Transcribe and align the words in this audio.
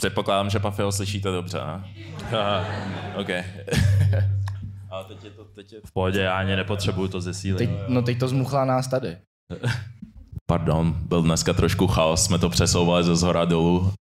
Předpokládám, 0.00 0.50
že 0.50 0.58
Pafio 0.58 0.92
slyšíte 0.92 1.30
dobře, 1.30 1.58
ne? 1.58 1.84
OK. 3.16 3.28
Ale 4.90 5.04
teď 5.04 5.24
je 5.24 5.30
to, 5.30 5.44
teď 5.44 5.72
je... 5.72 5.80
V 5.84 5.92
pohodě, 5.92 6.20
já 6.20 6.38
ani 6.38 6.56
nepotřebuju 6.56 7.08
to 7.08 7.20
zesílit. 7.20 7.58
Teď, 7.58 7.70
no 7.88 8.02
teď 8.02 8.18
to 8.18 8.28
zmuchlá 8.28 8.64
nás 8.64 8.88
tady. 8.88 9.16
Pardon, 10.50 10.94
byl 10.98 11.22
dneska 11.22 11.52
trošku 11.52 11.86
chaos, 11.86 12.24
jsme 12.24 12.38
to 12.38 12.48
přesouvali 12.48 13.04
ze 13.04 13.16
zhora 13.16 13.44
dolů. 13.44 13.92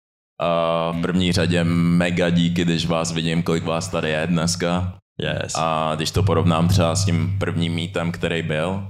A 0.42 0.92
v 0.92 1.02
první 1.02 1.32
řadě 1.32 1.64
mega 1.64 2.30
díky, 2.30 2.66
když 2.66 2.86
vás 2.86 3.12
vidím, 3.12 3.44
kolik 3.44 3.64
vás 3.64 3.88
tady 3.88 4.10
je 4.10 4.28
dneska. 4.28 4.98
Yes. 5.22 5.54
A 5.56 5.96
když 5.96 6.12
to 6.12 6.24
porovnám 6.24 6.68
třeba 6.68 6.96
s 6.96 7.06
tím 7.06 7.40
prvním 7.40 7.74
mítem, 7.74 8.12
který 8.12 8.42
byl, 8.42 8.88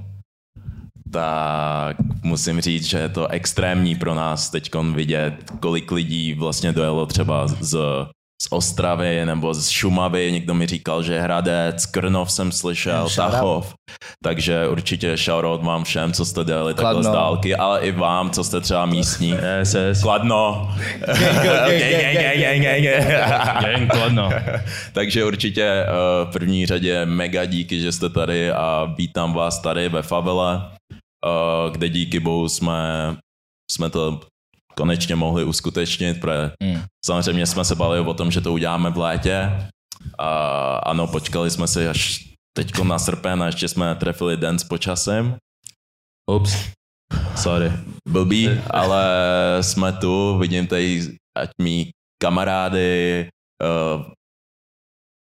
tak 1.12 1.96
musím 2.24 2.62
říct, 2.62 2.86
že 2.86 2.98
je 2.98 3.10
to 3.10 3.28
extrémní 3.28 3.96
pro 3.96 4.16
nás 4.16 4.50
teď 4.50 4.76
vidět, 4.94 5.34
kolik 5.60 5.92
lidí 5.92 6.34
vlastně 6.34 6.72
dojelo 6.72 7.06
třeba 7.06 7.48
z, 7.48 7.78
z 8.42 8.48
Ostravy 8.50 9.26
nebo 9.26 9.54
z 9.54 9.70
Šumavy, 9.70 10.32
někdo 10.32 10.54
mi 10.54 10.68
říkal, 10.68 11.04
že 11.04 11.20
Hradec, 11.20 11.86
Krnov 11.86 12.32
jsem 12.32 12.52
slyšel. 12.52 13.08
Tachov, 13.16 13.74
takže 14.24 14.68
určitě 14.68 15.18
shoutout 15.18 15.64
vám 15.64 15.84
všem, 15.84 16.14
co 16.14 16.26
jste 16.26 16.44
dělali 16.44 16.74
takhle 16.74 16.94
Kladno. 16.94 17.12
z 17.12 17.14
dálky, 17.14 17.56
ale 17.56 17.80
i 17.80 17.92
vám, 17.92 18.30
co 18.30 18.44
jste 18.44 18.62
třeba 18.62 18.86
místní. 18.86 19.30
Yes, 19.30 19.74
yes. 19.74 20.02
Kladno. 20.02 20.76
Kladno. 23.90 24.30
Takže 24.94 25.26
určitě 25.26 25.64
eh, 25.64 25.86
v 26.26 26.30
první 26.34 26.66
řadě 26.66 27.06
mega 27.06 27.46
díky, 27.46 27.80
že 27.82 27.92
jste 27.92 28.10
tady 28.10 28.52
a 28.52 28.94
vítám 28.98 29.34
vás 29.34 29.60
tady 29.60 29.90
ve 29.90 30.02
Favele, 30.02 30.62
kde 31.72 31.90
díky 31.90 32.20
bohu 32.20 32.50
jsme, 32.50 32.78
jsme 33.72 33.90
to 33.90 34.22
konečně 34.76 35.16
mohli 35.16 35.44
uskutečnit, 35.44 36.22
protože 36.22 36.52
Mm. 36.64 36.82
samozřejmě 37.06 37.46
jsme 37.46 37.66
se 37.66 37.76
bavili 37.76 38.00
o 38.08 38.14
tom, 38.14 38.32
že 38.32 38.42
to 38.42 38.54
uděláme 38.54 38.90
v 38.90 38.98
létě. 38.98 39.52
A 40.18 40.30
ano, 40.76 41.08
počkali 41.08 41.52
jsme 41.52 41.68
si 41.68 41.88
až 41.88 42.30
teď 42.58 42.80
na 42.84 43.00
srpen 43.00 43.44
a 43.44 43.46
ještě 43.46 43.68
jsme 43.68 43.96
trefili 43.96 44.38
den 44.38 44.60
s 44.60 44.64
počasem. 44.64 45.36
Ups. 46.32 46.54
Sorry. 47.36 47.72
Blbý, 48.10 48.50
ale 48.70 49.04
jsme 49.62 49.94
tu, 49.94 50.38
vidím 50.38 50.68
tady 50.68 51.18
ať 51.38 51.50
mý 51.62 51.90
kamarády, 52.24 53.30
uh, 53.64 54.06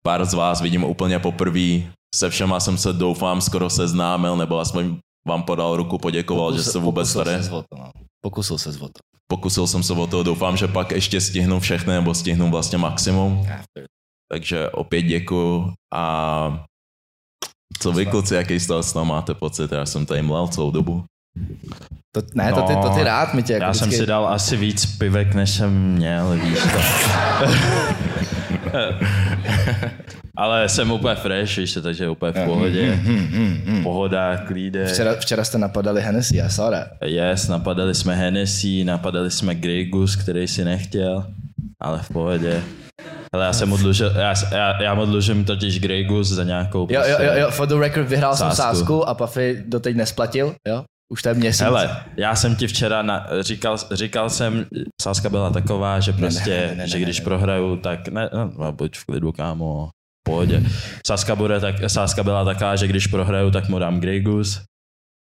pár 0.07 0.25
z 0.25 0.35
vás 0.35 0.61
vidím 0.61 0.85
úplně 0.85 1.19
poprvé, 1.19 1.83
se 2.15 2.31
všema 2.31 2.61
jsem 2.61 2.79
se 2.79 2.93
doufám 2.93 3.41
skoro 3.41 3.71
seznámil, 3.71 4.37
nebo 4.37 4.59
aspoň 4.59 4.97
vám 5.29 5.43
podal 5.43 5.77
ruku, 5.77 5.99
poděkoval, 5.99 6.57
že 6.57 6.63
jste 6.63 6.79
vůbec 6.79 7.09
pokusil 7.09 7.25
tady. 7.25 7.43
ses 7.43 7.53
o 7.53 7.63
to, 7.63 7.77
no. 7.79 7.91
Pokusil 8.25 8.59
se 8.59 8.71
o 8.71 8.89
to. 8.89 9.01
Pokusil 9.27 9.67
jsem 9.67 9.83
se 9.83 9.93
o 9.93 10.07
to, 10.07 10.23
doufám, 10.23 10.57
že 10.57 10.69
pak 10.69 10.91
ještě 10.91 11.21
stihnu 11.21 11.61
všechny, 11.61 11.93
nebo 11.93 12.15
stihnu 12.15 12.51
vlastně 12.51 12.79
maximum. 12.79 13.47
Takže 14.33 14.71
opět 14.71 15.03
děkuju 15.03 15.73
a 15.95 16.65
co 17.81 17.93
vy 17.93 18.07
kluci, 18.07 18.35
jaký 18.35 18.61
z 18.61 18.67
toho 18.67 19.05
máte 19.05 19.35
pocit? 19.35 19.73
Já 19.73 19.87
jsem 19.87 20.07
tady 20.07 20.23
mlel 20.23 20.49
celou 20.49 20.71
dobu. 20.71 21.05
To, 22.15 22.23
ne, 22.35 22.53
to, 22.53 22.63
ty, 22.63 22.77
to 22.77 22.91
ty 22.91 23.03
rád, 23.03 23.35
my 23.35 23.43
tě 23.43 23.53
jako 23.53 23.65
Já 23.65 23.75
jsem 23.75 23.91
si 23.93 24.07
dal 24.07 24.29
asi 24.29 24.57
víc 24.57 24.87
pivek, 24.87 25.35
než 25.35 25.51
jsem 25.51 25.93
měl, 25.93 26.39
víš 26.43 26.59
to. 26.63 26.79
Ale 30.37 30.69
jsem 30.69 30.91
úplně 30.91 31.15
fresh, 31.15 31.57
víš 31.57 31.79
takže 31.83 32.09
úplně 32.09 32.33
v 32.33 32.45
pohodě. 32.45 32.99
Pohoda, 33.83 34.37
klíde. 34.37 34.87
Včera, 34.87 35.15
včera 35.15 35.45
jste 35.45 35.59
napadali 35.59 36.03
Hennessy, 36.03 36.37
já 36.37 36.49
sorry. 36.49 36.77
Yes, 37.05 37.49
napadali 37.49 37.95
jsme 37.95 38.15
Hennessy, 38.15 38.85
napadali 38.85 39.31
jsme 39.31 39.55
Grey 39.55 39.85
Goose, 39.85 40.19
který 40.23 40.49
si 40.49 40.65
nechtěl, 40.65 41.27
ale 41.83 41.99
v 42.03 42.09
pohodě. 42.09 42.63
Ale 43.33 43.45
já 43.45 43.53
jsem 43.53 43.69
mu 43.69 43.77
dlužil, 43.77 44.13
já, 44.17 44.35
já, 44.53 44.83
já 44.83 44.95
mu 44.95 45.07
dlužím 45.07 45.45
totiž 45.45 45.81
Grey 45.81 46.05
Goose 46.05 46.35
za 46.35 46.45
nějakou 46.45 46.79
Jo, 46.79 46.87
jo, 46.91 47.01
prostě- 47.07 47.25
jo, 47.25 47.33
jo, 47.37 47.51
for 47.51 47.69
the 47.69 47.75
record 47.79 48.09
vyhrál 48.09 48.37
jsem 48.37 48.51
Sázku. 48.51 48.63
sázku 48.77 49.09
a 49.09 49.15
Puffy 49.15 49.65
doteď 49.67 49.97
nesplatil, 49.97 50.55
jo? 50.69 50.85
Už 51.13 51.23
to 51.23 51.29
je 51.29 51.35
měsíc. 51.35 51.61
Hele, 51.61 51.97
já 52.17 52.37
jsem 52.37 52.57
ti 52.57 52.67
včera 52.67 53.03
na, 53.03 53.27
říkal, 53.41 53.77
říkal 53.93 54.31
jsem, 54.31 54.67
sázka 55.03 55.29
byla 55.31 55.51
taková, 55.51 56.01
že 56.01 56.13
prostě, 56.13 56.51
ne, 56.51 56.67
ne, 56.67 56.75
ne, 56.75 56.89
že 56.89 56.97
ne, 56.99 57.03
když 57.03 57.19
ne. 57.19 57.25
prohraju, 57.25 57.77
tak 57.77 58.09
ne, 58.09 58.31
no, 58.59 58.73
buď 58.73 58.97
v 58.99 59.05
klidu, 59.05 59.33
kámo, 59.33 59.89
pohodě. 60.29 60.63
Sázka, 61.07 61.37
bude 61.37 61.61
tak, 61.61 61.75
sázka 61.87 62.23
byla 62.23 62.45
taková, 62.45 62.77
že 62.77 62.87
když 62.87 63.07
prohraju, 63.07 63.51
tak 63.51 63.69
mu 63.69 63.79
dám 63.79 64.01
Grey 64.01 64.21
Goose. 64.21 64.61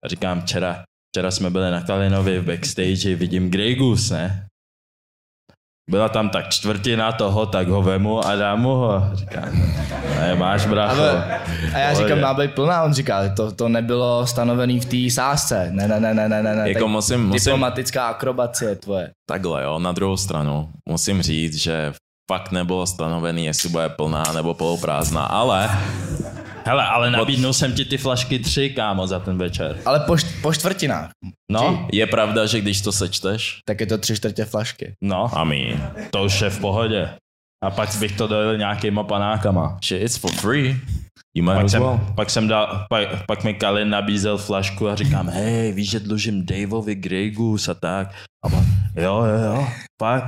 A 0.05 0.07
říkám, 0.07 0.41
včera, 0.41 0.83
včera 1.11 1.31
jsme 1.31 1.49
byli 1.49 1.71
na 1.71 1.81
Kalinovi 1.81 2.39
v 2.39 2.45
backstage, 2.45 3.15
vidím 3.15 3.51
Grey 3.51 3.75
Goose, 3.75 4.13
ne? 4.13 4.45
Byla 5.89 6.09
tam 6.09 6.29
tak 6.29 6.49
čtvrtina 6.49 7.11
toho, 7.11 7.45
tak 7.45 7.67
ho 7.67 7.81
vemu 7.81 8.25
a 8.25 8.35
dám 8.35 8.61
mu 8.61 8.69
ho. 8.69 9.09
Říkám, 9.13 9.49
ne, 10.19 10.35
máš 10.35 10.65
brácho. 10.65 11.01
Ale, 11.01 11.41
a 11.73 11.77
já 11.77 11.93
říkám, 11.93 12.19
má 12.19 12.33
být 12.33 12.53
plná, 12.53 12.83
on 12.83 12.93
říká, 12.93 13.29
to, 13.29 13.51
to 13.51 13.69
nebylo 13.69 14.27
stanovený 14.27 14.79
v 14.79 14.85
té 14.85 15.11
sázce. 15.11 15.67
Ne, 15.71 15.87
ne, 15.87 15.99
ne, 15.99 16.13
ne, 16.13 16.29
ne, 16.29 16.43
ne. 16.43 16.55
ne. 16.55 16.69
Jako 16.69 16.79
tak 16.79 16.89
musím, 16.89 17.23
musím, 17.23 17.51
Diplomatická 17.51 18.07
akrobacie 18.07 18.75
tvoje. 18.75 19.11
Takhle 19.29 19.63
jo, 19.63 19.79
na 19.79 19.91
druhou 19.91 20.17
stranu 20.17 20.69
musím 20.89 21.21
říct, 21.21 21.55
že 21.55 21.93
fakt 22.31 22.51
nebylo 22.51 22.87
stanovený, 22.87 23.45
jestli 23.45 23.69
bude 23.69 23.89
plná 23.89 24.23
nebo 24.35 24.53
poloprázdná, 24.53 25.25
ale 25.25 25.69
Hele, 26.65 26.85
ale 26.87 27.11
nabídnul 27.11 27.53
jsem 27.53 27.73
ti 27.73 27.85
ty 27.85 27.97
flašky 27.97 28.39
tři, 28.39 28.69
kámo, 28.69 29.07
za 29.07 29.19
ten 29.19 29.37
večer. 29.37 29.77
Ale 29.85 29.99
po, 29.99 30.13
št- 30.13 30.41
po 30.41 30.53
čtvrtinách, 30.53 31.09
No, 31.51 31.87
je 31.91 32.07
pravda, 32.07 32.45
že 32.45 32.61
když 32.61 32.81
to 32.81 32.91
sečteš, 32.91 33.59
tak 33.67 33.79
je 33.79 33.87
to 33.87 33.97
tři 33.97 34.15
čtvrtě 34.15 34.45
flašky. 34.45 34.93
no, 35.03 35.27
I 35.35 35.45
mean, 35.45 35.91
to 36.11 36.23
už 36.23 36.41
je 36.41 36.49
v 36.49 36.59
pohodě. 36.59 37.09
A 37.63 37.69
pak 37.69 37.89
bych 37.99 38.17
to 38.17 38.27
dojel 38.27 38.57
nějakýma 38.57 39.03
panákama. 39.03 39.77
shit, 39.83 40.01
it's 40.01 40.17
for 40.17 40.31
free. 40.31 40.77
You 41.35 41.43
might 41.43 41.55
Pak 41.55 41.65
as 41.65 41.71
jsem, 41.71 41.81
well. 41.81 41.99
pak 42.15 42.29
jsem 42.29 42.47
dal, 42.47 42.85
pak, 42.89 43.25
pak 43.27 43.43
mi 43.43 43.53
Kalin 43.53 43.89
nabízel 43.89 44.37
flašku 44.37 44.89
a 44.89 44.95
říkám, 44.95 45.29
hej, 45.29 45.71
víš, 45.71 45.89
že 45.89 45.99
dlužím 45.99 46.45
Daveovi 46.45 46.95
Goose 47.35 47.71
a 47.71 47.73
tak. 47.73 48.07
A 48.45 48.49
pak, 48.49 48.63
jo, 48.95 49.23
jo, 49.23 49.45
jo, 49.45 49.67
pak. 49.97 50.23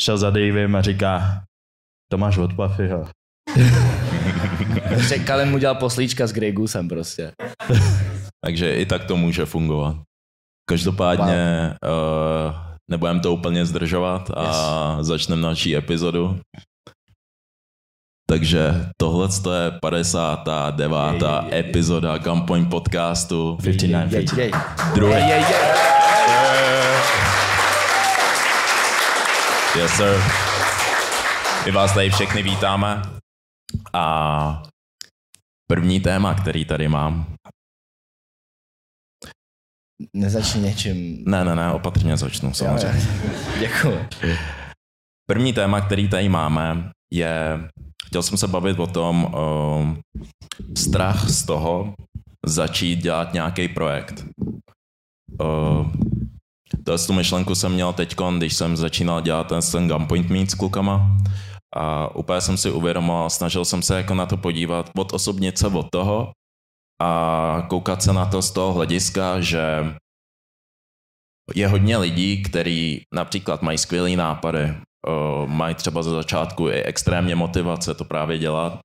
Šel 0.00 0.18
za 0.18 0.30
Davem 0.30 0.76
a 0.76 0.82
říká, 0.82 1.42
to 2.10 2.18
máš 2.18 2.38
od 2.38 2.50
Puffyho. 2.56 3.08
Kalin 5.26 5.50
mu 5.50 5.58
dělal 5.58 5.74
poslíčka 5.74 6.26
s 6.26 6.32
Grey 6.32 6.52
Goosem 6.52 6.88
prostě. 6.88 7.32
Takže 8.44 8.74
i 8.74 8.86
tak 8.86 9.04
to 9.04 9.16
může 9.16 9.46
fungovat. 9.46 9.96
Každopádně 10.68 11.74
uh, 11.84 12.54
nebudeme 12.90 13.20
to 13.20 13.34
úplně 13.34 13.66
zdržovat 13.66 14.30
a 14.36 14.96
yes. 14.98 15.06
začneme 15.06 15.42
další 15.42 15.76
epizodu. 15.76 16.40
Takže 18.30 18.86
tohle 19.00 19.28
je 19.64 19.70
59. 19.70 20.98
Jej, 20.98 21.20
jej, 21.20 21.50
jej. 21.50 21.60
epizoda 21.60 22.18
Gunpoint 22.18 22.70
podcastu. 22.70 23.58
59 23.62 24.12
Jej, 24.12 24.26
feet. 24.26 24.38
jej. 24.38 24.52
Druhý. 24.94 25.14
Yes, 29.78 29.90
sir. 29.92 30.20
My 31.66 31.72
vás 31.72 31.94
tady 31.94 32.10
všechny 32.10 32.42
vítáme. 32.42 33.02
A 33.92 34.62
první 35.70 36.00
téma, 36.00 36.34
který 36.34 36.64
tady 36.64 36.88
mám. 36.88 37.34
Nezačni 40.12 40.60
něčím. 40.60 41.24
Ne, 41.26 41.44
ne, 41.44 41.54
ne, 41.54 41.72
opatrně 41.72 42.16
začnu 42.16 42.54
samozřejmě. 42.54 43.06
Děkuji. 43.58 44.08
První 45.30 45.52
téma, 45.52 45.80
který 45.80 46.08
tady 46.08 46.28
máme, 46.28 46.90
je, 47.12 47.60
chtěl 48.06 48.22
jsem 48.22 48.38
se 48.38 48.48
bavit 48.48 48.78
o 48.78 48.86
tom, 48.86 49.24
uh, 49.24 49.96
strach 50.76 51.28
z 51.28 51.46
toho 51.46 51.94
začít 52.46 52.96
dělat 52.96 53.32
nějaký 53.32 53.68
projekt. 53.68 54.24
Uh, 55.40 55.90
to 56.84 56.98
tu 56.98 57.12
myšlenku 57.12 57.54
jsem 57.54 57.72
měl 57.72 57.92
teď, 57.92 58.16
když 58.36 58.54
jsem 58.54 58.76
začínal 58.76 59.20
dělat 59.20 59.46
ten, 59.46 59.60
ten 59.72 59.88
Gunpoint 59.88 60.30
Meet 60.30 60.50
s 60.50 60.54
klukama. 60.54 61.16
A 61.76 62.14
úplně 62.16 62.40
jsem 62.40 62.56
si 62.56 62.70
uvědomil, 62.70 63.30
snažil 63.30 63.64
jsem 63.64 63.82
se 63.82 63.96
jako 63.96 64.14
na 64.14 64.26
to 64.26 64.36
podívat, 64.36 64.90
od 64.98 65.12
osobnit 65.12 65.58
se 65.58 65.66
od 65.66 65.86
toho 65.92 66.32
a 67.02 67.66
koukat 67.68 68.02
se 68.02 68.12
na 68.12 68.26
to 68.26 68.42
z 68.42 68.50
toho 68.50 68.72
hlediska, 68.72 69.40
že 69.40 69.94
je 71.54 71.68
hodně 71.68 71.96
lidí, 71.96 72.42
kteří 72.42 73.02
například 73.14 73.62
mají 73.62 73.78
skvělé 73.78 74.16
nápady, 74.16 74.64
uh, 74.64 75.50
mají 75.50 75.74
třeba 75.74 76.02
ze 76.02 76.10
začátku 76.10 76.68
i 76.68 76.82
extrémně 76.82 77.34
motivace 77.34 77.94
to 77.94 78.04
právě 78.04 78.38
dělat. 78.38 78.78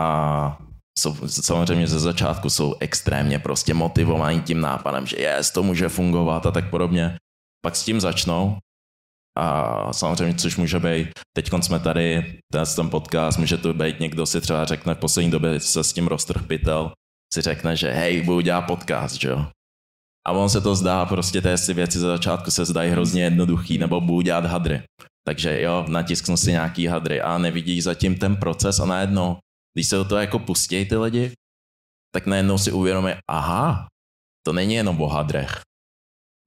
A 0.00 0.58
jsou, 0.98 1.28
samozřejmě 1.28 1.86
ze 1.86 1.98
začátku 1.98 2.50
jsou 2.50 2.74
extrémně 2.80 3.38
prostě 3.38 3.74
motivovaní 3.74 4.42
tím 4.42 4.60
nápadem, 4.60 5.06
že 5.06 5.16
jest, 5.16 5.50
to 5.50 5.62
může 5.62 5.88
fungovat 5.88 6.46
a 6.46 6.50
tak 6.50 6.70
podobně. 6.70 7.16
Pak 7.64 7.76
s 7.76 7.84
tím 7.84 8.00
začnou 8.00 8.58
a 9.38 9.92
samozřejmě, 9.92 10.34
což 10.34 10.56
může 10.56 10.78
být, 10.80 11.08
teď 11.36 11.50
jsme 11.60 11.78
tady, 11.78 12.38
ten, 12.52 12.90
podcast, 12.90 13.38
může 13.38 13.56
to 13.56 13.74
být 13.74 14.00
někdo 14.00 14.26
si 14.26 14.40
třeba 14.40 14.64
řekne 14.64 14.94
v 14.94 14.98
poslední 14.98 15.30
době 15.30 15.60
se 15.60 15.84
s 15.84 15.92
tím 15.92 16.06
roztrh 16.06 16.46
pytel, 16.46 16.92
si 17.34 17.42
řekne, 17.42 17.76
že 17.76 17.90
hej, 17.90 18.22
budu 18.22 18.40
dělat 18.40 18.62
podcast, 18.62 19.14
že 19.14 19.28
jo. 19.28 19.46
A 20.26 20.32
on 20.32 20.48
se 20.48 20.60
to 20.60 20.74
zdá, 20.74 21.06
prostě 21.06 21.40
ty 21.40 21.74
věci 21.74 21.98
ze 21.98 22.06
začátku 22.06 22.50
se 22.50 22.64
zdají 22.64 22.90
hrozně 22.90 23.22
jednoduchý, 23.22 23.78
nebo 23.78 24.00
budu 24.00 24.20
dělat 24.20 24.46
hadry. 24.46 24.82
Takže 25.26 25.60
jo, 25.60 25.84
natisknu 25.88 26.36
si 26.36 26.52
nějaký 26.52 26.86
hadry 26.86 27.20
a 27.20 27.38
nevidí 27.38 27.80
zatím 27.80 28.18
ten 28.18 28.36
proces 28.36 28.80
a 28.80 28.84
najednou, 28.84 29.38
když 29.74 29.88
se 29.88 29.96
do 29.96 30.04
toho 30.04 30.20
jako 30.20 30.38
pustí 30.38 30.84
ty 30.84 30.96
lidi, 30.96 31.32
tak 32.14 32.26
najednou 32.26 32.58
si 32.58 32.72
uvědomí, 32.72 33.12
aha, 33.30 33.86
to 34.46 34.52
není 34.52 34.74
jenom 34.74 35.00
o 35.00 35.06
hadrech. 35.06 35.60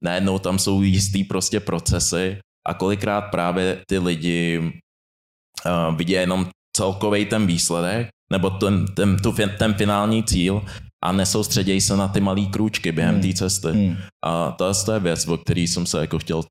Najednou 0.04 0.38
tam 0.38 0.58
jsou 0.58 0.82
jistý 0.82 1.24
prostě 1.24 1.60
procesy 1.60 2.38
a 2.68 2.74
kolikrát 2.74 3.20
právě 3.20 3.84
ty 3.88 3.98
lidi 3.98 4.58
uh, 4.60 5.96
vidí 5.96 6.12
jenom 6.12 6.50
celkový 6.76 7.24
ten 7.26 7.46
výsledek, 7.46 8.08
nebo 8.32 8.50
ten, 8.50 8.86
ten, 8.94 9.16
tu, 9.16 9.32
ten 9.58 9.74
finální 9.74 10.24
cíl 10.24 10.64
a 11.04 11.12
nesoustředějí 11.12 11.80
se 11.80 11.96
na 11.96 12.08
ty 12.08 12.20
malé 12.20 12.46
krůčky 12.46 12.92
během 12.92 13.14
Hmm. 13.14 13.22
té 13.22 13.34
cesty. 13.34 13.68
Hmm. 13.68 13.96
A 14.24 14.50
to, 14.50 14.72
to 14.84 14.92
je 14.92 15.00
věc, 15.00 15.28
o 15.28 15.36
který 15.38 15.68
jsem 15.68 15.86
se 15.86 16.00
jako 16.00 16.18
chtěl 16.18 16.42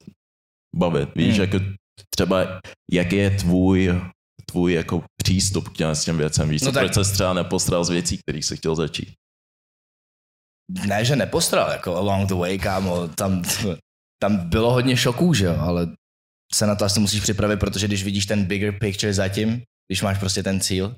bavit. 0.75 1.09
Víš, 1.15 1.33
Hmm. 1.33 1.41
jako 1.41 1.65
třeba, 2.15 2.61
jaký 2.91 3.15
je 3.15 3.29
tvůj, 3.29 4.01
tvůj 4.53 4.73
jako 4.73 5.03
přístup 5.23 5.69
k 5.69 5.73
těm, 5.73 5.89
s 5.95 6.05
těm 6.05 6.17
věcem? 6.17 6.49
Víš, 6.49 6.61
No 6.61 6.71
tak- 6.71 6.83
proč 6.83 6.93
se 6.93 7.13
třeba 7.13 7.33
nepostral 7.33 7.83
z 7.83 7.89
věcí, 7.89 8.17
kterých 8.17 8.45
jsi 8.45 8.57
chtěl 8.57 8.75
začít? 8.75 9.13
Ne, 10.87 11.05
že 11.05 11.15
nepostral, 11.15 11.71
jako 11.71 11.95
along 11.95 12.27
the 12.29 12.33
way, 12.33 12.59
kámo, 12.59 13.07
tam, 13.07 13.41
tam 14.21 14.49
bylo 14.49 14.73
hodně 14.73 14.97
šoků, 14.97 15.33
že 15.33 15.45
jo, 15.45 15.55
ale 15.59 15.87
se 16.53 16.65
na 16.67 16.75
to 16.75 16.85
asi 16.85 16.99
musíš 16.99 17.21
připravit, 17.21 17.59
protože 17.59 17.87
když 17.87 18.03
vidíš 18.03 18.25
ten 18.25 18.45
bigger 18.45 18.79
picture 18.79 19.13
zatím, 19.13 19.61
když 19.89 20.01
máš 20.01 20.19
prostě 20.19 20.43
ten 20.43 20.61
cíl, 20.61 20.95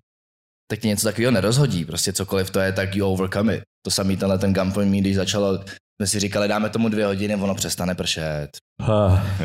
tak 0.72 0.80
ti 0.80 0.88
něco 0.88 1.08
takového 1.08 1.32
nerozhodí, 1.32 1.86
prostě 1.86 2.14
cokoliv 2.14 2.50
to 2.50 2.60
je, 2.60 2.72
tak 2.74 2.96
you 2.96 3.08
overcome 3.08 3.56
it. 3.56 3.64
To 3.86 3.92
samý 3.92 4.18
tenhle 4.18 4.38
ten 4.40 4.54
gunpoint 4.54 4.92
me, 4.92 4.98
když 4.98 5.16
začalo, 5.16 5.64
jsme 6.02 6.08
si 6.08 6.20
říkali, 6.20 6.48
dáme 6.48 6.70
tomu 6.70 6.90
dvě 6.90 7.06
hodiny, 7.06 7.36
ono 7.36 7.56
přestane 7.56 7.96
pršet. 7.96 8.48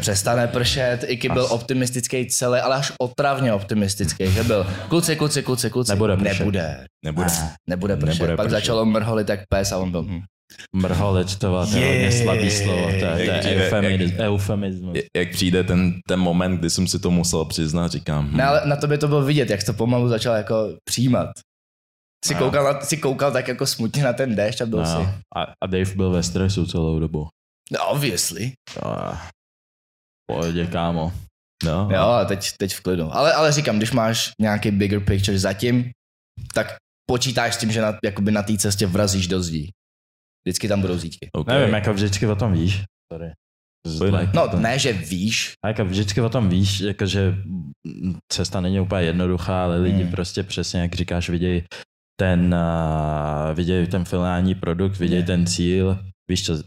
Přestane 0.01 0.47
pršet, 0.47 1.05
Iky 1.07 1.29
byl 1.29 1.45
As- 1.47 1.51
optimistický 1.55 2.27
celý, 2.27 2.61
ale 2.61 2.75
až 2.77 2.93
otravně 3.01 3.53
optimistický, 3.53 4.31
že 4.33 4.45
byl, 4.45 4.67
kluci, 4.89 5.17
kluci, 5.17 5.43
kluci, 5.43 5.71
kluci, 5.71 5.93
Nebude 5.93 6.17
pršet. 6.17 6.39
nebude, 6.39 6.85
Nebude. 7.05 7.27
nebude 7.69 7.97
pršet. 7.97 8.19
Nebude 8.21 8.37
Pak 8.37 8.47
pršet. 8.47 8.51
začalo 8.61 8.85
mrholit 8.85 9.29
jak 9.29 9.41
pes 9.49 9.73
a 9.73 9.77
on 9.79 9.91
byl, 9.91 10.03
hm. 10.03 10.21
mrholit, 10.77 11.37
to, 11.39 11.67
to 11.67 11.77
je 11.77 11.87
hodně 11.87 12.13
slabý 12.13 12.51
slovo, 12.51 12.83
to 12.87 12.91
je, 12.91 13.01
to 13.01 13.05
Jak- 13.07 13.45
je 13.45 13.55
jak- 13.55 13.67
eufemismus. 13.73 14.13
eufemismus. 14.21 14.97
Jak 15.17 15.31
přijde 15.31 15.65
ten, 15.65 15.93
ten 16.09 16.21
moment, 16.21 16.57
kdy 16.59 16.71
jsem 16.71 16.87
si 16.87 16.99
to 16.99 17.11
musel 17.11 17.45
přiznat, 17.45 17.91
říkám, 17.93 18.29
hm, 18.33 18.37
Ne, 18.37 18.45
ale 18.45 18.63
na 18.65 18.77
tobě 18.77 18.99
to 18.99 19.09
bylo 19.09 19.23
vidět, 19.23 19.51
jak 19.51 19.65
to 19.65 19.73
pomalu 19.73 20.09
začal 20.09 20.35
jako 20.35 20.69
přijímat. 20.85 21.29
Jsi, 22.25 22.35
No. 22.35 22.41
koukal, 22.41 22.65
na, 22.65 22.81
jsi 22.81 22.97
koukal 22.97 23.33
tak 23.33 23.49
jako 23.49 23.67
smutně 23.67 24.05
na 24.05 24.13
ten 24.13 24.37
déšť 24.37 24.61
a 24.61 24.67
byl 24.67 24.87
si. 24.87 24.93
No, 24.95 25.15
a, 25.37 25.43
a 25.65 25.67
Dave 25.67 25.95
byl 25.95 26.11
ve 26.11 26.23
stresu 26.23 26.67
celou 26.67 26.99
dobu. 26.99 27.29
No, 27.73 27.89
obviously. 27.89 28.53
A, 28.83 29.29
pohodě, 30.31 30.67
kámo. 30.67 31.13
no, 31.65 31.89
Jo, 31.93 32.01
a 32.03 32.25
teď, 32.25 32.49
teď 32.59 32.75
v 32.75 32.81
klidu. 32.81 33.15
Ale, 33.15 33.33
ale 33.33 33.53
říkám, 33.53 33.77
když 33.77 33.93
máš 33.93 34.31
nějaký 34.41 34.71
bigger 34.71 35.01
picture 35.01 35.39
zatím, 35.39 35.91
tak 36.55 36.77
počítáš 37.11 37.55
s 37.55 37.59
tím, 37.59 37.73
že 37.73 37.81
na, 37.81 37.99
jakoby 38.05 38.31
na 38.33 38.43
té 38.43 38.57
cestě 38.57 38.87
vrazíš 38.87 39.27
do 39.27 39.43
zdí. 39.43 39.71
Vždycky 40.47 40.69
tam 40.69 40.81
budou 40.81 40.99
zítky. 40.99 41.29
okay. 41.33 41.59
Nevím, 41.59 41.75
jako 41.75 41.95
vždycky 41.95 42.27
o 42.27 42.37
tom 42.37 42.53
víš. 42.53 42.83
Sorry. 43.13 43.33
Pojď. 43.99 44.31
No, 44.35 44.49
ne, 44.59 44.79
že 44.79 44.93
víš, 44.93 45.53
A 45.65 45.69
jako 45.69 45.85
vždycky 45.85 46.21
o 46.21 46.29
tom 46.29 46.49
víš, 46.49 46.81
jakože 46.81 47.35
cesta 48.33 48.61
není 48.61 48.81
úplně 48.81 49.03
jednoduchá, 49.07 49.65
ale 49.65 49.79
lidi 49.79 50.03
Hmm. 50.03 50.11
prostě 50.11 50.43
přesně, 50.43 50.81
jak 50.81 50.95
říkáš, 50.95 51.31
vidějí 51.31 51.63
ten, 52.21 52.55
uh, 52.55 53.57
vidějí 53.57 53.87
ten 53.87 54.05
finální 54.05 54.55
produkt, 54.55 54.99
vidějí 54.99 55.25
ten 55.25 55.47
cíl. 55.47 55.99
Víš 56.31 56.47
co, 56.47 56.63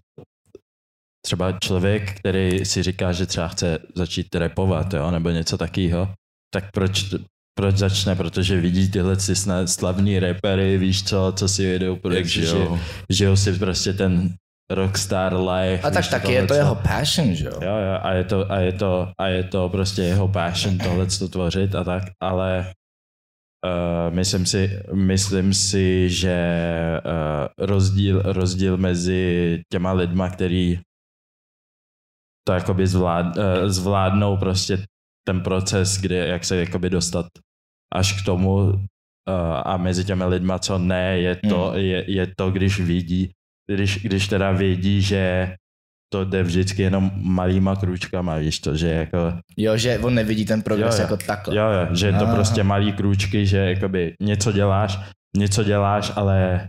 třeba 1.25 1.51
člověk, 1.51 2.13
který 2.19 2.65
si 2.65 2.83
říká, 2.83 3.11
že 3.11 3.25
třeba 3.25 3.47
chce 3.47 3.79
začít 3.95 4.35
repovat, 4.35 4.93
jo, 4.93 5.11
nebo 5.11 5.29
něco 5.29 5.57
takového, 5.57 6.13
tak 6.53 6.71
proč, 6.73 7.13
proč 7.59 7.77
začne? 7.77 8.15
Protože 8.15 8.61
vidí 8.61 8.91
tyhle 8.91 9.19
si 9.19 9.35
slavní 9.65 10.19
repery, 10.19 10.77
víš 10.77 11.03
co, 11.03 11.33
co 11.35 11.49
si 11.49 11.63
jedou, 11.63 11.93
Jak 11.93 12.01
protože 12.01 12.41
žijou. 12.41 12.79
žijou 13.09 13.35
si 13.35 13.53
prostě 13.53 13.93
ten 13.93 14.33
rockstar 14.71 15.37
life. 15.37 15.87
a 15.87 15.91
tak 15.91 16.09
taky 16.09 16.33
je 16.33 16.47
to 16.47 16.53
jeho 16.53 16.75
passion, 16.75 17.35
že 17.35 17.45
jo? 17.45 17.59
Jo, 17.61 17.77
jo, 17.77 17.97
a 18.01 18.13
je 18.13 18.23
to, 18.23 18.51
a 18.51 18.57
je 18.59 18.73
to, 18.73 19.11
a 19.21 19.27
je 19.27 19.43
to 19.43 19.69
prostě 19.69 20.01
jeho 20.01 20.27
passion 20.27 20.77
tohle 20.77 21.05
to 21.05 21.27
tvořit 21.29 21.75
a 21.75 21.83
tak, 21.83 22.03
ale 22.23 22.73
uh, 23.63 24.15
myslím, 24.15 24.45
si, 24.45 24.79
myslím 24.93 25.53
si, 25.53 26.09
že 26.09 26.37
uh, 27.05 27.65
rozdíl, 27.65 28.21
rozdíl 28.25 28.77
mezi 28.77 29.61
těma 29.71 29.91
lidma, 29.91 30.29
který 30.29 30.79
to 32.47 32.53
jakoby 32.53 32.87
zvlád, 32.87 33.37
uh, 33.37 33.43
zvládnou 33.67 34.37
prostě 34.37 34.85
ten 35.27 35.41
proces, 35.41 36.01
kde 36.01 36.27
jak 36.27 36.45
se 36.45 36.55
jakoby 36.55 36.89
dostat 36.89 37.25
až 37.93 38.21
k 38.21 38.25
tomu 38.25 38.55
uh, 38.55 38.75
a 39.65 39.77
mezi 39.77 40.05
těmi 40.05 40.25
lidma, 40.25 40.59
co 40.59 40.77
ne, 40.77 41.19
je 41.19 41.35
to, 41.35 41.71
Mm. 41.71 41.79
je, 41.79 42.11
je 42.11 42.27
to 42.37 42.51
když 42.51 42.79
vidí, 42.79 43.31
když, 43.67 44.03
když 44.03 44.27
teda 44.27 44.51
vědí, 44.51 45.01
že 45.01 45.55
to 46.13 46.25
jde 46.25 46.43
vždycky 46.43 46.81
jenom 46.81 47.11
malýma 47.15 47.75
kručkama, 47.75 48.35
víš 48.37 48.59
to, 48.59 48.75
že 48.77 48.89
jako, 48.89 49.17
Jo, 49.57 49.77
že 49.77 49.99
on 49.99 50.13
nevidí 50.13 50.45
ten 50.45 50.61
progres 50.61 50.95
Jo, 50.95 50.99
jo. 50.99 51.01
jako 51.01 51.17
takhle. 51.25 51.55
jo, 51.57 51.63
jo, 51.65 51.95
že 51.95 52.07
je 52.07 52.13
to 52.13 52.25
Aha. 52.25 52.35
prostě 52.35 52.63
malý 52.63 52.93
krůčky, 52.93 53.45
že 53.45 53.57
jakoby 53.57 54.13
něco 54.21 54.51
děláš, 54.51 54.99
něco 55.37 55.63
děláš, 55.63 56.11
ale 56.15 56.67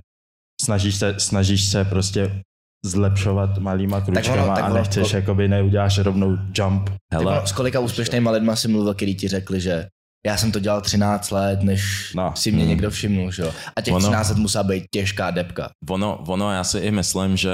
snažíš 0.65 0.95
se, 0.97 1.15
snažíš 1.19 1.65
se 1.65 1.85
prostě 1.85 2.41
zlepšovat 2.87 3.59
malýma 3.59 4.01
kručkama 4.01 4.55
tak 4.55 4.65
a 4.65 4.67
ono- 4.67 4.75
nechceš, 4.75 5.13
jakoby 5.13 5.49
neuděláš 5.49 5.99
rovnou 5.99 6.37
jump. 6.59 6.91
Hele. 7.13 7.33
Hele, 7.35 7.47
S 7.47 7.53
kolika 7.53 7.81
úspěšnýma 7.81 8.31
lidma 8.31 8.57
si 8.57 8.69
mluvil, 8.69 8.95
který 8.95 9.15
ti 9.15 9.29
řekli, 9.29 9.61
že 9.61 9.87
já 10.27 10.37
jsem 10.37 10.53
to 10.53 10.61
dělal 10.61 10.81
13 10.81 11.31
let, 11.31 11.63
než 11.63 12.13
No. 12.17 12.33
si 12.37 12.53
mě 12.53 12.61
Hmm. 12.61 12.69
někdo 12.71 12.91
všimnul, 12.91 13.33
že 13.33 13.43
jo? 13.43 13.53
A 13.77 13.81
těch 13.81 13.95
Ono- 13.95 14.09
13 14.09 14.29
let 14.29 14.39
musela 14.39 14.65
být 14.65 14.85
těžká 14.91 15.31
depka. 15.31 15.71
ono, 15.91 16.25
ono, 16.27 16.53
já 16.53 16.65
si 16.65 16.79
i 16.79 16.91
myslím, 16.91 17.37
že 17.37 17.51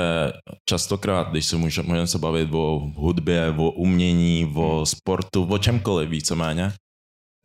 častokrát, 0.68 1.30
když 1.30 1.46
se 1.46 1.56
můžeme 1.56 1.88
můžeme 1.88 2.06
se 2.06 2.18
bavit 2.18 2.48
o 2.52 2.90
hudbě, 2.96 3.54
o 3.56 3.70
umění, 3.70 4.52
o 4.54 4.86
sportu, 4.86 5.44
o 5.50 5.58
čemkoliv 5.58 6.08
víceméně, 6.10 6.72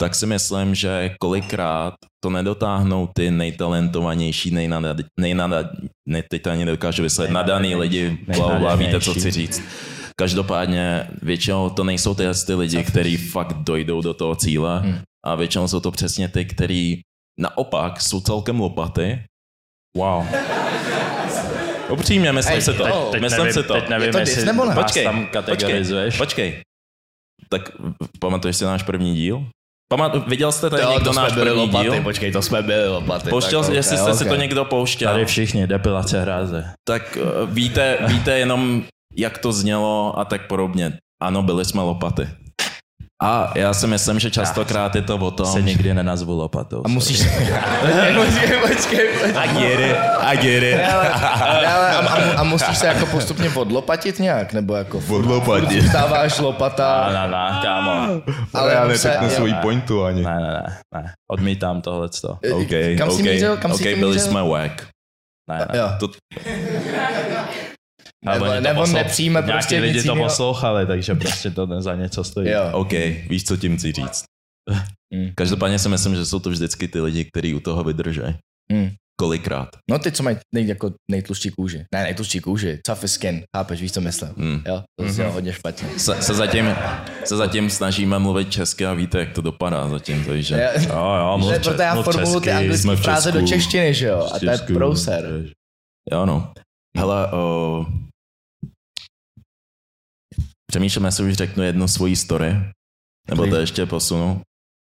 tak 0.02 0.16
si 0.16 0.26
myslím, 0.26 0.76
že 0.76 1.12
kolikrát 1.20 1.94
to 2.24 2.30
nedotáhnou 2.30 3.10
ty 3.16 3.32
nejtalentovanější, 3.32 4.52
nejnada, 4.52 4.96
nejnada, 5.20 5.70
ne, 6.10 6.24
teď 6.30 6.42
to 6.42 6.50
ani 6.52 6.66
nedokážu 6.66 7.04
vysvětlit, 7.04 7.34
nadaný 7.34 7.76
lidi, 7.76 8.18
bla, 8.36 8.60
bla, 8.60 8.76
víte, 8.76 9.02
co 9.02 9.14
chci 9.14 9.32
říct. 9.32 9.62
Každopádně 10.20 11.08
většinou 11.22 11.70
to 11.70 11.84
nejsou 11.84 12.14
ty, 12.16 12.24
ty 12.46 12.54
lidi, 12.54 12.84
kteří 12.84 13.18
fakt 13.18 13.54
dojdou 13.58 14.02
do 14.02 14.14
toho 14.14 14.36
cíle 14.36 14.80
Hmm. 14.80 14.96
A 15.26 15.36
většinou 15.36 15.68
jsou 15.68 15.80
to 15.80 15.92
přesně 15.92 16.30
ty, 16.30 16.46
kteří 16.46 17.02
naopak 17.40 18.02
jsou 18.02 18.22
celkem 18.22 18.60
lopaty. 18.60 19.24
Wow. 19.98 20.26
Upřímně, 21.90 22.32
myslím 22.32 22.56
Ej, 22.56 22.62
si 22.62 22.74
to. 22.74 22.84
teď- 22.84 22.94
Teď 23.12 23.22
myslím 23.22 23.44
nevím, 23.44 23.54
si 23.54 23.64
to. 23.68 23.74
Teď 23.74 23.90
nevím, 23.90 24.06
Je 24.06 24.12
to 24.12 24.18
jestli 24.20 24.36
dis 24.36 24.46
nebo 24.46 24.66
ne? 24.66 24.76
Počkej, 24.76 25.04
tam 25.04 25.26
kategorizuješ. 25.28 26.18
Počkej. 26.18 26.62
Tak 27.50 27.72
pamatuješ 28.20 28.58
si 28.58 28.66
náš 28.66 28.84
první 28.84 29.16
díl? 29.16 29.46
Pamat, 29.92 30.28
viděl 30.28 30.52
jste 30.52 30.70
tady 30.70 30.82
Jo, 30.84 30.90
někdo 30.92 31.06
to 31.06 31.14
náš 31.14 31.34
byli 31.34 31.46
první 31.46 31.62
lopaty, 31.62 31.90
díl? 31.90 32.04
počkej, 32.04 32.32
to 32.32 32.42
jsme 32.42 32.62
byli 32.62 32.88
lopaty. 32.90 33.30
Pouštěl, 33.30 33.64
tak, 33.64 33.74
jestli 33.74 33.98
ok, 33.98 34.02
jste 34.04 34.14
si 34.14 34.24
ok. 34.24 34.30
to 34.30 34.36
někdo 34.36 34.66
pouštěl, 34.66 35.12
Tady 35.12 35.26
všichni, 35.26 35.68
depilace 35.68 36.22
hráze. 36.22 36.74
tak 36.88 37.18
uh, 37.22 37.50
víte, 37.50 37.98
víte 38.08 38.40
jenom, 38.40 38.84
jak 39.16 39.38
to 39.38 39.52
znělo 39.52 40.20
a 40.20 40.26
tak 40.26 40.48
podobně. 40.48 40.98
Ano, 41.22 41.44
byli 41.44 41.66
jsme 41.66 41.82
lopaty. 41.82 42.28
A 43.24 43.52
já 43.56 43.74
si 43.74 43.88
myslím, 43.88 44.20
že 44.20 44.32
častokrát 44.32 44.96
je 44.96 45.02
to 45.02 45.16
o 45.18 45.46
Se 45.46 45.54
tom... 45.54 45.66
nikdy 45.66 45.94
nenazvu 45.94 46.38
lopatou. 46.38 46.82
A 46.86 46.88
musíš... 46.88 47.20
počkej, 48.16 48.58
počkej, 48.68 49.08
počkej. 49.08 49.34
I 49.36 49.48
get 49.48 49.80
it, 49.80 49.96
I 50.22 50.38
get 50.38 50.64
it. 50.64 50.80
Ale, 50.94 51.10
ale, 51.66 51.90
a, 51.96 52.00
a, 52.00 52.40
a, 52.40 52.44
musíš 52.44 52.78
se 52.78 52.88
jako 52.88 53.06
postupně 53.06 53.50
odlopatit 53.50 54.20
nějak, 54.20 54.54
nebo 54.54 54.76
jako... 54.76 55.02
Odlopatit. 55.10 55.82
Zůstáváš 55.82 56.40
lopata, 56.40 57.08
Ne, 57.08 57.14
ne, 57.14 57.28
ne, 57.28 57.60
kámo. 57.64 58.22
ale 58.54 58.74
já 58.74 58.82
se- 58.82 58.88
neřeknu 58.88 59.28
jo. 59.28 59.34
svoji 59.36 59.54
pointu 59.54 60.04
ani. 60.04 60.24
Ne, 60.24 60.36
ne, 60.36 60.48
ne, 60.48 60.78
ne. 60.96 61.14
Odmítám 61.32 61.82
tohleto. 61.82 62.30
OK, 62.54 62.70
Kam 62.98 63.12
jsi 63.12 63.16
OK, 63.16 63.20
mířil? 63.22 63.58
Kam 63.58 63.72
jsi 63.74 63.84
OK, 63.84 63.90
tím 63.90 64.00
byli 64.00 64.20
jsme 64.20 64.44
wack. 64.50 64.88
Ne, 65.50 65.58
ne. 65.72 65.78
Jo. 65.80 65.90
To, 66.00 66.08
Nebo, 68.34 68.46
nebo 68.62 68.82
poslou- 68.82 68.94
nepřijme 68.94 69.42
prostě 69.42 69.80
lidi 69.80 70.04
to 70.04 70.16
poslouchali, 70.16 70.86
takže 70.88 71.16
prostě 71.16 71.52
to 71.52 71.82
za 71.82 71.96
něco 71.96 72.24
stojí. 72.24 72.50
Jo. 72.50 72.70
OK, 72.74 72.92
víš, 73.30 73.44
co 73.44 73.58
tím 73.58 73.78
chci 73.78 73.92
říct. 73.92 74.24
Hmm. 75.14 75.30
Každopádně 75.36 75.80
si 75.80 75.90
myslím, 75.90 76.16
že 76.16 76.26
jsou 76.26 76.40
to 76.40 76.50
vždycky 76.50 76.88
ty 76.88 77.02
lidi, 77.02 77.26
kteří 77.26 77.54
u 77.56 77.60
toho 77.60 77.84
vydrží. 77.84 78.22
Hmm. 78.72 78.90
Kolikrát. 79.20 79.70
No 79.92 80.00
ty, 80.00 80.12
co 80.12 80.24
mají 80.24 80.38
nej, 80.56 80.68
jako 80.68 80.92
nejtlustší 81.12 81.50
kůži. 81.50 81.86
Ne, 81.94 82.04
nejtlustší 82.04 82.40
kůži. 82.40 82.80
Tough 82.86 83.06
skin. 83.06 83.44
Chápeš, 83.58 83.82
víš, 83.82 83.92
co 83.92 84.02
myslím. 84.02 84.30
Hmm. 84.38 84.62
Jo, 84.68 84.84
to 85.00 85.06
mm-hmm. 85.06 85.30
hodně 85.32 85.54
špatně. 85.54 85.88
Se, 85.98 86.22
se, 86.22 86.34
zatím, 86.34 86.66
se 87.26 87.36
zatím 87.38 87.70
snažíme 87.70 88.20
mluvit 88.20 88.52
česky 88.52 88.86
a 88.86 88.94
víte, 88.94 89.20
jak 89.20 89.32
to 89.34 89.42
dopadá 89.42 89.90
zatím, 89.90 90.26
takže... 90.26 90.56
Je- 90.56 90.88
Jo, 90.90 91.16
jo, 91.20 91.38
mluv, 91.38 91.54
če- 91.54 91.60
proto 91.60 91.82
já 91.82 92.02
formuluji 92.04 92.40
ty 92.42 92.52
anglické 92.52 92.96
fráze 92.96 93.32
do 93.32 93.42
češtiny, 93.48 93.94
že 93.94 94.08
jo? 94.08 94.30
A 94.34 94.40
to 94.40 94.50
je 94.50 94.58
prouser. 94.58 95.44
Jo, 96.12 96.26
no. 96.26 96.54
Hele, 96.98 97.32
o... 97.32 97.86
přemýšlím, 100.76 101.06
jestli 101.06 101.30
už 101.30 101.34
řeknu 101.34 101.64
jednu 101.64 101.88
svoji 101.88 102.16
story. 102.16 102.52
Nebo 103.30 103.48
to 103.48 103.56
ještě 103.56 103.86
posunu. 103.86 104.42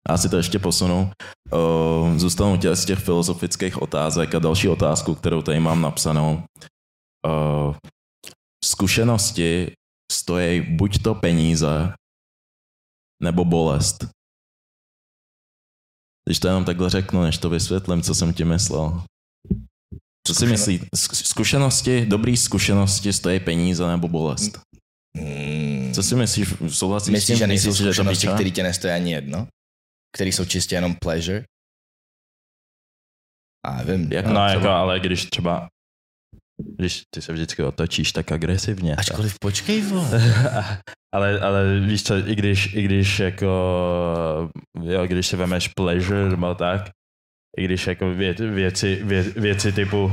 Já 0.09 0.19
si 0.19 0.29
to 0.29 0.37
ještě 0.37 0.59
posunu. 0.59 1.11
Zůstanu 2.17 2.57
tě 2.57 2.77
z 2.77 2.85
těch 2.85 2.99
filozofických 2.99 3.83
otázek 3.83 4.35
a 4.35 4.39
další 4.39 4.69
otázku, 4.69 5.15
kterou 5.15 5.43
tady 5.43 5.61
mám 5.61 5.83
napsanou. 5.83 6.43
Zkušenosti 8.65 9.73
stojí 10.13 10.77
buď 10.77 11.03
to 11.03 11.15
peníze, 11.15 11.95
nebo 13.23 13.45
bolest. 13.45 14.07
Když 16.29 16.39
to 16.39 16.49
jenom 16.49 16.65
takhle 16.65 16.91
řeknu, 16.91 17.23
než 17.23 17.39
to 17.39 17.51
vysvětlím, 17.51 18.03
co 18.03 18.15
jsem 18.15 18.35
ti 18.35 18.45
myslel. 18.45 19.03
Co 20.27 20.35
si 20.35 20.47
myslí? 20.47 20.81
Zkušenosti, 20.95 22.07
dobrý 22.07 22.37
zkušenosti 22.37 23.13
stojí 23.13 23.41
peníze 23.41 23.87
nebo 23.87 24.09
bolest? 24.09 24.70
Hmm. 25.19 25.93
Co 25.95 26.03
si 26.03 26.15
myslíš? 26.17 26.49
Souhlasíš 26.69 27.13
Myslíš, 27.13 27.25
s 27.25 27.27
tím? 27.27 27.37
že 27.37 27.47
nejsou 27.47 27.69
Myslíš, 27.69 27.87
zkušenosti, 27.87 28.27
které 28.27 28.51
tě 28.51 28.63
nestojí 28.63 28.93
ani 28.95 29.13
jedno? 29.13 29.49
Které 30.17 30.31
jsou 30.33 30.45
čistě 30.45 30.75
jenom 30.75 30.95
pleasure? 30.95 31.45
A 33.67 33.77
nevím. 33.77 34.13
Jak 34.13 34.25
No, 34.27 34.31
třeba- 34.33 34.51
jako, 34.51 34.69
ale 34.69 35.01
když 35.01 35.25
třeba 35.27 35.69
když 36.77 37.03
ty 37.15 37.23
se 37.23 37.33
vždycky 37.33 37.63
otočíš 37.63 38.13
tak 38.13 38.33
agresivně. 38.33 38.97
Ačkoliv 38.97 39.35
počkej, 39.41 39.83
vole. 39.83 40.21
ale, 41.15 41.41
ale 41.41 41.81
víš 41.81 42.03
co, 42.05 42.17
i 42.29 42.35
když, 42.35 42.75
i 42.75 42.83
když 42.83 43.19
jako, 43.19 43.47
jo, 44.83 45.07
když 45.07 45.27
si 45.27 45.37
vemeš 45.37 45.69
pleasure 45.69 46.29
nebo 46.29 46.55
tak, 46.55 46.91
i 47.59 47.65
když 47.65 47.87
jako 47.87 48.11
vě, 48.15 48.33
věci, 48.35 49.01
vě, 49.05 49.23
věci 49.23 49.73
typu, 49.73 50.13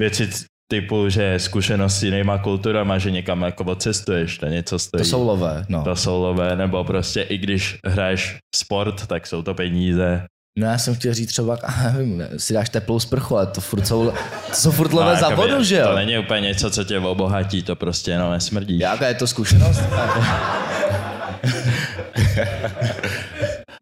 věci 0.00 0.30
typu, 0.72 1.08
že 1.08 1.38
zkušenosti 1.38 2.06
jinýma 2.06 2.38
kulturama, 2.38 2.98
že 2.98 3.10
někam 3.10 3.42
jako 3.42 3.64
odcestuješ, 3.64 4.38
to 4.38 4.46
něco 4.46 4.78
stojí. 4.78 5.02
To 5.02 5.08
jsou 5.08 5.26
lové, 5.26 5.64
no. 5.68 5.84
to 5.84 5.96
jsou 5.96 6.22
lové, 6.22 6.56
nebo 6.56 6.84
prostě 6.84 7.22
i 7.22 7.38
když 7.38 7.78
hraješ 7.86 8.36
sport, 8.54 9.06
tak 9.06 9.26
jsou 9.26 9.42
to 9.42 9.54
peníze. 9.54 10.22
No 10.58 10.66
já 10.66 10.78
jsem 10.78 10.94
chtěl 10.94 11.14
říct 11.14 11.28
třeba, 11.28 11.58
nevím, 11.92 12.22
si 12.36 12.54
dáš 12.54 12.68
teplou 12.68 13.00
sprchu, 13.00 13.36
ale 13.36 13.46
to 13.46 13.60
furt 13.60 13.86
jsou, 13.86 14.10
to 14.10 14.16
jsou 14.54 14.70
furt 14.70 14.92
lové 14.92 15.14
No, 15.14 15.20
za 15.20 15.28
vodu, 15.34 15.64
že 15.64 15.82
To 15.82 15.88
jo? 15.88 15.96
není 15.96 16.18
úplně 16.18 16.40
něco, 16.40 16.70
co 16.70 16.84
tě 16.84 16.98
obohatí, 16.98 17.62
to 17.62 17.76
prostě 17.76 18.10
jenom 18.10 18.32
nesmrdíš. 18.32 18.80
Jaká 18.80 19.08
je 19.08 19.14
to 19.14 19.26
zkušenost? 19.26 19.80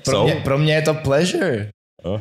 pro, 0.04 0.12
Jsou? 0.14 0.24
mě, 0.24 0.34
pro 0.34 0.58
mě 0.58 0.74
je 0.74 0.82
to 0.82 0.94
pleasure. 0.94 1.70
Jo. 2.04 2.20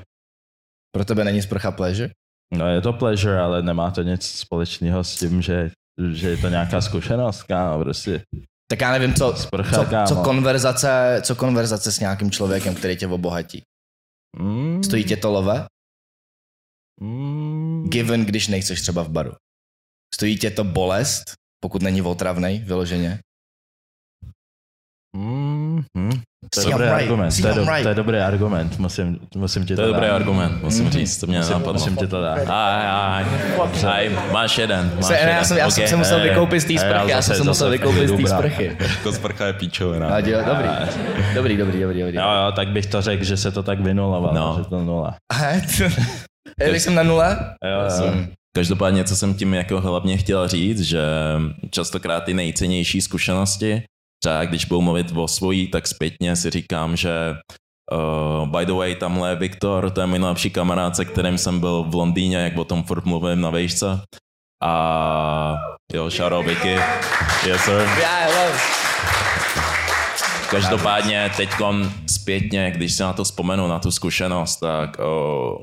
Pro 0.92 1.06
tebe 1.06 1.24
není 1.24 1.42
sprcha 1.42 1.72
pleasure? 1.72 2.10
No 2.54 2.68
je 2.68 2.82
to 2.82 2.94
pleasure, 2.94 3.40
ale 3.40 3.62
nemá 3.62 3.92
to 3.92 4.02
nic 4.04 4.24
společného 4.26 5.04
s 5.04 5.16
tím, 5.20 5.42
že, 5.42 5.72
že 6.12 6.30
je 6.30 6.38
to 6.38 6.50
nějaká 6.50 6.82
zkušenost, 6.82 7.44
kámo, 7.44 7.84
prostě. 7.84 8.24
Tak 8.72 8.82
já 8.82 8.92
nevím, 8.92 9.14
co, 9.14 9.34
Sprcha, 9.36 9.84
co, 9.84 9.90
kámo. 9.90 10.08
co, 10.08 10.16
konverzace, 10.16 11.22
co 11.24 11.36
konverzace 11.36 11.92
s 11.92 12.00
nějakým 12.00 12.32
člověkem, 12.32 12.76
který 12.76 12.98
tě 12.98 13.08
obohatí. 13.08 13.62
Mm, 14.40 14.84
Stojí 14.84 15.04
tě 15.04 15.18
to 15.18 15.32
love? 15.32 15.66
mm, 17.02 17.90
Given, 17.90 18.26
když 18.26 18.48
nejseš 18.48 18.82
třeba 18.82 19.04
v 19.04 19.10
baru. 19.10 19.32
Stojí 20.16 20.38
tě 20.38 20.52
to 20.52 20.64
bolest, 20.64 21.24
pokud 21.60 21.82
není 21.82 22.02
otravnej, 22.02 22.60
vyloženě? 22.60 23.20
mm, 25.18 25.84
mm. 25.98 26.12
To 26.54 26.62
je 26.62 26.68
dobrý 26.72 26.88
argument, 26.88 27.42
to 27.42 27.48
je, 27.48 27.54
do, 27.54 27.66
to 27.84 27.88
je 27.90 27.96
dobrý 27.96 28.18
argument, 28.18 28.80
musím, 28.80 29.20
musím 29.36 29.66
ti 29.66 29.76
To 29.76 29.82
to, 29.82 29.88
je 29.88 29.94
dobrý 29.94 30.08
dát. 30.08 30.16
argument, 30.16 30.64
musím 30.64 30.84
Mhm. 30.84 30.92
říct, 30.94 31.18
to 31.18 31.28
mě 31.28 31.38
Musím, 31.38 31.54
napadlo. 31.54 31.74
musím 31.74 31.96
ti 31.96 32.08
to 32.08 32.22
dát. 32.22 32.38
Aj, 32.38 32.88
aj, 32.88 33.26
aj, 33.88 34.10
máš 34.32 34.58
jeden, 34.58 34.92
máš 34.96 35.06
Se, 35.06 35.14
jeden. 35.14 35.30
já 35.36 35.44
jsem, 35.44 35.58
já 35.58 35.70
jsem 35.72 35.84
Ok. 35.84 35.90
se 35.90 35.96
musel 35.96 36.20
vykoupit 36.20 36.60
z 36.62 36.66
té 36.66 36.74
eh, 36.76 36.80
sprchy, 36.80 37.12
já 37.12 37.22
jsem 37.22 37.36
se 37.36 37.42
musel 37.44 37.54
zase 37.54 37.70
vykoupit 37.70 38.10
z 38.10 38.18
té 38.18 38.28
sprchy. 38.28 38.78
Jako 38.80 39.12
sprcha 39.12 39.46
je 39.46 39.54
píčovina. 39.54 40.08
A 40.08 40.22
děl, 40.22 40.44
dobrý. 40.46 40.68
Dobrý, 41.36 41.58
dobrý, 41.58 41.80
dobrý, 41.82 42.00
dobrý. 42.02 42.16
Jo, 42.18 42.24
jo, 42.46 42.52
tak 42.56 42.68
bych 42.68 42.86
to 42.86 43.02
řekl, 43.02 43.24
že 43.24 43.38
se 43.38 43.52
to 43.52 43.64
tak 43.64 43.80
vynuloval, 43.80 44.34
No. 44.34 44.56
že 44.64 44.70
to 44.70 44.80
nula. 44.84 45.16
Když 46.70 46.82
jsem 46.84 46.96
na 46.96 47.04
nule? 47.04 47.38
Jo, 47.66 47.82
jo. 47.84 47.90
Jsem. 47.90 48.28
Každopádně, 48.56 49.04
co 49.04 49.16
jsem 49.16 49.34
tím 49.34 49.54
jako 49.54 49.82
hlavně 49.82 50.18
chtěl 50.18 50.48
říct, 50.48 50.82
že 50.82 51.02
častokrát 51.72 52.24
ty 52.24 52.34
nejcennější 52.34 53.02
zkušenosti, 53.02 53.84
třeba 54.24 54.46
když 54.46 54.66
budu 54.66 54.82
mluvit 54.82 55.12
o 55.16 55.28
svojí, 55.28 55.68
tak 55.68 55.88
zpětně 55.88 56.36
si 56.36 56.50
říkám, 56.50 56.96
že 56.96 57.36
uh, 57.92 58.50
by 58.50 58.66
the 58.66 58.74
way, 58.74 58.96
tamhle 58.96 59.30
je 59.30 59.36
Viktor, 59.36 59.92
to 59.92 60.02
je 60.02 60.08
můj 60.08 60.20
nejlepší 60.20 60.50
kamarád, 60.50 60.96
se 60.96 61.06
kterým 61.06 61.38
jsem 61.38 61.60
byl 61.60 61.84
v 61.84 61.96
Londýně, 61.96 62.38
jak 62.38 62.58
o 62.58 62.64
tom 62.64 62.84
furt 62.84 63.06
mluvím 63.06 63.42
na 63.42 63.50
vejšce. 63.50 64.02
A 64.64 65.56
jo, 65.94 66.10
shout 66.10 66.46
Vicky. 66.46 66.80
Yes, 67.48 67.62
sir. 67.62 67.90
Každopádně 70.50 71.32
teď 71.38 71.50
zpětně, 72.08 72.72
když 72.72 72.94
si 72.94 73.04
na 73.04 73.14
to 73.14 73.24
vzpomenu, 73.24 73.68
na 73.68 73.80
tu 73.80 73.92
zkušenost, 73.92 74.58
tak 74.58 75.00
o, 75.00 75.58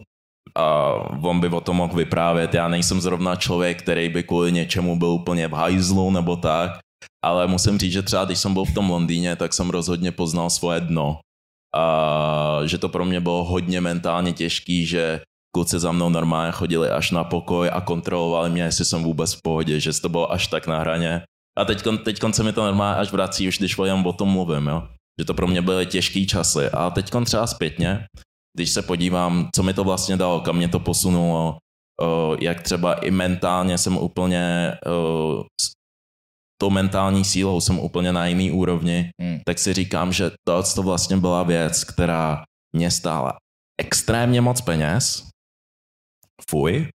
a 0.56 0.92
on 1.22 1.40
by 1.40 1.48
o 1.48 1.60
tom 1.60 1.76
mohl 1.76 1.96
vyprávět. 1.96 2.54
Já 2.54 2.68
nejsem 2.68 3.00
zrovna 3.00 3.36
člověk, 3.36 3.82
který 3.82 4.08
by 4.08 4.22
kvůli 4.22 4.52
něčemu 4.52 4.98
byl 4.98 5.08
úplně 5.08 5.48
v 5.48 5.52
hajzlu 5.52 6.10
nebo 6.10 6.36
tak, 6.36 6.78
ale 7.24 7.46
musím 7.46 7.78
říct, 7.78 7.92
že 7.92 8.02
třeba 8.02 8.24
když 8.24 8.38
jsem 8.38 8.54
byl 8.54 8.64
v 8.64 8.74
tom 8.74 8.90
Londýně, 8.90 9.36
tak 9.36 9.52
jsem 9.52 9.70
rozhodně 9.70 10.12
poznal 10.12 10.50
svoje 10.50 10.80
dno. 10.80 11.20
A 11.76 12.60
že 12.64 12.78
to 12.78 12.88
pro 12.88 13.04
mě 13.04 13.20
bylo 13.20 13.44
hodně 13.44 13.80
mentálně 13.80 14.32
těžký, 14.32 14.86
že 14.86 15.20
kluci 15.56 15.78
za 15.78 15.92
mnou 15.92 16.08
normálně 16.08 16.52
chodili 16.52 16.90
až 16.90 17.10
na 17.10 17.24
pokoj 17.24 17.70
a 17.72 17.80
kontrolovali 17.80 18.50
mě, 18.50 18.62
jestli 18.62 18.84
jsem 18.84 19.02
vůbec 19.02 19.34
v 19.34 19.42
pohodě, 19.42 19.80
že 19.80 20.00
to 20.00 20.08
bylo 20.08 20.32
až 20.32 20.46
tak 20.46 20.66
na 20.66 20.78
hraně. 20.78 21.22
A 21.58 21.64
teď, 21.64 21.82
teď 22.04 22.20
se 22.30 22.42
mi 22.42 22.52
to 22.52 22.64
normálně 22.64 23.00
až 23.00 23.12
vrací, 23.12 23.48
už 23.48 23.58
když 23.58 23.76
jenom 23.84 24.06
o 24.06 24.12
tom 24.12 24.28
mluvím, 24.28 24.66
jo. 24.66 24.88
Že 25.20 25.24
to 25.24 25.34
pro 25.34 25.46
mě 25.46 25.62
byly 25.62 25.86
těžký 25.86 26.26
časy. 26.26 26.70
A 26.70 26.90
teď 26.90 27.10
třeba 27.24 27.46
zpětně, 27.46 28.04
když 28.56 28.70
se 28.70 28.82
podívám, 28.82 29.48
co 29.54 29.62
mi 29.62 29.74
to 29.74 29.84
vlastně 29.84 30.16
dalo, 30.16 30.40
kam 30.40 30.56
mě 30.56 30.68
to 30.68 30.78
posunulo, 30.78 31.56
jak 32.40 32.62
třeba 32.62 32.94
i 32.94 33.10
mentálně 33.10 33.78
jsem 33.78 33.96
úplně, 33.96 34.74
tou 36.62 36.70
mentální 36.70 37.24
sílou 37.24 37.60
jsem 37.60 37.78
úplně 37.78 38.12
na 38.12 38.26
jiný 38.26 38.50
úrovni, 38.50 39.10
Hmm. 39.20 39.40
tak 39.46 39.58
si 39.58 39.74
říkám, 39.74 40.12
že 40.12 40.30
to, 40.46 40.62
to 40.74 40.82
vlastně 40.82 41.16
byla 41.16 41.42
věc, 41.42 41.84
která 41.84 42.44
mě 42.76 42.90
stála 42.90 43.36
extrémně 43.80 44.40
moc 44.40 44.60
peněz, 44.60 45.26
fuj, 46.50 46.88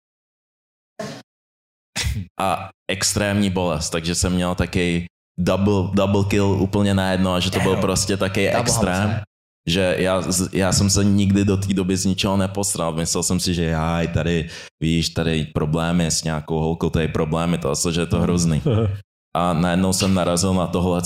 a 2.40 2.70
extrémní 2.92 3.50
bolest, 3.50 3.90
takže 3.90 4.16
jsem 4.16 4.34
měl 4.34 4.56
taky 4.56 5.06
double, 5.40 5.92
double 5.94 6.24
kill 6.32 6.48
úplně 6.48 6.94
najedno 6.94 7.34
a 7.34 7.40
že 7.40 7.52
to 7.52 7.60
byl 7.60 7.76
prostě 7.76 8.18
taky 8.18 8.50
extrém, 8.50 9.22
že 9.68 9.96
já, 10.00 10.24
já 10.54 10.72
jsem 10.72 10.90
se 10.90 11.04
nikdy 11.04 11.46
do 11.46 11.58
té 11.58 11.74
doby 11.74 11.98
z 11.98 12.06
ničeho 12.06 12.38
nepostral. 12.38 12.96
Myslel 12.96 13.24
jsem 13.24 13.40
si, 13.40 13.54
že 13.54 13.64
já 13.64 14.08
tady, 14.08 14.50
víš, 14.84 15.10
tady 15.10 15.46
problémy 15.46 16.06
s 16.08 16.24
nějakou 16.24 16.60
holkou, 16.60 16.90
tady 16.90 17.08
problémy, 17.08 17.58
to 17.58 17.92
že 17.92 18.02
je 18.02 18.06
to 18.06 18.22
hrozný. 18.22 18.62
A 19.38 19.54
najednou 19.54 19.94
jsem 19.94 20.14
narazil 20.14 20.54
na 20.54 20.68
tohle, 20.68 21.02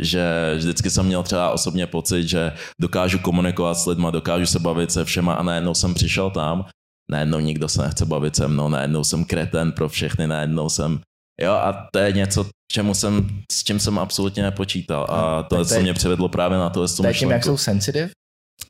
že 0.00 0.54
vždycky 0.56 0.90
jsem 0.90 1.06
měl 1.06 1.22
třeba 1.22 1.50
osobně 1.50 1.86
pocit, 1.86 2.28
že 2.28 2.52
dokážu 2.80 3.18
komunikovat 3.18 3.74
s 3.74 3.86
lidma, 3.86 4.10
dokážu 4.10 4.46
se 4.46 4.58
bavit 4.58 4.92
se 4.92 5.04
všema 5.04 5.34
a 5.34 5.42
najednou 5.42 5.74
jsem 5.74 5.94
přišel 5.94 6.30
tam, 6.30 6.66
najednou 7.10 7.40
nikdo 7.40 7.68
se 7.68 7.82
nechce 7.82 8.04
bavit 8.04 8.36
se 8.36 8.48
mnou, 8.48 8.68
najednou 8.68 9.04
jsem 9.04 9.24
kreten 9.24 9.72
pro 9.72 9.88
všechny, 9.88 10.26
najednou 10.26 10.68
jsem 10.68 11.00
Jo, 11.40 11.52
a 11.52 11.88
to 11.92 11.98
je 11.98 12.12
něco, 12.12 12.46
čemu 12.72 12.94
jsem, 12.94 13.42
s 13.52 13.64
čím 13.64 13.80
jsem 13.80 13.98
absolutně 13.98 14.42
nepočítal. 14.42 15.06
A 15.10 15.42
to, 15.42 15.64
to 15.64 15.80
mě 15.80 15.94
přivedlo 15.94 16.28
právě 16.28 16.58
na 16.58 16.70
to, 16.70 16.88
To 16.88 17.06
je 17.06 17.14
tím, 17.14 17.30
jak 17.30 17.44
jsou 17.44 17.56
sensitive? 17.56 18.10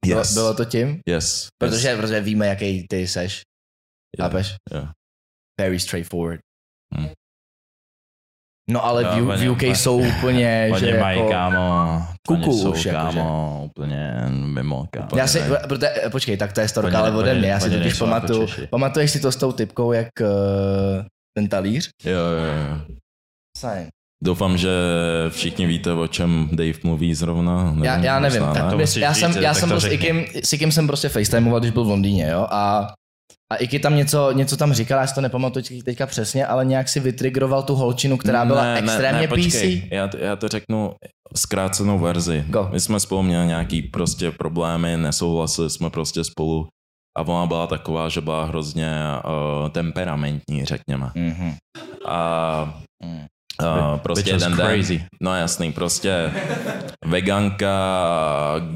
Bylo, 0.06 0.20
Yes. 0.20 0.34
bylo 0.34 0.54
to 0.54 0.64
tím? 0.64 1.00
Yes. 1.08 1.48
Protože, 1.58 1.88
yes. 1.88 2.00
protože 2.00 2.20
víme, 2.20 2.46
jaký 2.46 2.86
ty 2.88 3.08
seš. 3.08 3.42
Yeah. 4.18 4.34
Yeah. 4.72 4.92
Very 5.60 5.80
straightforward. 5.80 6.40
Hmm. 6.94 7.08
No 8.70 8.84
ale 8.84 9.02
Jo, 9.02 9.24
v, 9.24 9.36
v 9.36 9.50
UK 9.50 9.62
jsou 9.62 9.98
úplně, 9.98 10.72
že 10.78 11.00
mají, 11.00 11.18
jako... 11.18 11.30
kámo, 11.30 12.02
Kuku 12.26 12.52
jsou, 12.52 12.72
už, 12.72 12.88
kámo, 12.90 13.62
úplně 13.64 14.24
mimo, 14.28 14.86
kámo. 14.90 15.08
Já 15.16 15.26
si, 15.26 15.40
ne. 15.40 15.58
protože, 15.68 15.90
počkej, 16.12 16.36
tak 16.36 16.52
to 16.52 16.60
je 16.60 16.68
storka, 16.68 16.98
ale 16.98 17.16
ode 17.16 17.34
mě. 17.34 17.48
Já 17.48 17.60
si 17.60 17.70
totiž 17.70 17.92
jako 17.92 17.98
pamatuju, 17.98 18.46
Češi. 18.46 18.66
pamatuješ 18.66 19.10
si 19.10 19.20
to 19.20 19.32
s 19.32 19.36
tou 19.36 19.52
typkou, 19.52 19.92
jak 19.92 20.08
uh, 20.20 21.04
ten 21.38 21.48
talíř? 21.48 21.90
Jo, 22.04 22.12
jo, 22.12 22.44
jo. 22.44 22.96
Fajn. 23.58 23.88
Doufám, 24.24 24.58
že 24.58 24.70
všichni 25.28 25.66
víte, 25.66 25.92
o 25.92 26.06
čem 26.06 26.48
Dave 26.52 26.78
mluví 26.84 27.14
zrovna. 27.14 27.76
Já, 27.82 27.98
já 27.98 28.20
nevím, 28.20 28.40
možná 28.40 28.54
tak 28.54 28.78
ne. 28.78 28.86
to 28.86 28.98
já, 28.98 29.14
jsem, 29.14 29.32
říct, 29.32 29.42
já 29.42 29.54
jsem 29.54 29.68
to 29.68 29.74
byl 29.74 29.80
s. 29.80 29.92
Ikim, 29.92 30.26
s 30.44 30.52
Ikim 30.52 30.72
jsem 30.72 30.86
prostě 30.86 31.08
facetimeoval, 31.08 31.60
když 31.60 31.70
byl 31.72 31.84
v 31.84 31.88
Londýně, 31.88 32.28
jo, 32.30 32.46
a 32.50 32.92
a 33.52 33.56
Iky 33.56 33.78
tam 33.78 33.96
něco, 33.96 34.32
něco 34.32 34.56
tam 34.56 34.72
říkal, 34.72 35.00
já 35.00 35.06
si 35.06 35.14
to 35.14 35.20
nepamatuju 35.20 35.64
teďka 35.84 36.06
přesně, 36.06 36.46
ale 36.46 36.64
nějak 36.64 36.88
si 36.88 37.00
vytrigroval 37.00 37.62
tu 37.62 37.74
holčinu, 37.74 38.16
která 38.16 38.44
byla 38.44 38.62
ne, 38.64 38.78
extrémně 38.78 39.12
ne, 39.12 39.20
ne, 39.20 39.28
počkej. 39.28 39.80
PC. 39.80 39.92
Já, 39.92 40.08
to, 40.08 40.16
já 40.16 40.36
to 40.36 40.48
řeknu 40.48 40.92
zkrácenou 41.36 41.98
verzi. 41.98 42.44
Go. 42.48 42.68
My 42.72 42.80
jsme 42.80 43.00
spolu 43.00 43.22
měli 43.22 43.46
nějaký 43.46 43.82
prostě 43.82 44.30
problémy, 44.30 44.96
nesouhlasili 44.96 45.70
jsme 45.70 45.90
prostě 45.90 46.24
spolu 46.24 46.66
a 47.18 47.20
ona 47.22 47.46
byla 47.46 47.66
taková, 47.66 48.08
že 48.08 48.20
byla 48.20 48.44
hrozně 48.44 48.90
uh, 49.24 49.68
temperamentní, 49.68 50.64
řekněme. 50.64 51.10
Mhm. 51.14 51.54
A 52.08 52.80
Mm. 53.04 53.26
Uh, 53.92 53.98
prostě 53.98 54.30
jeden 54.30 54.56
den. 54.56 54.66
crazy. 54.66 55.04
No 55.22 55.36
jasný, 55.36 55.72
prostě 55.72 56.32
veganka, 57.06 57.74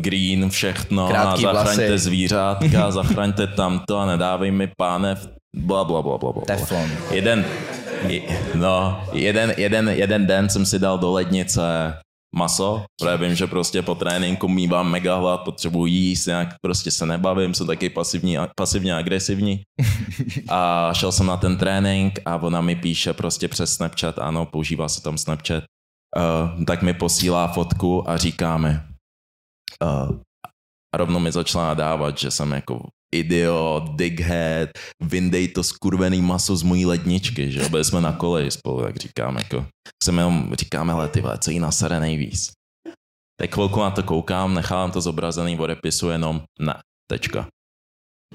green, 0.00 0.50
všechno 0.50 1.08
Krátký 1.08 1.46
a 1.46 1.54
zachraňte 1.54 1.88
vlasy. 1.88 1.98
zvířátka, 1.98 2.90
zachraňte 2.98 3.46
tamto 3.46 3.98
a 3.98 4.06
nedávej 4.06 4.50
mi 4.50 4.68
pánev, 4.78 5.28
bla, 5.56 5.84
bla, 5.84 6.02
bla, 6.02 6.18
bla, 6.18 6.32
bla. 6.32 6.42
Teflon. 6.46 6.90
Jeden, 7.10 7.44
je- 8.06 8.22
no, 8.54 9.00
jeden, 9.12 9.54
jeden, 9.56 9.88
jeden 9.88 10.26
den 10.26 10.48
jsem 10.48 10.66
si 10.66 10.78
dal 10.78 10.98
do 10.98 11.12
lednice 11.12 11.94
maso, 12.36 12.84
protože 13.00 13.16
vím, 13.16 13.34
že 13.34 13.46
prostě 13.46 13.82
po 13.82 13.94
tréninku 13.94 14.48
mývám 14.48 14.90
mega 14.90 15.16
hlad, 15.16 15.40
potřebuji 15.40 15.86
jíst, 15.86 16.26
nějak 16.26 16.54
prostě 16.62 16.90
se 16.90 17.06
nebavím, 17.06 17.54
jsem 17.54 17.66
taky 17.66 17.88
pasivní, 17.90 18.36
pasivně 18.56 18.94
agresivní. 18.96 19.60
A 20.48 20.90
šel 20.94 21.12
jsem 21.12 21.26
na 21.26 21.36
ten 21.36 21.56
trénink 21.56 22.18
a 22.24 22.36
ona 22.36 22.60
mi 22.60 22.74
píše 22.76 23.12
prostě 23.12 23.48
přes 23.48 23.74
Snapchat, 23.74 24.18
ano, 24.18 24.46
používá 24.46 24.88
se 24.88 25.02
tam 25.02 25.18
Snapchat, 25.18 25.64
uh, 26.16 26.64
tak 26.64 26.82
mi 26.82 26.94
posílá 26.94 27.48
fotku 27.48 28.10
a 28.10 28.16
říkáme. 28.16 28.88
Uh, 29.82 30.18
a 30.94 30.96
rovnou 30.96 31.18
mi 31.18 31.32
začala 31.32 31.66
nadávat, 31.66 32.18
že 32.18 32.30
jsem 32.30 32.52
jako 32.52 32.88
idiot, 33.14 33.96
dighead, 33.96 34.70
vyndej 35.02 35.48
to 35.48 35.62
skurvený 35.62 36.22
maso 36.22 36.56
z 36.56 36.62
mojí 36.62 36.86
ledničky, 36.86 37.52
že 37.52 37.68
byli 37.68 37.84
jsme 37.84 38.00
na 38.00 38.12
koleji 38.12 38.50
spolu, 38.50 38.82
tak 38.82 38.96
říkám, 38.96 39.36
jako, 39.36 39.66
jsem 40.02 40.18
jenom 40.18 40.54
říkáme, 40.54 40.92
ale 40.92 41.08
ty 41.08 41.20
vole, 41.20 41.38
co 41.38 41.50
jí 41.50 41.58
nasere 41.58 42.00
nejvíc. 42.00 42.52
Tak 43.40 43.54
chvilku 43.54 43.80
na 43.80 43.90
to 43.90 44.02
koukám, 44.02 44.54
nechávám 44.54 44.90
to 44.90 45.00
zobrazený, 45.00 45.58
odepisu 45.58 46.08
jenom 46.08 46.42
ne, 46.60 46.74
tečka. 47.10 47.46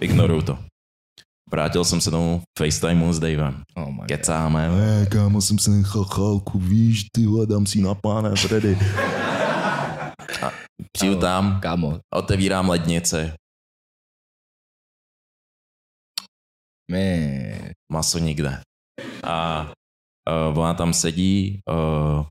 Ignoruju 0.01 0.41
to. 0.41 0.59
Vrátil 1.51 1.85
jsem 1.85 2.01
se 2.01 2.11
domů 2.11 2.41
FaceTimeu 2.59 3.13
s 3.13 3.19
Davem. 3.19 3.63
Oh 3.75 3.91
my 3.91 3.97
God. 3.97 4.07
Kecáme, 4.07 4.69
eh, 5.01 5.05
kámo, 5.05 5.41
jsem 5.41 5.59
se 5.59 5.69
nechal 5.69 6.03
chálku, 6.03 6.59
víš, 6.59 7.05
ty 7.11 7.25
dám 7.45 7.65
si 7.65 7.81
na 7.81 7.95
páne, 7.95 8.35
Freddy. 8.35 8.77
A 10.41 10.51
přijdu 10.91 11.19
tam, 11.19 11.59
Kámo, 11.61 11.99
otevírám 12.13 12.69
lednici, 12.69 13.31
my... 16.91 17.73
maso 17.91 18.19
nikde. 18.19 18.61
A 19.23 19.65
uh, 20.29 20.59
ona 20.59 20.73
tam 20.73 20.93
sedí 20.93 21.59
uh, 21.69 22.25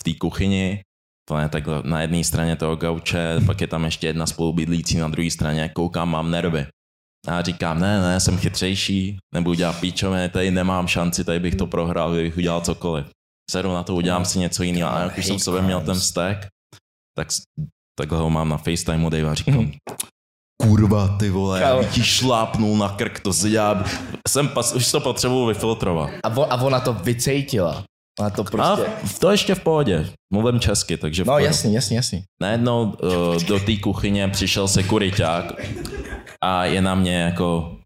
v 0.00 0.02
té 0.04 0.14
kuchyni, 0.14 0.82
to 1.28 1.38
je 1.38 1.48
takhle 1.48 1.82
na 1.82 2.00
jedné 2.00 2.24
straně 2.24 2.56
toho 2.56 2.76
gauče, 2.76 3.40
pak 3.46 3.60
je 3.60 3.66
tam 3.66 3.84
ještě 3.84 4.06
jedna 4.06 4.26
spolubydlící 4.26 4.96
na 4.96 5.08
druhé 5.08 5.30
straně, 5.30 5.68
koukám, 5.68 6.10
mám 6.10 6.30
nervy. 6.30 6.66
A 7.28 7.32
já 7.32 7.42
říkám, 7.42 7.80
ne, 7.80 8.00
ne, 8.00 8.20
jsem 8.20 8.38
chytřejší, 8.38 9.16
nebudu 9.34 9.54
dělat 9.54 9.80
píčové, 9.80 10.28
tady 10.28 10.50
nemám 10.50 10.86
šanci, 10.88 11.24
tady 11.24 11.40
bych 11.40 11.54
to 11.54 11.66
prohrál, 11.66 12.12
kdybych 12.12 12.36
udělal 12.36 12.60
cokoliv. 12.60 13.06
Sedu 13.50 13.72
na 13.72 13.82
to, 13.82 13.94
udělám 13.94 14.24
si 14.24 14.38
něco 14.38 14.62
jiného. 14.62 14.92
A 14.94 15.00
jak 15.00 15.18
už 15.18 15.26
jsem 15.26 15.38
sobě 15.38 15.62
měl 15.62 15.80
ten 15.80 15.94
vztek, 15.94 16.46
tak 17.18 17.28
takhle 17.98 18.18
ho 18.18 18.30
mám 18.30 18.48
na 18.48 18.56
FaceTimeu 18.56 19.08
Dave 19.10 19.30
a 19.30 19.34
říkám, 19.34 19.70
kurva, 20.62 21.16
ty 21.18 21.30
vole, 21.30 21.60
já 21.60 21.78
bych 21.78 21.94
ti 21.94 22.02
šlápnul 22.02 22.76
na 22.76 22.88
krk, 22.88 23.20
to 23.20 23.32
si 23.32 23.50
dělá, 23.50 23.84
jsem 24.28 24.48
pas, 24.48 24.74
už 24.74 24.90
to 24.92 25.00
potřebuji 25.00 25.46
vyfiltrovat. 25.46 26.10
A, 26.24 26.28
vo, 26.28 26.52
a 26.52 26.62
ona 26.62 26.80
to 26.80 26.92
vycejtila. 26.92 27.84
Ona 28.20 28.30
to 28.30 28.44
prostě... 28.44 28.86
A 28.86 29.08
to 29.20 29.30
ještě 29.30 29.54
v 29.54 29.60
pohodě, 29.60 30.10
mluvím 30.32 30.60
česky, 30.60 30.96
takže 30.96 31.22
No 31.22 31.26
pohodě. 31.26 31.44
jasný, 31.46 31.74
jasný, 31.74 31.96
jasný. 31.96 32.24
Najednou 32.42 32.82
uh, 32.82 33.42
do 33.42 33.60
té 33.60 33.76
kuchyně 33.76 34.28
přišel 34.28 34.68
sekuriťák 34.68 35.52
a 36.44 36.64
je 36.64 36.82
na 36.82 36.94
mě 36.94 37.16
jako, 37.20 37.78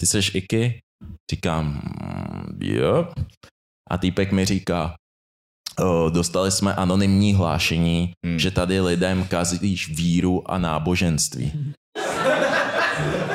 ty 0.00 0.06
seš 0.06 0.34
Iky? 0.34 0.80
Říkám, 1.30 1.66
"Mm, 1.66 2.58
jo. 2.62 3.08
A 3.90 3.98
týpek 3.98 4.32
mi 4.32 4.44
říká, 4.44 4.94
"O, 5.84 6.10
dostali 6.10 6.50
jsme 6.50 6.74
anonymní 6.74 7.34
hlášení, 7.34 8.12
Hmm. 8.26 8.38
že 8.38 8.50
tady 8.50 8.80
lidem 8.80 9.24
kazíš 9.26 9.88
víru 9.96 10.50
a 10.50 10.58
náboženství. 10.58 11.74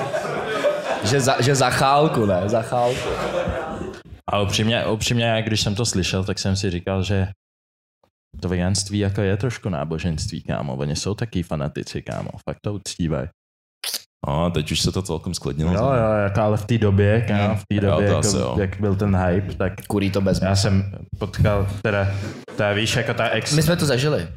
Že 1.04 1.22
za, 1.22 1.42
že 1.42 1.56
za 1.56 1.70
chálku, 1.70 2.26
ne? 2.26 2.50
Za 2.50 2.62
chálku. 2.62 3.10
A 4.32 4.42
upřímně, 4.42 4.86
upřímně, 4.88 5.44
když 5.46 5.62
jsem 5.62 5.76
to 5.76 5.86
slyšel, 5.86 6.24
tak 6.24 6.40
jsem 6.40 6.56
si 6.56 6.70
říkal, 6.72 7.04
že 7.04 7.28
to 8.42 8.50
veganství 8.50 9.00
jako 9.00 9.22
je 9.22 9.38
trošku 9.38 9.70
náboženství, 9.70 10.42
kámo. 10.44 10.76
Oni 10.76 10.96
jsou 10.96 11.14
taky 11.14 11.44
fanatici, 11.44 12.02
kámo. 12.02 12.30
Fakt 12.50 12.58
to 12.64 12.74
uctívají. 12.74 13.28
A 14.28 14.50
teď 14.50 14.72
už 14.72 14.80
se 14.82 14.92
to 14.92 15.02
celkem 15.02 15.34
sklidnilo. 15.34 15.74
Jo, 15.74 15.80
jo, 15.80 16.12
jako 16.24 16.42
ale 16.42 16.58
v 16.58 16.66
té 16.66 16.78
době, 16.78 17.22
kámo, 17.28 17.56
v 17.56 17.64
té 17.70 17.76
Jo, 17.76 17.82
době, 17.92 18.16
asi 18.16 18.36
jo. 18.38 18.42
jako, 18.50 18.62
jak 18.62 18.80
byl 18.80 18.96
ten 18.96 19.16
hype, 19.18 19.54
tak 19.54 19.74
Kurí 19.88 20.12
to 20.12 20.22
bez 20.22 20.42
já 20.42 20.56
jsem 20.56 20.92
potkal, 21.20 21.68
teda, 21.82 22.08
ta 22.56 22.74
víš, 22.74 22.96
jako 22.96 23.14
ta 23.14 23.28
ex, 23.30 23.56
My 23.56 23.62
jsme 23.64 23.76
to 23.76 23.86
zažili. 23.86 24.28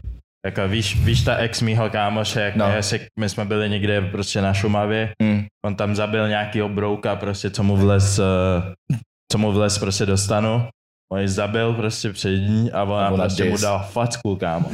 jako 0.47 0.69
víš, 0.69 1.05
víš 1.05 1.23
ta 1.25 1.35
ex 1.37 1.63
mýho 1.63 1.91
kámoše, 1.91 2.41
jak 2.41 2.57
No. 2.57 2.67
jestli, 2.73 3.01
my 3.21 3.29
jsme 3.29 3.45
byli 3.45 3.69
někde 3.71 4.01
prostě 4.01 4.43
na 4.43 4.55
Šumavě, 4.55 5.13
Mm. 5.23 5.45
on 5.67 5.75
tam 5.75 5.97
zabil 5.97 6.29
nějaký 6.29 6.63
brouka, 6.63 7.17
prostě 7.17 7.51
co 7.51 7.63
mu 7.63 7.77
vlez, 7.77 8.19
eh, 8.19 8.97
co 9.33 9.39
mu 9.39 9.53
vlez 9.53 9.79
prostě 9.79 10.07
do 10.07 10.17
stanu. 10.19 10.69
On 11.13 11.21
ji 11.21 11.29
zabil 11.29 11.75
prostě 11.75 12.13
před 12.13 12.31
ní 12.39 12.73
a 12.73 12.83
ona, 12.85 13.11
prostě 13.11 13.45
mu 13.45 13.57
dala 13.59 13.79
facku, 13.79 14.37
kámo. 14.37 14.71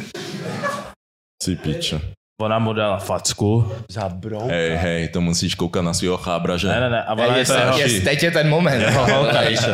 Si 1.42 1.56
píče. 1.56 2.00
Ona 2.42 2.58
mu 2.58 2.72
dala 2.76 2.98
facku 3.00 3.64
za 3.88 4.08
brouka. 4.12 4.52
Hej, 4.52 4.76
hej, 4.76 5.08
to 5.08 5.20
musíš 5.24 5.54
koukat 5.56 5.80
na 5.84 5.96
svého 5.96 6.16
chábra, 6.20 6.56
že? 6.60 6.68
Ne, 6.68 6.80
ne, 6.80 6.90
ne, 6.90 7.00
a 7.02 7.12
ona 7.16 7.24
Je, 7.24 7.32
je, 7.32 7.38
je, 7.40 7.46
to 7.46 7.52
jeho, 7.54 7.78
je, 7.78 8.00
teď 8.00 8.22
je 8.22 8.30
ten 8.30 8.46
moment. 8.48 8.80
jeho 8.80 9.06
holka, 9.08 9.40
víš 9.48 9.60
co? 9.60 9.70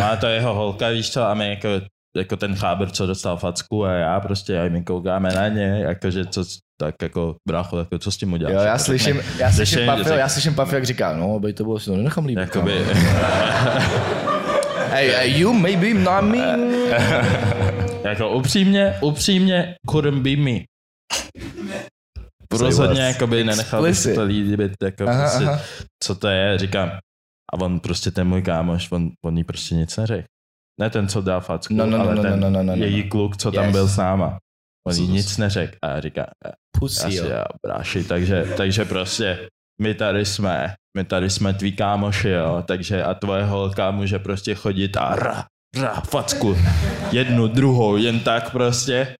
Má 0.00 0.16
to 0.16 0.26
jeho 0.26 0.54
holka, 0.54 0.88
víš 0.88 1.10
co, 1.10 1.22
a 1.26 1.34
my 1.34 1.48
jako, 1.50 1.68
jako 2.16 2.36
ten 2.36 2.54
chábr, 2.54 2.90
co 2.90 3.06
dostal 3.06 3.36
facku 3.36 3.84
a 3.84 3.92
já 3.92 4.20
prostě, 4.20 4.60
a 4.60 4.68
my 4.70 4.82
koukáme 4.84 5.32
na 5.34 5.48
ně, 5.48 5.80
jakože 5.90 6.24
co, 6.26 6.44
tak 6.80 6.94
jako 7.02 7.34
brácho, 7.48 7.78
jako 7.78 7.98
co 7.98 8.10
s 8.10 8.16
tím 8.16 8.32
uděláš? 8.32 8.54
Jo, 8.54 8.60
já 8.60 8.66
Jako 8.66 8.84
slyším, 8.84 9.20
já 9.38 9.52
slyším 9.52 9.78
řek- 9.78 10.16
já 10.18 10.28
slyším 10.28 10.54
Pafio, 10.54 10.74
jak 10.76 10.86
říká, 10.86 11.12
no, 11.16 11.34
aby 11.36 11.52
to 11.52 11.64
bylo, 11.64 11.78
si 11.78 11.86
to 11.90 11.96
nenechám 11.96 12.24
líbit. 12.26 12.40
Jakoby, 12.40 12.72
Hey, 14.90 15.08
hey, 15.08 15.38
you 15.40 15.52
maybe 15.52 15.94
not 15.94 16.22
me. 16.24 16.58
jako 18.04 18.30
upřímně, 18.30 18.94
upřímně, 19.00 19.74
couldn't 19.90 20.22
be 20.22 20.36
me. 20.36 20.58
Rozhodně 22.52 23.00
jakoby 23.02 23.44
nenechal 23.44 23.82
bych 23.82 23.98
si 23.98 24.14
to 24.14 24.24
líbit, 24.24 24.72
jako 24.82 25.08
Aha, 25.08 25.20
prostě, 25.22 25.44
aha. 25.44 25.60
co 26.02 26.14
to 26.14 26.28
je, 26.28 26.58
říkám. 26.58 26.88
A 27.52 27.60
on 27.60 27.80
prostě 27.80 28.10
ten 28.10 28.28
můj 28.28 28.42
kámoš, 28.42 28.92
on, 28.92 29.10
on 29.24 29.38
jí 29.38 29.44
prostě 29.44 29.74
nic 29.74 29.96
neřekl. 29.96 30.26
Ne 30.80 30.90
ten, 30.90 31.08
co 31.08 31.22
dá 31.22 31.40
facku, 31.40 31.74
No, 31.74 31.86
no, 31.86 31.98
no, 31.98 32.04
ale 32.04 32.14
no, 32.14 32.22
ten 32.22 32.40
no, 32.40 32.50
no, 32.50 32.62
no, 32.62 32.76
no. 32.76 32.84
její 32.84 33.08
kluk, 33.08 33.36
co 33.36 33.52
tam 33.52 33.64
Yes. 33.64 33.72
byl 33.72 33.88
s 33.88 33.96
náma. 33.96 34.38
On 34.88 34.94
jí 34.96 35.08
nic 35.08 35.38
neřekl. 35.38 35.76
A 35.82 35.88
já 35.88 36.00
říkám, 36.00 36.26
"Eh, 36.46 36.52
Pussy, 36.78 37.06
asi 37.06 37.16
jo. 37.16 37.26
já, 37.26 37.44
bráši, 37.66 38.04
takže, 38.04 38.44
takže 38.56 38.84
prostě 38.84 39.48
my 39.82 39.94
tady 39.94 40.24
jsme, 40.24 40.74
my 40.96 41.04
tady 41.04 41.30
jsme 41.30 41.54
tví 41.54 41.72
kámoši, 41.76 42.28
jo, 42.28 42.62
takže 42.66 43.02
a 43.04 43.14
tvoje 43.14 43.44
holka 43.44 43.90
může 43.90 44.18
prostě 44.18 44.54
chodit 44.54 44.96
a 44.96 45.16
ra, 45.16 45.44
ra, 45.80 46.00
facku, 46.00 46.56
jednu, 47.12 47.48
druhou, 47.48 47.96
jen 47.96 48.20
tak 48.20 48.50
prostě, 48.52 49.14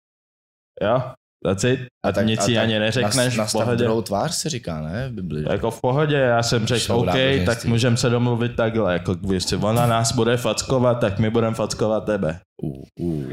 jo, 0.82 1.02
that's 1.46 1.64
it, 1.64 1.80
a, 2.06 2.12
tak- 2.12 2.26
nic 2.26 2.48
a 2.48 2.62
ani 2.62 2.78
neřekneš 2.78 3.34
v 3.34 3.38
Nastav 3.38 3.62
pohodě. 3.62 3.84
druhou 3.84 4.02
tvář 4.02 4.34
se 4.34 4.48
říká, 4.50 4.80
ne? 4.80 5.08
V 5.08 5.12
Bibli. 5.12 5.44
Jako 5.50 5.70
v 5.70 5.80
pohodě, 5.80 6.16
já 6.16 6.42
jsem 6.42 6.66
řekl, 6.66 6.92
OK, 6.92 7.14
tak 7.46 7.64
můžeme 7.64 7.96
se 7.96 8.10
domluvit 8.10 8.56
takhle, 8.56 8.92
jako 8.92 9.14
když 9.14 9.44
si 9.44 9.56
ona 9.56 9.86
nás 9.86 10.12
bude 10.12 10.36
fackovat, 10.36 11.00
tak 11.00 11.18
my 11.18 11.30
budeme 11.30 11.54
fackovat 11.54 12.04
tebe. 12.04 12.38
Uh, 12.62 12.82
uh. 13.00 13.24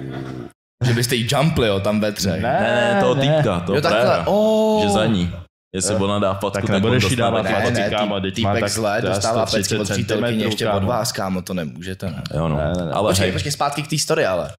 Že 0.86 0.94
byste 0.94 1.16
jí 1.16 1.28
jumpli, 1.32 1.68
jo, 1.68 1.80
tam 1.80 2.00
ve 2.00 2.12
třech. 2.12 2.42
Ne, 2.42 2.60
Ne, 2.62 2.92
ne, 2.94 3.02
toho 3.02 3.16
týpka, 3.16 3.60
toho 3.60 3.76
Jo, 3.76 3.82
takhle, 3.82 4.24
oh. 4.26 4.84
Že 4.84 4.90
za 4.90 5.06
ní. 5.06 5.32
Jestli 5.76 5.96
ona 5.96 6.20
dá 6.20 6.34
facku, 6.34 6.50
Tak 6.50 6.62
tak, 6.62 6.70
nebudeš 6.72 7.10
jí 7.10 7.16
dávat 7.16 7.48
facku. 7.48 7.70
Ne, 7.74 7.80
ne, 7.80 7.90
kámo, 7.90 8.20
teď 8.20 8.42
má 8.42 8.54
tak 8.60 8.70
zle 8.70 9.02
dostává 9.02 9.46
pecky 9.46 9.64
130 9.64 9.80
od 9.80 9.90
přítelkyně 9.90 10.46
ještě 10.46 10.70
od 10.70 10.84
vás, 10.84 11.12
kámo, 11.12 11.42
to 11.42 11.54
nemůžete, 11.54 12.06
ne? 12.06 12.24
Jo, 12.36 12.48
no. 12.48 12.58
Ne, 12.58 12.74
ne, 12.78 12.86
ne. 12.86 12.92
Ale 12.92 13.10
Počkej, 13.10 13.26
hej, 13.26 13.32
počkej, 13.34 13.52
zpátky 13.52 13.84
k 13.84 13.88
té 13.88 13.98
story, 13.98 14.26
ale. 14.26 14.52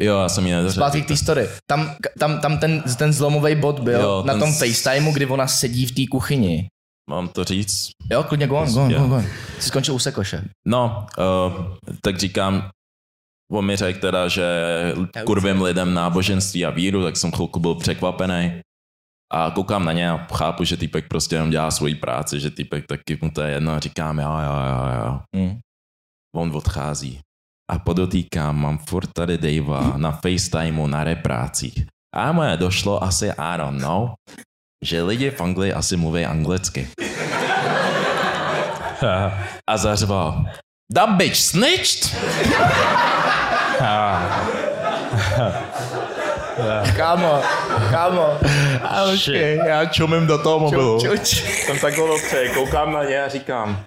Jo, 0.00 0.18
já 0.18 0.28
jsem 0.28 0.46
ji. 0.46 0.54
Zpátky 0.70 1.02
k 1.02 1.08
té 1.08 1.16
story. 1.16 1.48
Tam, 1.70 1.94
tam, 2.18 2.40
tam 2.40 2.58
ten, 2.58 2.82
ten 2.98 3.12
zlomový 3.12 3.54
bod 3.54 3.80
byl 3.80 4.00
Jo, 4.00 4.22
na 4.26 4.38
tom 4.38 4.52
s- 4.52 4.58
FaceTimeu, 4.58 5.12
kdy 5.12 5.26
ona 5.26 5.46
sedí 5.46 5.86
v 5.86 5.92
té 5.94 6.02
kuchyni. 6.10 6.66
Mám 7.10 7.28
to 7.28 7.44
říct? 7.44 7.90
Jo, 8.10 8.22
klidně 8.24 8.46
go 8.46 8.56
on, 8.60 8.72
go 8.72 8.82
on, 8.82 8.88
Prostě. 8.92 8.98
go 8.98 9.04
on, 9.04 9.10
go 9.10 9.16
on. 9.16 9.24
Jsi 9.58 9.68
skončil 9.68 9.94
u 9.94 9.98
Sekoše. 9.98 10.44
No, 10.66 11.06
uh, 11.18 11.76
tak 12.02 12.18
říkám, 12.18 12.70
on 13.52 13.66
mi 13.66 13.76
řekl 13.76 14.00
teda, 14.00 14.28
že 14.28 14.44
kurvím 15.26 15.62
lidem 15.62 15.94
náboženství 15.94 16.66
a 16.66 16.70
víru, 16.70 17.02
tak 17.02 17.16
jsem 17.16 17.32
chvilku 17.32 17.60
byl 17.60 17.74
překvapený. 17.74 18.60
A 19.34 19.50
koukám 19.50 19.84
na 19.84 19.92
ně 19.92 20.10
a 20.10 20.26
chápu, 20.34 20.64
že 20.64 20.76
týpek 20.76 21.08
prostě 21.08 21.34
jenom 21.36 21.50
dělá 21.50 21.70
svoji 21.70 21.94
práci, 21.94 22.40
že 22.40 22.50
týpek 22.50 22.86
taky 22.86 23.18
mu 23.22 23.30
to 23.30 23.42
je 23.42 23.50
jedno 23.52 23.72
a 23.72 23.78
říkám, 23.78 24.18
jo, 24.18 24.28
jo, 24.30 24.58
jo, 24.68 25.04
jo. 25.04 25.20
Hm. 25.36 25.58
On 26.36 26.56
odchází. 26.56 27.20
A 27.72 27.78
podotýkám, 27.78 28.60
mám 28.60 28.78
furt 28.78 29.08
tady 29.12 29.38
Davea 29.38 29.92
na 29.96 30.12
FaceTimeu 30.12 30.86
na 30.86 31.04
reprácích. 31.04 31.84
A 32.14 32.32
moje 32.32 32.56
došlo 32.56 33.04
asi, 33.04 33.30
I 33.38 33.56
don't 33.56 33.80
know, 33.80 34.08
že 34.84 35.02
lidi 35.02 35.30
v 35.30 35.40
Anglii 35.40 35.72
asi 35.72 35.96
mluví 35.96 36.26
anglicky. 36.26 36.88
A 39.70 39.76
zařval, 39.76 40.44
that 40.94 41.10
bitch 41.10 41.36
snitched? 41.36 42.16
Kámo, 46.96 47.42
kámo. 47.90 48.38
A 48.82 49.04
počkej, 49.10 49.60
já 49.66 49.84
čumím 49.84 50.26
do 50.26 50.38
toho 50.38 50.58
mobilu. 50.58 51.00
Ču, 51.00 51.06
ču, 51.06 51.16
ču. 51.16 51.46
Jsem 51.46 51.78
takhle 51.78 52.08
dopře, 52.08 52.48
koukám 52.48 52.92
na 52.92 53.04
ně 53.04 53.22
a 53.22 53.28
říkám. 53.28 53.84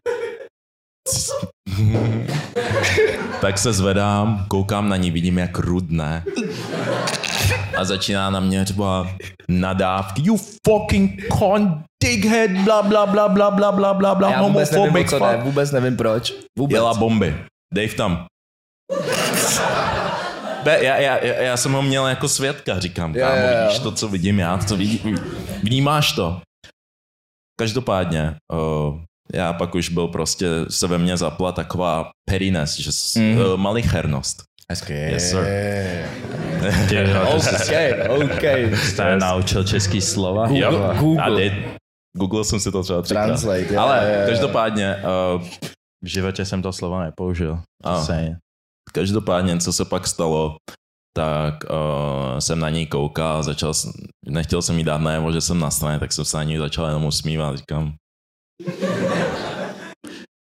tak 3.42 3.58
se 3.58 3.74
zvedám, 3.74 4.46
koukám 4.48 4.90
na 4.90 4.96
ní, 4.96 5.12
vidím 5.12 5.38
jak 5.38 5.60
rudne. 5.60 6.24
A 7.78 7.84
začíná 7.84 8.30
na 8.30 8.40
mě 8.40 8.66
třeba 8.66 9.08
nadávky. 9.50 10.22
You 10.26 10.38
fucking 10.68 11.22
con 11.38 11.84
dickhead, 12.04 12.52
bla 12.52 12.82
bla 12.82 13.06
bla 13.06 13.28
bla 13.28 13.52
bla 13.52 13.72
bla 13.72 13.94
bla 13.94 14.16
bla 14.16 14.32
Já 14.32 14.42
vůbec 14.42 14.72
nevím, 14.72 14.82
homophobic 14.82 15.10
co 15.10 15.20
fuck. 15.20 15.44
vůbec 15.44 15.72
nevím 15.72 15.98
proč. 15.98 16.34
Vůbec. 16.58 16.76
Jela 16.76 16.94
bomby. 16.94 17.38
Dave 17.74 17.94
tam. 17.94 18.26
Be, 20.64 20.84
já, 20.84 20.98
já, 20.98 21.18
já, 21.24 21.58
jsem 21.58 21.72
ho 21.72 21.82
měl 21.82 22.08
jako 22.08 22.28
svědka, 22.28 22.80
říkám, 22.80 23.14
kámo, 23.14 23.36
jo, 23.36 23.42
jo. 23.42 23.68
vidíš 23.68 23.80
to, 23.80 23.92
co 23.92 24.08
vidím 24.08 24.40
já, 24.40 24.58
co 24.58 24.76
vidí, 24.76 25.16
vnímáš 25.64 26.12
to. 26.12 26.42
Každopádně, 27.60 28.36
uh, 28.54 29.00
já 29.34 29.54
pak 29.54 29.76
už 29.76 29.90
byl 29.90 30.08
prostě, 30.08 30.48
se 30.70 30.88
ve 30.88 30.98
mně 30.98 31.18
zapla 31.18 31.52
taková 31.52 32.12
pettiness, 32.30 32.76
že 32.80 32.92
s, 32.92 33.16
Mhm. 33.16 33.38
uh, 33.38 33.58
malichernost. 33.58 34.44
Hezky. 34.72 34.94
Yes, 34.94 35.30
sir. 35.30 35.40
OK, 37.36 38.22
OK. 38.24 38.44
jste 38.84 39.18
naučil 39.18 39.64
český 39.64 40.02
slova. 40.02 40.48
Google. 40.48 40.62
Jo, 40.64 40.94
Google. 41.00 41.52
Google 42.18 42.44
jsem 42.46 42.60
si 42.60 42.72
to 42.72 42.84
třeba 42.84 43.02
třikrát. 43.02 43.26
Translate, 43.26 43.74
jo, 43.74 43.80
Ale 43.80 44.10
jo, 44.14 44.20
jo. 44.22 44.28
každopádně, 44.30 44.96
uh, 45.36 45.42
V 46.04 46.08
životě 46.08 46.46
jsem 46.46 46.62
to 46.62 46.74
slovo 46.74 47.00
nepoužil. 47.00 47.60
A. 47.84 47.98
Zase. 48.00 48.38
Každopádně, 48.94 49.58
co 49.58 49.74
se 49.74 49.86
pak 49.86 50.08
stalo, 50.08 50.56
tak 51.18 51.54
uh, 51.64 52.40
jsem 52.40 52.60
na 52.60 52.70
ní 52.70 52.88
koukal, 52.88 53.44
začal, 53.44 53.74
nechtěl 54.26 54.62
jsem 54.62 54.78
jí 54.78 54.84
dát 54.84 55.02
najevo, 55.02 55.32
že 55.32 55.42
jsem 55.42 55.60
na 55.60 55.72
straně, 55.72 56.00
tak 56.00 56.14
jsem 56.14 56.26
se 56.26 56.38
na 56.38 56.44
ní 56.44 56.58
začal 56.58 56.86
jenom 56.88 57.06
usmívat, 57.06 57.58
říkám. 57.58 57.94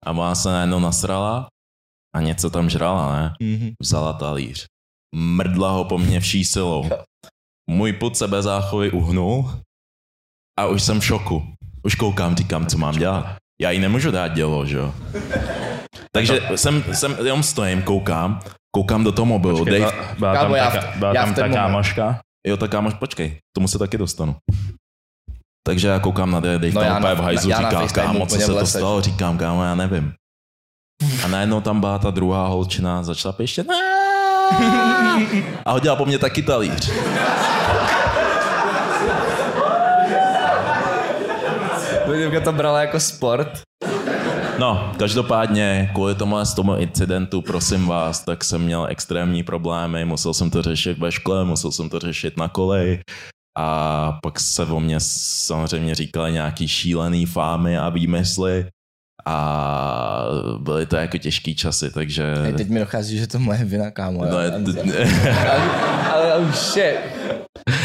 A 0.06 0.12
ona 0.12 0.36
se 0.36 0.50
najednou 0.50 0.80
nasrala 0.80 1.48
a 2.16 2.22
něco 2.22 2.50
tam 2.50 2.70
žrala, 2.70 3.13
ne? 3.16 3.34
Vzala 3.82 4.13
talíř. 4.13 4.66
Mrdla 5.16 5.72
ho 5.72 5.86
po 5.86 5.98
mně 5.98 6.20
vší 6.20 6.46
silou. 6.46 6.89
Můj 7.70 7.94
put 7.94 8.18
se 8.18 8.28
bez 8.28 8.44
záchovy 8.46 8.92
uhnul 8.92 9.52
a 10.60 10.66
už 10.66 10.84
jsem 10.84 11.00
v 11.00 11.06
šoku. 11.06 11.44
Už 11.84 11.96
koukám, 11.96 12.36
říkám, 12.36 12.66
co 12.68 12.78
mám 12.78 12.96
dělat. 12.98 13.38
Já 13.62 13.72
jí 13.72 13.80
nemůžu 13.80 14.12
dát 14.12 14.28
dělo, 14.28 14.66
že 14.66 14.78
jo? 14.78 14.94
Takže 16.12 16.42
jsem, 16.56 16.84
jsem, 16.94 17.16
jenom 17.26 17.44
stojím, 17.44 17.82
koukám, 17.84 18.39
koukám 18.76 19.04
do 19.04 19.12
toho 19.12 19.26
mobilu. 19.26 19.58
Počkej, 19.58 19.80
Dave, 19.82 19.92
byla, 19.92 20.16
byla 20.16 20.34
tam, 20.44 20.56
já 20.56 20.72
ta, 20.72 20.82
v- 20.82 20.98
byla 20.98 21.13
já 21.16 21.26
tam 21.26 21.34
ta 21.34 21.50
kámoška? 21.50 22.20
jo, 22.48 22.58
tak 22.58 22.72
kámoš, 22.72 22.94
počkej, 22.94 23.38
tomu 23.56 23.68
se 23.68 23.80
taky 23.80 23.98
dostanu. 23.98 24.36
Takže 25.65 25.88
já 25.88 25.99
koukám 25.99 26.32
na 26.32 26.39
Dave, 26.39 26.71
No 26.71 26.82
tam 26.82 26.97
úplně 26.97 27.15
v 27.15 27.19
hajzu 27.19 27.49
na 27.49 27.58
říká, 27.58 27.80
FaceTimeu 27.80 28.08
kámo, 28.08 28.26
co 28.26 28.39
se 28.39 28.54
to 28.54 28.65
stalo, 28.65 29.02
říkám, 29.02 29.38
kámo, 29.38 29.63
já 29.63 29.76
nevím. 29.76 30.13
A 31.23 31.28
najednou 31.28 31.62
tam 31.62 31.80
byla 31.80 31.99
ta 31.99 32.12
druhá 32.12 32.47
holčina, 32.47 33.04
začala 33.04 33.32
pěštět 33.32 33.67
a 35.65 35.71
hodila 35.71 35.95
po 35.95 36.06
mně 36.06 36.19
taky 36.19 36.41
talíř. 36.41 36.91
Děvka 42.17 42.39
to 42.39 42.52
brala 42.52 42.82
jako 42.82 42.99
sport. 42.99 43.62
No, 44.60 44.91
každopádně 44.99 45.91
kvůli 45.93 46.15
tomu 46.15 46.45
z 46.45 46.54
tomu 46.54 46.76
incidentu, 46.76 47.41
prosím 47.41 47.88
vás, 47.88 48.23
tak 48.23 48.43
jsem 48.43 48.62
měl 48.62 48.88
extrémní 48.89 49.43
problémy, 49.43 50.06
musel 50.06 50.34
jsem 50.34 50.49
to 50.49 50.62
řešit 50.62 50.97
ve 50.97 51.12
škole, 51.12 51.45
musel 51.45 51.71
jsem 51.71 51.89
to 51.89 51.99
řešit 51.99 52.38
na 52.38 52.47
koleji 52.47 53.02
a 53.58 54.20
pak 54.24 54.39
se 54.39 54.66
o 54.66 54.80
mě 54.80 54.98
samozřejmě 55.00 55.96
říkali 55.96 56.32
nějaký 56.32 56.68
šílený 56.68 57.26
fámy 57.26 57.78
a 57.78 57.89
výmysly 57.89 58.66
a 59.26 60.26
byly 60.58 60.86
to 60.86 60.96
jako 60.96 61.18
těžký 61.18 61.56
časy, 61.56 61.92
takže... 61.92 62.36
Hej, 62.44 62.54
teď 62.54 62.70
mi 62.70 62.80
dochází, 62.80 63.18
že 63.18 63.28
to 63.28 63.38
je 63.38 63.44
moje 63.44 63.66
vina, 63.66 63.92
kámo. 63.92 64.26
no, 64.26 64.39
je, 64.39 64.52
ale 66.13 66.36
oh 66.36 66.52
shit. 66.52 66.96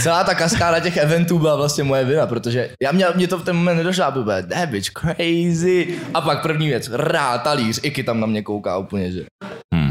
Celá 0.03 0.25
ta 0.25 0.35
kaskáda 0.35 0.81
těch 0.81 0.97
eventů 0.97 1.39
byla 1.39 1.57
vlastně 1.57 1.85
moje 1.85 2.05
vina, 2.05 2.27
protože 2.27 2.71
já 2.83 2.93
mě, 2.93 3.07
mě 3.15 3.29
to 3.29 3.39
v 3.39 3.45
ten 3.45 3.57
moment 3.57 3.77
nedošlo, 3.77 4.05
a 4.05 4.11
byl 4.11 4.25
byl, 4.25 4.43
that 4.43 4.69
bitch 4.69 4.91
crazy. 4.91 5.99
A 6.15 6.21
pak 6.21 6.43
první 6.43 6.69
věc, 6.69 6.91
rá, 6.93 7.39
talíř, 7.39 7.81
Iky 7.83 8.05
tam 8.05 8.21
na 8.21 8.27
mě 8.27 8.43
kouká 8.43 8.79
úplně, 8.79 9.13
že. 9.13 9.25
hm, 9.75 9.88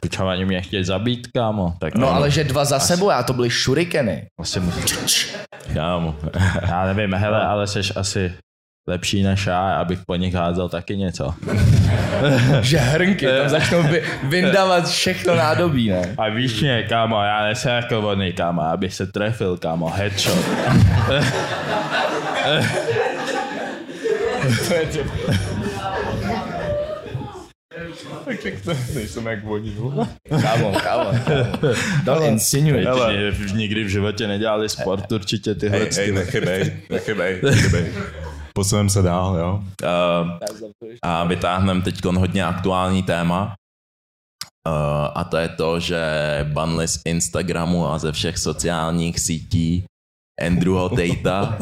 Pičo, 0.00 0.26
oni 0.26 0.44
mě 0.44 0.60
chtějí 0.62 0.84
zabít, 0.84 1.26
kámo. 1.34 1.74
Tak 1.80 1.94
No 1.94 2.12
ale 2.14 2.30
že 2.30 2.44
dva 2.44 2.64
za 2.64 2.78
sebou, 2.78 3.10
já 3.10 3.22
to 3.22 3.32
byly 3.32 3.50
šurikeny. 3.50 4.26
Asi 4.40 4.60
musím. 4.60 4.98
Kámo. 5.74 6.16
Já 6.68 6.84
nevím, 6.92 7.14
hele, 7.14 7.40
ale 7.46 7.66
jsi 7.66 7.80
asi 7.96 8.32
lepší 8.88 9.22
než 9.22 9.46
já, 9.46 9.74
abych 9.74 9.98
po 10.06 10.14
nich 10.14 10.34
házel 10.34 10.68
taky 10.68 10.96
něco. 10.96 11.34
Že 12.60 12.78
hrnky, 12.78 13.26
tam 13.26 13.48
začnou 13.48 13.82
vy, 13.82 14.02
vyndávat 14.22 14.88
všechno 14.88 15.34
nádobí, 15.34 15.88
ne? 15.88 16.14
A 16.18 16.28
víš 16.28 16.60
mě, 16.60 16.82
kámo, 16.82 17.22
já 17.22 17.42
nejsem 17.44 17.74
jako 17.74 18.02
vodný, 18.02 18.32
kámo, 18.32 18.62
abych 18.62 18.94
se 18.94 19.06
trefil, 19.06 19.56
kámo, 19.56 19.90
headshot. 19.90 20.44
Nejsem 28.94 29.26
jak 29.26 29.44
voní. 29.44 29.76
Kámo, 30.42 30.72
kámo. 30.82 31.10
Don't 32.04 32.24
insinuate. 32.24 32.84
Hele. 32.84 33.32
Nikdy 33.54 33.84
v 33.84 33.88
životě 33.88 34.26
nedělali 34.26 34.68
sport 34.68 35.12
určitě 35.12 35.54
tyhle 35.54 35.78
Hej, 35.78 35.90
hej, 35.96 36.12
nechybej, 36.12 36.76
nechybej, 36.90 37.40
nechybej. 37.44 37.92
Posuneme 38.54 38.90
se 38.90 39.02
dál, 39.02 39.36
jo. 39.36 39.62
Uh, 39.82 40.30
a 41.02 41.24
vytáhneme 41.24 41.82
teď 41.82 42.04
hodně 42.04 42.44
aktuální 42.44 43.02
téma. 43.02 43.54
Uh, 44.68 45.08
a 45.14 45.24
to 45.24 45.36
je 45.36 45.48
to, 45.48 45.80
že 45.80 46.00
banli 46.52 46.88
z 46.88 47.00
Instagramu 47.04 47.88
a 47.88 47.98
ze 47.98 48.12
všech 48.12 48.38
sociálních 48.38 49.20
sítí 49.20 49.84
Andrewho 50.40 50.88
Tatea. 50.88 51.58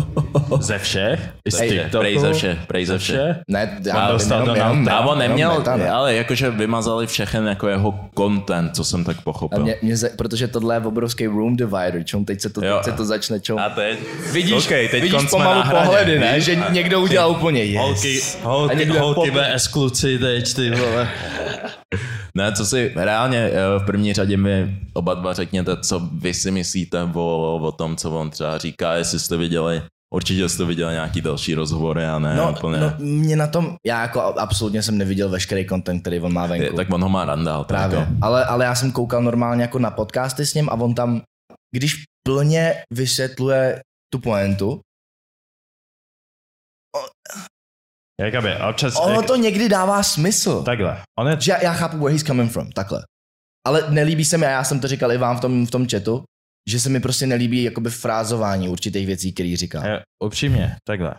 Ze 0.61 0.78
všech? 0.78 1.20
I 1.44 1.50
z 1.50 1.54
Ze 1.54 1.64
všech, 1.64 1.82
TikToku? 1.82 2.00
prej 2.02 2.18
ze 2.18 2.32
všech, 2.32 2.58
prej 2.66 2.87
ze 2.87 2.98
všech. 2.98 3.37
Ne, 3.48 3.80
já 3.87 4.12
dostal 4.12 4.40
jenom, 4.40 4.54
to 4.54 4.61
jenom. 4.61 4.88
A 4.88 5.00
on 5.00 5.18
neměl, 5.18 5.50
jenom 5.50 5.58
meta, 5.62 5.76
ne. 5.76 5.90
ale 5.90 6.14
jakože 6.14 6.50
vymazali 6.50 7.06
všechen 7.06 7.46
jako 7.46 7.68
jeho 7.68 8.00
content, 8.18 8.76
co 8.76 8.85
jsem 8.85 9.04
tak 9.04 9.16
A 9.18 9.22
pochopil. 9.22 9.62
mě, 9.62 9.76
mě, 9.82 9.96
za- 9.96 10.08
protože 10.16 10.48
tohle 10.48 10.74
je 10.76 10.80
obrovský 10.80 11.26
room 11.26 11.56
divider, 11.56 12.04
čom 12.04 12.24
teď 12.24 12.40
se 12.40 12.48
to, 12.50 12.64
Jo. 12.64 12.76
teď 12.76 12.85
se 12.85 12.92
to 12.92 13.04
začne, 13.04 13.40
čom. 13.40 13.58
A 13.58 13.68
teď, 13.68 13.98
Vidíš, 14.32 14.66
okay, 14.66 14.88
teď 14.88 15.02
vidíš 15.02 15.30
pomalu 15.30 15.62
pohledy, 15.70 16.18
ne? 16.18 16.35
víš? 16.35 16.44
Že 16.44 16.56
někdo 16.70 17.00
udělal 17.00 17.30
úplně 17.30 17.64
yes. 17.64 17.80
Holky, 17.82 18.20
A 18.44 18.48
holky, 18.48 18.76
někdo 18.76 19.00
holky 19.00 19.30
pop- 19.30 19.35
bez 19.35 19.68
kluci 19.68 20.18
teď, 20.18 20.54
ty 20.54 20.70
vole. 20.70 21.08
Ne, 22.34 22.52
co 22.52 22.66
si 22.66 22.92
reálně 22.96 23.38
eh, 23.38 23.78
v 23.78 23.86
první 23.86 24.12
řadě 24.14 24.36
mi 24.36 24.78
oba 24.94 25.14
dva 25.14 25.32
řekněte, 25.32 25.76
co 25.76 25.98
vy 26.12 26.34
si 26.34 26.50
myslíte 26.50 27.02
o, 27.14 27.56
o 27.62 27.72
tom, 27.72 27.96
co 27.96 28.10
on 28.20 28.30
třeba 28.30 28.58
říká, 28.58 28.94
jestli 28.94 29.18
jste 29.20 29.36
viděli, 29.36 29.82
určitě 30.14 30.48
jste 30.48 30.64
viděli 30.64 30.92
nějaký 30.92 31.20
další 31.20 31.54
rozhovory 31.54 32.04
a 32.06 32.18
ne 32.18 32.34
No, 32.36 32.54
úplně. 32.58 32.80
no, 32.80 32.92
mě 32.98 33.36
na 33.36 33.46
tom, 33.46 33.76
já 33.86 34.02
jako 34.02 34.20
absolutně 34.20 34.82
jsem 34.82 34.98
neviděl 34.98 35.28
veškerý 35.28 35.66
content, 35.66 36.00
který 36.00 36.20
on 36.20 36.32
má 36.32 36.46
venku. 36.46 36.64
je, 36.64 36.72
tak 36.72 36.92
on 36.92 37.02
ho 37.02 37.08
má 37.08 37.24
randál. 37.24 37.64
Právě. 37.64 37.98
Jako. 37.98 38.12
Ale, 38.22 38.44
ale 38.44 38.64
já 38.64 38.74
jsem 38.74 38.92
koukal 38.92 39.22
normálně 39.22 39.62
jako 39.62 39.78
na 39.78 39.90
podcasty 39.90 40.46
s 40.46 40.54
ním 40.54 40.68
a 40.70 40.72
on 40.72 40.94
tam, 40.94 41.22
když 41.74 42.04
plně 42.26 42.74
vysvětluje 42.92 43.80
tu 44.12 44.18
pointu, 44.20 44.80
Jakoby, 48.22 48.56
občas... 48.68 48.96
ono 49.00 49.14
jak, 49.14 49.26
to 49.26 49.37
někdy 49.37 49.68
dává 49.68 50.02
smysl. 50.02 50.62
Takhle, 50.62 51.02
on 51.18 51.28
je... 51.28 51.37
Že 51.40 51.52
já, 51.52 51.62
já 51.62 51.72
chápu, 51.72 51.98
where 51.98 52.12
he's 52.12 52.24
coming 52.24 52.52
from, 52.52 52.70
takhle. 52.70 53.04
Ale 53.66 53.90
nelíbí 53.90 54.24
se 54.24 54.38
mi, 54.38 54.46
a 54.46 54.50
já 54.50 54.64
jsem 54.64 54.80
to 54.80 54.88
říkal 54.88 55.12
i 55.12 55.18
vám 55.18 55.37
v 55.37 55.40
tom, 55.40 55.66
v 55.66 55.70
tom 55.70 55.88
chatu, 55.88 56.24
že 56.68 56.80
se 56.80 56.88
mi 56.88 57.00
prostě 57.00 57.26
nelíbí 57.26 57.62
jakoby 57.62 57.90
frázování 57.90 58.68
určitých 58.68 59.06
věcí, 59.06 59.32
který 59.32 59.56
říká. 59.56 59.87
Je, 59.87 60.02
upřímně, 60.24 60.76
takhle. 60.88 61.14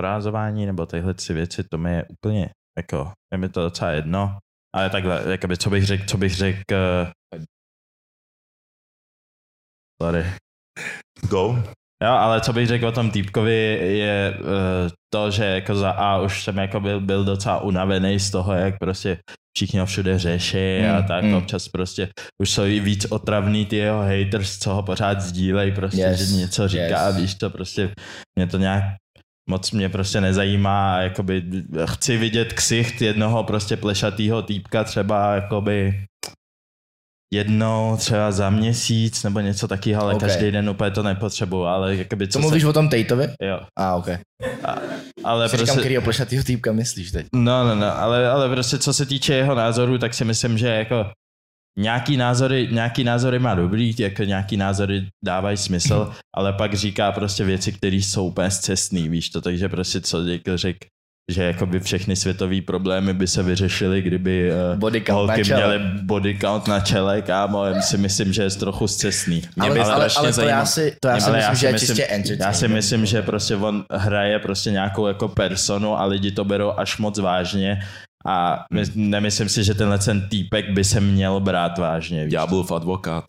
Frázování 0.00 0.66
nebo 0.66 0.86
tyhle 0.86 1.14
si 1.18 1.32
věci, 1.32 1.64
to 1.64 1.78
mi 1.78 1.92
je 1.92 2.04
úplně, 2.08 2.50
jako, 2.78 3.12
je 3.32 3.38
mi 3.38 3.48
to 3.48 3.62
docela 3.62 3.90
jedno. 3.90 4.38
Ale 4.74 4.90
takhle, 4.90 5.22
jakoby, 5.30 5.56
co 5.56 5.70
bych 5.70 5.86
řekl, 5.86 6.04
co 6.06 6.18
bych 6.18 6.34
řekl, 6.34 6.74
uh, 6.74 7.42
sorry. 10.02 10.24
Go. 11.30 11.62
Jo, 12.04 12.10
ale 12.10 12.40
co 12.40 12.52
bych 12.52 12.66
řekl 12.66 12.86
o 12.86 12.92
tom 12.92 13.10
týpkovi 13.10 13.80
je 13.82 14.34
uh, 14.40 14.46
to, 15.14 15.30
že 15.30 15.44
jako 15.44 15.74
za 15.74 15.90
A 15.90 16.20
už 16.20 16.42
jsem 16.42 16.56
jako 16.56 16.80
byl, 16.80 17.00
byl 17.00 17.24
docela 17.24 17.60
unavený 17.60 18.20
z 18.20 18.30
toho, 18.30 18.52
jak 18.52 18.78
prostě 18.78 19.18
všichni 19.56 19.78
ho 19.80 19.86
všude 19.86 20.18
řeší 20.18 20.78
a 20.78 21.00
Mm, 21.00 21.06
tak 21.06 21.24
mm. 21.24 21.34
občas 21.34 21.68
prostě 21.68 22.08
už 22.42 22.50
jsou 22.50 22.64
i 22.64 22.80
víc 22.80 23.04
otravný 23.04 23.66
ty 23.66 23.76
jeho 23.76 24.02
haters, 24.02 24.58
co 24.58 24.74
ho 24.74 24.82
pořád 24.82 25.20
sdílej, 25.20 25.72
prostě, 25.72 26.00
Yes, 26.00 26.20
že 26.20 26.36
něco 26.36 26.68
říká, 26.68 27.06
yes. 27.08 27.16
víš 27.16 27.34
to 27.34 27.50
prostě, 27.50 27.90
mě 28.38 28.46
to 28.46 28.58
nějak 28.58 28.84
moc 29.50 29.70
mě 29.70 29.88
prostě 29.88 30.20
nezajímá 30.20 30.94
a 30.94 31.00
jakoby 31.00 31.42
chci 31.84 32.16
vidět 32.16 32.52
ksicht 32.52 33.02
jednoho 33.02 33.44
prostě 33.44 33.76
plešatýho 33.76 34.42
týpka 34.42 34.84
třeba 34.84 35.34
jakoby 35.34 36.04
jednou 37.34 37.96
třeba 37.96 38.32
za 38.32 38.50
měsíc 38.50 39.22
nebo 39.22 39.40
něco 39.40 39.68
takového, 39.68 40.02
ale 40.02 40.12
Ok. 40.12 40.16
okay. 40.16 40.28
každý 40.28 40.50
den 40.50 40.70
úplně 40.70 40.90
to 40.90 41.02
nepotřebuju, 41.02 41.62
ale 41.62 41.96
jakoby 41.96 42.28
Co 42.28 42.32
co 42.32 42.38
mluvíš 42.40 42.62
se, 42.62 42.68
o 42.68 42.72
tom 42.72 42.88
Tateovi? 42.88 43.28
Jo, 43.42 43.60
A, 43.78 43.94
ok. 43.94 44.08
ale 45.24 45.48
Si 45.48 45.56
říkám, 45.56 45.66
prostě, 45.66 45.80
který 45.80 45.98
oplešatýho 45.98 46.44
týpka 46.44 46.72
myslíš 46.72 47.10
teď? 47.10 47.26
no, 47.34 47.64
no, 47.68 47.74
no, 47.74 47.98
ale, 47.98 48.30
ale 48.30 48.48
prostě 48.48 48.78
co 48.78 48.92
se 48.92 49.06
týče 49.06 49.34
jeho 49.34 49.54
názoru, 49.54 49.98
tak 49.98 50.14
si 50.14 50.24
myslím, 50.24 50.58
že 50.58 50.68
jako 50.68 51.06
nějaký 51.78 52.16
názory, 52.16 52.68
nějaký 52.72 53.04
názory 53.04 53.38
má 53.38 53.54
dobrý, 53.54 53.94
jako 53.98 54.22
nějaký 54.22 54.56
názory 54.56 55.06
dávají 55.24 55.56
smysl, 55.56 56.12
ale 56.36 56.52
pak 56.52 56.74
říká 56.74 57.12
prostě 57.12 57.44
věci, 57.44 57.72
které 57.72 57.96
jsou 57.96 58.26
úplně 58.26 58.50
zcestný, 58.50 59.08
víš 59.08 59.28
to, 59.30 59.40
takže 59.40 59.68
prostě 59.68 60.00
co 60.00 60.24
jako 60.24 60.56
řek, 60.56 60.76
že 61.30 61.42
jakoby 61.44 61.80
všechny 61.80 62.16
světové 62.16 62.60
problémy 62.62 63.14
by 63.14 63.26
se 63.26 63.42
vyřešily, 63.42 64.02
kdyby 64.02 64.50
uh, 64.72 64.78
Body 64.78 65.00
count 65.00 65.08
na 65.28 65.34
holky 65.34 65.44
čele. 65.44 65.78
měly 65.78 65.90
body 66.02 66.38
count 66.40 66.68
na 66.68 66.80
čele, 66.80 67.22
kámo, 67.22 67.64
já 67.64 67.82
si 67.82 67.98
myslím, 67.98 68.32
že 68.32 68.42
je 68.42 68.50
trochu 68.50 68.88
zcestný. 68.88 69.42
Mě 69.56 69.68
Ale, 69.68 69.80
ale, 69.80 70.10
strašně 70.10 70.18
ale 70.18 70.32
to 70.32 70.40
já 70.42 70.66
si, 70.66 70.96
to 71.00 71.08
já 71.08 71.20
si 71.20 71.26
Ale 71.30 71.36
myslím, 71.36 71.48
já 71.50 71.54
že 71.54 71.58
si 71.60 71.66
je 71.66 71.72
myslím- 71.72 71.88
čistě 71.88 72.06
entertainment. 72.06 72.40
Já 72.40 72.52
si 72.52 72.68
myslím, 72.68 73.06
že 73.06 73.22
prostě 73.22 73.56
on 73.56 73.84
hraje 73.90 74.38
prostě 74.38 74.70
nějakou 74.70 75.06
jako 75.06 75.28
personu 75.28 75.98
a 75.98 76.04
lidi 76.04 76.30
to 76.32 76.44
berou 76.44 76.72
až 76.76 76.98
moc 76.98 77.18
vážně 77.18 77.80
a 78.26 78.64
my, 78.72 78.82
nemyslím 78.94 79.48
si, 79.48 79.64
že 79.64 79.74
tenhle 79.74 79.98
ten 79.98 80.28
týpek 80.28 80.70
by 80.70 80.84
se 80.84 81.00
měl 81.00 81.40
brát 81.40 81.78
vážně. 81.78 82.24
Víš? 82.24 82.32
Ďáblův 82.32 82.72
advokát. 82.72 83.24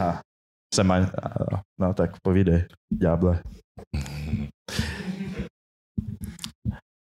A, 0.00 0.20
jsem 0.74 0.92
no 1.80 1.94
tak 1.94 2.10
povídej, 2.22 2.64
ďáble. 3.00 3.40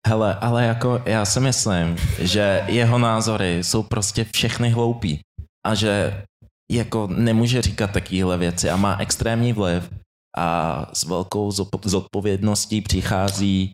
Hele, 0.08 0.34
ale 0.34 0.64
jako 0.64 1.02
já 1.06 1.24
si 1.24 1.40
myslím, 1.40 1.96
že 2.18 2.64
jeho 2.66 2.98
názory 2.98 3.64
jsou 3.64 3.82
prostě 3.82 4.26
všechny 4.34 4.70
hloupí 4.70 5.20
a 5.66 5.74
že 5.74 6.22
jako 6.72 7.06
nemůže 7.06 7.62
říkat 7.62 7.90
takovéhle 7.90 8.38
věci 8.38 8.70
a 8.70 8.76
má 8.76 8.96
extrémní 9.00 9.52
vliv 9.52 9.90
a 10.38 10.86
s 10.92 11.04
velkou 11.04 11.50
zodpovědností 11.84 12.80
přichází 12.80 13.70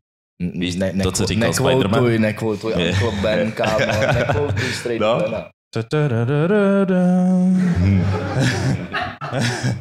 Víš, 0.54 0.76
ne, 0.76 0.92
to, 1.02 1.12
co 1.12 1.26
říkal 1.26 1.48
nekvoutuj, 1.48 1.84
Spider-Man? 1.84 2.20
nekvoutuj, 2.20 2.72
Je. 2.76 2.92
Uncle 2.92 3.10
Ben, 3.22 3.52
kámo, 3.52 3.78
nekvoutuj 4.14 4.72
straight 4.72 5.00
No. 5.00 5.18
Bena. 5.18 5.48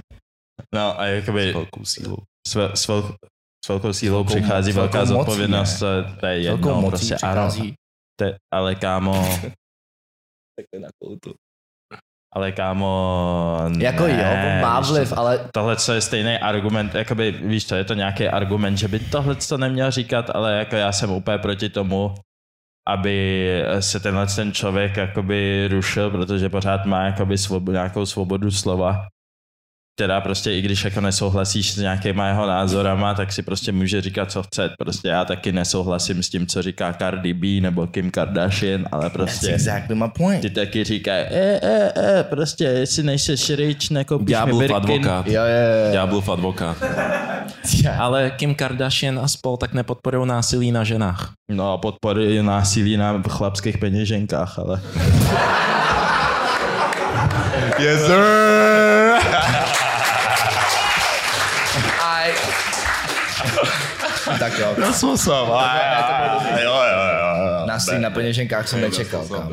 No 0.76 1.00
a 1.00 1.06
jakoby 1.06 1.54
velkou 1.54 1.86
sílu. 1.86 2.18
s, 2.48 2.56
vel, 2.56 2.72
s, 2.76 2.88
vel, 2.88 3.16
s 3.66 3.70
velkou 3.70 3.94
sílou 3.94 4.16
velkou 4.24 4.28
přichází 4.36 4.72
velká 4.72 5.00
mocí, 5.00 5.08
zodpovědnost, 5.14 5.80
to, 5.80 5.86
to 6.20 6.26
je 6.26 6.40
jedno, 6.40 6.82
mocí 6.82 6.90
prostě 6.90 7.16
ano, 7.16 7.48
přichází. 7.50 7.74
te, 8.20 8.38
ale 8.54 8.76
kámo, 8.76 9.14
Takhle 10.58 10.80
na 10.82 10.90
koutu. 11.04 11.34
ale 12.36 12.52
kámo, 12.52 13.70
Jako 13.78 14.08
ne, 14.08 14.14
jo, 14.24 14.30
on 14.56 14.62
má 14.62 14.82
co, 14.84 14.94
vliv, 14.94 15.14
ale 15.18 15.50
tohle 15.54 15.76
co 15.76 15.94
je 15.94 16.02
stejný 16.02 16.38
argument, 16.38 16.96
jakoby, 16.96 17.32
víš 17.32 17.66
to, 17.66 17.76
je 17.76 17.84
to 17.84 17.94
nějaký 17.94 18.28
argument, 18.28 18.78
že 18.78 18.88
by 18.88 19.00
tohle 19.00 19.36
to 19.36 19.58
neměl 19.58 19.92
říkat, 19.92 20.30
ale 20.30 20.58
jako 20.58 20.76
já 20.76 20.92
jsem 20.92 21.12
úplně 21.12 21.38
proti 21.38 21.70
tomu, 21.70 22.16
aby 22.88 23.48
se 23.80 24.00
tenhle 24.00 24.28
ten 24.28 24.54
člověk 24.54 24.98
jakoby 24.98 25.68
rušil, 25.72 26.12
protože 26.12 26.50
pořád 26.50 26.86
má 26.86 27.06
jakoby 27.06 27.38
svobodu, 27.38 27.72
nějakou 27.72 28.06
svobodu 28.06 28.52
slova, 28.52 29.08
která 29.98 30.22
prostě 30.22 30.54
i 30.54 30.62
když 30.62 30.86
jako 30.86 31.02
nesouhlasíš 31.02 31.74
s 31.74 31.78
nějakýma 31.78 32.28
jeho 32.28 32.48
názorama, 32.48 33.14
tak 33.14 33.34
si 33.34 33.42
prostě 33.44 33.72
může 33.72 34.02
říkat, 34.02 34.32
co 34.32 34.44
chce. 34.44 34.70
Prostě 34.80 35.08
já 35.08 35.26
taky 35.26 35.52
nesouhlasím 35.52 36.24
s 36.24 36.30
tím, 36.30 36.48
co 36.48 36.62
říká 36.62 36.94
Cardi 36.94 37.34
B 37.34 37.48
nebo 37.62 37.88
Kim 37.88 38.12
Kardashian, 38.12 38.86
ale 38.92 39.04
that's 39.04 39.14
prostě 39.14 39.48
exactly 39.48 39.96
my 39.96 40.06
point. 40.18 40.42
ty 40.42 40.50
taky 40.50 40.84
říkají, 40.84 41.26
e, 41.30 41.60
e, 41.64 41.94
e, 42.20 42.24
prostě, 42.24 42.64
jestli 42.64 43.04
nejseš 43.04 43.50
rich, 43.50 43.92
nekoupíš 43.92 44.28
mi 44.28 44.32
Ďáblův 44.32 44.60
Birkin. 44.60 44.76
advokát. 44.76 45.28
Jo, 45.28 45.42
jo, 45.42 45.86
jo. 45.86 45.92
Ďáblův 45.94 46.30
advokát. 46.30 46.78
Ale 47.98 48.32
Kim 48.32 48.56
Kardashian 48.56 49.20
a 49.20 49.28
spol 49.28 49.58
tak 49.58 49.74
nepodporují 49.74 50.28
násilí 50.28 50.72
na 50.72 50.84
ženách. 50.84 51.32
No 51.50 51.74
a 51.74 51.78
podpory 51.78 52.44
násilí 52.44 52.98
na 52.98 53.22
chlapských 53.30 53.78
peněženkách, 53.78 54.60
ale... 54.60 54.82
Yes, 57.80 58.06
sir! 58.06 58.67
Tak 64.40 64.60
jo. 64.60 64.76
That's 64.76 65.04
what's 65.04 65.28
up. 65.28 65.34
Jo, 66.64 66.74
jo, 66.74 67.02
jo. 67.20 67.66
Násilí 67.66 68.02
na 68.02 68.10
peněženkách 68.10 68.68
jsem 68.68 68.82
nečekal, 68.82 69.28
kámo. 69.28 69.52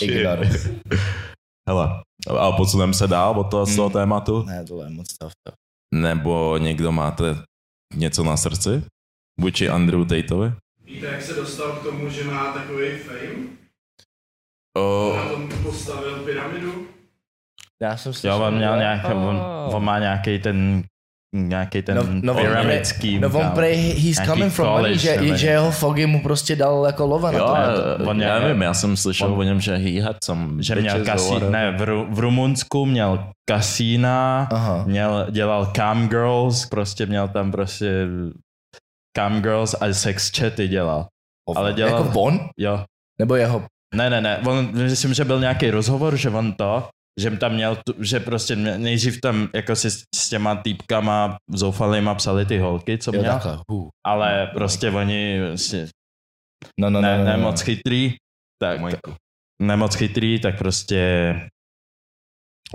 Ignor. 0.00 0.38
Hele, 1.68 1.88
a 2.38 2.52
posuneme 2.52 2.94
se 2.94 3.06
dál 3.06 3.40
od 3.40 3.50
toho, 3.50 3.66
z 3.66 3.76
toho 3.76 3.90
tématu? 3.90 4.42
Ne, 4.42 4.64
tohle 4.64 4.86
je 4.86 4.90
moc 4.90 5.06
tough. 5.18 5.32
tough. 5.46 5.54
Nebo 5.94 6.58
někdo 6.58 6.92
máte 6.92 7.24
něco 7.94 8.24
na 8.24 8.36
srdci? 8.36 8.82
Vůči 9.40 9.68
Andrew 9.68 10.00
Tateovi? 10.06 10.52
Víte, 10.84 11.06
jak 11.06 11.22
se 11.22 11.34
dostal 11.34 11.72
k 11.72 11.82
tomu, 11.82 12.08
že 12.10 12.24
má 12.24 12.52
takový 12.52 12.98
fame? 12.98 13.46
O, 14.76 15.12
Na 15.16 15.28
tom 15.28 15.48
postavil 15.62 16.24
pyramidu? 16.24 16.86
Já 17.82 17.96
jsem 17.96 18.10
Jo, 18.10 18.14
slyšel, 18.14 18.42
on, 18.42 18.54
měl 18.56 18.72
že- 18.72 18.78
nějak, 18.78 19.04
on, 19.04 19.40
on 19.74 19.84
má 19.84 19.98
nějaký 19.98 20.38
ten 20.38 20.84
nějaký 21.34 21.82
ten 21.82 21.96
No, 21.96 22.02
no, 22.02 22.20
no, 22.22 22.32
on 22.32 22.38
pyramid 22.40 22.80
prej- 22.82 22.84
scheme. 22.84 23.20
No 23.20 23.28
on 23.28 23.40
kámo. 23.42 23.54
prej, 23.54 23.76
he's 24.00 24.16
coming 24.26 24.52
from 24.52 24.68
money, 24.68 24.82
college, 24.82 24.98
že, 24.98 25.20
nebo 25.22 25.36
že 25.36 25.46
jeho 25.46 25.70
Foggy 25.70 26.06
mu 26.06 26.22
prostě 26.22 26.56
dal 26.56 26.84
jako 26.86 27.06
lova 27.06 27.30
na 27.30 27.38
jo, 27.38 27.46
to. 27.46 27.54
já, 28.02 28.10
on 28.10 28.22
já 28.22 28.38
nevím, 28.38 28.62
já 28.62 28.74
jsem 28.74 28.96
slyšel 28.96 29.32
on- 29.32 29.38
o 29.38 29.42
něm, 29.42 29.60
že 29.60 29.76
he 29.76 30.02
had 30.02 30.16
some 30.24 30.62
že 30.62 30.74
měl 30.74 31.04
kasí, 31.04 31.34
ne, 31.50 31.70
v, 31.78 31.82
Ru, 31.82 32.06
v 32.10 32.18
Rumunsku 32.18 32.86
měl 32.86 33.24
kasína, 33.50 34.48
Aha. 34.52 34.84
měl, 34.86 35.26
dělal 35.30 35.72
cam 35.76 36.08
girls, 36.08 36.66
prostě 36.66 37.06
měl 37.06 37.28
tam 37.28 37.52
prostě 37.52 38.06
cam 39.16 39.42
girls 39.42 39.74
a 39.80 39.92
sex 39.92 40.30
chaty 40.38 40.68
dělal. 40.68 41.06
ale 41.56 41.72
dělal- 41.72 42.04
Jako 42.04 42.20
on? 42.20 42.40
Jo, 42.58 42.84
Nebo 43.20 43.34
jeho? 43.36 43.62
Ne, 43.94 44.10
ne, 44.10 44.20
ne, 44.20 44.38
on, 44.46 44.68
myslím, 44.72 45.14
že 45.14 45.24
byl 45.24 45.40
nějaký 45.40 45.70
rozhovor, 45.70 46.16
že 46.16 46.30
on 46.30 46.52
to, 46.52 46.88
že 47.20 47.30
tam 47.30 47.52
měl, 47.54 47.76
tu, 47.76 48.04
že 48.04 48.20
prostě 48.20 48.56
mě- 48.56 48.78
nejdřív 48.78 49.20
tam 49.20 49.48
jako 49.54 49.76
si 49.76 49.90
s, 49.90 50.02
s 50.14 50.28
těma 50.28 50.54
týpkama 50.56 51.36
zoufalýma 51.50 52.14
psali 52.14 52.46
ty 52.46 52.58
holky, 52.58 52.98
co 52.98 53.14
Jo, 53.14 53.20
měl, 53.20 53.32
takhle. 53.32 53.58
Ale 54.06 54.50
prostě 54.54 54.90
oni 54.90 55.40
prostě 55.48 55.88
No, 56.80 56.90
no, 56.90 57.00
no, 57.00 57.08
ne, 57.08 57.18
no, 57.18 57.24
no, 57.24 57.30
ne 57.30 57.36
no. 57.36 57.42
moc 57.42 57.60
chytrý, 57.60 58.14
tak 58.62 58.80
ne 59.62 59.76
moc 59.76 59.94
chytrý, 59.94 60.40
tak 60.40 60.58
prostě 60.58 61.34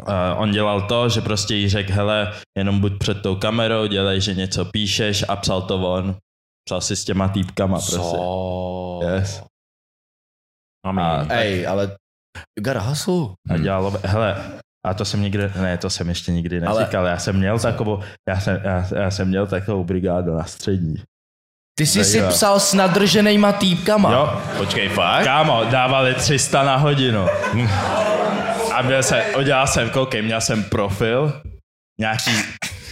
uh, 0.07 0.41
on 0.41 0.51
dělal 0.51 0.87
to, 0.87 1.09
že 1.09 1.21
prostě 1.21 1.55
jí 1.55 1.69
řekl, 1.69 1.93
hele, 1.93 2.33
jenom 2.57 2.79
buď 2.79 2.99
před 2.99 3.21
tou 3.21 3.35
kamerou, 3.35 3.87
dělej, 3.87 4.21
že 4.21 4.33
něco 4.33 4.65
píšeš 4.65 5.25
a 5.29 5.35
psal 5.35 5.61
to 5.61 5.91
on. 5.93 6.17
Psal 6.69 6.81
si 6.81 6.95
s 6.95 7.05
těma 7.05 7.27
týpkama 7.27 7.77
prostě. 7.79 8.17
Yes. 9.15 9.43
Mean, 10.91 11.31
Ej, 11.31 11.67
ale 11.67 11.97
you 12.59 12.63
gotta 12.63 12.79
hustle. 12.79 13.25
A 13.49 13.57
dělalo, 13.57 13.93
hele, 14.03 14.37
a 14.85 14.93
to 14.93 15.05
jsem 15.05 15.21
nikdy, 15.21 15.51
ne, 15.61 15.77
to 15.77 15.89
jsem 15.89 16.09
ještě 16.09 16.31
nikdy 16.31 16.61
Ale- 16.61 16.79
neříkal, 16.81 17.05
já 17.05 17.17
jsem 17.17 17.35
měl 17.35 17.59
takovou, 17.59 17.99
já 18.29 18.39
jsem, 18.39 18.61
já, 18.63 18.85
já 18.95 19.11
jsem 19.11 19.27
měl 19.27 19.47
takovou 19.47 19.83
brigádu 19.83 20.35
na 20.37 20.43
střední. 20.43 20.95
Ty 21.79 21.85
jsi 21.85 22.03
si 22.03 22.21
psal 22.21 22.59
s 22.59 22.73
nadrženýma 22.73 23.51
týpkama. 23.51 24.13
Jo, 24.13 24.41
Počkej, 24.57 24.89
fakt? 24.89 25.23
kámo, 25.23 25.63
dávali 25.71 26.13
300 26.13 26.63
na 26.63 26.75
hodinu. 26.75 27.27
A 28.75 28.83
byl 28.83 29.03
jsem, 29.03 29.23
udělal 29.39 29.67
jsem, 29.67 29.89
koukej, 29.89 30.21
měl 30.21 30.41
jsem 30.41 30.63
profil, 30.63 31.41
nějaký 31.99 32.31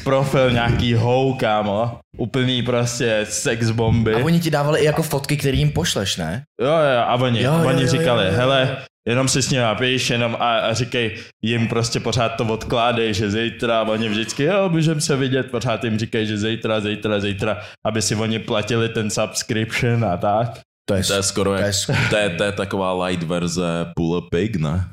profil, 0.03 0.51
nějaký 0.51 0.93
hou, 0.93 1.33
kámo, 1.33 1.99
úplný 2.17 2.63
prostě 2.63 3.25
sex 3.29 3.71
bomby. 3.71 4.13
A 4.15 4.25
oni 4.25 4.39
ti 4.39 4.51
dávali 4.51 4.79
i 4.79 4.85
jako 4.85 5.03
fotky, 5.03 5.37
které 5.37 5.57
jim 5.57 5.71
pošleš, 5.71 6.17
ne? 6.17 6.43
Jo, 6.61 6.67
jo, 6.67 6.99
a 7.07 7.13
oni, 7.15 7.41
Jo, 7.43 7.53
jo, 7.53 7.67
oni 7.67 7.81
jo, 7.81 7.87
říkali, 7.87 8.25
jo, 8.25 8.31
jo. 8.31 8.37
hele, 8.37 8.77
jenom 9.07 9.27
si 9.27 9.41
s 9.41 9.49
ním 9.49 9.61
napíš, 9.61 10.09
jenom 10.09 10.37
a, 10.39 10.59
a 10.59 10.73
říkej, 10.73 11.17
jim 11.41 11.67
prostě 11.67 11.99
pořád 11.99 12.29
to 12.29 12.45
odkládej, 12.45 13.13
že 13.13 13.31
zítra, 13.31 13.81
oni 13.81 14.09
vždycky, 14.09 14.43
jo, 14.43 14.69
můžeme 14.69 15.01
se 15.01 15.15
vidět, 15.15 15.51
pořád 15.51 15.83
jim 15.83 15.99
říkají, 15.99 16.27
že 16.27 16.37
zítra, 16.37 16.79
zítra, 16.79 17.19
zítra, 17.19 17.61
aby 17.85 18.01
si 18.01 18.15
oni 18.15 18.39
platili 18.39 18.89
ten 18.89 19.09
subscription 19.09 20.05
a 20.05 20.17
tak. 20.17 20.59
To 20.89 20.95
je, 20.95 21.03
To 21.03 21.13
je 21.13 21.23
skoro 21.23 21.49
to 21.49 21.55
je 21.55 21.65
jak, 21.65 21.75
to 22.09 22.15
je, 22.15 22.29
to 22.29 22.43
je 22.43 22.51
taková 22.51 23.05
light 23.05 23.23
verze 23.23 23.85
Pull 23.95 24.17
a 24.17 24.21
Pig, 24.31 24.55
ne? 24.55 24.89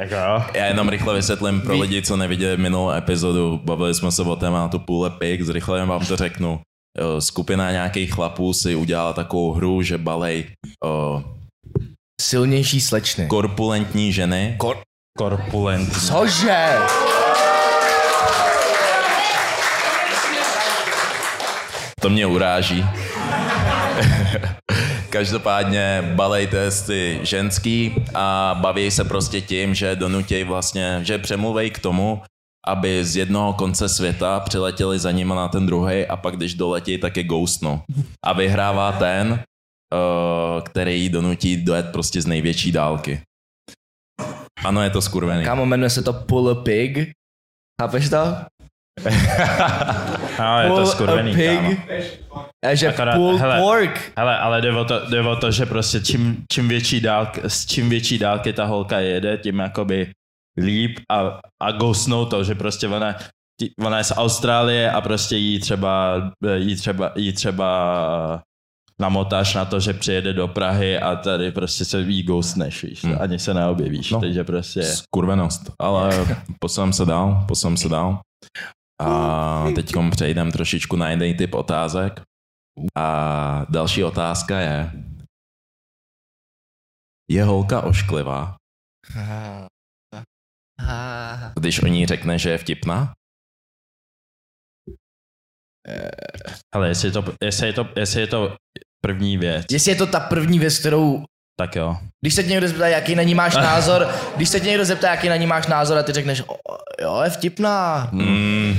Jako 0.00 0.14
jo. 0.14 0.44
Já 0.54 0.66
jenom 0.66 0.88
rychle 0.88 1.14
vysvětlím 1.14 1.60
pro 1.60 1.78
lidi, 1.78 2.02
co 2.02 2.16
neviděli 2.16 2.56
minulou 2.56 2.90
epizodu. 2.90 3.60
Bavili 3.64 3.94
jsme 3.94 4.12
se 4.12 4.22
o 4.22 4.36
tématu 4.36 4.78
Pull 4.78 5.06
a 5.06 5.10
Pig, 5.10 5.42
zrychle 5.42 5.86
vám 5.86 6.06
to 6.06 6.16
řeknu. 6.16 6.60
Jo, 7.00 7.20
Skupina 7.20 7.70
nějakých 7.72 8.12
chlapů 8.14 8.52
si 8.52 8.74
udělala 8.74 9.12
takovou 9.12 9.52
hru, 9.52 9.82
že 9.82 9.98
balej 9.98 10.44
o, 10.84 11.22
silnější 12.20 12.80
slečny. 12.80 13.26
korpulentní 13.26 14.12
ženy. 14.12 14.56
Kor- 14.58 14.82
Korpulent. 15.18 15.92
Cože? 16.06 16.72
To 22.00 22.10
mě 22.10 22.26
uráží. 22.26 22.84
Každopádně 25.10 26.02
balejte 26.14 26.70
ty 26.86 27.20
ženský 27.22 27.94
a 28.14 28.58
baví 28.60 28.90
se 28.90 29.04
prostě 29.04 29.40
tím, 29.40 29.74
že 29.74 29.96
donutěj 29.96 30.44
vlastně, 30.44 31.00
že 31.02 31.18
přemluvej 31.18 31.70
k 31.70 31.78
tomu, 31.78 32.22
aby 32.66 33.04
z 33.04 33.16
jednoho 33.16 33.52
konce 33.52 33.88
světa 33.88 34.40
přiletěli 34.40 34.98
za 34.98 35.10
nima 35.10 35.34
na 35.34 35.48
ten 35.48 35.66
druhý 35.66 36.06
a 36.06 36.16
pak 36.16 36.36
když 36.36 36.54
doletí, 36.54 36.98
tak 36.98 37.16
je 37.16 37.24
ghostnou. 37.24 37.80
A 38.24 38.32
vyhrává 38.32 38.92
ten, 38.92 39.32
uh, 39.32 40.62
který 40.62 41.08
donutí 41.08 41.56
dojet 41.64 41.86
prostě 41.92 42.22
z 42.22 42.26
největší 42.26 42.72
dálky. 42.72 43.20
Ano, 44.64 44.82
je 44.82 44.90
to 44.90 45.02
skurvený. 45.02 45.44
Kámo, 45.44 45.66
jmenuje 45.66 45.90
se 45.90 46.02
to 46.02 46.12
Pull 46.12 46.50
a 46.50 46.54
Pig. 46.54 47.10
Chápeš 47.82 48.08
to? 48.08 48.36
No, 50.38 50.60
je 50.60 50.68
to 50.68 50.74
Pull 50.74 50.86
skurvený, 50.86 51.30
a 51.32 51.34
pig. 51.34 51.58
kámo. 51.58 52.46
Že 52.72 52.88
Akorát- 52.88 53.14
pull 53.16 53.36
hele. 53.36 53.60
pork. 53.60 54.12
Hele, 54.18 54.38
ale 54.38 54.60
jde 54.60 54.72
o 54.76 54.84
to, 54.84 55.10
jde 55.10 55.20
o 55.20 55.36
to 55.36 55.50
že 55.50 55.66
prostě 55.66 56.00
čím, 56.00 56.44
čím 56.52 56.68
větší 56.68 57.00
dálky, 57.00 57.40
s 57.46 57.66
čím 57.66 57.88
větší 57.90 58.18
dálky 58.18 58.52
ta 58.52 58.64
holka 58.64 58.98
jede, 59.00 59.38
tím 59.38 59.58
jakoby 59.58 60.10
líp 60.56 61.00
a, 61.10 61.40
a 61.62 61.72
ghostnou 61.72 62.26
to, 62.26 62.44
že 62.44 62.54
prostě 62.54 62.88
ona, 62.88 63.14
ona 63.86 63.98
je 63.98 64.04
z 64.04 64.12
Austrálie 64.16 64.90
a 64.90 65.00
prostě 65.00 65.36
jí 65.36 65.60
třeba, 65.60 66.14
jí 66.56 66.76
třeba, 66.76 67.12
jí 67.16 67.32
třeba 67.32 68.42
namotáš 69.00 69.54
na 69.54 69.64
to, 69.64 69.80
že 69.80 69.92
přijede 69.92 70.32
do 70.32 70.48
Prahy 70.48 70.98
a 70.98 71.16
tady 71.16 71.52
prostě 71.52 71.84
se 71.84 72.00
jí 72.00 72.22
ghostneš, 72.22 72.84
víš, 72.84 73.04
Hmm. 73.04 73.16
ani 73.20 73.38
se 73.38 73.54
neobjevíš, 73.54 74.10
No. 74.10 74.20
takže 74.20 74.44
prostě... 74.44 74.82
Skurvenost. 74.82 75.70
Ale 75.80 76.26
posuneme 76.60 76.92
se 76.92 77.04
dál, 77.04 77.44
posuneme 77.48 77.76
se 77.76 77.88
dál. 77.88 78.20
A 79.00 79.64
teď 79.74 79.92
přejdeme 80.10 80.52
trošičku 80.52 80.96
na 80.96 81.10
jiný 81.10 81.34
typ 81.34 81.54
otázek. 81.54 82.20
A 82.98 83.66
další 83.68 84.04
otázka 84.04 84.60
je, 84.60 84.90
je 87.30 87.44
holka 87.44 87.80
ošklivá, 87.80 88.56
když 91.60 91.82
o 91.82 91.86
ní 91.86 92.06
řekne, 92.06 92.38
že 92.38 92.50
je 92.50 92.58
vtipná? 92.58 93.12
Hele, 96.74 96.88
jestli 96.88 97.08
je 97.08 97.12
to, 97.12 97.24
jestli 97.42 97.66
je 97.66 97.72
to, 97.72 97.88
jestli 97.96 98.20
je 98.20 98.26
to 98.26 98.56
první 99.04 99.38
věc, 99.38 99.66
Jestli 99.70 99.90
je 99.92 99.96
to 99.96 100.06
ta 100.06 100.20
první 100.20 100.58
věc, 100.58 100.78
kterou 100.78 101.24
tak 101.60 101.76
jo. 101.76 101.96
Když 102.20 102.34
se 102.34 102.42
tě 102.42 102.50
někdo 102.50 102.68
zeptá, 102.68 102.88
jaký 102.88 103.14
na 103.14 103.22
ní 103.22 103.34
máš 103.34 103.54
názor, 103.68 104.08
když 104.36 104.48
se 104.48 104.60
tě 104.60 104.68
někdo 104.68 104.84
zeptá, 104.84 105.10
jaký 105.10 105.28
na 105.28 105.36
ní 105.36 105.46
máš 105.46 105.66
názor 105.66 105.98
a 105.98 106.02
ty 106.02 106.12
řekneš, 106.12 106.42
"O, 106.46 106.56
jo, 107.02 107.20
je 107.24 107.30
vtipná. 107.30 108.08
Mm, 108.12 108.74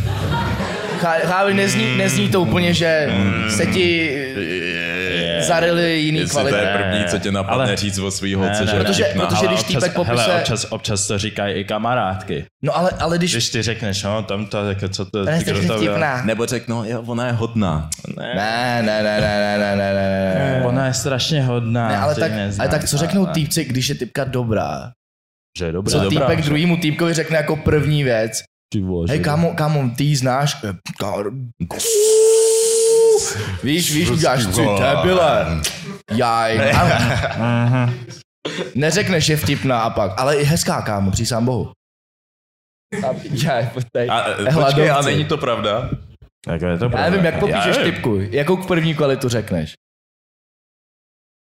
Chá- 0.99 1.19
Chápu, 1.25 1.53
nezní, 1.53 1.97
nezní 1.97 2.29
to 2.29 2.41
úplně, 2.41 2.73
že 2.73 3.09
se 3.55 3.65
ti 3.65 4.09
zarily 5.41 5.99
jiný 5.99 6.19
jestli 6.19 6.33
to 6.35 6.39
kvality. 6.49 6.57
je 6.67 6.77
první, 6.77 7.05
co 7.05 7.17
tě 7.19 7.31
napadne 7.31 7.63
Ale- 7.63 7.75
říct 7.75 7.97
o 7.99 8.11
svý 8.11 8.35
Ne, 8.35 8.37
holce, 8.37 8.65
ne, 8.65 8.71
že 8.71 8.75
je 8.75 8.79
ne. 8.79 8.85
Protože- 8.85 9.03
vtipná. 9.03 9.25
protože- 9.25 9.47
když 9.47 9.59
občas, 9.59 9.73
týpek 9.83 9.93
popise- 9.93 10.21
hele, 10.21 10.39
občas, 10.39 10.65
občas 10.69 11.07
to 11.07 11.17
říkají 11.17 11.55
i 11.55 11.63
kamarádky. 11.63 12.45
No 12.63 12.77
ale, 12.77 12.91
ale 12.99 13.17
když... 13.17 13.31
Když 13.31 13.49
ty 13.49 13.61
řekneš, 13.61 14.03
no, 14.03 14.23
tam 14.23 14.45
to, 14.45 14.69
jako, 14.69 14.89
co 14.89 15.05
to, 15.05 15.23
Ne, 15.25 15.43
ty, 15.43 15.67
to 15.67 15.77
vtipná. 15.77 16.21
Nebo 16.25 16.45
řeknou, 16.45 16.83
jo, 16.83 17.03
ona 17.05 17.25
je 17.27 17.31
hodná. 17.33 17.89
Ne. 18.17 18.33
Ne, 18.35 18.81
ne, 18.85 19.03
ne, 19.03 19.21
ne, 19.21 19.37
ne, 19.39 19.57
ne, 19.57 19.75
ne, 19.75 19.93
ne, 19.93 20.59
ne. 20.59 20.65
Ona 20.65 20.85
je 20.85 20.93
strašně 20.93 21.43
hodná. 21.43 21.87
Ne, 21.87 21.97
ale 21.97 22.15
tak, 22.15 22.31
neznám. 22.31 22.61
ale 22.67 22.79
tak 22.79 22.89
co 22.89 22.97
řeknou 22.97 23.25
týpci, 23.25 23.65
když 23.65 23.89
je 23.89 23.95
typka 23.95 24.23
dobrá? 24.23 24.91
Že 25.59 25.65
je 25.65 25.71
dobrá. 25.71 25.91
Co 25.91 25.99
dobrá. 25.99 26.27
týpek 26.27 26.45
druhýmu 26.45 26.77
týpkovi 26.77 27.13
řekne 27.13 27.37
jako 27.37 27.55
první 27.55 28.03
věc? 28.03 28.41
Ty 28.73 28.81
vole, 28.81 29.05
Hej, 29.09 29.17
že- 29.17 29.23
kámo, 29.23 29.53
kámo, 29.53 29.89
ty 29.97 30.03
ji 30.03 30.15
znáš? 30.15 30.57
Víš, 33.63 33.91
víš, 33.93 34.09
uděláš 34.09 34.45
ty 34.45 34.61
debile. 34.79 35.61
Jaj. 36.11 36.71
A- 36.71 37.89
Neřekneš, 38.75 39.27
je 39.29 39.37
vtipná 39.37 39.81
a 39.81 39.89
pak, 39.89 40.11
ale 40.19 40.37
je 40.37 40.45
hezká, 40.45 40.81
kámo, 40.81 41.11
přísám 41.11 41.45
bohu. 41.45 41.71
A- 43.07 43.15
Jaj, 43.31 43.69
pojď. 43.73 44.09
A, 44.09 44.23
počkej, 44.53 44.91
a 44.91 45.01
není 45.01 45.25
to 45.25 45.37
pravda? 45.37 45.89
Jako 46.47 46.65
je 46.65 46.77
to 46.77 46.85
Já 46.85 46.89
pravda. 46.89 47.09
nevím, 47.09 47.25
jak 47.25 47.39
popíšeš 47.39 47.77
Já 47.77 47.83
typku. 47.83 48.17
Jakou 48.19 48.57
první 48.57 48.95
kvalitu 48.95 49.29
řekneš? 49.29 49.73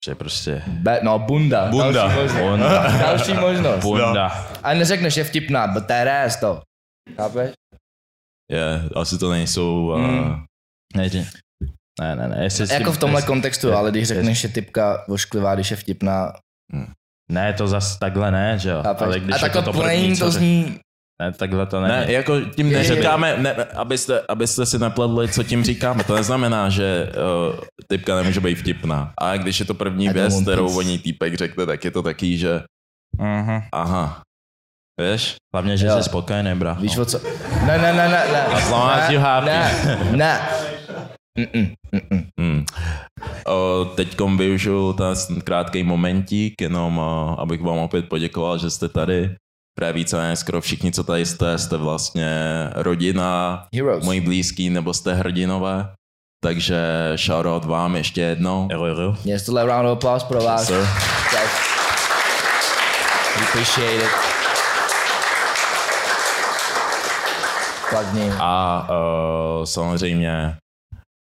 Že 0.05 0.15
prostě... 0.15 0.63
Be, 0.67 0.99
no, 1.03 1.19
bunda. 1.19 1.67
Bunda. 1.69 1.91
Další 2.07 2.13
možnost. 2.15 2.41
Bunda. 2.43 2.97
Další 2.97 3.33
možnost. 3.33 3.81
Bunda. 3.81 4.47
A 4.63 4.73
neřekneš, 4.73 5.17
je 5.17 5.23
vtipná, 5.23 5.67
but 5.67 5.85
that 5.85 6.07
ass 6.07 6.39
to. 6.39 6.61
Chápeš? 7.15 7.51
Je, 8.51 8.83
asi 8.95 9.17
to 9.17 9.31
nejsou... 9.31 9.95
Mm. 9.97 10.19
Uh, 10.31 10.35
Ne, 10.95 11.09
že- 11.09 11.25
ne, 11.99 12.15
ne, 12.15 12.27
ne. 12.27 12.43
Jestli 12.43 12.67
tím- 12.67 12.73
Jako 12.77 12.91
v 12.91 12.97
tomhle 12.97 13.17
jestli- 13.19 13.27
kontextu, 13.27 13.73
ale 13.73 13.91
když 13.91 14.08
řekneš, 14.08 14.39
že 14.41 14.47
typka 14.47 15.04
vošklivá, 15.08 15.56
když 15.56 15.71
je 15.71 15.77
vtipná, 15.77 16.34
Ne, 17.32 17.54
to 17.54 17.67
zas 17.67 17.99
takhle 17.99 18.32
ne, 18.32 18.60
že 18.60 18.69
jo. 18.69 18.80
chápeš? 18.84 19.06
Ale 19.08 19.19
když 19.19 19.36
a 19.36 19.39
takhle 19.39 19.60
jako 19.62 19.71
to 19.71 19.77
plain 19.80 20.01
první, 20.01 20.17
co 20.17 20.25
to 20.25 20.32
zní, 20.32 20.80
Ne, 21.21 21.32
takhle 21.32 21.65
to 21.65 21.82
ne. 21.82 21.88
ne, 21.88 22.06
jako 22.12 22.41
tím 22.41 22.67
Je, 22.71 22.77
je, 22.77 22.84
je. 22.84 22.89
neříkáme, 22.89 23.38
ne, 23.38 23.54
abyste, 23.56 24.21
abyste 24.30 24.65
si 24.65 24.80
nepletli, 24.80 25.27
co 25.30 25.43
tím 25.43 25.63
říkáme. 25.63 26.04
To 26.04 26.15
neznamená, 26.15 26.69
že 26.69 27.12
uh, 27.54 27.60
typka 27.88 28.15
nemůže 28.15 28.39
být 28.39 28.56
vtipná. 28.56 29.13
A 29.21 29.38
když 29.38 29.60
je 29.60 29.65
to 29.65 29.73
první 29.73 30.06
I 30.06 30.13
věc, 30.13 30.41
kterou 30.41 30.77
o 30.77 30.82
ní 30.82 30.99
týpek 30.99 31.36
řekne, 31.36 31.65
tak 31.65 31.86
je 31.86 31.91
to 31.91 32.04
taký, 32.04 32.38
že 32.38 32.62
Mhm. 33.17 33.62
aha. 33.71 34.21
Víš? 35.01 35.36
Hlavně, 35.54 35.77
že 35.77 35.88
Jo. 35.88 35.97
jsi 35.97 36.04
spokojený, 36.04 36.56
bra. 36.56 36.73
víš 36.73 36.97
o 36.97 37.06
co? 37.06 37.19
Ne, 37.65 37.77
ne, 37.77 37.93
ne, 37.93 38.10
ne, 38.10 38.23
ne. 38.32 38.41
As 38.45 38.69
long 38.69 38.91
as 38.91 39.08
ne, 39.10 39.13
you 39.15 39.21
happy. 39.21 39.45
Ne, 39.47 39.71
ne. 40.12 40.39
Mm-mm, 41.39 41.73
mm-mm. 41.93 42.27
Hmm. 42.39 42.65
Teď 43.95 44.21
využiju 44.37 44.93
ten 44.93 45.15
krátký 45.43 45.83
momentík, 45.83 46.61
jenom 46.61 46.99
abych 47.37 47.61
vám 47.61 47.77
opět 47.77 48.09
poděkoval, 48.09 48.57
že 48.57 48.69
jste 48.69 48.89
tady. 48.89 49.35
Právě 49.77 49.93
více 49.93 50.35
skoro 50.35 50.61
všichni, 50.61 50.91
co 50.91 51.03
tady 51.03 51.25
jste, 51.25 51.57
jste 51.57 51.77
vlastně 51.77 52.29
rodina, 52.75 53.63
Heroes. 53.75 54.05
moji 54.05 54.21
blízký, 54.21 54.69
nebo 54.69 54.93
jste 54.93 55.13
hrdinové. 55.13 55.93
Takže 56.43 56.77
shoutout 57.15 57.65
vám 57.65 57.95
ještě 57.95 58.21
jednou. 58.21 58.67
Jo, 58.71 58.85
jo. 58.85 59.15
Yes, 59.25 59.45
tohle 59.45 59.65
round 59.65 59.85
of 59.87 59.91
applause 59.97 60.25
pro 60.25 60.43
vás. 60.43 60.65
Sir. 60.67 60.87
Guys. 61.31 61.51
We 63.39 63.47
appreciate 63.47 63.95
it. 63.95 64.11
Kladně. 67.89 68.33
A 68.39 68.87
uh, 68.89 69.65
samozřejmě 69.65 70.55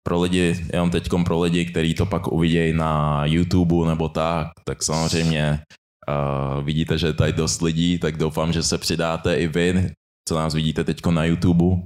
pro 0.07 0.21
lidi, 0.21 0.65
jenom 0.73 0.89
teď 0.89 1.09
pro 1.25 1.39
lidi, 1.39 1.65
kteří 1.65 1.93
to 1.93 2.05
pak 2.05 2.27
uvidějí 2.27 2.73
na 2.73 3.25
YouTube 3.25 3.87
nebo 3.87 4.09
tak, 4.09 4.47
tak 4.63 4.83
samozřejmě 4.83 5.59
uh, 6.07 6.63
vidíte, 6.63 6.97
že 6.97 7.07
je 7.07 7.13
tady 7.13 7.33
dost 7.33 7.61
lidí, 7.61 7.99
tak 7.99 8.17
doufám, 8.17 8.53
že 8.53 8.63
se 8.63 8.77
přidáte 8.77 9.35
i 9.35 9.47
vy, 9.47 9.91
co 10.29 10.35
nás 10.35 10.53
vidíte 10.53 10.83
teď 10.83 11.05
na 11.05 11.25
YouTube. 11.25 11.81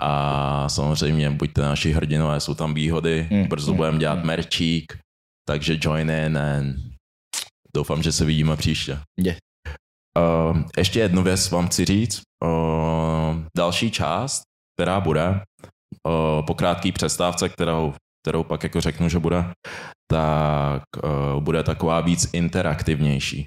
A 0.00 0.68
samozřejmě 0.68 1.30
buďte 1.30 1.62
naši 1.62 1.92
hrdinové, 1.92 2.40
jsou 2.40 2.54
tam 2.54 2.74
výhody, 2.74 3.28
Mm, 3.30 3.46
brzo 3.46 3.70
mm, 3.70 3.76
budeme 3.76 3.98
dělat 3.98 4.18
mm. 4.18 4.26
merčík, 4.26 4.98
takže 5.48 5.78
join 5.80 6.10
in 6.10 6.38
and 6.38 6.76
doufám, 7.74 8.02
že 8.02 8.12
se 8.12 8.24
vidíme 8.24 8.56
příště. 8.56 8.98
Yeah. 9.18 9.36
Uh, 10.18 10.62
ještě 10.78 11.00
jednu 11.00 11.22
věc 11.22 11.50
vám 11.50 11.66
chci 11.66 11.84
říct. 11.84 12.22
Uh, 12.44 13.42
další 13.56 13.90
část, 13.90 14.42
která 14.76 15.00
bude, 15.00 15.40
po 16.46 16.54
krátké 16.54 16.92
přestávce, 16.92 17.48
kterou, 17.48 17.94
kterou 18.26 18.44
pak 18.44 18.62
jako 18.62 18.80
řeknu, 18.80 19.08
že 19.08 19.18
bude, 19.18 19.44
tak 20.10 20.82
bude 21.38 21.62
taková 21.62 22.00
víc 22.00 22.28
interaktivnější. 22.32 23.46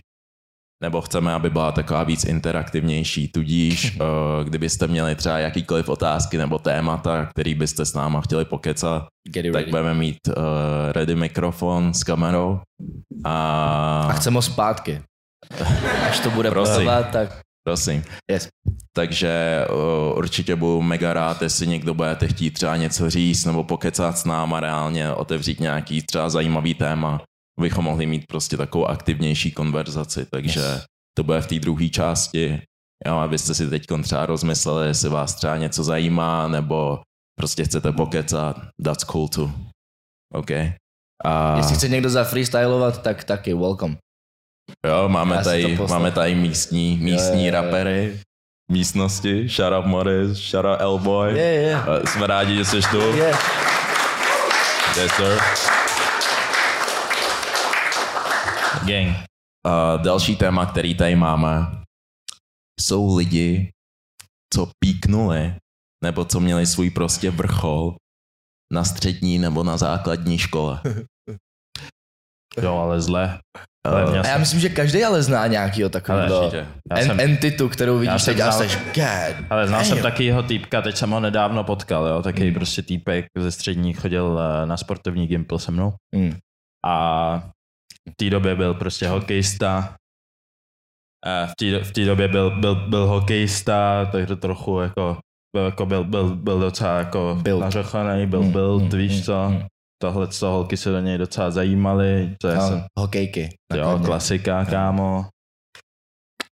Nebo 0.84 1.02
chceme, 1.02 1.34
aby 1.34 1.50
byla 1.50 1.72
taková 1.72 2.04
víc 2.04 2.24
interaktivnější, 2.24 3.28
tudíž 3.28 3.98
kdybyste 4.44 4.88
měli 4.88 5.16
třeba 5.16 5.40
jakýkoliv 5.40 5.90
otázky 5.90 6.38
nebo 6.38 6.60
témata, 6.60 7.26
který 7.26 7.56
byste 7.56 7.86
s 7.86 7.94
náma 7.94 8.22
chtěli 8.22 8.46
pokecat, 8.46 9.08
tak 9.34 9.44
ready. 9.46 9.70
budeme 9.70 9.94
mít 9.94 10.18
uh, 10.28 10.34
ready 10.92 11.16
mikrofon 11.16 11.94
s 11.94 12.04
kamerou 12.04 12.60
a, 13.24 14.08
A 14.10 14.14
chceme 14.14 14.36
ho 14.36 14.42
zpátky. 14.42 15.02
Až 16.10 16.20
to 16.20 16.32
bude 16.32 16.50
Prosím. 16.52 16.76
poslat, 16.76 17.10
tak 17.12 17.45
prosím. 17.68 18.04
Yes. 18.32 18.48
Takže 18.96 19.66
uh, 20.12 20.18
určitě 20.18 20.56
budu 20.56 20.82
mega 20.82 21.14
rád, 21.14 21.42
jestli 21.42 21.68
někdo 21.68 21.94
budete 21.94 22.28
chtít 22.28 22.52
třeba 22.52 22.78
něco 22.78 23.10
říct 23.10 23.46
nebo 23.46 23.64
pokecat 23.64 24.18
s 24.18 24.26
náma 24.26 24.60
reálně, 24.60 25.12
otevřít 25.12 25.60
nějaký 25.60 26.02
třeba 26.02 26.30
zajímavý 26.30 26.74
téma, 26.74 27.22
abychom 27.60 27.86
mohli 27.86 28.06
mít 28.06 28.26
prostě 28.28 28.58
takovou 28.58 28.86
aktivnější 28.86 29.52
konverzaci, 29.52 30.26
takže 30.32 30.60
Yes. 30.60 30.84
to 31.18 31.24
bude 31.24 31.42
v 31.42 31.48
té 31.48 31.60
druhé 31.60 31.90
části, 31.90 32.62
jo, 33.08 33.16
abyste 33.16 33.54
si 33.54 33.70
teď 33.70 33.86
třeba 34.04 34.26
rozmysleli, 34.26 34.88
jestli 34.88 35.10
vás 35.10 35.36
třeba 35.36 35.58
něco 35.58 35.84
zajímá, 35.84 36.48
nebo 36.48 37.00
prostě 37.40 37.64
chcete 37.64 37.92
pokecat, 37.92 38.58
that's 38.84 39.04
cool 39.04 39.28
too. 39.28 39.52
OK. 40.34 40.52
A 41.26 41.58
jestli 41.58 41.76
chce 41.76 41.90
někdo 41.90 42.10
zafreestylovat, 42.10 43.02
tak 43.02 43.24
taky 43.24 43.54
welcome. 43.54 43.98
Jo, 44.88 45.10
máme 45.10 45.36
Já 45.36 45.44
tady, 45.44 45.78
máme 45.90 46.12
tady 46.12 46.36
místní, 46.36 46.98
místní 47.02 47.46
jo, 47.48 47.54
jo. 47.56 47.62
rapery, 47.62 48.20
místnosti, 48.72 49.48
shout 49.48 49.74
out 49.74 49.86
Morris, 49.86 50.38
shout 50.38 50.66
out 50.66 50.82
Elboy. 50.82 51.34
Yeah, 51.38 51.64
yeah. 51.64 51.88
Eh, 52.04 52.08
Jsme 52.08 52.28
rádi, 52.28 52.56
že 52.56 52.66
jsi 52.66 52.82
tu. 52.92 53.16
Yeah. 53.16 53.66
Yes, 54.98 55.12
sir. 55.12 55.40
Gang. 58.86 59.18
A 59.66 59.98
další 59.98 60.36
téma, 60.36 60.66
který 60.66 60.96
tady 60.96 61.16
máme, 61.16 61.52
jsou 62.82 63.16
lidi, 63.18 63.72
co 64.54 64.72
píknuli, 64.80 65.56
nebo 66.04 66.26
co 66.26 66.40
měli 66.40 66.66
svůj 66.66 66.90
prostě 66.90 67.32
vrchol 67.32 67.96
na 68.74 68.84
střední 68.84 69.38
nebo 69.40 69.64
na 69.64 69.78
základní 69.78 70.38
škole. 70.38 70.82
Jo, 72.62 72.78
ale 72.78 73.02
zle. 73.02 73.40
Ale 73.86 74.12
měl 74.12 74.24
A 74.26 74.28
já 74.28 74.38
myslím, 74.38 74.60
že 74.60 74.70
každý 74.70 75.04
ale 75.04 75.24
zná 75.24 75.48
nějakýho 75.48 75.90
takového 75.90 76.52
en- 76.92 77.06
jsem, 77.08 77.20
entitu, 77.20 77.70
kterou 77.70 77.98
vidíš 77.98 78.22
jsem 78.24 78.34
teď 78.36 78.44
a 78.44 78.52
znal- 78.52 78.70
jsi 78.70 78.78
god. 78.96 79.46
ale 79.50 79.68
znal 79.68 79.84
jsem 79.84 80.02
taky 80.02 80.26
jeho 80.26 80.44
týpka, 80.44 80.82
teď 80.82 80.96
jsem 80.98 81.10
ho 81.12 81.20
nedávno 81.20 81.64
potkal, 81.64 82.08
jo, 82.08 82.22
taky 82.22 82.52
prostě 82.52 82.82
týpek 82.82 83.26
ze 83.40 83.52
střední 83.52 83.94
chodil 83.94 84.40
eh, 84.40 84.66
na 84.66 84.78
sportovní 84.78 85.28
gimpl 85.28 85.58
se 85.60 85.72
mnou 85.72 85.94
Hmm. 86.16 86.38
a 86.86 87.50
v 88.10 88.16
té 88.16 88.30
době 88.30 88.56
byl 88.56 88.74
prostě 88.74 89.08
hokejista. 89.08 89.96
A 91.26 91.46
v 91.84 91.92
té 91.92 92.06
době 92.06 92.28
byl, 92.28 92.60
byl, 92.60 92.76
byl 92.76 93.08
hokejista, 93.08 94.06
takže 94.12 94.36
trochu 94.36 94.80
jako 94.80 95.18
byl, 95.56 95.66
jako 95.66 95.86
byl, 95.86 96.04
byl, 96.04 96.36
byl 96.36 96.60
docela 96.60 96.98
jako 96.98 97.38
Built. 97.42 97.62
nařechaný, 97.62 98.26
byl 98.26 98.42
Hmm, 98.42 98.52
built, 98.52 98.82
hmm, 98.82 98.98
víš 99.02 99.12
hmm, 99.14 99.22
co. 99.24 99.46
hmm. 99.48 99.64
Tohle 100.02 100.28
co 100.28 100.48
holky 100.50 100.78
se 100.78 100.90
do 100.92 101.00
něj 101.00 101.18
docela 101.18 101.52
zajímaly, 101.52 102.36
to 102.42 102.48
já 102.48 102.56
No, 102.56 102.68
jsem, 102.68 102.84
hokejky. 103.00 103.42
jo, 103.74 103.80
nakladně. 103.80 104.06
klasika, 104.06 104.66
kámo. 104.66 105.26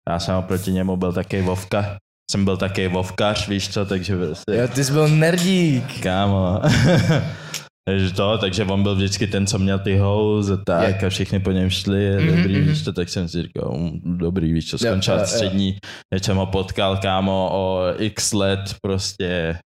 Já 0.08 0.18
jsem 0.18 0.34
oproti 0.36 0.72
němu 0.72 0.96
byl 0.96 1.12
taky 1.12 1.42
vovka, 1.42 1.96
jsem 2.32 2.44
byl 2.44 2.56
taky 2.56 2.88
vovkař, 2.88 3.48
víš 3.48 3.68
co, 3.68 3.84
takže 3.86 4.16
prostě... 4.16 4.52
Jo, 4.54 4.68
ty 4.68 4.84
jsi 4.84 4.92
byl 4.92 5.08
nerdík. 5.08 6.00
Kámo. 6.02 6.60
takže 7.88 8.10
to, 8.14 8.38
takže 8.38 8.64
on 8.64 8.82
byl 8.82 8.94
vždycky 8.94 9.26
ten, 9.26 9.46
co 9.46 9.58
měl 9.58 9.78
ty 9.78 9.96
house 9.98 10.52
a 10.52 10.56
tak 10.66 11.00
Je. 11.02 11.06
a 11.06 11.10
všichni 11.10 11.38
po 11.40 11.50
něm 11.50 11.70
šli, 11.70 12.16
Mhm, 12.16 12.26
dobrý, 12.36 12.56
mhm. 12.56 12.68
víš 12.68 12.82
to, 12.82 12.92
tak 12.92 13.08
jsem 13.08 13.28
si 13.28 13.42
říkal, 13.42 13.72
"Mm, 13.76 14.18
dobrý, 14.18 14.52
víš 14.52 14.70
co, 14.70 14.78
skončil 14.78 15.18
jo. 15.18 15.26
střední, 15.26 15.76
teď 16.14 16.24
jsem 16.24 16.36
ho 16.36 16.46
potkal, 16.46 16.96
kámo, 16.96 17.48
o 17.52 17.80
x 17.98 18.32
let 18.32 18.60
prostě 18.86 19.58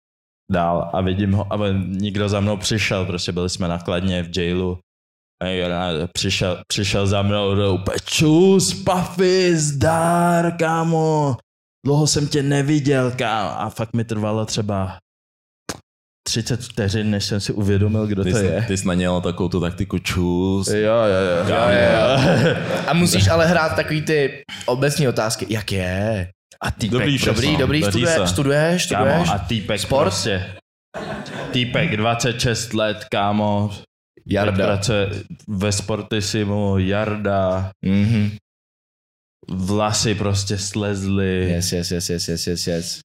dál 0.52 0.90
a 0.92 1.00
vidím 1.00 1.32
ho, 1.32 1.52
a 1.52 1.56
nikdo 1.86 2.28
za 2.28 2.40
mnou 2.40 2.56
přišel, 2.56 3.04
prostě 3.06 3.32
byli 3.32 3.50
jsme 3.50 3.68
nakladně 3.68 4.22
v 4.22 4.38
jailu 4.38 4.78
přišel, 6.12 6.62
přišel 6.68 7.06
za 7.06 7.22
mnou 7.22 7.54
do 7.54 7.74
úplně 7.74 7.96
čus, 8.04 8.84
Puffy, 8.84 9.56
zdar, 9.56 10.56
kámo, 10.56 11.36
dlouho 11.86 12.06
jsem 12.06 12.28
tě 12.28 12.42
neviděl, 12.42 13.10
kámo, 13.10 13.60
a 13.60 13.70
fakt 13.70 13.92
mi 13.94 14.04
trvalo 14.04 14.46
třeba 14.46 14.96
30 16.28 16.60
vteřin, 16.60 17.10
než 17.10 17.24
jsem 17.24 17.40
si 17.40 17.52
uvědomil, 17.52 18.06
kdo 18.06 18.24
Ty 18.24 18.32
to 18.32 18.38
jsi, 18.38 18.44
je. 18.44 18.64
ty 18.66 18.76
jsi 18.76 18.88
naněl 18.88 19.20
takovou 19.20 19.48
tu 19.48 19.60
taktiku 19.60 19.98
čus. 19.98 20.68
Jo, 20.68 20.74
jo, 20.76 20.94
jo. 20.94 21.48
Jo, 21.48 21.56
jo, 21.56 22.54
A 22.86 22.92
musíš 22.92 23.28
ale 23.28 23.46
hrát 23.46 23.76
takový 23.76 24.02
ty 24.02 24.42
obecní 24.66 25.08
otázky. 25.08 25.46
Jak 25.48 25.72
je? 25.72 26.28
A 26.60 26.70
týpek, 26.70 26.90
Dobrý 26.90 27.18
šef, 27.18 27.34
Dobrý, 27.34 27.52
no, 27.52 27.58
dobrý, 27.58 27.82
studuje, 27.82 28.14
se. 28.14 28.26
studuješ, 28.26 28.84
studuješ? 28.84 29.14
Kámo, 29.16 29.32
a 29.34 29.38
týpek 29.38 29.80
Sport? 29.80 30.02
prostě. 30.02 30.54
Týpek 31.52 31.96
26 31.96 32.74
let, 32.74 33.04
kámo. 33.10 33.70
Jarda. 34.28 34.64
pracuje 34.66 35.10
ve 35.48 35.72
Sportisimu, 35.72 36.78
Jarda. 36.78 37.70
Mhm. 37.84 38.36
Vlasy 39.50 40.14
prostě 40.14 40.58
slezly. 40.58 41.48
Yes, 41.50 41.72
yes, 41.72 41.90
yes, 41.90 42.10
yes, 42.10 42.28
yes, 42.28 42.46
yes, 42.46 42.66
yes. 42.66 43.00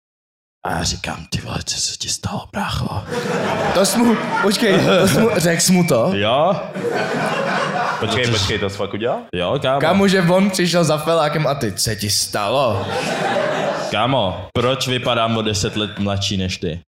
A 0.66 0.72
já 0.72 0.84
říkám, 0.84 1.26
ty 1.30 1.41
vole, 1.41 1.60
co 1.66 1.76
se 1.82 1.97
ti 1.97 2.10
stalo, 2.10 2.47
brácho? 2.52 3.04
To 3.74 3.86
jsi 3.86 3.97
mu, 3.97 4.16
počkej, 4.41 4.80
to 4.86 5.08
jsi 5.08 5.20
mu, 5.20 5.30
řekl 5.38 5.62
jsi 5.62 5.72
mu 5.72 5.88
to? 5.88 6.12
Jo? 6.14 6.62
Počkej, 8.02 8.32
počkej, 8.32 8.60
to 8.60 8.70
jsi 8.70 8.78
fakt 8.78 8.93
udělal? 8.93 9.22
Jo, 9.36 9.60
kámo. 9.62 9.82
Kámo, 9.82 10.08
že 10.08 10.22
on 10.22 10.49
přišel 10.49 10.84
za 10.84 10.97
felákem 10.97 11.47
a 11.47 11.56
ty, 11.56 11.72
co 11.72 11.80
se 11.84 11.95
ti 11.95 12.10
stalo? 12.10 12.86
Kámo, 13.91 14.49
proč 14.54 14.88
vypadám 14.88 15.38
o 15.38 15.41
10 15.41 15.76
let 15.76 15.99
mladší 15.99 16.38
než 16.38 16.58
ty? 16.58 16.82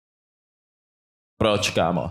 Proč, 1.41 1.71
kámo? 1.71 2.11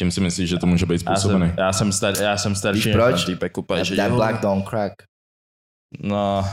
Čím 0.00 0.10
si 0.10 0.20
myslíš, 0.20 0.48
že 0.50 0.58
to 0.58 0.66
může 0.66 0.86
být 0.86 1.02
Já 1.06 1.16
způsobený? 1.16 1.46
jsem, 1.50 1.58
já 1.58 1.72
jsem, 1.72 1.92
star, 1.92 2.14
já 2.22 2.36
jsem 2.36 2.54
starší 2.54 2.82
Víš 2.88 2.92
proč? 2.94 3.24
ten 3.24 3.34
týpek 3.34 3.58
úplně, 3.58 3.84
že 3.84 3.96
That 3.96 4.12
black 4.12 4.40
don't 4.40 4.68
crack. 4.68 4.94
No, 6.00 6.44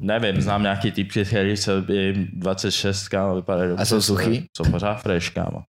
nevím, 0.00 0.42
znám 0.42 0.62
nějaký 0.62 0.92
typky, 0.92 1.24
který 1.24 1.54
i 1.90 2.12
26, 2.32 3.08
kámo, 3.08 3.34
vypadají 3.36 3.68
dobře. 3.68 3.86
jsou 3.86 4.02
suchý? 4.02 4.46
Jsou 4.56 4.70
pořád 4.70 4.94
fresh, 4.94 5.30
kámo. 5.30 5.62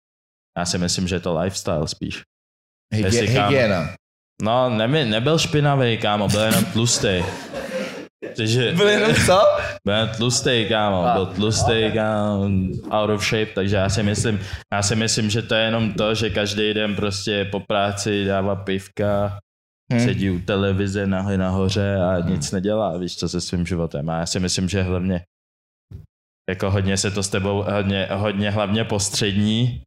Já 0.59 0.65
si 0.65 0.79
myslím, 0.79 1.09
že 1.09 1.15
je 1.17 1.21
to 1.21 1.39
lifestyle 1.39 1.89
spíš. 1.89 2.23
Hygie, 2.95 3.07
Jestli, 3.23 3.35
kámo. 3.35 3.49
hygiena. 3.49 3.95
No, 4.43 4.71
nebyl, 4.71 5.05
nebyl 5.07 5.39
špinavý, 5.39 5.99
kámo, 5.99 6.29
byl 6.29 6.41
jenom 6.41 6.65
tlustý. 6.65 7.25
Takže 8.37 8.73
Byl 8.73 8.89
jenom 8.89 9.15
co? 9.27 9.41
byl 9.85 9.95
jenom 9.95 10.09
tlustý, 10.17 10.67
kámo, 10.69 11.03
byl 11.15 11.27
tlustý, 11.27 11.91
kámo, 11.95 12.49
out 12.91 13.11
of 13.11 13.25
shape, 13.25 13.53
takže 13.55 13.77
já 13.77 13.89
si 13.89 14.03
myslím, 14.03 14.41
já 14.73 14.83
si 14.83 14.97
myslím, 14.97 15.31
že 15.31 15.43
to 15.43 15.55
je 15.55 15.65
jenom 15.65 15.93
to, 15.93 16.15
že 16.15 16.31
každý 16.31 16.75
den 16.75 16.97
prostě 16.97 17.45
po 17.53 17.61
práci 17.61 18.25
dává 18.25 18.57
pivka, 18.57 19.39
Hm. 19.95 20.01
sedí 20.01 20.31
u 20.31 20.39
televize 20.39 21.07
nahoře 21.07 21.39
nahoře 21.39 21.97
a 21.97 22.21
nic 22.29 22.53
nedělá, 22.53 22.97
víš 22.97 23.17
co 23.17 23.29
se 23.29 23.41
svým 23.41 23.67
životem. 23.67 24.11
A 24.11 24.19
já 24.19 24.27
si 24.27 24.41
myslím, 24.41 24.69
že 24.69 24.83
hlavně 24.83 25.25
jako 26.51 26.71
hodně 26.71 26.97
se 26.97 27.11
to 27.11 27.23
s 27.23 27.29
tebou, 27.29 27.63
hodně, 27.63 28.09
hodně 28.13 28.51
hlavně 28.51 28.85
postřední, 28.85 29.83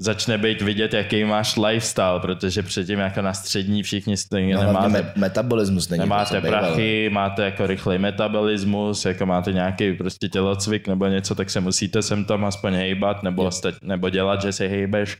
začne 0.00 0.38
být 0.38 0.62
vidět, 0.62 0.94
jaký 0.94 1.24
máš 1.24 1.56
lifestyle, 1.56 2.20
protože 2.20 2.62
předtím 2.62 2.98
jako 2.98 3.22
na 3.22 3.34
střední 3.34 3.82
všichni 3.82 4.16
stejně 4.16 4.54
No, 4.54 4.62
nemáte, 4.62 4.88
me- 4.88 5.12
metabolismus 5.16 5.88
není 5.88 6.00
nemáte 6.00 6.40
prachy, 6.40 7.10
máte 7.12 7.44
jako 7.44 7.66
rychlej 7.66 7.98
metabolismus, 7.98 9.04
jako 9.04 9.26
máte 9.26 9.52
nějaký 9.52 9.92
prostě 9.92 10.28
tělocvik 10.28 10.88
nebo 10.88 11.06
něco, 11.06 11.34
tak 11.34 11.50
se 11.50 11.60
musíte 11.60 12.02
sem 12.02 12.24
tam 12.24 12.44
aspoň 12.44 12.72
hejbat 12.74 13.22
nebo, 13.22 13.50
sta- 13.50 13.72
nebo 13.82 14.10
dělat, 14.10 14.42
že 14.42 14.52
se 14.52 14.66
hejbeš. 14.66 15.16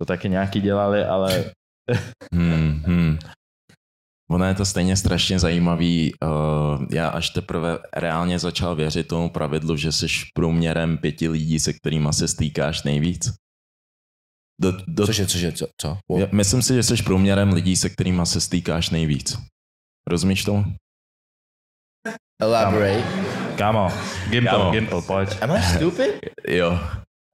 To 0.00 0.04
taky 0.04 0.28
nějaký 0.28 0.60
dělali, 0.60 1.04
ale 1.04 1.44
Hmm, 2.34 2.82
hmm. 2.86 3.18
Ono 4.30 4.44
je 4.44 4.54
to 4.54 4.64
stejně 4.64 4.96
strašně 4.96 5.38
zajímavý. 5.38 6.12
Uh, 6.24 6.86
já 6.92 7.08
až 7.08 7.30
teprve 7.30 7.78
reálně 7.96 8.38
začal 8.38 8.74
věřit 8.74 9.08
tomu 9.08 9.30
pravidlu, 9.30 9.76
že 9.76 9.92
jsi 9.92 10.06
průměrem 10.34 10.98
pěti 10.98 11.28
lidí, 11.28 11.60
se 11.60 11.72
kterými 11.72 12.08
se 12.12 12.28
stýkáš 12.28 12.82
nejvíc. 12.82 13.32
Do, 14.60 14.72
do, 14.86 15.06
Cože, 15.06 15.26
cože, 15.26 15.52
co? 15.52 15.66
co? 15.80 15.98
já 16.18 16.26
myslím 16.32 16.62
si, 16.62 16.74
že 16.74 16.82
jsi 16.82 17.02
průměrem 17.02 17.52
lidí, 17.52 17.76
se 17.76 17.88
kterými 17.90 18.26
se 18.26 18.40
stýkáš 18.40 18.90
nejvíc. 18.90 19.38
Rozumíš 20.10 20.44
tomu? 20.44 20.64
Elaborate. 22.42 23.04
kámo, 23.58 23.88
Gimple, 24.30 24.50
Kámo. 24.58 24.70
Gimple, 24.70 25.02
pojď. 25.02 25.42
Am 25.42 25.50
I 25.50 25.62
stupid? 25.62 26.14
Jo. 26.48 26.78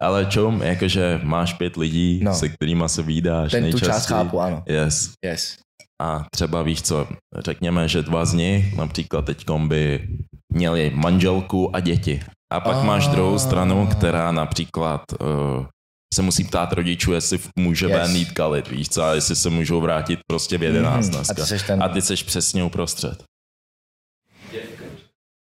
Ale 0.03 0.27
čum, 0.27 0.63
jakože 0.63 1.21
máš 1.23 1.53
pět 1.53 1.77
lidí, 1.77 2.21
No. 2.25 2.35
se 2.35 2.49
kterými 2.49 2.85
se 2.89 3.03
výdáš 3.03 3.51
Ten 3.51 3.61
tu 3.61 3.65
nejčastěji. 3.65 3.91
část 3.93 4.07
chápu, 4.07 4.41
ano. 4.41 4.63
Yes. 4.67 5.13
Yes. 5.25 5.57
A 6.03 6.25
třeba 6.33 6.63
víš 6.63 6.83
co, 6.83 7.09
řekněme, 7.39 7.89
že 7.89 8.03
dva 8.03 8.25
z 8.25 8.33
nich 8.33 8.77
například 8.77 9.23
teď 9.25 9.51
by 9.67 10.09
měli 10.53 10.91
manželku 10.95 11.77
a 11.77 11.81
děti. 11.81 12.23
A 12.53 12.61
pak 12.61 12.77
Ah. 12.77 12.85
máš 12.85 13.09
druhou 13.09 13.39
stranu, 13.39 13.87
která 13.87 14.33
například 14.33 15.03
uh, 15.21 15.67
se 16.15 16.23
musí 16.23 16.45
ptát 16.45 16.73
rodičů, 16.73 17.13
jestli 17.13 17.39
může 17.57 17.87
Yes. 17.87 17.95
yes. 18.09 18.11
jít 18.17 18.33
kalit, 18.33 18.69
víš 18.69 18.89
co, 18.89 19.03
a 19.03 19.15
jestli 19.15 19.37
se 19.37 19.51
můžou 19.51 19.81
vrátit 19.81 20.21
prostě 20.27 20.59
v 20.59 20.63
11 20.63 21.07
Mhm. 21.07 21.15
dneska. 21.17 21.33
A 21.33 21.35
ty 21.35 21.43
seš 21.47 21.63
ten... 21.63 21.83
A 21.83 21.89
ty 21.89 22.03
seš 22.03 22.23
přesně 22.23 22.65
uprostřed. 22.65 23.23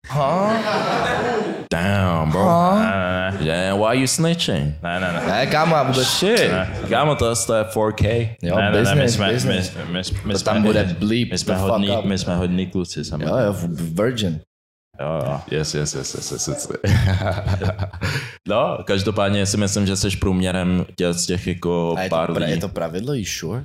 Ha? 0.09 0.53
Damn, 1.72 2.30
bro. 2.30 2.44
Ha? 2.44 2.78
Ne, 2.78 3.38
ne, 3.40 3.46
Yeah, 3.46 3.78
why 3.78 4.00
you 4.00 4.07
snitching? 4.07 4.74
ne, 4.82 5.00
ne, 5.00 5.12
ne. 5.12 5.26
Ne, 5.26 5.46
kámo, 5.46 5.76
já 5.76 5.82
vůbec... 5.82 6.07
Shit. 6.09 6.38
Ne. 6.50 6.76
Kámo, 6.88 7.14
to 7.14 7.28
je 7.28 7.34
4K. 7.34 8.36
Jo, 8.42 8.57
ne, 8.57 8.70
ne, 8.70 8.70
ne, 8.70 8.94
my 8.94 9.03
business, 9.03 9.14
jsme, 9.14 9.26
my, 9.26 9.32
business. 9.34 9.72
my, 9.74 9.84
my, 9.92 10.03
my 10.24 10.32
To 10.32 10.38
jsme, 10.38 10.53
tam 10.53 10.62
bude 10.62 10.84
bleep 10.98 11.30
my 11.30 11.38
jsme, 11.38 11.55
the 11.55 11.61
fuck 11.61 11.70
hodní, 11.70 11.90
up. 11.98 12.05
my 12.05 12.18
jsme 12.18 12.34
kluci 12.66 12.98
Jo, 13.00 13.05
samozřejmě. 13.05 13.32
jo, 13.44 13.55
virgin. 13.92 14.40
Jo, 15.01 15.20
jo. 15.26 15.40
Yes, 15.51 15.74
yes, 15.74 15.95
yes, 15.95 16.14
yes, 16.14 16.30
yes, 16.32 16.49
yes. 16.49 16.68
no, 18.49 18.78
každopádně 18.86 19.47
si 19.47 19.57
myslím, 19.57 19.86
že 19.86 19.97
jsi 19.97 20.16
průměrem 20.16 20.86
těch, 20.99 21.12
z 21.16 21.26
těch 21.26 21.47
jako 21.47 21.95
A 21.99 22.03
je 22.03 22.09
to, 22.09 22.16
pár 22.16 22.32
pra, 22.32 22.38
lidí. 22.40 22.51
je 22.51 22.61
to 22.61 22.68
pravidlo, 22.68 23.14
you 23.14 23.24
sure? 23.24 23.64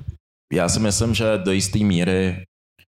Já 0.52 0.68
si 0.68 0.80
myslím, 0.80 1.14
že 1.14 1.38
do 1.38 1.52
jisté 1.52 1.78
míry, 1.78 2.44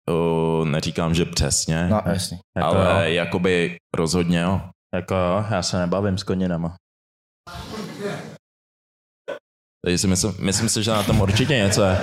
uh, 0.09 0.65
neříkám, 0.67 1.13
že 1.13 1.25
přesně, 1.25 1.88
No, 1.89 2.01
jasně. 2.05 2.38
Jako, 2.57 2.67
ale 2.69 3.09
jo. 3.09 3.15
jakoby 3.15 3.77
rozhodně 3.95 4.39
jo. 4.39 4.61
jako 4.95 5.15
jo, 5.15 5.45
já 5.51 5.61
se 5.61 5.79
nebavím 5.79 6.17
s 6.17 6.23
koninama. 6.23 6.75
Takže 9.86 9.97
si 9.97 10.07
myslím, 10.07 10.33
myslím 10.39 10.69
si, 10.69 10.83
že 10.83 10.91
na 10.91 11.03
tom 11.03 11.21
určitě 11.21 11.53
něco 11.57 11.83
je. 11.83 11.97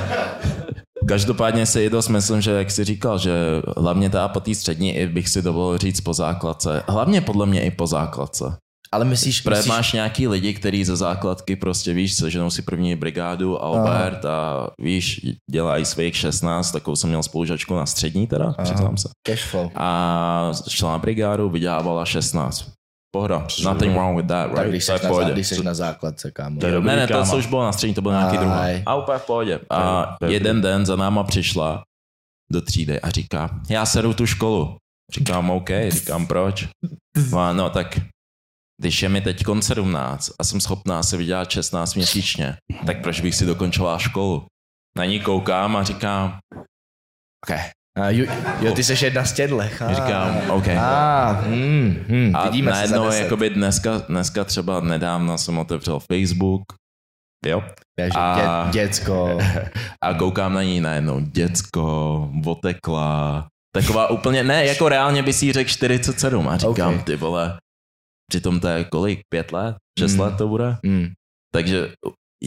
Každopádně 1.09 1.66
si 1.66 1.90
dost 1.90 2.09
myslím, 2.09 2.40
že 2.40 2.50
jak 2.50 2.70
jsi 2.70 2.84
říkal, 2.84 3.18
že 3.18 3.32
hlavně 3.76 4.11
teda 4.11 4.28
po 4.28 4.40
té 4.40 4.55
střední 4.55 4.96
i 4.96 5.07
bych 5.07 5.28
si 5.28 5.42
dovolil 5.42 5.78
říct 5.78 6.00
po 6.00 6.14
základce. 6.14 6.82
Hlavně 6.88 7.20
podle 7.20 7.46
mě 7.46 7.64
i 7.64 7.70
po 7.70 7.86
základce. 7.86 8.57
Ale 8.92 9.05
myslíš, 9.05 9.40
Protože 9.40 9.57
myslíš 9.57 9.68
máš 9.68 9.92
nějaký 9.92 10.28
lidi, 10.28 10.55
kteří 10.55 10.84
ze 10.84 10.96
základky 10.96 11.57
prostě 11.57 11.92
víš, 11.92 12.14
seženou 12.14 12.50
si 12.50 12.62
první 12.62 12.96
brigádu 12.96 13.62
Albert 13.62 14.24
a 14.24 14.68
víš, 14.78 15.20
dělají 15.50 15.84
svých 15.84 16.16
16, 16.16 16.72
takovou 16.72 16.96
jsem 16.96 17.11
měl 17.11 17.22
spolužačku 17.22 17.74
na 17.74 17.86
střední 17.86 18.26
teda, 18.26 18.55
přiznám 18.62 18.96
se. 18.96 19.09
cash 19.26 19.44
flow. 19.44 19.70
A 19.74 20.53
šla 20.68 20.92
na 20.92 20.98
brigádu, 20.98 21.50
vydělávala 21.50 22.05
16. 22.05 22.64
Pohoda, 23.17 23.47
nothing 23.65 23.95
wrong 23.95 24.17
with 24.17 24.27
that, 24.29 24.49
Tak 24.51 24.59
right? 24.59 24.71
když 24.71 24.87
To 24.87 24.93
je 24.93 24.99
jsi, 24.99 25.05
na, 25.05 25.09
pohodě. 25.11 25.33
když 25.33 25.47
jsi 25.49 25.65
na 25.65 25.75
základce, 25.75 26.31
kámo. 26.31 26.61
To 26.61 26.67
je 26.67 26.73
dobrý 26.73 26.89
Ne, 26.89 26.97
ne, 26.97 27.07
to 27.07 27.37
už 27.37 27.47
bylo 27.47 27.65
na 27.65 27.73
střední, 27.73 27.95
to 27.95 28.03
byl 28.03 28.13
nějaký 28.13 28.37
druhý. 28.39 28.83
A 28.87 28.95
úplně 28.95 29.19
v 29.19 29.27
pohodě. 29.27 29.61
A 29.71 30.17
To 30.21 30.27
je 30.27 30.33
jeden 30.33 30.61
den 30.61 30.87
za 30.87 30.97
náma 30.97 31.23
přišla 31.25 31.85
do 32.53 32.61
třídy 32.61 33.01
a 33.01 33.11
říká, 33.11 33.61
já 33.71 33.87
sedu 33.87 34.15
tu 34.15 34.27
školu. 34.27 34.77
Říkám, 35.15 35.51
OK, 35.51 35.69
říkám, 35.89 36.27
proč? 36.27 36.69
No, 37.33 37.53
no 37.53 37.71
tak, 37.71 37.99
když 38.81 39.03
je 39.03 39.09
mi 39.09 39.21
teď 39.21 39.45
17 39.61 40.31
a 40.39 40.45
jsem 40.45 40.61
schopná 40.61 41.03
se 41.03 41.17
vydělat 41.17 41.51
16 41.51 41.95
měsíčně, 41.95 42.57
tak 42.87 43.03
proč 43.03 43.21
bych 43.21 43.35
si 43.35 43.47
dokončoval 43.47 43.99
školu? 43.99 44.47
Na 44.99 45.05
ní 45.05 45.21
koukám 45.21 45.77
a 45.77 45.83
říkám, 45.83 46.39
OK. 47.45 47.59
A 47.99 48.11
jo, 48.11 48.26
jo, 48.61 48.72
ty 48.74 48.84
jsi 48.84 49.05
jedna 49.05 49.24
z 49.24 49.32
tědlech. 49.32 49.82
A, 49.82 49.95
Říkám, 49.95 50.51
OK. 50.51 50.68
A, 50.68 51.30
hmm, 51.30 52.05
hmm, 52.09 52.36
A 52.36 52.45
vidíme 52.45 52.72
se 52.72 52.76
najednou, 52.78 53.05
deset. 53.07 53.22
jakoby 53.22 53.51
dneska, 53.51 53.99
dneska 53.99 54.45
třeba 54.45 54.80
nedávno 54.80 55.38
jsem 55.38 55.59
otevřel 55.59 56.01
Facebook, 56.01 56.62
jo, 57.47 57.62
Takže 57.99 58.18
a- 58.18 58.68
dě, 58.70 58.80
děcko. 58.80 59.38
a 60.05 60.14
koukám 60.14 60.55
na 60.55 60.62
ní 60.62 60.80
najednou, 60.80 61.20
děcko, 61.20 62.30
otekla, 62.47 63.47
taková 63.76 64.11
úplně, 64.11 64.45
ne, 64.45 64.66
jako 64.66 64.88
reálně 64.88 65.22
by 65.22 65.32
si 65.32 65.47
jí 65.47 65.53
řekl 65.53 65.70
47 65.70 66.49
a 66.49 66.57
říkám, 66.57 66.95
Ok. 66.95 67.03
ty 67.03 67.16
vole, 67.16 67.59
přitom 68.30 68.61
to 68.61 68.68
je 68.68 68.84
kolik, 68.84 69.20
pět 69.32 69.53
let, 69.53 69.76
šest 69.99 70.14
Mm. 70.14 70.20
let 70.20 70.34
to 70.38 70.49
bude? 70.49 70.76
Hmm. 70.86 71.09
Takže 71.55 71.93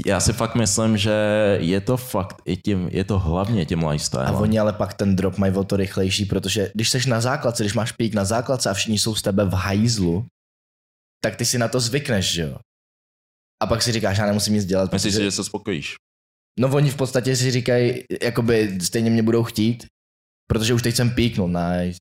já 0.06 0.20
si 0.20 0.34
fakt 0.34 0.56
myslím, 0.56 0.98
že 0.98 1.14
je 1.60 1.82
to 1.82 1.98
fakt 1.98 2.42
i 2.46 2.58
tím, 2.58 2.90
je 2.92 3.04
to 3.04 3.20
hlavně 3.20 3.66
tím 3.66 3.88
lifestyle. 3.88 4.26
A 4.26 4.32
oni 4.32 4.60
ale 4.60 4.74
pak 4.74 4.94
ten 4.94 5.16
drop 5.16 5.38
mají 5.38 5.54
o 5.56 5.64
to 5.64 5.76
rychlejší, 5.76 6.26
protože 6.26 6.72
když 6.74 6.90
jsi 6.90 7.10
na 7.10 7.22
základce, 7.22 7.64
když 7.64 7.74
máš 7.74 7.92
pík 7.92 8.14
na 8.14 8.26
základce 8.26 8.70
a 8.70 8.74
všichni 8.74 9.00
jsou 9.00 9.16
z 9.16 9.22
tebe 9.22 9.46
v 9.46 9.54
hajzlu, 9.54 10.26
tak 11.24 11.36
ty 11.36 11.46
si 11.46 11.58
na 11.58 11.68
to 11.68 11.80
zvykneš, 11.80 12.34
že 12.34 12.42
jo? 12.42 12.58
A 13.64 13.68
pak 13.68 13.82
si 13.82 13.92
říkáš, 13.92 14.18
já 14.18 14.26
nemusím 14.26 14.54
nic 14.54 14.66
dělat. 14.66 14.92
Myslíš 14.92 15.14
si, 15.14 15.18
protože- 15.20 15.26
že 15.26 15.32
se 15.32 15.44
spokojíš? 15.44 15.96
No 16.60 16.68
oni 16.76 16.90
v 16.90 16.96
podstatě 16.96 17.36
si 17.36 17.52
říkají, 17.52 18.04
jakoby 18.22 18.78
stejně 18.82 19.10
mě 19.10 19.24
budou 19.24 19.44
chtít, 19.44 19.86
protože 20.50 20.74
už 20.74 20.82
teď 20.82 20.96
jsem 20.96 21.10
píknul, 21.10 21.48
nice. 21.48 21.98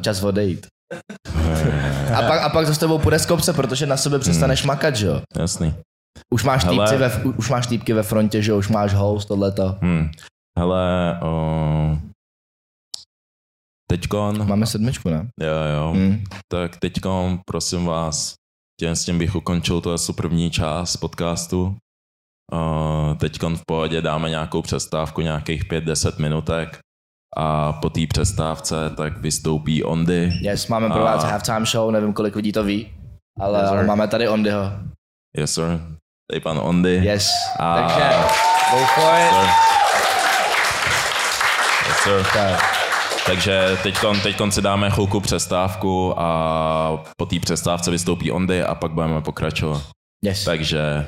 Čas 0.00 0.22
odejít. 0.22 0.66
A 2.14 2.22
pak, 2.22 2.42
a 2.42 2.48
pak 2.48 2.66
to 2.66 2.74
s 2.74 2.78
tebou 2.78 2.98
půjde 2.98 3.18
z 3.18 3.26
kopce, 3.26 3.52
protože 3.52 3.86
na 3.86 3.96
sebe 3.96 4.18
přestaneš 4.18 4.62
makat, 4.64 4.96
že 4.96 5.06
jo? 5.06 5.22
Jasný. 5.38 5.74
Už 6.34 6.44
máš, 6.44 6.64
Hele. 6.64 6.76
týpci 6.86 6.96
ve, 6.96 7.24
už 7.24 7.50
máš 7.50 7.66
týpky 7.66 7.92
ve 7.92 8.02
frontě, 8.02 8.42
že? 8.42 8.54
Už 8.54 8.68
máš 8.68 8.94
host, 8.94 9.28
tohleto. 9.28 9.78
Hm. 9.82 10.10
Hele, 10.58 11.18
o... 11.22 11.98
teďkon, 13.90 14.48
Máme 14.48 14.66
sedmičku, 14.66 15.10
ne? 15.10 15.28
jo, 15.40 15.54
jo, 15.76 15.92
Hm. 15.96 16.24
tak 16.52 16.76
teďkon, 16.76 17.40
prosím 17.46 17.84
vás, 17.84 18.34
tím 18.80 18.90
s 18.96 19.04
tím 19.04 19.18
bych 19.18 19.34
ukončil 19.34 19.80
tu 19.80 19.92
asi 19.92 20.12
první 20.12 20.50
část 20.50 20.96
podcastu. 20.96 21.76
Uh, 22.52 23.14
teďkon 23.16 23.56
v 23.56 23.62
pohodě 23.66 24.02
dáme 24.02 24.30
nějakou 24.30 24.62
přestávku, 24.62 25.20
nějakých 25.20 25.64
5-10 25.64 26.20
minutek 26.22 26.78
a 27.36 27.72
po 27.72 27.90
té 27.90 28.00
přestávce 28.06 28.90
tak 28.96 29.18
vystoupí 29.18 29.84
Ondy. 29.84 30.30
Yes, 30.42 30.68
máme 30.68 30.90
pro 30.90 31.02
vás 31.02 31.24
A- 31.24 31.26
halftime 31.26 31.66
show, 31.66 31.90
nevím, 31.90 32.12
kolik 32.12 32.36
lidí 32.36 32.52
to 32.52 32.64
ví, 32.64 32.92
ale, 33.40 33.60
Yes, 33.60 33.68
ale 33.70 33.84
máme 33.86 34.08
tady 34.08 34.28
Ondyho. 34.28 34.62
Yes, 35.38 35.54
sir. 35.54 35.80
Tady 36.30 36.40
pan 36.40 36.58
Ondy. 36.62 36.94
Yes. 37.04 37.28
A- 37.60 37.74
Takže, 37.80 38.08
go 38.70 38.86
for 38.86 39.14
it. 39.14 39.30
Sir. 39.30 39.50
Yes, 41.88 41.96
sir. 42.02 42.26
Tak. 42.32 42.74
Takže 43.26 43.78
teďkon 44.22 44.50
si 44.52 44.62
dáme 44.62 44.90
chvilku 44.90 45.20
přestávku 45.20 46.20
a 46.20 47.04
po 47.16 47.26
té 47.26 47.40
přestávce 47.40 47.90
vystoupí 47.90 48.30
Ondy 48.32 48.62
a 48.64 48.74
pak 48.74 48.92
budeme 48.92 49.20
pokračovat. 49.20 49.82
Yes. 50.24 50.44
Takže 50.44 51.06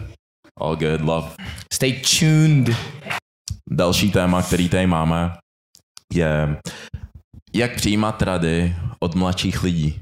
all 0.61 0.77
good, 0.77 1.01
love. 1.01 1.29
Stay 1.73 1.93
tuned. 1.93 2.77
Další 3.71 4.11
téma, 4.11 4.43
který 4.43 4.69
tady 4.69 4.87
máme, 4.87 5.37
je 6.13 6.57
jak 7.55 7.75
přijímat 7.77 8.23
rady 8.23 8.77
od 9.01 9.15
mladších 9.15 9.63
lidí. 9.63 10.01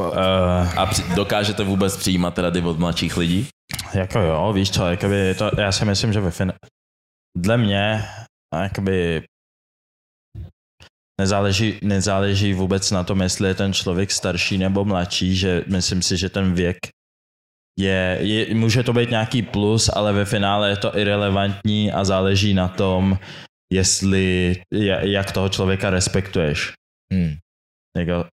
Uh, 0.00 0.78
A 0.78 0.86
při, 0.86 1.02
dokážete 1.14 1.64
vůbec 1.64 1.96
přijímat 1.96 2.38
rady 2.38 2.62
od 2.62 2.78
mladších 2.78 3.16
lidí? 3.16 3.48
Jako 3.94 4.18
jo, 4.18 4.52
víš 4.52 4.70
co, 4.70 4.86
jakoby 4.86 5.16
je 5.16 5.34
to, 5.34 5.50
já 5.58 5.72
si 5.72 5.84
myslím, 5.84 6.12
že 6.12 6.20
ve 6.20 6.30
fin... 6.30 6.52
Dle 7.38 7.56
mě, 7.56 8.04
jakoby 8.62 9.22
nezáleží, 11.20 11.78
nezáleží 11.82 12.52
vůbec 12.54 12.90
na 12.90 13.04
tom, 13.04 13.20
jestli 13.20 13.48
je 13.48 13.54
ten 13.54 13.72
člověk 13.72 14.10
starší 14.10 14.58
nebo 14.58 14.84
mladší, 14.84 15.36
že 15.36 15.64
myslím 15.66 16.02
si, 16.02 16.16
že 16.16 16.28
ten 16.28 16.54
věk 16.54 16.78
je, 17.78 18.18
je, 18.20 18.54
může 18.54 18.82
to 18.82 18.92
být 18.92 19.10
nějaký 19.10 19.42
plus, 19.42 19.90
ale 19.92 20.12
ve 20.12 20.24
finále 20.24 20.70
je 20.70 20.76
to 20.76 20.98
irrelevantní 20.98 21.92
a 21.92 22.04
záleží 22.04 22.54
na 22.54 22.68
tom, 22.68 23.18
jestli, 23.72 24.62
ja- 24.74 25.04
jak 25.04 25.32
toho 25.32 25.48
člověka 25.48 25.90
respektuješ. 25.90 26.72
Hmm. 27.12 27.36
Jako, 27.96 28.26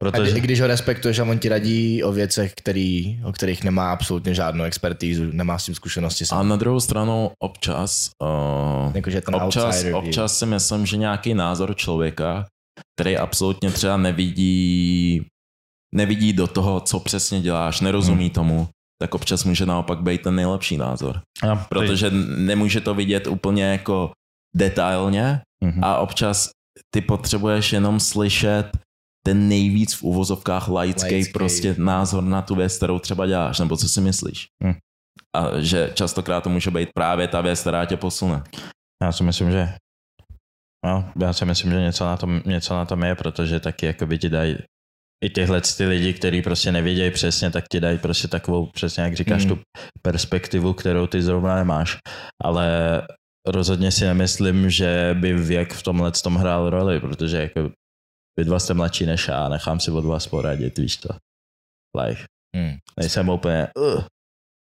protože... 0.00 0.30
kdy, 0.30 0.40
když 0.40 0.60
ho 0.60 0.66
respektuješ 0.66 1.18
a 1.18 1.24
on 1.24 1.38
ti 1.38 1.48
radí 1.48 2.04
o 2.04 2.12
věcech, 2.12 2.54
který, 2.56 3.20
o 3.24 3.32
kterých 3.32 3.64
nemá 3.64 3.92
absolutně 3.92 4.34
žádnou 4.34 4.64
expertízu, 4.64 5.24
nemá 5.32 5.58
s 5.58 5.64
tím 5.64 5.74
zkušenosti 5.74 6.24
A 6.24 6.26
sám. 6.26 6.48
na 6.48 6.56
druhou 6.56 6.80
stranu 6.80 7.30
občas, 7.42 8.10
uh, 8.86 8.92
Jakože 8.96 9.20
ten 9.20 9.34
občas, 9.34 9.64
outsider 9.64 9.92
view. 9.92 10.04
občas 10.06 10.38
si 10.38 10.46
myslím, 10.46 10.86
že 10.86 10.96
nějaký 10.96 11.34
názor 11.34 11.76
člověka, 11.76 12.46
který 12.96 13.16
absolutně 13.16 13.70
třeba 13.70 13.96
nevidí, 13.96 15.26
nevidí 15.94 16.32
do 16.32 16.46
toho, 16.46 16.80
co 16.80 17.00
přesně 17.00 17.40
děláš, 17.40 17.80
nerozumí 17.80 18.24
Hmm. 18.24 18.30
tomu, 18.34 18.68
tak 19.02 19.14
občas 19.14 19.44
může 19.44 19.66
naopak 19.66 20.00
být 20.02 20.22
ten 20.22 20.34
nejlepší 20.34 20.76
názor. 20.76 21.20
A, 21.50 21.56
Protože 21.56 22.10
nemůže 22.36 22.80
to 22.80 22.94
vidět 22.94 23.26
úplně 23.26 23.64
jako 23.64 24.10
detailně 24.56 25.40
Mhm. 25.64 25.84
a 25.84 25.96
občas 25.98 26.50
ty 26.94 27.00
potřebuješ 27.00 27.72
jenom 27.72 28.00
slyšet 28.00 28.70
ten 29.26 29.48
nejvíc 29.48 29.94
v 29.94 30.02
uvozovkách 30.02 30.68
laický 30.68 31.14
Laický. 31.14 31.32
prostě 31.32 31.74
názor 31.78 32.22
na 32.24 32.42
tu 32.42 32.54
věc, 32.54 32.76
kterou 32.76 32.98
třeba 32.98 33.26
děláš, 33.26 33.58
nebo 33.58 33.76
co 33.76 33.88
si 33.88 34.00
myslíš. 34.00 34.46
Hm. 34.64 34.74
A 35.36 35.60
že 35.60 35.90
častokrát 35.94 36.44
to 36.44 36.50
může 36.50 36.70
být 36.70 36.88
právě 36.94 37.28
ta 37.28 37.40
věc, 37.40 37.60
která 37.60 37.84
tě 37.84 37.96
posune. 37.96 38.42
Já 39.02 39.12
si 39.12 39.22
myslím, 39.24 39.50
že 39.50 39.74
no, 40.86 41.12
já 41.20 41.32
si 41.32 41.44
myslím, 41.44 41.70
že 41.70 41.80
něco 41.80 42.04
na 42.04 42.16
tom, 42.16 42.40
něco 42.46 42.74
na 42.74 42.84
tom 42.84 43.02
je, 43.04 43.14
protože 43.14 43.60
taky 43.60 43.86
jako 43.86 44.06
by 44.06 44.18
ti 44.18 44.28
dají 44.28 44.56
i 45.24 45.30
tyhle 45.30 45.60
ty 45.60 45.86
lidi, 45.86 46.12
kteří 46.14 46.42
prostě 46.42 46.72
nevědějí 46.72 47.10
přesně, 47.10 47.50
tak 47.50 47.64
ti 47.72 47.80
dají 47.80 47.98
prostě 47.98 48.28
takovou, 48.28 48.66
přesně 48.66 49.02
jak 49.02 49.16
říkáš, 49.16 49.44
Mm. 49.44 49.48
tu 49.50 49.58
perspektivu, 50.02 50.72
kterou 50.72 51.06
ty 51.06 51.22
zrovna 51.22 51.54
nemáš. 51.54 51.98
Ale 52.44 52.66
rozhodně 53.46 53.92
si 53.92 54.04
nemyslím, 54.04 54.70
že 54.70 55.16
by 55.20 55.34
věk 55.34 55.72
v 55.72 55.82
tomhle 55.82 56.12
tom 56.12 56.36
hrál 56.36 56.70
roli, 56.70 57.00
protože 57.00 57.36
jako 57.36 57.70
vy 58.38 58.44
dva 58.44 58.58
jste 58.58 58.74
mladší 58.74 59.06
než 59.06 59.28
já, 59.28 59.48
nechám 59.48 59.80
si 59.80 59.90
od 59.90 60.04
vás 60.04 60.26
poradit, 60.26 60.78
víš 60.78 60.96
to. 60.96 61.08
Like, 62.02 62.22
Hmm. 62.56 62.76
nejsem 63.00 63.28
úplně, 63.28 63.68
uh, 63.78 64.02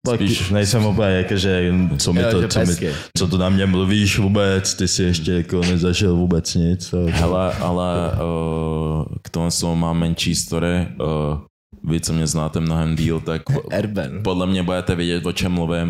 Spíš- 0.09 0.35
Spíš, 0.37 0.51
nejsem 0.51 0.85
úplně 0.87 1.09
jako, 1.09 1.37
že 1.37 1.73
co 1.99 2.13
mi 2.13 2.23
to, 2.25 2.49
co 2.49 2.59
mi, 2.61 2.75
co 3.19 3.29
to 3.29 3.39
na 3.39 3.49
mě 3.49 3.67
mluvíš 3.67 4.19
vůbec, 4.19 4.75
ty 4.75 4.89
si 4.89 5.03
ještě 5.03 5.33
jako 5.33 5.61
nezažil 5.61 6.17
vůbec 6.17 6.55
nic. 6.55 6.95
Hele, 7.11 7.53
ale 7.55 8.13
uh, 8.13 9.05
k 9.23 9.31
tomu 9.31 9.51
slovu 9.51 9.75
mám 9.77 9.99
menší 9.99 10.35
story. 10.35 10.89
Uh, 11.01 11.41
vy, 11.91 12.01
co 12.01 12.13
mě 12.13 12.27
znáte 12.27 12.61
mnohem 12.61 12.97
díl, 12.97 13.21
tak 13.21 13.43
Erben. 13.71 14.23
podle 14.23 14.47
mě 14.47 14.63
budete 14.63 14.95
vědět, 14.95 15.27
o 15.27 15.33
čem 15.33 15.53
mluvím. 15.53 15.89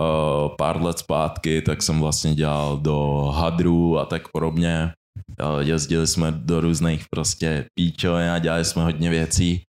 Uh, 0.00 0.56
pár 0.58 0.82
let 0.82 0.98
zpátky, 0.98 1.62
tak 1.62 1.82
jsem 1.82 2.00
vlastně 2.00 2.34
dělal 2.34 2.76
do 2.76 3.22
hadru 3.34 3.98
a 3.98 4.04
tak 4.04 4.22
podobně. 4.32 4.92
Jezdili 5.60 6.06
jsme 6.06 6.32
do 6.32 6.60
různých 6.60 7.04
prostě 7.10 7.64
píčovin 7.74 8.30
a 8.30 8.38
dělali 8.38 8.64
jsme 8.64 8.82
hodně 8.82 9.10
věcí. 9.10 9.62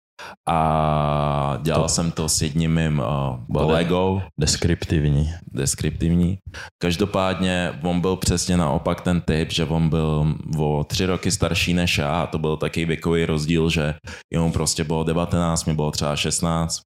A 0.49 1.59
dělal 1.63 1.83
To- 1.83 1.89
jsem 1.89 2.11
to 2.11 2.29
s 2.29 2.43
jedním 2.43 2.75
mým 2.75 2.99
uh, 2.99 3.05
Bude. 3.49 3.65
kolegou, 3.65 4.23
Deskriptivní. 4.41 5.33
deskriptivní. 5.53 6.39
Každopádně 6.83 7.73
on 7.83 8.01
byl 8.01 8.17
přesně 8.17 8.57
naopak 8.57 9.01
ten 9.01 9.21
typ, 9.21 9.53
že 9.53 9.65
on 9.65 9.89
byl 9.89 10.35
o 10.59 10.85
tři 10.85 11.07
roky 11.07 11.31
starší 11.31 11.75
než 11.75 11.99
já 11.99 12.21
a 12.23 12.27
to 12.27 12.39
byl 12.39 12.57
takový 12.57 12.85
věkový 12.85 13.25
rozdíl, 13.27 13.71
že 13.71 13.95
jemu 14.33 14.53
prostě 14.53 14.85
bylo 14.85 15.05
19, 15.05 15.65
mi 15.65 15.75
bylo 15.75 15.91
třeba 15.91 16.17
16. 16.17 16.81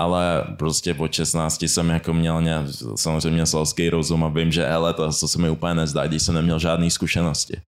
Ale 0.00 0.44
prostě 0.58 0.94
od 0.94 1.12
16 1.12 1.62
jsem 1.62 1.88
jako 1.90 2.12
měl 2.14 2.42
nějak, 2.42 2.66
samozřejmě 2.96 3.46
selský 3.46 3.90
rozum 3.90 4.24
a 4.24 4.28
vím, 4.28 4.52
že 4.52 4.66
hele, 4.68 4.94
to, 4.94 5.06
to 5.20 5.28
se 5.28 5.38
mi 5.38 5.50
úplně 5.50 5.74
nezdá, 5.74 6.06
když 6.06 6.22
jsem 6.22 6.34
neměl 6.34 6.58
žádné 6.58 6.90
zkušenosti. 6.90 7.60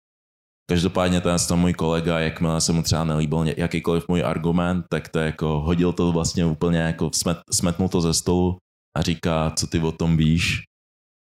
Každopádně 0.70 1.22
ten 1.22 1.38
to 1.47 1.57
můj 1.57 1.74
kolega, 1.74 2.20
jakmile 2.20 2.61
se 2.61 2.74
mu 2.74 2.84
třeba 2.84 3.03
nelíbil 3.03 3.45
jakýkoliv 3.57 4.07
můj 4.07 4.24
argument, 4.24 4.86
tak 4.89 5.09
to 5.09 5.20
jako 5.20 5.59
hodil 5.59 5.93
to 5.93 6.11
vlastně 6.11 6.45
úplně 6.45 6.80
jako 6.80 7.09
smet, 7.16 7.38
smetnul 7.51 7.89
to 7.89 8.01
ze 8.01 8.13
stolu 8.13 8.57
a 8.97 9.01
říká, 9.01 9.51
co 9.55 9.68
ty 9.68 9.80
o 9.80 9.91
tom 9.91 10.18
víš, 10.18 10.63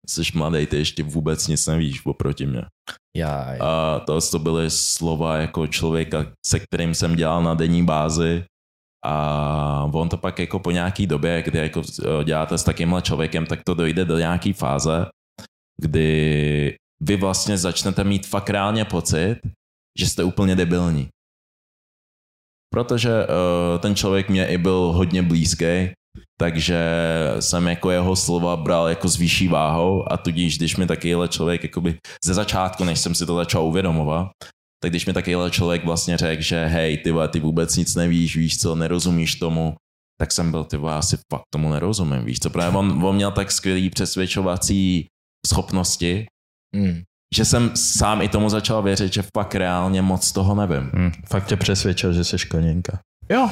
jsi 0.09 0.21
mladý, 0.35 0.65
ty 0.65 0.77
ještě 0.77 1.03
vůbec 1.03 1.47
nic 1.47 1.67
nevíš 1.67 2.05
oproti 2.05 2.45
mě. 2.45 2.61
Já, 3.17 3.55
A 3.61 3.99
to, 3.99 4.21
to 4.21 4.39
byly 4.39 4.69
slova 4.69 5.37
jako 5.37 5.67
člověka, 5.67 6.25
se 6.45 6.59
kterým 6.59 6.93
jsem 6.93 7.15
dělal 7.15 7.43
na 7.43 7.53
denní 7.53 7.85
bázi. 7.85 8.43
A 9.05 9.89
on 9.93 10.09
to 10.09 10.17
pak 10.17 10.39
jako 10.39 10.59
po 10.59 10.71
nějaký 10.71 11.07
době, 11.07 11.41
kdy 11.41 11.59
jako 11.59 11.81
eh, 11.81 12.23
děláte 12.23 12.57
s 12.57 12.63
takýmhle 12.63 13.01
člověkem, 13.01 13.45
tak 13.45 13.59
to 13.63 13.73
dojde 13.73 14.05
do 14.05 14.17
nějaký 14.17 14.53
fáze, 14.53 15.05
kdy 15.81 16.77
vy 17.07 17.15
vlastně 17.15 17.57
začnete 17.57 18.03
mít 18.03 18.27
fakt 18.27 18.49
reálně 18.49 18.85
pocit, 18.85 19.35
že 19.99 20.09
jste 20.09 20.23
úplně 20.23 20.55
debilní. 20.55 21.07
Protože 22.73 23.09
uh, 23.09 23.79
ten 23.79 23.95
člověk 23.95 24.29
mě 24.29 24.47
i 24.47 24.57
byl 24.57 24.77
hodně 24.77 25.21
blízký, 25.21 25.91
takže 26.39 26.79
jsem 27.39 27.67
jako 27.67 27.91
jeho 27.91 28.15
slova 28.15 28.57
bral 28.57 28.87
jako 28.87 29.07
s 29.07 29.17
vyšší 29.17 29.47
váhou 29.47 30.11
a 30.11 30.17
tudíž, 30.17 30.57
když 30.57 30.75
mi 30.77 30.87
takovýhle 30.87 31.27
člověk 31.27 31.63
jakoby 31.63 31.97
ze 32.25 32.33
začátku, 32.33 32.83
než 32.83 32.99
jsem 32.99 33.15
si 33.15 33.25
to 33.25 33.35
začal 33.35 33.63
uvědomovat, 33.63 34.27
tak 34.83 34.91
když 34.91 35.05
mi 35.05 35.13
takovýhle 35.13 35.51
člověk 35.51 35.85
vlastně 35.85 36.17
řekl, 36.17 36.41
že 36.41 36.65
hej, 36.65 36.97
ty, 36.97 37.11
vole, 37.11 37.27
ty 37.27 37.39
vůbec 37.39 37.75
nic 37.75 37.95
nevíš, 37.95 38.37
víš 38.37 38.57
co, 38.57 38.75
nerozumíš 38.75 39.35
tomu, 39.35 39.75
tak 40.21 40.31
jsem 40.31 40.51
byl, 40.51 40.63
ty 40.63 40.77
vole, 40.77 40.99
fakt 41.33 41.43
tomu 41.53 41.69
nerozumím, 41.69 42.25
víš 42.25 42.39
co, 42.39 42.49
právě 42.49 42.77
on, 42.77 43.05
on 43.05 43.15
měl 43.15 43.31
tak 43.31 43.51
skvělý 43.51 43.89
přesvědčovací 43.89 45.07
schopnosti, 45.47 46.25
mm. 46.75 47.01
že 47.35 47.45
jsem 47.45 47.71
sám 47.75 48.21
i 48.21 48.29
tomu 48.29 48.49
začal 48.49 48.81
věřit, 48.81 49.13
že 49.13 49.23
fakt 49.37 49.55
reálně 49.55 50.01
moc 50.01 50.31
toho 50.31 50.55
nevím. 50.55 50.91
Hm, 50.93 51.11
fakt 51.29 51.45
tě 51.45 51.55
přesvědčil, 51.55 52.13
že 52.13 52.23
jsi 52.23 52.37
koněnka. 52.51 52.99
Jo. 53.29 53.49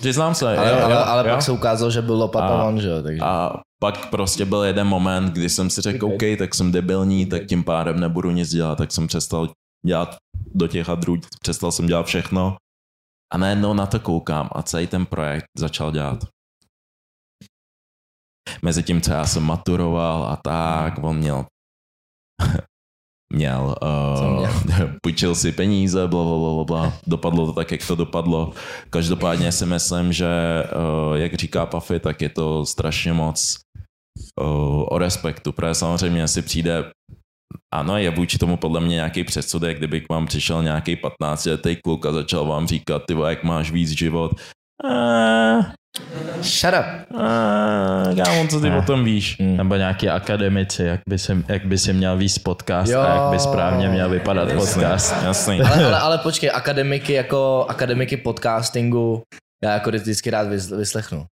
Přiznám 0.00 0.34
se. 0.34 0.58
ale, 0.58 0.70
jo, 0.70 0.78
ale, 0.84 0.94
jo, 0.94 1.00
ale 1.00 1.28
jo. 1.28 1.34
pak 1.34 1.42
se 1.42 1.52
ukázalo, 1.52 1.90
že 1.90 2.02
byl 2.02 2.30
on, 2.66 2.80
že 2.80 2.88
jo, 2.88 3.02
takže. 3.02 3.20
A 3.22 3.60
pak 3.80 4.10
prostě 4.10 4.44
byl 4.44 4.62
jeden 4.62 4.86
moment, 4.86 5.32
kdy 5.32 5.48
jsem 5.48 5.70
si 5.70 5.80
řekl, 5.80 6.06
OK, 6.06 6.22
tak 6.38 6.54
jsem 6.54 6.72
debilní, 6.72 7.26
tak 7.26 7.46
tím 7.46 7.64
pádem 7.64 8.00
nebudu 8.00 8.30
nic 8.30 8.50
dělat, 8.50 8.78
tak 8.78 8.92
jsem 8.92 9.06
přestal 9.06 9.48
dělat 9.86 10.16
do 10.54 10.68
těch 10.68 10.88
hadrů, 10.88 11.16
přestal 11.42 11.72
jsem 11.72 11.86
dělat 11.86 12.06
všechno 12.06 12.56
a 13.32 13.38
najednou 13.38 13.74
na 13.74 13.86
to 13.86 14.00
koukám 14.00 14.48
a 14.52 14.62
celý 14.62 14.86
ten 14.86 15.06
projekt 15.06 15.46
začal 15.58 15.92
dělat. 15.92 16.18
Mezi 18.62 18.82
tím, 18.82 19.00
co 19.00 19.12
já 19.12 19.26
jsem 19.26 19.42
maturoval 19.42 20.24
a 20.24 20.36
tak, 20.36 20.94
on 21.02 21.16
měl 21.16 21.46
měl, 23.32 23.74
uh, 23.82 24.38
měl? 24.38 24.90
půjčil 25.02 25.34
si 25.34 25.52
peníze, 25.52 26.08
bla, 26.08 26.24
bla, 26.24 26.38
bla, 26.38 26.64
bla. 26.64 26.92
Dopadlo 27.06 27.46
to 27.46 27.52
tak, 27.52 27.72
jak 27.72 27.86
to 27.86 27.94
dopadlo. 27.94 28.52
Každopádně 28.90 29.52
si 29.52 29.66
myslím, 29.66 30.12
že, 30.12 30.28
uh, 31.08 31.16
jak 31.16 31.34
říká 31.34 31.66
Puffy, 31.66 32.00
tak 32.00 32.22
je 32.22 32.28
to 32.28 32.66
strašně 32.66 33.12
moc 33.12 33.56
uh, 34.40 34.84
o 34.88 34.98
respektu, 34.98 35.52
protože 35.52 35.74
samozřejmě 35.74 36.28
si 36.28 36.42
přijde 36.42 36.84
ano, 37.74 37.98
je 37.98 38.10
vůči 38.10 38.38
tomu 38.38 38.56
podle 38.56 38.80
mě 38.80 38.94
nějaký 38.94 39.24
předsudek, 39.24 39.78
kdyby 39.78 40.00
k 40.00 40.08
vám 40.08 40.26
přišel 40.26 40.62
nějaký 40.62 40.96
15-letý 40.96 41.76
kluk 41.76 42.06
a 42.06 42.12
začal 42.12 42.46
vám 42.46 42.66
říkat, 42.66 43.02
ty 43.06 43.14
jak 43.28 43.44
máš 43.44 43.70
víc 43.70 43.90
život. 43.90 44.32
Uh, 44.84 45.64
Shut 46.42 46.74
up. 46.74 47.10
uh, 47.14 48.24
kámo, 48.24 48.46
co 48.48 48.60
ty 48.60 48.70
Ne. 48.70 48.76
o 48.78 48.82
tom 48.82 49.04
víš? 49.04 49.36
Mm. 49.38 49.56
Nebo 49.56 49.76
nějaký 49.76 50.08
akademici, 50.08 50.82
jak 50.82 51.00
by 51.08 51.18
si, 51.18 51.44
jak 51.48 51.64
by 51.66 51.78
si 51.78 51.92
měl 51.92 52.16
víc 52.16 52.38
podcast 52.38 52.92
Jo. 52.92 53.00
a 53.00 53.14
jak 53.14 53.30
by 53.30 53.38
správně 53.38 53.88
měl 53.88 54.08
vypadat 54.10 54.52
podcast. 54.52 55.14
Jasný. 55.24 55.60
Ale, 55.60 55.84
ale, 55.84 55.98
ale 55.98 56.18
počkej, 56.18 56.50
akademiky 56.54 57.12
jako 57.12 57.66
akademiky 57.68 58.16
podcastingu, 58.16 59.22
já 59.64 59.72
jako 59.72 59.90
vždycky 59.90 60.30
rád 60.30 60.48
vys- 60.48 60.76
vyslechnu. 60.76 61.24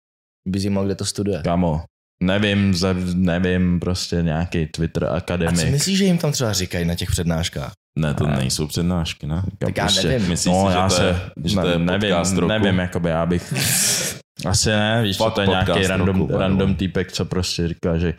Bys 0.48 0.64
jí 0.64 0.70
mohl, 0.70 0.86
kde 0.86 0.94
to 0.94 1.04
studuje. 1.04 1.40
Kamo, 1.44 1.82
nevím, 2.22 2.74
nevím, 3.14 3.80
prostě 3.80 4.16
nějaký 4.22 4.66
Twitter 4.66 5.04
A 5.04 5.08
co 5.08 5.14
akademik. 5.14 5.70
myslíš, 5.70 5.98
že 5.98 6.04
jim 6.04 6.18
tam 6.18 6.32
třeba 6.32 6.52
říkají 6.52 6.84
na 6.84 6.94
těch 6.94 7.10
přednáškách? 7.10 7.72
Ne, 7.98 8.14
to 8.14 8.26
nejsou 8.26 8.66
přednášky, 8.66 9.26
ne? 9.26 9.42
Tak 9.58 9.76
já 9.76 9.84
prostě, 9.84 10.08
nevím. 10.08 10.28
Myslíš 10.28 10.54
no, 10.54 10.66
si, 10.66 10.72
že 10.72 10.78
já 10.78 10.88
to 10.88 10.94
je- 11.02 11.14
se, 11.14 11.20
že 11.44 11.56
to 11.56 11.68
je 11.68 11.78
ne, 11.78 11.84
nevím, 11.84 12.10
podcast 12.14 12.36
roku? 12.36 12.48
nevím, 12.48 12.78
jakoby 12.78 13.08
já 13.10 13.26
bych, 13.26 13.54
asi 14.48 14.68
ne, 14.68 15.02
víš 15.02 15.16
Fakt 15.16 15.34
to 15.34 15.40
je 15.40 15.46
nějaký 15.46 15.86
random, 15.86 16.20
roku, 16.20 16.38
random 16.38 16.74
týpek, 16.74 17.12
co 17.12 17.24
prostě 17.24 17.68
říká, 17.68 17.98
že 17.98 18.14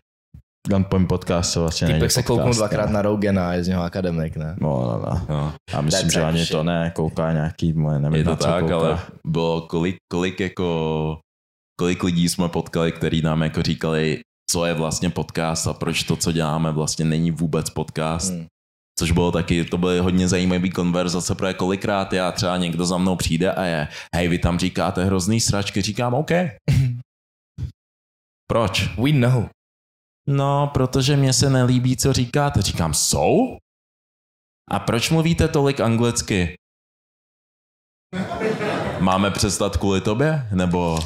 Gunpoint 0.69 1.07
podcast 1.07 1.53
to 1.53 1.61
vlastně 1.61 1.87
není 1.87 1.99
Týpek 1.99 2.11
se 2.11 2.23
kouknul 2.23 2.53
dvakrát 2.53 2.85
ne. 2.85 2.93
na 2.93 3.01
Rogena 3.01 3.49
a 3.49 3.53
je 3.53 3.63
z 3.63 3.67
něho 3.67 3.83
akademik, 3.83 4.37
ne? 4.37 4.55
No, 4.61 4.69
no, 4.69 5.01
no. 5.05 5.25
No. 5.29 5.53
A 5.73 5.81
myslím, 5.81 6.01
That's 6.01 6.13
že 6.13 6.23
ani 6.23 6.39
shit. 6.39 6.51
to 6.51 6.63
ne, 6.63 6.91
kouká 6.95 7.31
nějaký, 7.31 7.73
moje, 7.73 7.99
nevím, 7.99 8.15
Je 8.17 8.23
to 8.23 8.29
na 8.29 8.35
co 8.35 8.47
tak, 8.47 8.61
kouká. 8.63 8.75
ale 8.75 8.99
bylo 9.27 9.61
kolik, 9.61 9.95
kolik 10.11 10.39
jako 10.39 11.19
kolik 11.79 12.03
lidí 12.03 12.29
jsme 12.29 12.49
potkali, 12.49 12.91
který 12.91 13.21
nám 13.21 13.41
jako 13.43 13.61
říkali, 13.61 14.19
co 14.51 14.65
je 14.65 14.73
vlastně 14.73 15.09
podcast 15.09 15.67
a 15.67 15.73
proč 15.73 16.03
to, 16.03 16.15
co 16.15 16.31
děláme, 16.31 16.71
vlastně 16.71 17.05
není 17.05 17.31
vůbec 17.31 17.69
podcast. 17.69 18.31
Hmm. 18.31 18.45
Což 18.99 19.11
bylo 19.11 19.31
taky, 19.31 19.65
to 19.65 19.77
byly 19.77 19.99
hodně 19.99 20.27
zajímavé 20.27 20.69
konverzace, 20.69 21.35
protože 21.35 21.53
kolikrát 21.53 22.13
já 22.13 22.31
třeba 22.31 22.57
někdo 22.57 22.85
za 22.85 22.97
mnou 22.97 23.15
přijde 23.15 23.51
a 23.51 23.63
je, 23.63 23.87
hej, 24.15 24.27
vy 24.27 24.39
tam 24.39 24.59
říkáte 24.59 25.05
hrozný 25.05 25.41
sračky, 25.41 25.81
říkám, 25.81 26.13
OK. 26.13 26.31
Proč? 28.51 28.95
We 28.97 29.11
know. 29.11 29.45
No, 30.29 30.71
protože 30.73 31.17
mě 31.17 31.33
se 31.33 31.49
nelíbí, 31.49 31.97
co 31.97 32.13
říkáte. 32.13 32.61
Říkám, 32.61 32.93
jsou? 32.93 33.57
A 34.71 34.79
proč 34.79 35.09
mluvíte 35.09 35.47
tolik 35.47 35.79
anglicky? 35.79 36.55
Máme 38.99 39.31
přestat 39.31 39.77
kvůli 39.77 40.01
tobě? 40.01 40.47
Nebo 40.51 40.99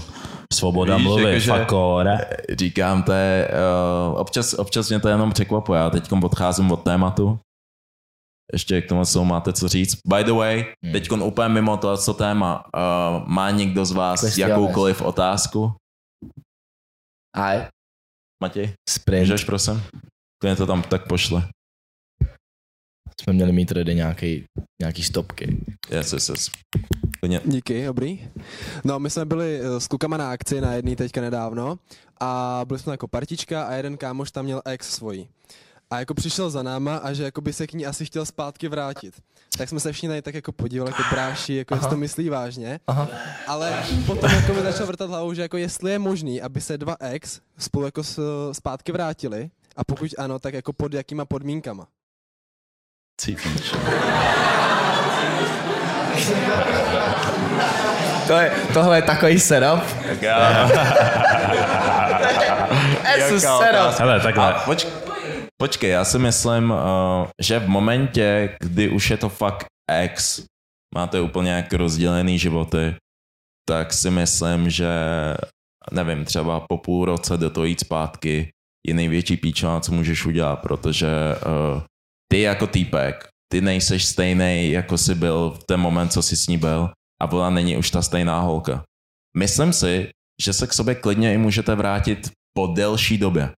Svoboda 0.54 0.96
Víš, 0.98 1.06
mluvy, 1.06 1.24
jakože- 1.24 1.52
fakore. 1.52 2.18
říkám, 2.60 3.04
to 3.04 3.12
je, 3.12 3.50
uh, 4.12 4.20
občas, 4.20 4.54
občas 4.54 4.90
mě 4.90 5.00
to 5.00 5.08
jenom 5.08 5.32
překvapuje. 5.32 5.80
Já 5.80 5.90
teď 5.90 6.12
odcházím 6.24 6.72
od 6.72 6.84
tématu. 6.84 7.40
Ještě 8.54 8.82
k 8.82 8.90
tomu, 8.90 9.06
co 9.06 9.26
máte 9.26 9.54
co 9.54 9.68
říct. 9.68 9.96
By 10.08 10.24
the 10.24 10.32
way, 10.32 10.66
Hmm. 10.84 10.94
teď 10.94 11.12
úplně 11.12 11.50
mimo 11.50 11.78
to, 11.78 11.98
co 11.98 12.14
téma. 12.14 12.66
Uh, 12.76 13.28
má 13.28 13.52
někdo 13.52 13.86
z 13.86 13.92
vás 13.92 14.22
Questiones. 14.22 14.50
jakoukoliv 14.50 15.02
otázku? 15.02 15.74
A 17.38 17.52
Matěj, 18.44 18.74
sprint. 18.90 19.20
můžeš 19.22 19.44
prosím? 19.44 19.82
Klidně 20.42 20.56
to 20.56 20.66
tam 20.68 20.82
tak 20.84 21.08
pošle. 21.08 21.48
Jsme 23.22 23.34
měli 23.34 23.52
mít 23.52 23.66
tady 23.74 23.96
nějaký, 23.96 24.44
nějaký 24.82 25.04
stopky. 25.04 25.58
Yes, 25.92 26.14
yes, 26.14 26.30
yes. 26.30 26.52
Klidně. 27.20 27.42
Díky, 27.46 27.86
dobrý. 27.86 28.30
No, 28.84 29.00
my 29.00 29.10
jsme 29.10 29.26
byli 29.26 29.60
eh, 29.62 29.80
s 29.80 29.88
klukama 29.88 30.18
na 30.18 30.32
akci 30.32 30.62
na 30.62 30.74
jedný 30.74 30.96
teďka 30.96 31.22
nedávno 31.22 31.80
a 32.20 32.62
byli 32.68 32.80
jsme 32.80 32.94
jako 32.94 33.08
partička 33.08 33.64
a 33.64 33.74
jeden 33.74 33.98
kámoš 33.98 34.32
tam 34.32 34.46
měl 34.46 34.62
ex 34.66 34.90
svojí. 34.96 35.28
A 35.92 36.00
jako 36.00 36.14
přišel 36.14 36.50
za 36.50 36.64
náma 36.64 36.98
a 36.98 37.14
že 37.14 37.24
jako 37.24 37.42
by 37.42 37.54
se 37.54 37.68
k 37.68 37.74
ní 37.74 37.86
asi 37.86 38.06
chtěl 38.06 38.26
zpátky 38.26 38.68
vrátit. 38.68 39.14
Tak 39.58 39.70
jsme 39.70 39.80
se 39.80 39.92
všichni 39.92 40.08
na 40.08 40.14
něj 40.14 40.22
tak 40.22 40.36
jako 40.36 40.52
podívali, 40.52 40.92
jako 40.92 41.04
bráši, 41.12 41.54
jako 41.56 41.76
jestli 41.76 41.90
to 41.90 41.98
myslí 41.98 42.30
vážně. 42.30 42.80
Aha. 42.88 43.08
Ale 43.48 43.84
potom 44.06 44.32
jako 44.32 44.54
mi 44.54 44.62
začal 44.62 44.86
vrtat 44.86 45.10
hlavou, 45.10 45.34
že 45.34 45.42
jako 45.42 45.58
jestli 45.58 45.92
je 45.92 46.00
možný, 46.00 46.42
aby 46.42 46.62
se 46.62 46.78
dva 46.78 46.96
ex 47.00 47.40
spolu 47.58 47.86
jako 47.86 48.04
s, 48.04 48.20
zpátky 48.52 48.92
vrátili 48.92 49.50
a 49.78 49.84
pokud 49.84 50.12
ano, 50.18 50.40
tak 50.40 50.54
jako 50.54 50.74
pod 50.74 50.94
jakýma 50.94 51.26
podmínkama. 51.26 51.88
Cítíš. 53.22 53.74
To 58.28 58.34
je, 58.34 58.52
tohle 58.74 58.98
je 58.98 59.02
takový 59.02 59.40
setup. 59.40 59.84
A 60.34 60.70
Jaká 63.18 63.38
setup. 63.40 64.00
Hele, 64.00 64.20
takhle. 64.20 64.54
A 64.54 64.60
poč, 64.60 64.88
počkej, 65.62 65.90
já 65.90 66.06
si 66.06 66.20
myslím, 66.20 66.72
uh, 66.72 66.78
že 67.42 67.60
v 67.60 67.70
momentě, 67.70 68.58
kdy 68.60 68.90
už 68.90 69.10
je 69.10 69.18
to 69.18 69.30
fakt 69.30 69.66
ex, 69.92 70.46
máte 70.96 71.22
úplně 71.22 71.52
jak 71.52 71.74
rozdělený 71.74 72.40
životy, 72.40 72.96
tak 73.70 73.94
si 73.94 74.10
myslím, 74.10 74.70
že 74.70 74.90
nevím, 75.92 76.26
třeba 76.26 76.66
po 76.70 76.78
půl 76.78 77.06
roce 77.06 77.38
do 77.38 77.50
toho 77.50 77.66
jít 77.66 77.80
zpátky 77.80 78.50
je 78.88 78.94
největší 78.94 79.38
píčovina, 79.38 79.80
co 79.80 79.92
můžeš 79.92 80.26
udělat, 80.26 80.56
protože 80.56 81.08
uh, 81.46 81.82
ty 82.32 82.42
jako 82.42 82.68
týpek, 82.68 83.30
ty 83.52 83.62
nejseš 83.62 84.06
stejný, 84.06 84.72
jako 84.72 84.98
jsi 84.98 85.16
byl 85.16 85.50
v 85.62 85.64
ten 85.64 85.80
moment, 85.80 86.10
co 86.10 86.22
jsi 86.22 86.38
s 86.38 86.48
ní 86.48 86.58
byl 86.58 86.90
a 87.22 87.32
ona 87.32 87.50
není 87.50 87.78
už 87.78 87.92
ta 87.92 88.02
stejná 88.02 88.40
holka. 88.40 88.84
Myslím 89.38 89.74
si, 89.74 90.10
že 90.42 90.54
se 90.54 90.68
k 90.68 90.74
sobě 90.74 90.96
klidně 90.96 91.34
i 91.34 91.38
můžete 91.38 91.76
vrátit 91.76 92.32
po 92.58 92.68
delší 92.68 93.18
době. 93.18 93.54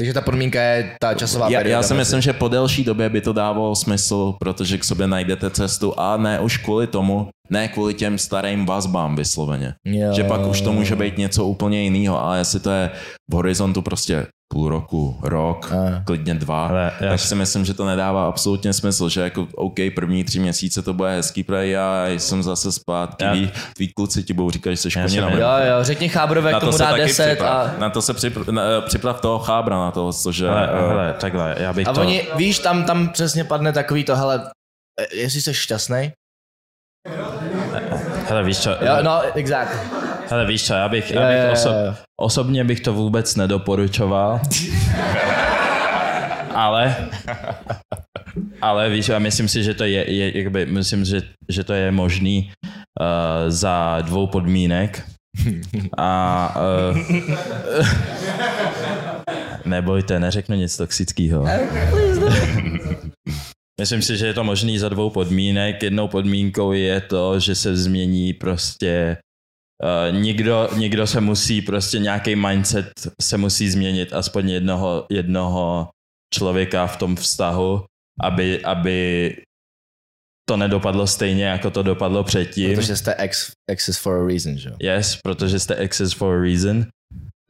Takže 0.00 0.14
ta 0.14 0.20
podmínka 0.20 0.62
je 0.62 0.96
ta 1.00 1.14
časová 1.14 1.50
Já, 1.50 1.58
perioda. 1.58 1.76
já 1.76 1.82
si 1.82 1.94
myslím, 1.94 2.20
že 2.20 2.32
po 2.32 2.48
delší 2.48 2.84
době 2.84 3.08
by 3.08 3.20
to 3.20 3.32
dávalo 3.32 3.76
smysl, 3.76 4.34
protože 4.40 4.78
k 4.78 4.84
sobě 4.84 5.06
najdete 5.06 5.50
cestu 5.50 6.00
a 6.00 6.16
ne 6.16 6.40
už 6.40 6.56
kvůli 6.56 6.86
tomu, 6.86 7.28
ne 7.50 7.68
kvůli 7.68 7.94
těm 7.94 8.18
starým 8.18 8.66
vazbám 8.66 9.16
vysloveně. 9.16 9.74
Jo. 9.84 10.12
Že 10.12 10.24
pak 10.24 10.46
už 10.46 10.60
to 10.60 10.72
může 10.72 10.96
být 10.96 11.18
něco 11.18 11.44
úplně 11.44 11.82
jiného, 11.82 12.22
ale 12.24 12.38
jestli 12.38 12.60
to 12.60 12.70
je 12.70 12.90
v 13.30 13.34
horizontu 13.34 13.82
prostě 13.82 14.26
půl 14.52 14.68
roku, 14.68 15.18
rok, 15.22 15.72
A. 15.72 16.02
klidně 16.04 16.34
dva, 16.34 16.66
Ale 16.66 16.92
já 17.00 17.08
tak 17.10 17.20
si- 17.20 17.28
si 17.28 17.34
myslím, 17.34 17.64
že 17.64 17.74
to 17.74 17.86
nedává 17.86 18.26
absolutně 18.26 18.72
smysl, 18.72 19.08
že 19.08 19.20
jako 19.20 19.46
OK, 19.54 19.74
první 19.94 20.24
tři 20.24 20.38
měsíce 20.38 20.82
to 20.82 20.94
bude 20.94 21.10
hezký, 21.10 21.42
protože 21.42 21.66
já 21.66 22.06
jsem 22.08 22.42
zase 22.42 22.72
zpátky, 22.72 23.24
Já- 23.24 23.50
tví 23.76 23.92
kluci 23.92 24.22
ti 24.22 24.32
budou 24.32 24.50
říkat, 24.50 24.70
že 24.70 24.76
jsi 24.76 24.88
myslím- 25.02 25.22
Jo, 25.24 25.38
jo, 25.38 25.76
řekni 25.80 26.08
Chábrovi, 26.08 26.50
jak 26.52 26.60
tomu 26.60 26.78
dá 26.78 26.96
10 26.96 27.26
připrav. 27.34 27.70
a... 27.76 27.78
Na 27.80 27.90
to 27.90 28.02
se 28.02 28.14
připrav, 28.14 28.48
na, 28.48 28.62
připrav 28.80 29.20
toho 29.20 29.38
chábra 29.38 29.76
na 29.78 29.90
to, 29.90 30.12
cože... 30.12 30.48
Hele, 30.48 30.68
eh, 30.72 30.88
hele, 30.88 31.14
takhle, 31.20 31.54
já 31.58 31.72
bych 31.72 31.86
A 31.88 31.92
to... 31.92 32.00
oni, 32.00 32.26
víš, 32.36 32.58
tam, 32.58 32.84
tam 32.84 33.08
přesně 33.08 33.44
padne 33.44 33.72
takový 33.72 34.04
to, 34.04 34.16
hele, 34.16 34.50
eh, 35.00 35.16
jestli 35.16 35.40
jsi 35.42 35.54
šťastný. 35.54 36.12
Hele, 38.28 38.42
víš 38.44 38.58
co, 38.58 38.70
Jo, 38.70 38.96
no, 39.02 39.22
exactly. 39.34 39.99
Hele, 40.30 40.46
víš 40.46 40.64
co, 40.64 40.74
já 40.74 40.88
bych, 40.88 41.10
já 41.10 41.28
bych 41.28 41.38
jo, 41.46 41.52
oso, 41.52 41.68
jo, 41.68 41.74
jo. 41.86 41.94
osobně 42.20 42.64
bych 42.64 42.80
to 42.80 42.92
vůbec 42.92 43.36
nedoporučoval. 43.36 44.40
ale, 46.54 46.96
ale 48.62 48.90
víš, 48.90 49.08
já 49.08 49.18
myslím 49.18 49.48
si, 49.48 49.64
že 49.64 49.74
to 49.74 49.84
je, 49.84 50.12
je 50.12 50.38
jakby, 50.38 50.66
myslím, 50.66 51.04
že, 51.04 51.22
že 51.48 51.64
to 51.64 51.72
je 51.72 51.90
možný 51.90 52.52
uh, 52.62 53.50
za 53.50 53.98
dvou 54.02 54.26
podmínek. 54.26 55.02
A 55.98 56.54
uh, 56.90 56.98
nebojte, 59.64 60.20
neřeknu 60.20 60.56
nic 60.56 60.76
toxického. 60.76 61.46
Myslím 63.80 64.02
si, 64.02 64.16
že 64.16 64.26
je 64.26 64.34
to 64.34 64.44
možný 64.44 64.78
za 64.78 64.88
dvou 64.88 65.10
podmínek. 65.10 65.82
Jednou 65.82 66.08
podmínkou 66.08 66.72
je 66.72 67.00
to, 67.00 67.40
že 67.40 67.54
se 67.54 67.76
změní 67.76 68.32
prostě 68.32 69.16
Uh, 69.82 70.20
nikdo, 70.20 70.68
nikdo 70.76 71.06
se 71.06 71.20
musí, 71.20 71.62
prostě 71.62 71.98
nějaký 71.98 72.36
mindset 72.36 72.92
se 73.22 73.36
musí 73.36 73.70
změnit 73.70 74.12
aspoň 74.12 74.50
jednoho, 74.50 75.06
jednoho 75.10 75.88
člověka 76.34 76.86
v 76.86 76.96
tom 76.96 77.16
vztahu, 77.16 77.84
aby, 78.20 78.64
aby 78.64 79.36
to 80.48 80.56
nedopadlo 80.56 81.06
stejně, 81.06 81.44
jako 81.44 81.70
to 81.70 81.82
dopadlo 81.82 82.24
předtím. 82.24 82.74
Protože 82.76 82.96
jste 82.96 83.14
ex, 83.14 83.52
exes 83.70 83.98
for 83.98 84.24
a 84.24 84.26
reason, 84.26 84.58
že 84.58 84.68
jo? 84.68 84.76
Yes, 84.80 85.18
protože 85.24 85.58
jste 85.58 85.74
exes 85.74 86.12
for 86.12 86.38
a 86.38 86.42
reason. 86.42 86.86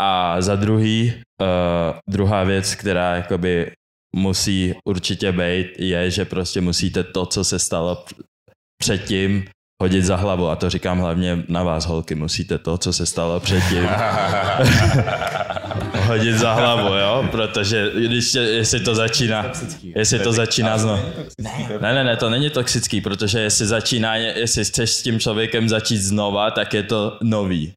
A 0.02 0.40
za 0.42 0.56
druhý, 0.56 1.12
uh, 1.42 1.98
druhá 2.10 2.44
věc, 2.44 2.74
která 2.74 3.16
jakoby 3.16 3.72
musí 4.16 4.74
určitě 4.84 5.32
být, 5.32 5.66
je, 5.78 6.10
že 6.10 6.24
prostě 6.24 6.60
musíte 6.60 7.04
to, 7.04 7.26
co 7.26 7.44
se 7.44 7.58
stalo 7.58 8.04
předtím, 8.82 9.44
hodit 9.80 10.04
za 10.04 10.16
hlavu. 10.16 10.48
A 10.48 10.56
to 10.56 10.70
říkám 10.70 10.98
hlavně 10.98 11.44
na 11.48 11.62
vás, 11.62 11.86
holky. 11.86 12.14
Musíte 12.14 12.58
to, 12.58 12.78
co 12.78 12.92
se 12.92 13.06
stalo 13.06 13.40
předtím, 13.40 13.84
hodit 16.06 16.34
za 16.34 16.52
hlavu, 16.52 16.94
jo? 16.94 17.28
Protože 17.30 17.90
když 17.94 18.32
tě, 18.32 18.38
jestli 18.38 18.80
to 18.80 18.94
začíná, 18.94 19.52
jestli 19.96 20.18
to 20.18 20.32
začíná 20.32 20.78
znovu. 20.78 21.02
Ne, 21.80 21.94
ne, 21.94 22.04
ne, 22.04 22.16
to 22.16 22.30
není 22.30 22.50
toxický, 22.50 23.00
protože 23.00 23.40
jestli 23.40 23.66
začíná, 23.66 24.16
jestli 24.16 24.64
chceš 24.64 24.90
s 24.90 25.02
tím 25.02 25.20
člověkem 25.20 25.68
začít 25.68 25.98
znova, 25.98 26.50
tak 26.50 26.74
je 26.74 26.82
to 26.82 27.18
nový. 27.22 27.72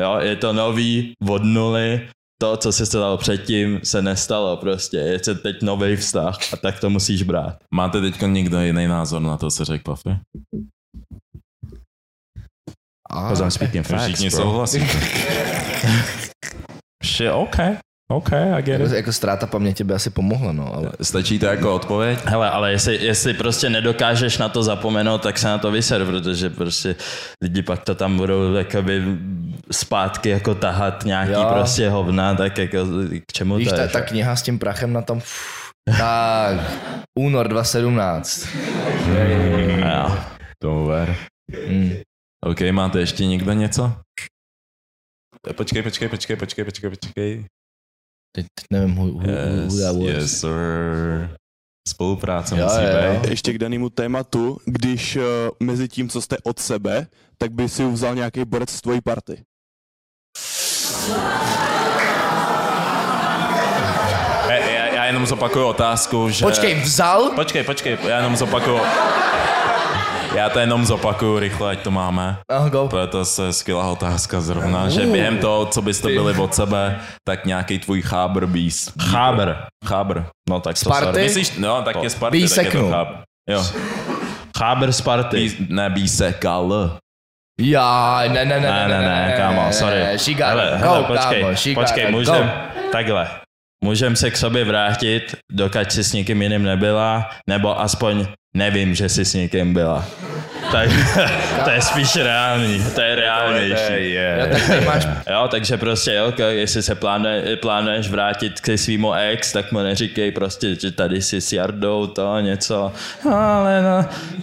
Jo, 0.00 0.16
je 0.20 0.36
to 0.36 0.52
nový 0.52 1.12
od 1.28 1.44
nuly, 1.44 2.08
to, 2.40 2.56
co 2.56 2.72
se 2.72 2.86
stalo 2.86 3.18
předtím, 3.18 3.80
se 3.84 4.02
nestalo 4.02 4.56
prostě. 4.56 4.96
Je 4.96 5.18
to 5.18 5.34
teď 5.34 5.62
nový 5.62 5.96
vztah 5.96 6.38
a 6.52 6.56
tak 6.56 6.80
to 6.80 6.90
musíš 6.90 7.22
brát. 7.22 7.56
Máte 7.74 8.00
teď 8.00 8.20
někdo 8.26 8.60
jiný 8.60 8.86
názor 8.86 9.22
na 9.22 9.36
to, 9.36 9.50
co 9.50 9.64
řekl 9.64 9.82
Puffy? 9.84 10.10
Because 13.14 13.42
I'm 13.44 13.50
speaking 13.50 13.86
facts, 13.86 14.02
Všichni 14.04 14.30
bro. 14.30 14.38
souhlasí. 14.38 14.88
Shit, 17.04 17.30
OK. 17.32 17.56
OK, 18.10 18.32
I 18.32 18.62
get 18.62 18.68
Jako, 18.80 18.84
it. 18.84 18.92
jako 18.96 19.12
ztráta 19.12 19.46
paměti 19.46 19.84
by 19.84 19.94
asi 19.94 20.10
pomohla, 20.10 20.52
no, 20.52 20.74
ale... 20.74 20.90
Stačí 21.02 21.38
to 21.38 21.46
jako 21.46 21.74
odpověď? 21.74 22.18
Hele, 22.24 22.50
ale 22.50 22.72
jestli, 22.72 23.04
jestli 23.04 23.34
prostě 23.34 23.70
nedokážeš 23.70 24.38
na 24.38 24.48
to 24.48 24.62
zapomenout, 24.62 25.22
tak 25.22 25.38
se 25.38 25.46
na 25.48 25.58
to 25.58 25.70
vyser, 25.70 26.04
protože 26.04 26.50
prostě 26.50 26.96
lidi 27.42 27.62
pak 27.62 27.82
to 27.84 27.94
tam 27.94 28.16
budou 28.16 28.54
jakoby 28.54 29.02
zpátky 29.72 30.28
jako 30.28 30.54
tahat 30.54 31.04
nějaký 31.04 31.32
Jo. 31.32 31.48
prostě 31.52 31.90
hovna, 31.90 32.34
tak 32.34 32.58
jako 32.58 32.78
k 33.28 33.32
čemu 33.32 33.56
Víš, 33.56 33.68
to 33.68 33.74
ta, 33.76 33.82
je? 33.82 33.88
ta 33.88 34.00
kniha 34.00 34.36
s 34.36 34.42
tím 34.42 34.58
prachem 34.58 34.92
na 34.92 35.02
tom... 35.02 35.18
Uf, 35.18 35.70
tak, 35.98 36.56
únor 37.18 37.48
2017. 37.48 38.46
Jo. 39.78 40.16
Don't 40.62 40.88
ver. 40.88 41.16
Mm. 41.68 41.92
OK, 42.46 42.60
máte 42.72 43.00
ještě 43.00 43.26
někdo 43.26 43.52
něco? 43.52 43.92
Počkej, 45.56 45.82
počkej, 45.82 46.08
počkej, 46.08 46.36
počkej, 46.36 46.64
počkej, 46.64 46.90
počkej. 46.90 47.44
Teď, 48.36 48.46
teď 48.54 48.66
nevím, 48.72 48.96
who, 48.96 49.06
who, 49.06 49.20
who 49.20 49.64
Yes, 49.64 49.80
that 49.80 49.96
was. 49.96 50.04
yes, 50.04 50.40
sir. 50.40 51.30
Spolupráce 51.88 52.58
Jo, 52.58 52.64
musí 52.64 52.76
jo, 52.82 53.20
být. 53.20 53.30
Ještě 53.30 53.52
k 53.52 53.58
danému 53.58 53.90
tématu, 53.90 54.58
když 54.64 55.16
uh, 55.16 55.22
mezi 55.60 55.88
tím, 55.88 56.08
co 56.08 56.22
jste 56.22 56.36
od 56.44 56.58
sebe, 56.58 57.06
tak 57.38 57.52
by 57.52 57.68
si 57.68 57.84
vzal 57.84 58.14
nějaký 58.14 58.44
borec 58.44 58.70
z 58.70 58.80
tvojí 58.80 59.00
party. 59.00 59.44
Já, 64.48 64.54
já, 64.56 64.86
já 64.94 65.04
jenom 65.04 65.26
zopakuju 65.26 65.64
otázku, 65.66 66.30
že... 66.30 66.44
Počkej, 66.44 66.74
vzal? 66.80 67.30
Počkej, 67.30 67.64
počkej, 67.64 67.98
já 68.08 68.16
jenom 68.16 68.36
zopakuju. 68.36 68.80
Já 70.34 70.48
to 70.48 70.58
jenom 70.58 70.86
zopakuju 70.86 71.38
rychle, 71.38 71.70
ať 71.70 71.78
to 71.80 71.90
máme. 71.90 72.36
Oh, 72.58 72.68
go. 72.68 72.88
To 72.88 72.98
je 72.98 73.06
to 73.06 73.18
je 73.18 73.52
skvělá 73.52 73.90
otázka 73.90 74.40
zrovna, 74.40 74.88
že 74.88 75.06
během 75.06 75.38
toho, 75.38 75.66
co 75.66 75.82
byste 75.82 76.08
byli 76.08 76.34
od 76.38 76.54
sebe, 76.54 77.00
tak 77.28 77.44
nějaký 77.46 77.78
tvůj 77.78 78.02
chábr 78.02 78.46
by... 78.46 78.68
Chábr. 79.02 79.52
Chábr. 79.86 80.20
No 80.48 80.60
tak 80.60 80.74
to 80.74 80.80
Sparty? 80.80 81.04
sorry. 81.06 81.22
Myslíš, 81.22 81.56
no, 81.58 81.82
tak 81.82 82.02
je 82.02 82.10
Sparty, 82.10 82.38
Bí 82.38 82.48
tak 82.48 82.64
je 82.64 82.70
to 82.70 82.90
chábr. 82.90 83.14
Jo. 83.50 83.64
Chábr 84.58 84.92
Sparty. 84.92 85.36
Bí, 85.36 85.66
ne, 85.68 85.90
bí 85.90 86.08
se 86.08 86.32
kal. 86.32 86.98
Já, 87.60 88.22
ne, 88.28 88.44
ne, 88.44 88.60
ne, 88.60 88.60
Ne, 88.60 88.88
ne, 88.88 88.98
ne, 89.00 89.34
kámo, 89.36 89.72
sorry. 89.72 90.00
Got 90.34 90.46
hele, 90.46 90.68
it. 90.68 90.80
hele, 90.80 90.98
Go, 90.98 91.04
počkej, 91.06 91.42
kámo, 91.42 91.74
počkej, 91.74 92.10
můžem, 92.10 92.34
Go. 92.34 92.88
takhle. 92.92 93.28
Můžem 93.84 94.16
se 94.16 94.30
k 94.30 94.36
sobě 94.36 94.64
vrátit, 94.64 95.36
dokud 95.52 95.92
jsi 95.92 96.04
s 96.04 96.12
někým 96.12 96.42
jiným 96.42 96.62
nebyla, 96.62 97.30
nebo 97.48 97.80
aspoň 97.80 98.26
nevím, 98.54 98.94
že 98.94 99.08
jsi 99.08 99.24
s 99.24 99.34
někým 99.34 99.74
byla. 99.74 100.04
Tak, 100.72 100.90
to 101.64 101.70
je 101.70 101.82
spíš 101.82 102.16
reálný, 102.16 102.84
to 102.94 103.00
je 103.00 103.14
reálnější. 103.14 104.12
Jo, 104.14 104.46
tak 104.52 104.66
tady 104.66 104.80
máš 104.86 105.06
Jo, 105.30 105.48
takže 105.50 105.76
prostě, 105.76 106.14
jo, 106.14 106.32
k- 106.32 106.38
jestli 106.50 106.82
se 106.82 106.94
plánuje, 106.94 107.56
plánuješ 107.56 108.08
vrátit 108.08 108.60
k 108.60 108.78
svýmu 108.78 109.12
ex, 109.14 109.52
tak 109.52 109.72
mu 109.72 109.78
neříkej 109.78 110.30
prostě, 110.30 110.74
že 110.74 110.90
tady 110.90 111.22
si 111.22 111.40
s 111.40 111.52
Jardou 111.52 112.06
to 112.06 112.40
něco, 112.40 112.92
ale 113.32 113.82
no, 113.82 113.90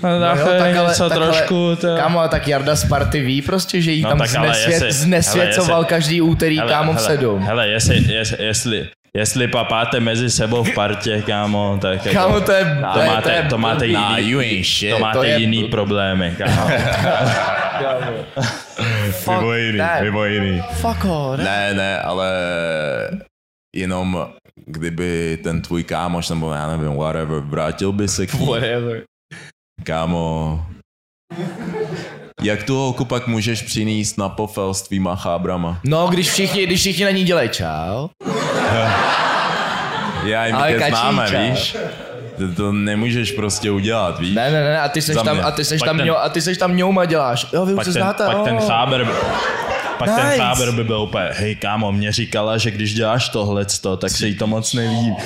no, 0.03 0.09
No 0.09 0.19
no 0.19 0.25
jo, 0.41 0.45
tak 0.59 0.75
ale, 0.77 0.89
něco 0.89 1.09
tak 1.09 1.17
trošku, 1.17 1.75
to... 1.81 1.97
Kámo, 1.97 2.27
tak 2.27 2.47
Jarda 2.47 2.75
z 2.75 2.85
party 2.85 3.21
ví 3.21 3.41
prostě, 3.41 3.81
že 3.81 3.91
jí 3.91 4.01
No 4.01 4.09
tam 4.09 4.19
ale 4.21 4.27
znesvět, 4.27 4.71
jestli- 4.73 4.91
znesvěcoval 4.91 5.67
hele, 5.67 5.79
jestli- 5.79 5.89
každý 5.89 6.21
úterý 6.21 6.57
kámo 6.67 6.93
v 6.93 6.95
hele, 6.95 7.07
sedm. 7.07 7.39
Hele, 7.43 7.67
jestli, 7.67 8.13
jestli, 8.13 8.45
jestli, 8.45 8.87
jestli 9.17 9.47
papáte 9.47 9.99
mezi 9.99 10.29
sebou 10.29 10.63
v 10.63 10.73
partě, 10.73 11.21
kámo, 11.21 11.77
tak 11.81 12.05
jako, 12.05 12.17
Kámo, 12.19 12.41
to 12.41 12.51
je... 12.51 12.65
to, 12.93 12.99
máte, 13.05 13.45
to 13.49 13.57
máte 13.57 13.87
Nah, 13.87 14.17
jiný, 14.17 14.29
you 14.31 14.39
ain't 14.39 14.65
shit. 14.65 14.91
to 14.91 14.99
máte 14.99 15.17
to 15.17 15.23
je- 15.23 15.39
jiný 15.39 15.63
problémy, 15.63 16.35
kámo. 16.37 16.67
Fuck 19.11 19.41
that. 19.77 20.03
jiný. 20.27 20.61
Fuck 20.71 21.05
off. 21.05 21.37
Ne, 21.43 21.73
ne, 21.73 21.99
ale 22.01 22.31
jenom 23.75 24.27
kdyby 24.65 25.37
ten 25.43 25.61
tvůj 25.61 25.83
kámoš, 25.83 26.29
nebo 26.29 26.51
já 26.51 26.67
nevím, 26.77 26.95
whatever, 26.97 27.39
vrátil 27.39 27.91
by 27.91 28.07
se 28.07 28.27
k 28.27 28.33
ní, 28.33 28.45
Whatever. 28.47 29.01
kámo, 29.83 30.65
jak 32.41 32.63
tu 32.63 32.75
holku 32.75 33.05
pak 33.05 33.27
můžeš 33.27 33.61
přinést 33.61 34.17
na 34.17 34.29
pofel 34.29 34.73
s 34.73 34.81
tvýma 34.81 35.15
chábrama? 35.15 35.79
No, 35.83 36.07
když 36.07 36.29
všichni, 36.31 36.65
když 36.65 36.79
všichni 36.79 37.05
na 37.05 37.11
ní 37.11 37.23
dělají 37.23 37.49
čau. 37.49 38.07
Já 40.23 40.45
jim 40.45 40.55
Ale 40.55 40.73
kačíča. 40.73 40.97
známe, 40.99 41.25
víš? 41.49 41.77
To, 42.37 42.55
to 42.55 42.71
nemůžeš 42.71 43.31
prostě 43.31 43.71
udělat, 43.71 44.19
víš? 44.19 44.35
Ne, 44.35 44.51
ne, 44.51 44.63
ne, 44.63 44.81
a 44.81 44.89
ty 44.89 45.01
seš 45.01 45.15
Za 45.15 45.23
tam, 45.23 45.35
mě. 45.35 45.43
a 45.45 45.51
ty 45.51 45.65
seš 45.65 45.79
Pak 45.79 45.87
tam, 45.89 45.97
ten- 45.97 46.05
ten... 46.07 46.15
a 46.19 46.29
ty 46.29 46.41
seš 46.41 46.57
tam 46.57 46.77
ňouma 46.77 47.05
děláš. 47.05 47.47
Jo, 47.53 47.65
vy 47.65 47.73
už 47.73 47.75
pak 47.75 47.85
se 47.85 47.93
ten, 47.93 48.01
znáte, 48.01 48.25
pak 48.25 48.43
ten 48.43 48.55
jo. 48.55 48.61
cháber, 48.67 49.07
pak 49.97 50.15
ten 50.15 50.25
Nice. 50.25 50.37
cháber 50.37 50.71
by 50.71 50.83
byl 50.83 51.01
úplně, 51.01 51.29
hej 51.33 51.55
kámo, 51.55 51.91
mě 51.91 52.11
říkala, 52.11 52.57
že 52.57 52.71
když 52.71 52.93
děláš 52.93 53.29
tohleto, 53.29 53.97
tak 53.97 54.11
se 54.11 54.27
jí 54.27 54.35
to 54.35 54.47
moc 54.47 54.73
nelíbí. 54.73 55.15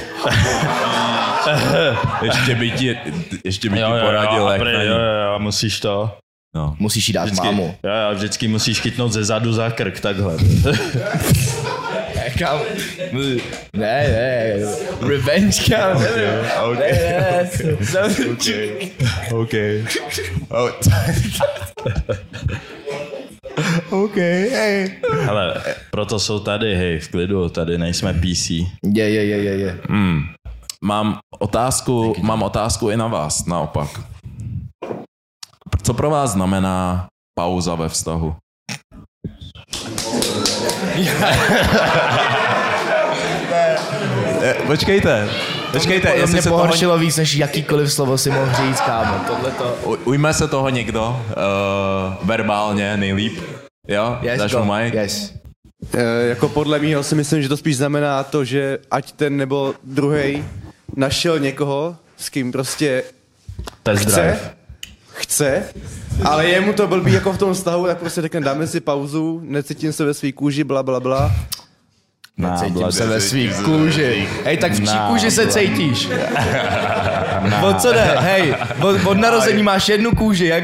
Ještě 2.22 2.56
by 2.56 2.72
ti, 2.72 2.98
ještě 3.46 3.70
by 3.70 3.78
ti 3.78 3.84
poradil, 4.02 4.38
jo, 4.40 4.46
a 4.48 4.52
jak 4.54 4.62
prý, 4.62 4.74
na 4.74 4.80
ní. 4.84 4.88
jo, 4.90 4.96
jo, 4.96 5.32
jo, 5.34 5.40
musíš 5.40 5.80
to. 5.80 6.18
No. 6.56 6.76
Musíš 6.80 7.08
jí 7.08 7.14
dát 7.14 7.24
Vždycky, 7.24 7.46
mámu. 7.48 7.76
jo, 7.84 7.92
jo, 8.10 8.16
vždycky 8.16 8.48
musíš 8.48 8.80
chytnout 8.82 9.12
ze 9.12 9.24
zadu 9.24 9.54
za 9.54 9.70
krk, 9.70 10.00
takhle. 10.00 10.36
Ne, 12.34 12.40
kámo. 12.40 12.64
Ne, 13.74 14.08
ne, 14.10 14.66
revenge, 15.08 15.64
kámo. 15.70 16.00
Ne, 16.00 16.10
ne, 16.10 16.90
ne, 17.60 17.80
ne. 17.94 18.10
OK. 19.34 19.54
Oh, 20.50 20.70
OK, 23.90 24.16
hej. 24.16 25.02
Hele, 25.26 25.64
proto 25.92 26.20
jsou 26.20 26.40
tady, 26.40 26.76
hej, 26.76 27.00
v 27.00 27.08
klidu, 27.08 27.50
tady 27.50 27.78
nejsme 27.78 28.14
PC. 28.14 28.50
Je, 28.50 28.66
je, 28.94 29.26
je, 29.26 29.44
je, 29.44 29.58
je. 29.58 29.80
Hmm. 29.90 30.22
Mám 30.84 31.20
otázku, 31.40 32.16
mám 32.22 32.44
otázku 32.44 32.90
i 32.90 32.98
na 32.98 33.08
vás, 33.08 33.46
naopak. 33.46 33.90
Co 35.84 35.94
pro 35.94 36.10
vás 36.10 36.32
znamená 36.32 37.08
pauza 37.40 37.76
ve 37.76 37.90
vztahu? 37.90 38.36
Počkejte, 44.68 45.30
počkejte, 45.72 46.08
To 46.08 46.18
jestli 46.18 46.34
mě 46.34 46.42
se 46.42 46.50
toho, 46.50 46.62
pohoršilo 46.62 46.98
víc, 46.98 47.18
než 47.18 47.36
jakýkoliv 47.36 47.94
slovo 47.94 48.18
si 48.18 48.30
mohl 48.30 48.52
říct, 48.56 48.82
kámo. 48.82 49.24
Tohle 49.28 49.52
to... 49.52 49.78
ujme 50.06 50.34
se 50.34 50.48
toho 50.48 50.70
někdo, 50.70 51.22
uh, 51.30 52.28
verbálně 52.28 52.98
nejlíp. 52.98 53.40
Jo, 53.88 54.18
Yes, 54.22 54.40
dáš 54.40 54.54
mu 54.54 54.74
mic? 54.74 54.94
Yes. 54.94 55.34
E, 55.94 56.28
jako 56.28 56.50
podle 56.50 56.80
mého 56.80 57.04
si 57.04 57.16
myslím, 57.16 57.42
že 57.42 57.50
to 57.50 57.58
spíš 57.58 57.78
znamená 57.78 58.24
to, 58.24 58.46
že 58.46 58.78
ať 58.92 59.12
ten 59.12 59.38
nebo 59.38 59.74
druhý 59.84 60.46
našel 60.96 61.40
někoho, 61.40 61.96
s 62.18 62.30
kým 62.30 62.52
prostě 62.52 63.04
Test 63.84 64.06
drive. 64.06 64.40
Chce, 65.24 65.64
ale 66.24 66.46
je 66.46 66.62
mu 66.62 66.74
to 66.74 66.88
blbý 66.88 67.14
jako 67.14 67.34
v 67.34 67.38
tom 67.38 67.54
vztahu, 67.54 67.86
tak 67.88 67.98
prostě 67.98 68.22
řekne 68.22 68.42
dáme 68.42 68.68
si 68.68 68.80
pauzu, 68.80 69.42
necítím 69.44 69.94
se 69.94 70.06
ve 70.06 70.14
svý 70.14 70.34
kůži, 70.34 70.64
bla 70.64 70.84
bla 70.84 71.00
bla. 71.00 71.32
Na, 72.38 72.58
Cítím 72.58 72.92
se 72.92 73.08
ve 73.08 73.22
svý 73.22 73.50
kůži. 73.66 74.28
Hej, 74.46 74.58
tak 74.58 74.72
v 74.72 74.86
čí 74.86 74.98
kůži 75.08 75.32
se 75.32 75.48
cítíš? 75.48 76.10
O 77.70 77.74
co 77.74 77.94
jde? 77.94 78.16
Hej, 78.20 78.56
od, 78.82 79.06
od 79.06 79.18
narození 79.18 79.64
máš 79.64 79.90
jednu 79.90 80.12
kůži, 80.12 80.46
jak, 80.46 80.64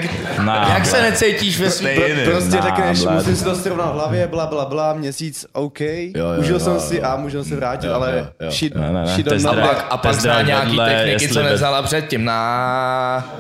jak 0.70 0.86
se 0.86 1.02
necítíš 1.02 1.60
ve 1.60 1.72
svý... 1.72 1.88
Stejný. 1.96 2.24
Prostě 2.26 2.58
řekneš, 2.62 3.06
musím 3.06 3.36
si 3.36 3.44
to 3.44 3.56
srovnat 3.56 3.92
v 3.92 3.94
hlavě, 3.94 4.28
bla 4.28 4.46
bla 4.46 4.66
bla, 4.66 4.94
měsíc, 4.94 5.46
OK, 5.54 5.82
jo, 5.82 6.26
užil 6.40 6.56
jo, 6.56 6.60
jsem 6.60 6.74
jo, 6.74 6.80
si 6.80 7.02
a 7.02 7.16
můžeme 7.16 7.44
se 7.44 7.56
vrátit, 7.56 7.88
jo, 7.88 7.94
ale 7.94 8.14
jo, 8.18 8.46
jo. 8.46 8.52
shit, 8.52 8.74
shit 9.06 9.26
drive. 9.26 9.44
the 9.44 9.58
A 9.90 9.98
pak 9.98 10.14
zná 10.14 10.42
nějaký 10.42 10.78
techniky, 10.86 11.34
co 11.34 11.44
neznala 11.44 11.82
předtím. 11.82 12.26
Na... 12.26 13.36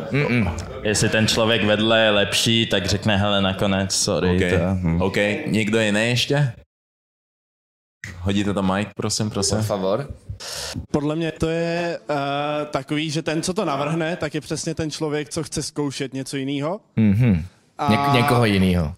Jestli 0.83 1.09
ten 1.09 1.27
člověk 1.27 1.63
vedle 1.63 1.99
je 1.99 2.09
lepší, 2.09 2.65
tak 2.65 2.85
řekne, 2.85 3.17
hele, 3.17 3.41
nakonec, 3.41 3.95
sorry. 3.95 4.61
OK, 4.99 5.17
někdo 5.47 5.79
jiný 5.79 6.09
ještě? 6.09 6.51
Hodíte 8.21 8.53
tam 8.53 8.75
mic, 8.75 8.87
prosím, 8.95 9.29
prosím. 9.29 9.57
Por 9.57 9.65
favor. 9.65 10.13
Podle 10.91 11.15
mě 11.15 11.31
to 11.31 11.49
je 11.49 11.99
uh, 12.09 12.15
takový, 12.71 13.09
že 13.11 13.21
ten, 13.21 13.41
co 13.41 13.53
to 13.53 13.65
navrhne, 13.65 14.15
tak 14.15 14.35
je 14.35 14.41
přesně 14.41 14.75
ten 14.75 14.91
člověk, 14.91 15.29
co 15.29 15.43
chce 15.43 15.63
zkoušet 15.63 16.13
něco 16.13 16.37
jiného. 16.37 16.79
Mhm. 16.95 17.45
A, 17.77 17.89
Něk- 17.91 18.13
někoho 18.13 18.45
jiného. 18.45 18.93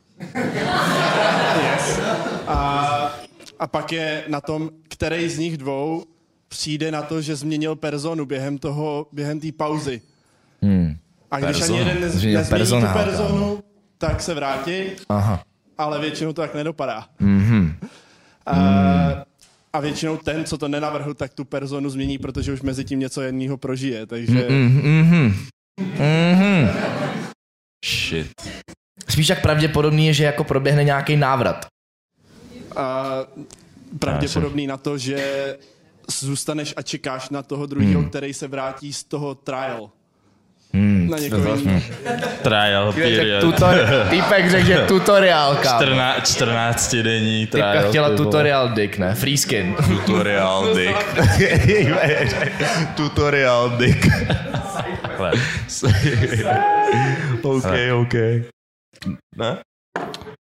Yes. 1.63 1.99
A, 2.47 3.11
a 3.59 3.67
pak 3.67 3.91
je 3.91 4.23
na 4.27 4.41
tom, 4.41 4.69
který 4.89 5.29
z 5.29 5.39
nich 5.39 5.57
dvou 5.57 6.03
přijde 6.47 6.91
na 6.91 7.01
to, 7.01 7.21
že 7.21 7.35
změnil 7.35 7.75
personu 7.75 8.25
během 8.25 8.57
toho, 8.57 9.07
během 9.11 9.39
té 9.39 9.47
pauzy. 9.57 10.01
Hmm. 10.61 10.95
A 11.31 11.39
když 11.39 11.57
Personu. 11.57 11.79
ani 11.79 11.87
jeden 11.87 12.01
nez, 12.01 12.13
nezmění 12.13 12.43
tu 12.43 12.49
personál, 12.49 12.93
personu, 12.93 13.63
tak 13.97 14.21
se 14.21 14.33
vrátí, 14.33 14.83
Aha. 15.09 15.43
ale 15.77 15.99
většinou 15.99 16.33
to 16.33 16.41
tak 16.41 16.55
nedopadá. 16.55 17.05
Mhm. 17.19 17.50
A, 18.45 18.55
a 19.73 19.79
většinou 19.79 20.17
ten, 20.17 20.45
co 20.45 20.57
to 20.57 20.67
nenavrhl, 20.67 21.13
tak 21.13 21.33
tu 21.33 21.45
personu 21.45 21.89
změní, 21.89 22.17
protože 22.17 22.53
už 22.53 22.61
mezi 22.61 22.85
tím 22.85 22.99
něco 22.99 23.21
jiného 23.21 23.57
prožije. 23.57 24.05
Takže 24.05 24.45
Mhm. 24.49 25.33
Mhm. 25.99 26.69
Shit. 27.85 28.31
Spíš 29.09 29.27
tak 29.27 29.41
pravděpodobný 29.41 30.07
je, 30.07 30.13
že 30.13 30.23
jako 30.23 30.43
proběhne 30.43 30.83
nějaký 30.83 31.15
návrat. 31.15 31.65
a 32.75 33.05
pravděpodobný 33.99 34.67
na 34.67 34.77
to, 34.77 34.97
že 34.97 35.57
zůstaneš 36.19 36.73
a 36.77 36.81
čekáš 36.81 37.29
na 37.29 37.43
toho 37.43 37.65
druhého, 37.65 38.03
který 38.03 38.33
se 38.33 38.47
vrátí 38.47 38.93
z 38.93 39.03
toho 39.03 39.35
trial. 39.35 39.89
Hmm. 40.73 41.09
Na 41.09 41.17
někoho. 41.17 41.57
Trial 42.41 42.93
period. 42.93 43.41
Tutor, 43.41 43.75
týpek 44.09 44.49
řekl, 44.51 44.65
že 44.65 44.85
tutoriál, 44.87 45.55
kámo. 45.55 45.79
14, 45.81 46.33
14 46.35 46.95
denní 46.95 47.47
Týpka 47.47 47.71
trial. 47.71 47.89
chtěla 47.89 48.09
ty 48.09 48.15
vole. 48.15 48.25
tutoriál 48.25 48.69
dick, 48.69 48.97
ne? 48.97 49.15
Free 49.15 49.37
skin. 49.37 49.75
Tutorial 50.05 50.75
dick. 50.75 51.05
Tutorial 52.95 53.69
dick. 53.69 54.07
OK, 57.43 57.65
OK. 58.01 58.13
Ne? 59.37 59.57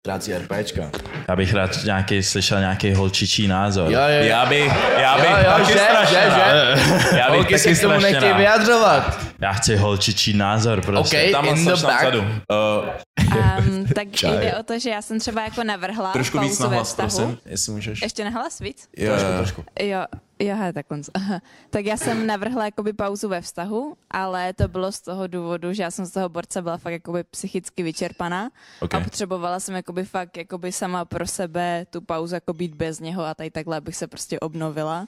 Trácí 0.05 0.33
RPčka. 0.33 0.81
Já 1.29 1.35
bych 1.35 1.53
rád 1.53 1.71
nějaký, 1.85 2.23
slyšel 2.23 2.59
nějaký 2.59 2.93
holčičí 2.93 3.47
názor. 3.47 3.91
Jo, 3.91 3.99
jo, 3.99 4.07
jo. 4.17 4.23
Já 4.23 4.45
bych, 4.45 4.71
já 4.97 5.15
bych 5.17 5.29
Jo, 5.29 5.37
jo, 5.37 5.43
taky 5.57 5.73
že, 5.73 5.79
strašně 5.79 6.17
že, 6.17 6.29
rád. 6.29 6.77
že. 6.77 7.17
Já 7.17 7.25
bych 7.29 7.35
Holky 7.35 7.59
se 7.59 7.63
taky 7.69 7.75
k 7.77 7.81
tomu 7.81 7.99
nechtějí 7.99 8.31
rád. 8.31 8.37
vyjadřovat. 8.37 9.19
Já 9.41 9.53
chci 9.53 9.75
holčičí 9.75 10.33
názor, 10.37 10.81
prostě. 10.81 11.23
OK. 11.23 11.31
Tam 11.31 11.45
in 11.45 11.65
the 11.65 11.71
the 11.71 11.81
back. 11.81 12.01
vzadu. 12.01 12.19
Uh, 12.19 13.22
Um, 13.67 13.85
tak 13.95 14.07
jde 14.23 14.55
o 14.59 14.63
to, 14.63 14.79
že 14.79 14.89
já 14.89 15.01
jsem 15.01 15.19
třeba 15.19 15.43
jako 15.43 15.63
navrhla 15.63 16.13
trošku 16.13 16.39
víc 16.39 16.49
pauzu 16.49 16.63
na 16.63 16.69
ve 16.69 16.75
hlas, 16.75 16.87
vztahu. 16.87 17.09
prosím, 17.09 17.37
jestli 17.45 17.71
můžeš. 17.71 18.01
Ještě 18.01 18.23
nahlas 18.23 18.59
víc? 18.59 18.89
Jo, 18.97 19.13
jo. 19.13 19.63
Jo, 19.87 20.05
jo, 20.39 20.55
he, 20.55 20.73
tak 20.73 20.87
konc. 20.87 21.09
tak 21.69 21.85
já 21.85 21.97
jsem 21.97 22.27
navrhla 22.27 22.65
jakoby 22.65 22.93
pauzu 22.93 23.29
ve 23.29 23.41
vztahu, 23.41 23.95
ale 24.11 24.53
to 24.53 24.67
bylo 24.67 24.91
z 24.91 25.01
toho 25.01 25.27
důvodu, 25.27 25.73
že 25.73 25.83
já 25.83 25.91
jsem 25.91 26.05
z 26.05 26.11
toho 26.11 26.29
borce 26.29 26.61
byla 26.61 26.77
fakt 26.77 26.93
jakoby 26.93 27.23
psychicky 27.23 27.83
vyčerpaná 27.83 28.49
Ok. 28.79 28.93
a 28.93 28.99
potřebovala 28.99 29.59
jsem 29.59 29.75
jakoby 29.75 30.05
fakt 30.05 30.37
jakoby 30.37 30.71
sama 30.71 31.05
pro 31.05 31.27
sebe 31.27 31.85
tu 31.89 32.01
pauzu 32.01 32.35
jako 32.35 32.53
být 32.53 32.75
bez 32.75 32.99
něho 32.99 33.25
a 33.25 33.33
tady 33.33 33.51
takhle 33.51 33.77
abych 33.77 33.95
se 33.95 34.07
prostě 34.07 34.39
obnovila. 34.39 35.07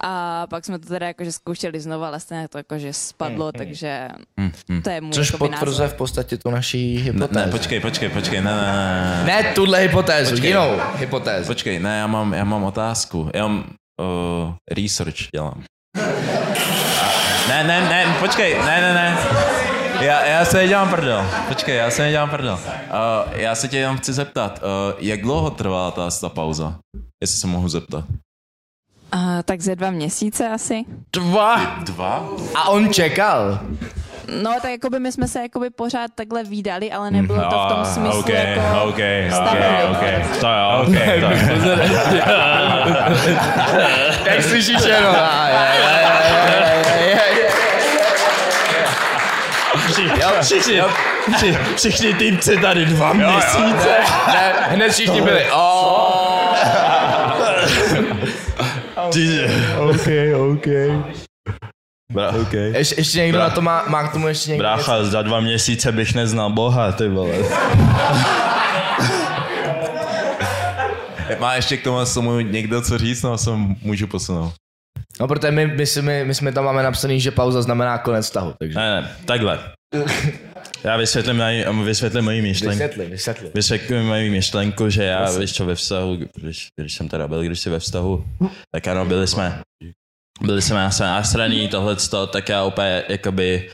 A 0.00 0.46
pak 0.46 0.64
jsme 0.64 0.78
to 0.78 0.88
teda 0.88 1.06
jakože 1.06 1.32
zkoušeli 1.32 1.80
znovu, 1.80 2.04
ale 2.04 2.20
stejně 2.20 2.48
to 2.48 2.58
jakože 2.58 2.92
spadlo, 2.92 3.52
takže 3.52 4.08
to 4.84 4.90
je 4.90 5.00
můj 5.00 5.12
Což 5.12 5.30
potvrzuje 5.30 5.70
názor. 5.84 5.88
v 5.88 5.94
podstatě 5.94 6.38
tu 6.38 6.50
naší 6.50 6.96
Ne, 6.96 7.02
hypotézu. 7.02 7.46
ne, 7.46 7.52
počkej, 7.52 7.80
počkej, 7.80 8.08
počkej, 8.08 8.40
ne, 8.40 8.50
ne, 8.50 8.62
ne, 8.62 9.24
ne. 9.26 9.42
Ne 9.42 9.52
tuhle 9.54 9.78
hypotézu, 9.80 10.30
Počkej. 10.30 10.50
jinou 10.50 10.80
hypotézu. 10.96 11.46
Počkej, 11.46 11.78
ne, 11.78 11.98
já 11.98 12.06
mám, 12.06 12.32
já 12.34 12.44
mám 12.44 12.64
otázku. 12.64 13.30
Já 13.34 13.46
mám 13.46 13.64
uh, 14.00 14.54
research 14.76 15.16
dělám. 15.34 15.62
Ne, 17.48 17.64
ne, 17.64 17.80
ne, 17.80 18.16
počkej, 18.20 18.54
ne, 18.58 18.80
ne, 18.80 18.94
ne. 18.94 19.18
Já, 20.00 20.24
já 20.26 20.44
se 20.44 20.56
nedělám 20.56 20.90
prdel. 20.90 21.26
Počkej, 21.48 21.76
já 21.76 21.90
se 21.90 22.02
nedělám 22.02 22.30
prdel. 22.30 22.54
Uh, 22.64 23.32
já 23.40 23.54
se 23.54 23.68
tě 23.68 23.76
jenom 23.78 23.96
chci 23.96 24.12
zeptat, 24.12 24.62
uh, 24.62 24.68
jak 24.98 25.20
dlouho 25.22 25.50
trvala 25.50 25.90
ta, 25.90 26.10
ta 26.20 26.28
pauza? 26.28 26.78
Jestli 27.22 27.40
se 27.40 27.46
mohu 27.46 27.68
zeptat. 27.68 28.04
Uh, 29.14 29.20
tak 29.44 29.60
ze 29.60 29.76
dva 29.76 29.90
měsíce 29.90 30.48
asi. 30.48 30.84
Dva. 31.12 31.60
Dva? 31.84 32.28
A 32.54 32.68
on 32.68 32.92
čekal. 32.92 33.58
No, 34.42 34.50
tak 34.62 34.70
jakoby 34.70 35.00
my 35.00 35.12
jsme 35.12 35.28
se 35.28 35.42
jakoby 35.42 35.70
pořád 35.70 36.10
takhle 36.14 36.44
výdali, 36.44 36.92
ale 36.92 37.10
nebylo 37.10 37.42
to 37.50 37.58
v 37.58 37.66
tom 37.74 37.84
smyslu 37.84 38.20
ok, 38.20 38.28
jako 38.28 38.60
ok, 38.82 38.88
ok, 38.88 38.98
stabilní. 39.30 39.82
ok. 39.90 39.98
To 40.40 40.46
jo, 40.46 40.82
Ok, 40.82 40.88
Jak 44.24 44.42
slyšíš 44.42 44.84
jenom. 44.84 45.14
a, 45.18 45.48
je, 45.48 45.80
je, 45.80 45.82
je, 45.86 45.88
je, 47.00 47.08
je, 47.08 47.20
je. 50.74 50.84
Všichni, 51.76 52.14
týmci 52.14 52.56
tady 52.56 52.86
dva 52.86 53.12
měsíce. 53.12 53.88
Ne, 54.32 54.52
hned 54.68 54.92
všichni 54.92 55.20
byli. 55.20 55.46
OK, 59.78 60.08
OK. 60.50 60.66
Bra, 62.12 62.32
OK. 62.40 62.52
Ješ, 62.52 62.94
ještě 62.96 63.18
někdo 63.18 63.38
na 63.38 63.50
to 63.50 63.60
má, 63.60 63.84
má 63.88 64.08
k 64.08 64.12
tomu 64.12 64.28
ještě 64.28 64.50
někdo 64.50 64.64
něco? 64.64 64.76
Brácha, 64.76 65.04
za 65.04 65.22
dva 65.22 65.40
měsíce 65.40 65.92
bych 65.92 66.14
neznal 66.14 66.50
Boha, 66.50 66.92
ty 66.92 67.08
vole. 67.08 67.34
Má 71.38 71.54
ještě 71.54 71.76
k 71.76 71.84
tomu, 71.84 71.98
tomu 72.14 72.40
někdo 72.40 72.82
co 72.82 72.98
říct, 72.98 73.22
no 73.22 73.38
se 73.38 73.50
můžu 73.82 74.06
posunout. 74.06 74.52
No, 75.20 75.28
protože 75.28 75.50
my, 75.50 75.66
my, 75.66 75.84
my, 76.02 76.24
my 76.24 76.34
jsme 76.34 76.52
tam 76.52 76.64
máme 76.64 76.82
napsaný, 76.82 77.20
že 77.20 77.30
pauza 77.30 77.62
znamená 77.62 77.98
konec 77.98 78.24
vztahu, 78.26 78.54
takže... 78.58 78.78
Ne, 78.78 79.00
ne, 79.00 79.16
takhle. 79.24 79.58
Já 80.84 80.96
vysvětlím, 80.96 81.36
moji- 81.36 81.84
vysvětlím 81.84 82.24
moji 82.24 82.42
myšlenku. 82.42 82.70
Vysvětli, 82.78 83.06
vysvětli. 83.06 83.50
Vysvětlím 83.54 84.02
moji 84.06 84.30
myšlenku, 84.30 84.90
že 84.90 85.04
já, 85.04 85.30
víš 85.38 85.52
co, 85.54 85.66
ve 85.66 85.74
vztahu, 85.74 86.16
když, 86.34 86.68
když 86.80 86.94
jsem 86.94 87.08
teda 87.08 87.28
byl, 87.28 87.42
když 87.42 87.60
jsi 87.60 87.70
ve 87.70 87.78
vztahu, 87.78 88.24
tak 88.74 88.86
ano, 88.88 89.04
byli 89.06 89.26
jsme, 89.26 89.62
byli 90.40 90.62
jsme 90.62 90.84
asi 90.84 91.02
násraný, 91.02 91.68
tohleto, 91.68 92.26
tak 92.26 92.48
já 92.48 92.64
úplně, 92.64 93.02
jakoby, 93.08 93.70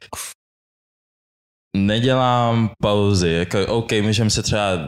nedělám 1.77 2.71
pauzy, 2.83 3.31
jako 3.31 3.67
OK, 3.67 3.93
můžeme 3.93 4.31
se 4.31 4.43
třeba 4.43 4.79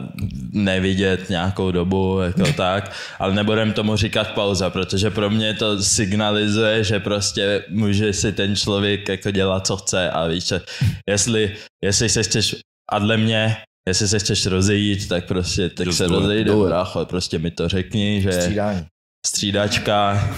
nevidět 0.51 1.29
nějakou 1.29 1.71
dobu, 1.71 2.19
jako 2.19 2.53
tak, 2.57 2.91
ale 3.19 3.33
nebudem 3.33 3.73
tomu 3.73 3.95
říkat 3.95 4.31
pauza, 4.33 4.69
protože 4.69 5.09
pro 5.09 5.29
mě 5.29 5.53
to 5.53 5.83
signalizuje, 5.83 6.83
že 6.83 6.99
prostě 6.99 7.65
může 7.69 8.13
si 8.13 8.31
ten 8.31 8.55
člověk 8.55 9.09
jako 9.09 9.31
dělat, 9.31 9.67
co 9.67 9.77
chce. 9.77 10.11
A 10.11 10.27
víš, 10.27 10.47
že 10.47 10.61
jestli, 11.09 11.55
jestli 11.83 12.09
se 12.09 12.23
chceš 12.23 12.55
a 12.91 12.99
dle 12.99 13.17
mě 13.17 13.57
jestli 13.87 14.07
se 14.07 14.19
chceš 14.19 14.45
rozejít, 14.45 15.07
tak 15.07 15.25
prostě 15.25 15.69
tak 15.69 15.85
Just 15.85 15.97
se 15.97 16.07
rozejde, 16.07 16.55
brácho, 16.55 17.05
prostě 17.05 17.39
mi 17.39 17.51
to 17.51 17.69
řekni, 17.69 18.21
že 18.21 18.31
Střídání. 18.31 18.85
střídačka, 19.27 20.29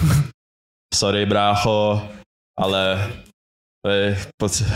sorry 0.94 1.26
brácho, 1.26 2.08
ale 2.58 3.10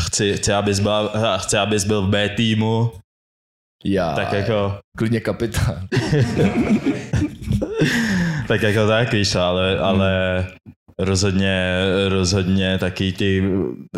chci, 0.06 0.32
chci, 0.36 0.52
abys 0.52 0.80
byl, 0.80 1.10
chci, 1.38 1.56
abys 1.56 1.84
byl 1.84 2.02
v 2.02 2.08
B 2.10 2.28
týmu, 2.28 2.92
Já. 3.84 4.14
tak 4.14 4.32
jako, 4.32 4.78
Klidně 4.98 5.20
kapitán. 5.20 5.88
tak 8.48 8.62
jako 8.62 8.86
tak, 8.88 9.12
víš, 9.12 9.34
ale, 9.34 9.78
ale 9.78 10.10
rozhodně, 10.98 11.74
rozhodně 12.08 12.78
taky 12.78 13.12
ty 13.12 13.42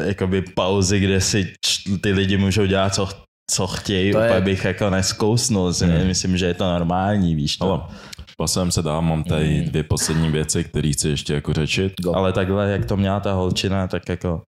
jakoby 0.06 0.42
pauzy, 0.42 1.00
kde 1.00 1.20
si 1.20 1.52
ty 2.00 2.12
lidi 2.12 2.36
můžou 2.36 2.66
dělat, 2.66 2.94
co, 2.94 3.08
co 3.50 3.66
chtějí, 3.66 4.12
To 4.12 4.18
je- 4.18 4.26
úplně 4.30 4.40
bych 4.40 4.64
jako 4.64 4.90
neskousnul, 4.90 5.72
Hmm. 5.82 6.06
myslím, 6.06 6.36
že 6.38 6.46
je 6.46 6.54
to 6.54 6.64
normální, 6.64 7.34
víš 7.34 7.56
to. 7.56 7.72
Ale 7.72 8.70
se 8.70 8.82
dál, 8.82 9.02
mám 9.02 9.24
tady 9.24 9.60
dvě 9.60 9.82
poslední 9.82 10.30
věci, 10.30 10.64
které 10.64 10.90
chci 10.92 11.08
ještě 11.08 11.34
jako 11.34 11.52
řečit. 11.52 11.92
Ale 12.14 12.32
takhle, 12.32 12.70
jak 12.70 12.84
to 12.84 12.96
měla 12.96 13.20
ta 13.20 13.32
holčina, 13.32 13.86
tak 13.88 14.08
jako 14.08 14.42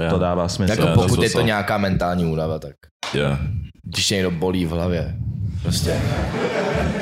Já, 0.00 0.10
to 0.10 0.18
dává 0.18 0.48
smysl. 0.48 0.72
Jako 0.72 0.86
pokud 1.00 1.16
to 1.16 1.22
je 1.22 1.30
to 1.30 1.40
nějaká 1.40 1.78
mentální 1.78 2.24
únava, 2.24 2.58
tak 2.58 2.72
yeah. 3.14 3.38
když 3.84 4.06
tě 4.06 4.14
někdo 4.14 4.30
bolí 4.30 4.64
v 4.66 4.70
hlavě, 4.70 5.14
prostě 5.62 5.96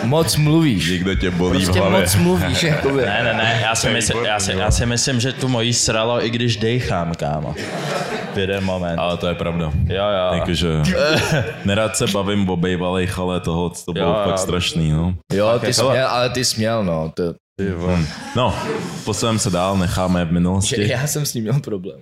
moc 0.04 0.36
mluvíš. 0.36 0.90
Někde 0.90 1.16
tě 1.16 1.30
bolí 1.30 1.64
Prostě 1.64 1.80
v 1.80 1.82
hlavě. 1.82 2.00
moc 2.00 2.14
mluvíš, 2.16 2.62
jakoby. 2.72 2.96
Ne, 3.06 3.20
ne, 3.24 3.34
ne, 3.34 3.58
já 3.62 3.74
si, 3.74 3.90
myslím, 3.90 4.24
já, 4.24 4.40
si, 4.40 4.52
já 4.52 4.70
si 4.70 4.86
myslím, 4.86 5.20
že 5.20 5.32
tu 5.32 5.48
mojí 5.48 5.72
sralo, 5.72 6.24
i 6.26 6.30
když 6.30 6.56
dejchám, 6.56 7.14
kámo. 7.14 7.54
V 8.34 8.38
jeden 8.38 8.64
moment. 8.64 8.98
Ale 8.98 9.16
to 9.16 9.26
je 9.28 9.34
pravda. 9.34 9.72
Jo, 9.86 10.04
jo. 10.04 10.34
Jakože 10.34 10.68
nerad 11.64 11.96
se 11.96 12.06
bavím 12.06 12.50
o 12.50 12.56
bejvalejch, 12.56 13.18
ale 13.18 13.40
toho 13.40 13.70
to 13.70 13.92
bylo 13.92 14.06
Jo, 14.08 14.14
jo. 14.18 14.24
fakt 14.24 14.38
strašný, 14.38 14.90
no. 14.92 15.14
Jo, 15.32 15.58
ty 15.60 15.72
jsi 15.72 15.80
to- 15.80 15.90
měl, 15.90 16.08
ale 16.08 16.30
ty 16.30 16.44
jsi 16.44 16.56
měl, 16.58 16.84
no. 16.84 17.12
To, 17.16 17.22
Ty 17.58 17.70
vole. 17.72 17.98
No, 18.36 18.54
posuneme 19.04 19.38
se 19.38 19.50
dál, 19.50 19.76
necháme 19.78 20.24
v 20.24 20.28
že 20.28 20.32
minulosti. 20.34 20.88
já 20.90 21.06
jsem 21.06 21.26
s 21.26 21.34
ním 21.34 21.44
měl 21.44 21.60
problém. 21.60 21.98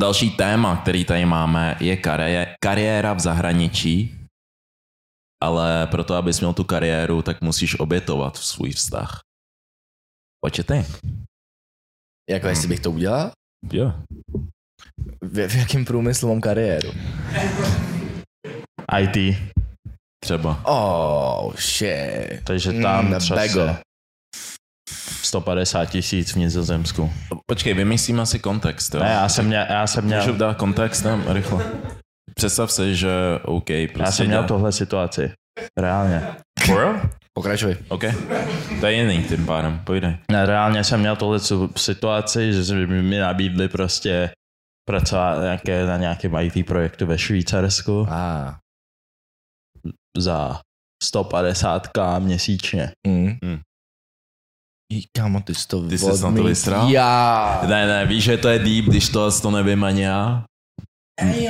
Další 0.00 0.30
téma, 0.30 0.76
který 0.76 1.04
tady 1.04 1.24
máme, 1.24 1.76
je 1.80 1.96
karié- 1.96 2.54
kariéra 2.64 3.12
v 3.12 3.20
zahraničí. 3.20 4.20
Ale 5.42 5.86
proto, 5.86 6.14
abys 6.14 6.40
měl 6.40 6.52
tu 6.52 6.64
kariéru, 6.64 7.22
tak 7.22 7.40
musíš 7.40 7.78
obětovat 7.80 8.36
svůj 8.36 8.70
vztah. 8.70 9.20
What 10.44 10.58
you 10.58 10.64
think? 10.64 10.86
Jako 12.30 12.46
jestli 12.46 12.68
bych 12.68 12.80
to 12.80 12.90
udělal? 12.90 13.30
Jo. 13.72 13.92
V, 15.22 15.48
v 15.48 15.54
jakém 15.54 15.84
průmyslu 15.84 16.28
mám 16.28 16.40
kariéru? 16.40 16.90
IT. 19.00 19.36
Třeba. 20.24 20.62
Oh, 20.64 21.54
shit. 21.56 22.44
Takže 22.44 22.72
tam 22.82 23.06
Mm, 23.08 23.18
třeba 23.18 23.40
150 25.24 25.84
tisíc 25.86 26.32
v 26.32 26.36
Nizozemsku. 26.36 27.12
Počkej, 27.46 27.74
vymyslíme 27.74 28.26
si 28.26 28.38
kontext. 28.38 28.94
Jo? 28.94 29.00
Ne, 29.00 29.10
já 29.10 29.28
jsem 29.28 29.46
měl, 29.46 29.66
já 29.70 29.86
jsem 29.86 30.04
Můžu 30.04 30.16
měl, 30.16 30.34
dát 30.34 30.56
kontext 30.56 31.02
tam 31.02 31.24
rychle? 31.32 31.64
Představ 32.34 32.72
si, 32.72 32.96
že 32.96 33.10
OK, 33.44 33.64
prostě 33.64 33.98
já 34.02 34.12
jsem 34.12 34.26
měl 34.26 34.38
dělá- 34.38 34.48
tohle 34.48 34.72
situaci. 34.72 35.32
Reálně. 35.78 36.22
For 36.66 36.76
real? 36.78 37.00
Pokračuj. 37.38 37.76
OK. 37.88 38.02
To 38.80 38.86
je 38.86 38.92
jiný 38.92 39.24
tím 39.24 39.46
pádem, 39.46 39.80
pojdej. 39.84 40.16
Ne, 40.30 40.46
reálně 40.46 40.84
jsem 40.84 41.00
měl 41.00 41.16
tohle 41.16 41.38
situaci, 41.76 42.64
že 42.64 42.74
mi 42.86 43.18
nabídli 43.18 43.68
prostě 43.68 44.30
pracovat 44.88 45.40
nějaké, 45.42 45.86
na 45.86 45.96
nějakém 45.96 46.34
IT 46.40 46.66
projektu 46.66 47.06
ve 47.06 47.18
Švýcarsku 47.18 48.06
Ah. 48.10 48.54
za 50.18 50.60
150k 51.04 52.18
měsíčně. 52.20 52.92
Mm. 53.06 53.26
Mm. 53.44 53.60
Kámo, 55.12 55.40
ty 55.40 55.54
jsi 55.54 55.68
to 55.68 55.88
Ty 55.88 55.98
jsi 55.98 56.22
na 56.22 56.32
to 56.32 56.42
vysral? 56.42 56.88
Já. 56.88 57.62
Ne, 57.68 57.86
ne, 57.86 58.06
víš, 58.06 58.24
že 58.24 58.36
to 58.36 58.48
je 58.48 58.58
deep, 58.58 58.84
když 58.84 59.08
to, 59.08 59.40
to 59.40 59.50
nevím 59.50 59.84
ani 59.84 60.02
já? 60.02 60.44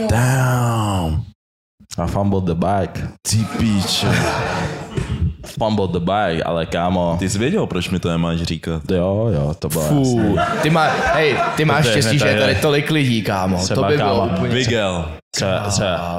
Damn. 0.09 1.25
A 1.99 2.07
fumbled 2.07 2.45
the 2.45 2.55
bag. 2.55 3.09
Ty 3.31 3.37
píče. 3.59 4.09
Fumbled 5.45 5.91
the 5.91 5.99
bag, 6.01 6.35
ale 6.45 6.67
kámo, 6.67 7.17
Ty 7.19 7.31
jsi 7.31 7.39
věděl, 7.39 7.67
proč 7.67 7.91
mi 7.91 7.99
to 7.99 8.11
nemáš 8.11 8.43
říkat? 8.43 8.83
jo, 8.91 9.31
jo, 9.35 9.55
to 9.59 9.69
bylo 9.69 9.83
jasný. 9.85 10.05
Fů. 10.05 10.37
Ty, 10.63 10.71
má, 10.71 10.87
hej, 11.15 11.37
ty 11.57 11.65
máš 11.65 11.89
štěstí, 11.89 12.19
že 12.19 12.29
je 12.29 12.41
tady 12.41 12.55
tolik 12.55 12.91
lidí, 12.91 13.23
kámo. 13.23 13.59
Třeba, 13.65 13.83
to 13.83 13.89
by 13.89 13.97
bylo 13.97 14.21
kámo, 14.21 14.37
úplně... 14.37 14.55
Vigel. 14.55 15.09
Třeba, 15.35 15.71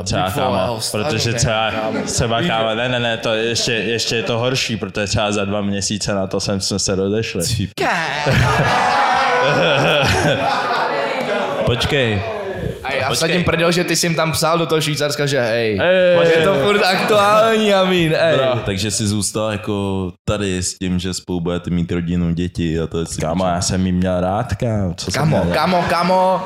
třeba, 0.04 0.32
kámo, 0.32 0.80
protože 0.92 1.34
třeba, 1.34 1.72
kámo. 1.72 2.00
třeba 2.06 2.42
kámo, 2.42 2.76
ne, 2.76 2.90
ne, 2.90 3.00
ne, 3.00 3.18
to 3.18 3.34
je 3.34 3.44
ještě, 3.44 3.72
ještě 3.72 4.16
je 4.16 4.24
to 4.24 4.38
horší, 4.38 4.78
protože 4.78 5.08
třeba 5.08 5.32
za 5.32 5.46
dva 5.46 5.62
měsíce 5.62 6.14
na 6.14 6.28
to 6.28 6.40
jsem, 6.40 6.62
jsme 6.62 6.80
se 6.80 6.96
rozešli. 6.96 7.44
Počkej. 11.66 12.22
A 12.86 12.94
já 12.94 13.08
Počkej. 13.10 13.16
jsem 13.30 13.38
tím 13.38 13.44
prdel, 13.44 13.72
že 13.72 13.84
ty 13.84 13.96
jsi 13.96 14.06
jim 14.06 14.16
tam 14.16 14.32
psal 14.32 14.58
do 14.58 14.66
toho 14.66 14.82
Švýcarska, 14.82 15.26
že 15.26 15.42
hej, 15.42 15.80
Ej. 15.82 16.30
je 16.38 16.44
to 16.44 16.54
furt 16.56 16.84
aktuální, 16.84 17.74
Amin, 17.74 18.16
ej. 18.20 18.40
Takže 18.66 18.92
jsi 18.92 19.08
zůstal 19.08 19.52
jako 19.52 20.12
tady 20.28 20.58
s 20.64 20.78
tím, 20.78 21.00
že 21.00 21.14
spolu 21.14 21.40
budete 21.40 21.70
mít 21.70 21.92
rodinu, 21.92 22.34
děti 22.34 22.80
a 22.80 22.88
to 22.88 23.00
je 23.00 23.06
si 23.06 23.22
Kámo, 23.22 23.46
já 23.48 23.62
jsem 23.62 23.86
jí 23.86 23.92
měl 23.92 24.22
rád, 24.22 24.56
kámo. 24.56 24.94
Co 24.98 25.12
jsem 25.12 25.20
Kámo, 25.22 25.44
měl? 25.44 25.54
kámo, 25.56 25.86
kámo, 25.90 26.42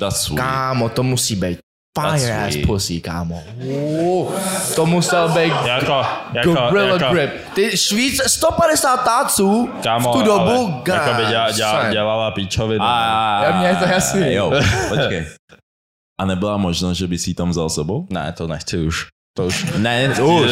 That's 0.00 0.16
sweet. 0.20 0.40
kámo, 0.40 0.88
to 0.88 1.02
musí 1.02 1.36
být 1.36 1.58
fire 2.00 2.46
ass 2.46 2.56
pussy, 2.66 3.00
kámo. 3.00 3.42
Uh, 3.64 4.32
to 4.76 4.86
musel 4.86 5.28
být 5.28 5.52
Jako, 5.66 6.02
jako, 6.32 6.52
gorilla 6.70 6.96
jako, 7.00 7.14
grip. 7.14 7.30
Ty 7.54 7.76
Švíc, 7.76 8.22
150 8.26 8.96
táců 9.04 9.70
kámo, 9.82 10.12
v 10.12 10.16
tu 10.16 10.22
dobu, 10.22 10.82
ale, 10.90 10.98
jako 11.04 11.14
by 11.22 11.26
děla, 11.28 11.50
děla, 11.50 11.82
God, 11.82 11.92
dělala 11.92 12.30
píčovinu. 12.30 12.84
A, 12.84 13.40
Já- 13.44 13.58
mně 13.58 13.68
je 13.68 13.76
to 13.76 13.84
jasný. 13.84 14.34
Jo, 14.34 14.52
počkej. 14.88 15.26
A 16.20 16.24
nebyla 16.24 16.56
možnost, 16.56 16.98
že 16.98 17.06
bys 17.06 17.28
jí 17.28 17.34
tam 17.34 17.50
vzal 17.50 17.70
sebou? 17.70 18.06
Ne, 18.10 18.32
to 18.32 18.46
nechci 18.46 18.78
už. 18.78 19.06
To 19.36 19.46
už. 19.46 19.66
Ne, 19.78 20.08
už. 20.22 20.50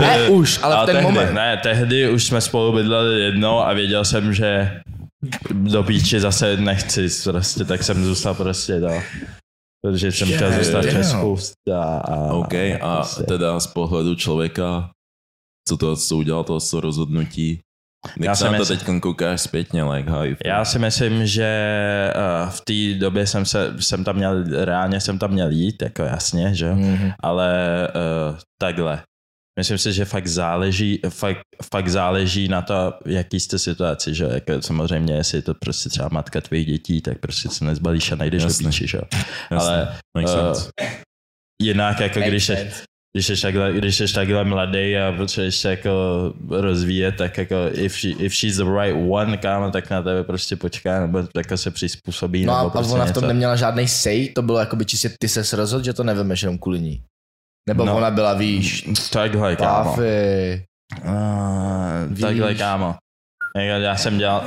Ne 0.00 0.28
už, 0.28 0.60
ale 0.62 0.82
v 0.82 0.86
ten 0.86 0.94
tehdy, 0.96 1.02
moment. 1.02 1.34
Ne, 1.34 1.56
tehdy 1.62 2.10
už 2.10 2.24
jsme 2.24 2.40
spolu 2.40 2.72
bydleli 2.72 3.20
jednou 3.20 3.58
a 3.58 3.72
věděl 3.72 4.04
jsem, 4.04 4.34
že 4.34 4.80
do 5.52 5.82
píči 5.82 6.20
zase 6.20 6.56
nechci, 6.56 7.06
prostě, 7.24 7.64
tak 7.64 7.82
jsem 7.82 8.04
zůstal 8.04 8.34
prostě 8.34 8.80
dál. 8.80 9.02
Protože 9.82 10.12
jsem 10.12 10.28
chtěl 10.28 10.48
Yeah, 10.48 10.62
zůstat 10.64 10.80
v 10.84 10.86
damn. 10.86 10.96
Česku. 10.96 11.36
A, 11.74 11.98
a, 11.98 12.32
OK, 12.32 12.54
a 12.54 12.96
prostě. 12.96 13.22
teda 13.22 13.60
z 13.60 13.66
pohledu 13.66 14.14
člověka, 14.14 14.90
co 15.68 15.76
to, 15.76 15.96
co 15.96 16.16
udělal 16.16 16.44
to 16.44 16.60
co 16.60 16.80
rozhodnutí, 16.80 17.60
jak 18.16 18.24
Já 18.24 18.34
se 18.34 18.50
na 18.50 18.58
to 18.58 18.66
teď 18.66 18.84
koukáš 19.00 19.40
zpětně, 19.40 19.84
like 19.84 20.10
how 20.10 20.22
you 20.22 20.34
feel? 20.34 20.54
Já 20.56 20.64
si 20.64 20.78
myslím, 20.78 21.26
že 21.26 21.48
uh, 22.44 22.50
v 22.50 22.60
té 22.60 22.98
době 23.00 23.26
jsem, 23.26 23.44
se, 23.46 23.74
jsem 23.78 24.04
tam 24.04 24.16
měl, 24.16 24.44
reálně 24.64 25.00
jsem 25.00 25.18
tam 25.18 25.30
měl 25.30 25.50
jít, 25.50 25.82
jako 25.82 26.02
jasně, 26.02 26.54
že 26.54 26.66
jo, 26.66 26.74
Mhm. 26.74 27.12
ale 27.22 27.52
uh, 28.30 28.38
takhle. 28.60 29.02
Myslím 29.58 29.78
si, 29.78 29.92
že 29.92 30.04
fakt 30.04 30.26
záleží, 30.26 31.00
fakt, 31.08 31.40
fakt 31.72 31.88
záleží 31.88 32.48
na 32.48 32.62
to, 32.62 32.94
jaký 33.06 33.40
jste 33.40 33.58
situaci, 33.58 34.14
že 34.14 34.24
jako 34.32 34.62
samozřejmě, 34.62 35.14
jestli 35.14 35.38
je 35.38 35.42
to 35.42 35.54
prostě 35.54 35.88
třeba 35.88 36.08
matka 36.12 36.40
tvých 36.40 36.66
dětí, 36.66 37.00
tak 37.00 37.18
prostě 37.18 37.48
se 37.48 37.64
nezbalíš 37.64 38.12
a 38.12 38.16
najdeš 38.16 38.42
do 38.44 38.54
píči, 38.58 38.86
že 38.86 38.98
jo. 38.98 39.02
Jasně, 39.50 39.68
Ale 39.74 39.98
eh, 40.18 40.26
sense. 40.28 40.70
jinak 41.62 42.00
jako 42.00 42.20
když, 42.20 42.48
je, 42.48 42.56
sense. 42.56 42.82
Když 43.16 43.26
jsi 43.26 43.42
takhle, 43.42 43.72
když 43.72 43.96
jsi 43.96 44.14
takhle 44.14 44.44
mladý 44.44 44.96
a 44.96 45.12
potřebuješ 45.16 45.56
se 45.56 45.70
jako 45.70 45.90
rozvíjet, 46.50 47.12
tak 47.16 47.38
jako 47.38 47.54
if, 47.72 47.98
she, 48.00 48.10
if 48.10 48.34
she's 48.34 48.56
the 48.56 48.64
right 48.80 48.96
one, 49.10 49.36
kámo, 49.36 49.70
tak 49.70 49.90
na 49.90 50.02
tebe 50.02 50.24
prostě 50.24 50.56
počká, 50.56 51.00
nebo 51.00 51.22
jako 51.36 51.56
se 51.56 51.70
přizpůsobí, 51.70 52.46
No 52.46 52.52
a, 52.52 52.58
nebo 52.58 52.68
a 52.68 52.72
prostě 52.72 52.94
ona 52.94 53.04
v 53.04 53.12
tom 53.12 53.22
něco. 53.22 53.28
neměla 53.28 53.56
žádný 53.56 53.88
say, 53.88 54.28
to 54.28 54.42
bylo 54.42 54.58
jako 54.58 54.76
by 54.76 54.84
čistě 54.84 55.10
ty 55.20 55.28
se 55.28 55.56
rozhodl, 55.56 55.84
že 55.84 55.92
to 55.92 56.04
nevemeš 56.04 56.42
jenom 56.42 56.58
kvůli 56.58 56.80
ní. 56.80 57.02
Nebo 57.68 57.84
No. 57.84 57.96
ona 57.96 58.10
byla, 58.10 58.34
víš, 58.34 58.88
Takhle, 59.12 59.56
kámo. 59.56 59.90
páfy. 59.90 60.64
Uh, 61.04 61.10
Víš. 62.08 62.20
takhle, 62.20 62.54
kámo. 62.54 62.94
Jako 63.56 63.82
Já 63.82 63.96
jsem 63.96 64.18
dělal, 64.18 64.44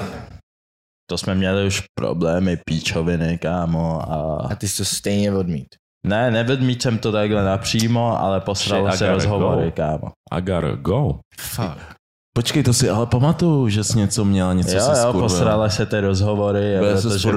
to 1.09 1.17
jsme 1.17 1.35
měli 1.35 1.67
už 1.67 1.83
problémy, 1.99 2.57
píčoviny, 2.65 3.37
kámo. 3.37 4.11
A... 4.11 4.47
A 4.51 4.55
ty 4.55 4.67
jsi 4.67 4.77
to 4.77 4.85
stejně 4.85 5.31
odmít. 5.33 5.67
Ne, 6.07 6.31
nevedmít 6.31 6.81
jsem 6.81 6.97
to 6.97 7.11
takhle 7.11 7.43
napřímo, 7.43 8.19
ale 8.19 8.41
posralo 8.41 8.87
I 8.87 8.97
se 8.97 9.11
rozhovory, 9.11 9.65
go. 9.65 9.71
kámo. 9.71 10.11
I 10.31 10.41
gotta 10.41 10.75
go. 10.75 11.19
Fuck. 11.39 11.97
Počkej, 12.37 12.63
to 12.63 12.73
si 12.73 12.89
ale 12.89 13.05
pamatuju, 13.05 13.69
že 13.69 13.83
jsi 13.83 13.97
něco 13.97 14.25
měl, 14.25 14.53
něco 14.53 14.77
jo, 14.77 14.83
jo, 14.89 14.95
skurvil. 14.95 15.21
posrala 15.21 15.69
se 15.69 15.85
ty 15.85 15.99
rozhovory, 15.99 16.75
se 16.95 17.01
protože, 17.01 17.31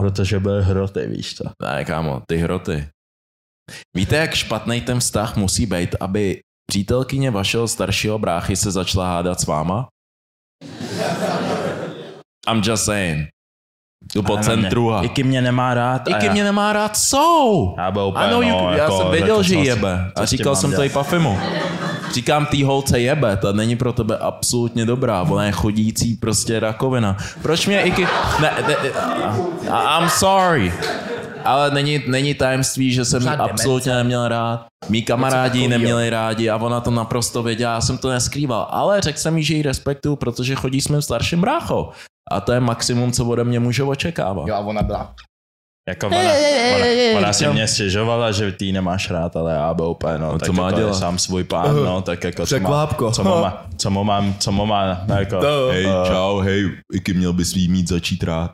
protože 0.00 0.40
byly 0.40 0.62
hroty, 0.62 1.06
víš 1.06 1.34
to. 1.34 1.44
Ne, 1.62 1.84
kámo, 1.84 2.22
ty 2.28 2.36
hroty. 2.36 2.88
Víte, 3.96 4.16
jak 4.16 4.34
špatný 4.34 4.80
ten 4.80 5.00
vztah 5.00 5.36
musí 5.36 5.66
být, 5.66 5.96
aby 6.00 6.40
přítelkyně 6.70 7.30
vašeho 7.30 7.68
staršího 7.68 8.18
bráchy 8.18 8.56
se 8.56 8.70
začala 8.70 9.08
hádat 9.08 9.40
s 9.40 9.46
váma? 9.46 9.88
I'm 12.50 12.62
just 12.64 12.84
saying. 12.84 13.33
Po 14.26 14.36
centru 14.36 14.94
a... 14.94 15.02
Iky 15.02 15.22
mě 15.22 15.42
nemá 15.42 15.74
rád. 15.74 16.08
Iky 16.08 16.26
já- 16.26 16.32
mě 16.32 16.44
nemá 16.44 16.72
rád, 16.72 16.96
jsou. 16.96 17.74
Já 17.78 17.90
byl 17.90 18.02
úplně, 18.02 18.24
Ano, 18.24 18.40
no, 18.42 18.70
já 18.72 18.76
jako, 18.76 18.98
jsem 18.98 19.10
věděl, 19.10 19.28
jako 19.28 19.42
že 19.42 19.54
co- 19.54 19.60
jebe. 19.62 20.10
A 20.16 20.24
říkal 20.24 20.56
jsem 20.56 20.72
to 20.72 20.82
i 20.82 20.88
dělat? 20.88 20.92
Pafimu. 20.92 21.38
Říkám, 22.14 22.46
tý 22.46 22.64
holce 22.64 23.00
jebe, 23.00 23.36
ta 23.36 23.52
není 23.52 23.76
pro 23.76 23.92
tebe 23.92 24.18
absolutně 24.18 24.86
dobrá, 24.86 25.22
ona 25.22 25.44
je 25.44 25.52
chodící 25.52 26.14
prostě 26.16 26.60
rakovina. 26.60 27.16
Proč 27.42 27.66
mě 27.66 27.82
Iky... 27.82 28.06
Ne, 28.40 28.50
ne, 28.68 28.74
I'm 30.00 30.08
sorry. 30.10 30.72
Ale 31.44 31.70
není, 31.70 32.02
není 32.06 32.34
tajemství, 32.34 32.92
že 32.92 33.04
jsem 33.04 33.22
ji 33.22 33.28
Pořád 33.28 33.40
absolutně 33.40 33.92
neměl 33.92 34.28
rád. 34.28 34.66
Mí 34.88 35.02
kamarádi 35.02 35.58
ji 35.60 35.68
neměli 35.68 36.10
rádi 36.10 36.50
a 36.50 36.56
ona 36.56 36.80
to 36.80 36.90
naprosto 36.90 37.42
věděla, 37.42 37.72
já 37.72 37.80
jsem 37.80 37.98
to 37.98 38.10
neskrýval. 38.10 38.68
Ale 38.70 39.00
řekl 39.00 39.18
jsem 39.18 39.38
jí, 39.38 39.44
že 39.44 39.54
ji 39.54 39.62
respektuju, 39.62 40.16
protože 40.16 40.54
chodí 40.54 40.80
s 40.80 40.88
mým 40.88 41.02
starším 41.02 41.40
bráchou. 41.40 41.90
A 42.30 42.40
to 42.40 42.52
je 42.52 42.60
maximum, 42.60 43.12
co 43.12 43.24
ode 43.26 43.44
mě 43.44 43.60
může 43.60 43.82
očekávat. 43.82 44.48
Jo, 44.48 44.54
a 44.54 44.58
ona 44.58 44.82
byla. 44.82 45.14
Jako 45.88 46.06
ona, 46.06 46.18
ona, 46.76 47.18
ona 47.18 47.32
si 47.32 47.46
mě 47.48 47.68
stěžovala, 47.68 48.32
že 48.32 48.52
ty 48.52 48.72
nemáš 48.72 49.10
rád, 49.10 49.36
ale 49.36 49.52
já 49.52 49.74
byl 49.74 49.84
úplně, 49.86 50.18
no, 50.18 50.32
No, 50.32 50.38
tak 50.38 50.46
co 50.46 50.52
má 50.52 50.66
jako 50.66 50.78
dělat? 50.78 50.88
je 50.94 50.94
sám 51.00 51.18
svůj 51.18 51.44
pán, 51.44 51.76
no, 51.84 52.02
tak 52.02 52.24
jako 52.24 52.46
co 52.46 52.54
má, 52.54 52.58
Překvápko. 52.60 53.10
co 53.12 53.24
mu 53.24 53.30
má, 53.30 53.66
co 53.76 53.90
mu 53.90 54.04
mám, 54.04 54.34
co 54.38 54.52
mu 54.52 54.66
má, 54.66 55.00
no, 55.08 55.14
jako, 55.18 55.40
Hej, 55.70 55.84
čau, 56.06 56.38
hej, 56.40 56.70
Iky 56.92 57.14
měl 57.14 57.32
bys 57.32 57.56
jí 57.56 57.68
mít 57.68 57.88
začít 57.88 58.22
rád. 58.24 58.50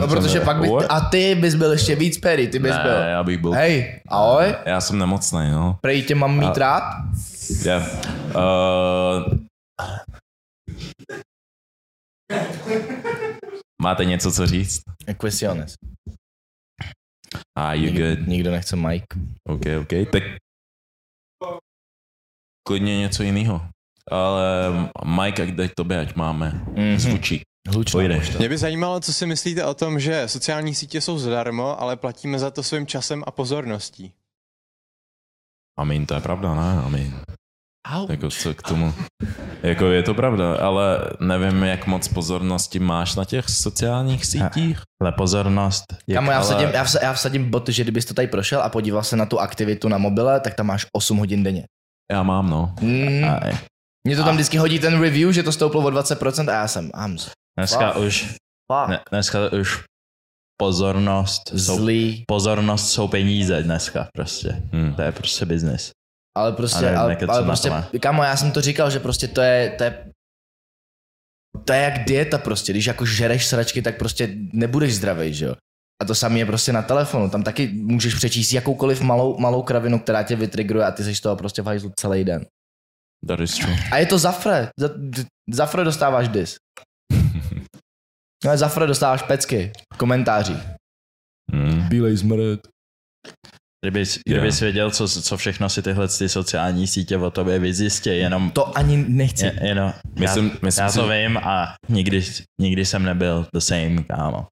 No, 0.00 0.08
protože 0.08 0.40
pak 0.40 0.56
by... 0.60 0.68
A 0.88 1.00
ty 1.00 1.34
bys 1.34 1.54
byl 1.54 1.72
ještě 1.72 1.94
víc 1.94 2.18
Perry, 2.18 2.48
ty 2.48 2.58
bys 2.58 2.70
Ne, 2.72 2.82
byl. 2.82 2.92
já 2.92 3.22
bych 3.24 3.38
byl... 3.38 3.52
Hej, 3.52 4.00
ahoj, 4.08 4.54
Já 4.66 4.80
jsem 4.80 4.98
nemocný, 4.98 5.50
no. 5.50 5.76
prej 5.80 6.02
tě 6.02 6.14
mám 6.14 6.38
mít 6.38 6.56
rád? 6.56 6.82
Yeah. 7.64 7.82
Uh, 8.34 9.32
máte 13.82 14.04
něco 14.04 14.32
co 14.32 14.46
říct? 14.46 14.80
Questiones. 15.20 15.74
Ah, 17.58 17.72
you 17.74 17.92
good. 17.92 18.28
Nikdo 18.28 18.50
nechce 18.50 18.76
Mike. 18.76 19.06
OK, 19.48 19.62
OK. 19.80 20.10
Tak 20.12 20.22
klidně 22.68 22.98
něco 22.98 23.22
jiného. 23.22 23.68
Ale 24.10 24.70
Mike, 25.04 25.42
jak 25.42 25.54
dej 25.54 25.68
tobě, 25.76 26.00
ať 26.00 26.14
máme 26.14 26.50
Mhm. 26.66 27.18
Hlučno. 27.68 27.98
Pojdeš. 27.98 28.36
Mě 28.38 28.48
by 28.48 28.58
zajímalo, 28.58 29.00
co 29.00 29.12
si 29.12 29.26
myslíte 29.26 29.64
o 29.64 29.74
tom, 29.74 30.00
že 30.00 30.28
sociální 30.28 30.74
sítě 30.74 31.00
jsou 31.00 31.18
zadarmo, 31.18 31.80
ale 31.80 31.96
platíme 31.96 32.38
za 32.38 32.50
to 32.50 32.62
svým 32.62 32.86
časem 32.86 33.22
a 33.26 33.30
pozorností. 33.30 34.12
Mean, 35.84 36.06
to 36.06 36.14
je 36.14 36.20
pravda, 36.20 36.54
ne? 36.54 36.98
I 36.98 37.12
mean, 37.90 38.06
jako 38.10 38.30
co 38.30 38.54
k 38.54 38.62
tomu. 38.62 38.94
Jako 39.62 39.86
je 39.86 40.02
to 40.02 40.14
pravda, 40.14 40.56
ale 40.56 40.98
nevím, 41.20 41.62
jak 41.62 41.86
moc 41.86 42.08
pozornosti 42.08 42.78
máš 42.78 43.14
na 43.16 43.24
těch 43.24 43.48
sociálních 43.48 44.26
sítích. 44.26 44.80
ale 45.02 45.12
pozornost. 45.12 45.84
je- 46.06 46.14
Kamo, 46.14 46.30
já 46.30 46.36
ale- 46.36 46.44
vsadím, 46.46 46.68
já, 46.74 46.84
vsadím, 46.84 47.06
já 47.06 47.12
vsadím 47.12 47.50
bot, 47.50 47.68
že 47.68 47.82
kdybys 47.82 48.04
to 48.04 48.14
tady 48.14 48.28
prošel 48.28 48.62
a 48.62 48.68
podíval 48.68 49.02
se 49.02 49.16
na 49.16 49.26
tu 49.26 49.40
aktivitu 49.40 49.88
na 49.88 49.98
mobile, 49.98 50.40
tak 50.40 50.54
tam 50.54 50.66
máš 50.66 50.86
8 50.92 51.18
hodin 51.18 51.42
denně. 51.42 51.64
Já 52.12 52.22
mám, 52.22 52.50
no. 52.50 52.74
Mm. 52.80 53.24
Aj. 53.42 53.52
Mně 54.06 54.16
to 54.16 54.24
tam 54.24 54.34
vždycky 54.34 54.56
hodí 54.58 54.78
ten 54.78 55.00
review, 55.00 55.32
že 55.32 55.42
to 55.42 55.52
stouplo 55.52 55.80
o 55.80 55.90
20% 55.90 56.48
a 56.48 56.52
já 56.54 56.68
jsem, 56.68 56.90
I'm 57.04 57.16
Dneska 57.58 57.92
Fuck. 57.92 58.04
už, 58.06 58.22
fuck. 58.72 58.88
ne, 58.88 59.00
dneska 59.10 59.38
už 59.60 59.84
pozornost, 60.60 61.42
jsou, 61.56 61.76
zlý, 61.76 62.24
pozornost 62.28 62.90
jsou 62.90 63.08
peníze 63.08 63.62
dneska 63.62 64.08
prostě. 64.14 64.62
Hmm. 64.72 64.94
To 64.94 65.02
je 65.02 65.12
prostě 65.12 65.44
business. 65.46 65.90
Ale 66.36 66.52
prostě, 66.52 66.84
nevím, 66.84 66.98
ale, 66.98 67.16
ale 67.28 67.42
prostě, 67.44 67.70
kamo, 68.00 68.22
já 68.22 68.36
jsem 68.36 68.52
to 68.52 68.60
říkal, 68.60 68.90
že 68.90 69.00
prostě 69.00 69.28
to 69.28 69.40
je, 69.40 69.70
to 69.70 69.84
je, 69.84 70.12
to 71.64 71.72
je 71.72 71.80
jak 71.80 72.04
dieta 72.04 72.38
prostě, 72.38 72.72
když 72.72 72.86
jako 72.86 73.06
žereš 73.06 73.46
sračky, 73.46 73.82
tak 73.82 73.98
prostě 73.98 74.28
nebudeš 74.52 74.96
zdravý, 74.96 75.34
že 75.34 75.46
jo. 75.46 75.54
A 76.02 76.04
to 76.04 76.14
samé 76.14 76.38
je 76.38 76.46
prostě 76.46 76.72
na 76.72 76.82
telefonu, 76.82 77.30
tam 77.30 77.42
taky 77.42 77.68
můžeš 77.68 78.14
přečíst 78.14 78.52
jakoukoliv 78.52 79.00
malou, 79.00 79.38
malou 79.38 79.62
kravinu, 79.62 79.98
která 79.98 80.22
tě 80.22 80.36
vytrigruje 80.36 80.84
a 80.84 80.90
ty 80.90 81.04
jsi 81.04 81.14
z 81.14 81.20
toho 81.20 81.36
prostě 81.36 81.62
v 81.62 81.66
hajzlu 81.66 81.92
celý 81.96 82.24
den. 82.24 82.46
That 83.28 83.40
is 83.40 83.58
true. 83.58 83.76
A 83.92 83.98
je 83.98 84.06
to 84.06 84.18
zafre, 84.18 84.68
za, 84.78 84.88
zafre 85.50 85.84
dostáváš 85.84 86.28
dis. 86.28 86.56
No, 88.44 88.56
zafre 88.56 88.86
dostáváš 88.86 89.22
pecky, 89.22 89.72
komentáři. 89.96 90.56
Hmm. 91.52 91.88
Bílej 91.88 92.16
zmrt. 92.16 92.60
Kdybys, 93.84 94.18
kdybys 94.28 94.60
věděl, 94.60 94.90
co, 94.90 95.08
co 95.08 95.36
všechno 95.36 95.68
si 95.68 95.82
tyhle 95.82 96.08
ty 96.08 96.28
sociální 96.28 96.86
sítě 96.86 97.16
o 97.18 97.30
tobě 97.30 97.58
vyzjistí, 97.58 98.10
jenom 98.10 98.50
To 98.50 98.78
ani 98.78 99.04
nechci. 99.08 99.44
Je, 99.46 99.58
jenom, 99.62 99.92
Myslím- 100.18 100.46
já, 100.48 100.58
myslím 100.62 100.84
já 100.84 100.90
si- 100.90 100.98
to 100.98 101.08
vím 101.08 101.36
a 101.38 101.74
nikdy, 101.88 102.24
nikdy 102.60 102.84
jsem 102.84 103.02
nebyl 103.02 103.46
the 103.52 103.58
same, 103.58 104.02
kámo. 104.02 104.46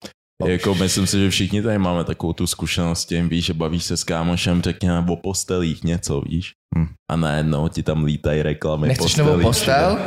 Jako 0.47 0.75
myslím 0.75 1.07
si, 1.07 1.19
že 1.19 1.31
všichni 1.31 1.63
tady 1.63 1.79
máme 1.79 2.05
takovou 2.05 2.33
tu 2.33 2.47
zkušenost 2.47 3.01
s 3.01 3.07
tím, 3.07 3.29
víš, 3.29 3.45
že 3.45 3.55
bavíš 3.55 3.85
se 3.85 3.97
s 3.97 4.05
kámošem, 4.05 4.63
řekněme 4.63 5.05
o 5.09 5.17
postelích 5.17 5.85
něco, 5.85 6.21
víš. 6.21 6.53
Hm. 6.79 6.87
A 7.11 7.17
najednou 7.17 7.69
ti 7.69 7.83
tam 7.83 8.05
lítají 8.05 8.43
reklamy 8.43 8.89
Nechceš 8.89 9.05
postelí. 9.05 9.29
novou 9.29 9.43
postel? 9.43 9.99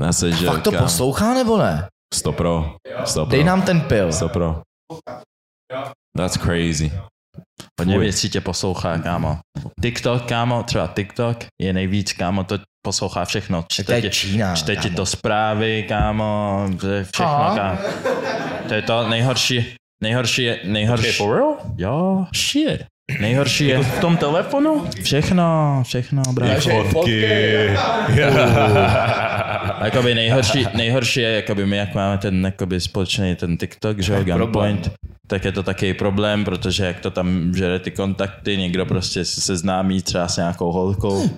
Já 0.00 0.12
se, 0.12 0.32
že 0.32 0.46
Fakt 0.46 0.62
to 0.62 0.70
kámo, 0.72 0.82
poslouchá 0.82 1.34
nebo 1.34 1.58
ne? 1.58 1.86
Stopro. 2.14 2.76
Stopro. 3.04 3.30
Dej 3.30 3.44
nám 3.44 3.62
ten 3.62 3.80
pil. 3.80 4.12
Stopro. 4.12 4.62
That's 6.16 6.36
crazy. 6.38 6.92
Hodně 7.80 7.98
věcí 7.98 8.30
tě 8.30 8.40
poslouchá, 8.40 8.98
kámo. 8.98 9.38
TikTok, 9.82 10.22
kámo, 10.24 10.62
třeba 10.62 10.86
TikTok 10.96 11.36
je 11.62 11.72
nejvíc, 11.72 12.12
kámo, 12.12 12.44
to 12.44 12.58
poslouchá 12.86 13.24
všechno. 13.24 13.62
Tak 13.62 13.68
to 13.68 13.82
Čte 13.82 13.98
je 13.98 14.10
Čína. 14.10 14.54
čte 14.56 14.76
ti 14.76 14.90
to 14.90 15.06
zprávy, 15.06 15.84
kámo, 15.88 16.60
to 16.80 16.86
je 16.88 17.04
všechno, 17.04 17.26
Aha. 17.26 17.56
kámo. 17.56 17.78
To 18.68 18.74
je 18.74 18.82
to 18.82 19.08
nejhorší, 19.08 19.74
nejhorší 20.02 20.42
je, 20.42 20.58
nejhorší, 20.64 21.12
for 21.12 21.36
real? 21.36 21.56
jo, 21.78 22.26
Shit. 22.36 22.84
nejhorší 23.20 23.66
je, 23.66 23.78
V 23.78 24.00
tom 24.00 24.16
telefonu? 24.16 24.86
všechno, 25.02 25.82
všechno, 25.86 26.22
brácho. 26.32 26.84
Fotky. 26.84 27.68
A 29.78 29.84
jakoby 29.84 30.14
nejhorší, 30.14 30.66
nejhorší 30.74 31.20
je, 31.20 31.30
jakoby 31.32 31.66
my 31.66 31.76
jak 31.76 31.94
máme 31.94 32.18
ten 32.18 32.44
jakoby 32.44 32.80
společný 32.80 33.36
ten 33.36 33.56
TikTok, 33.56 33.98
že 34.00 34.12
jo, 34.12 34.24
Gunpoint. 34.24 34.90
Tak 35.26 35.44
je 35.44 35.52
to 35.52 35.62
taky 35.62 35.94
problém, 35.94 36.44
protože 36.44 36.84
jak 36.84 37.00
to 37.00 37.10
tam 37.10 37.54
žere 37.54 37.78
ty 37.78 37.90
kontakty, 37.90 38.56
někdo 38.56 38.86
prostě 38.86 39.24
se 39.24 39.40
seznámí 39.40 40.02
třeba 40.02 40.28
s 40.28 40.36
nějakou 40.36 40.72
holkou, 40.72 41.30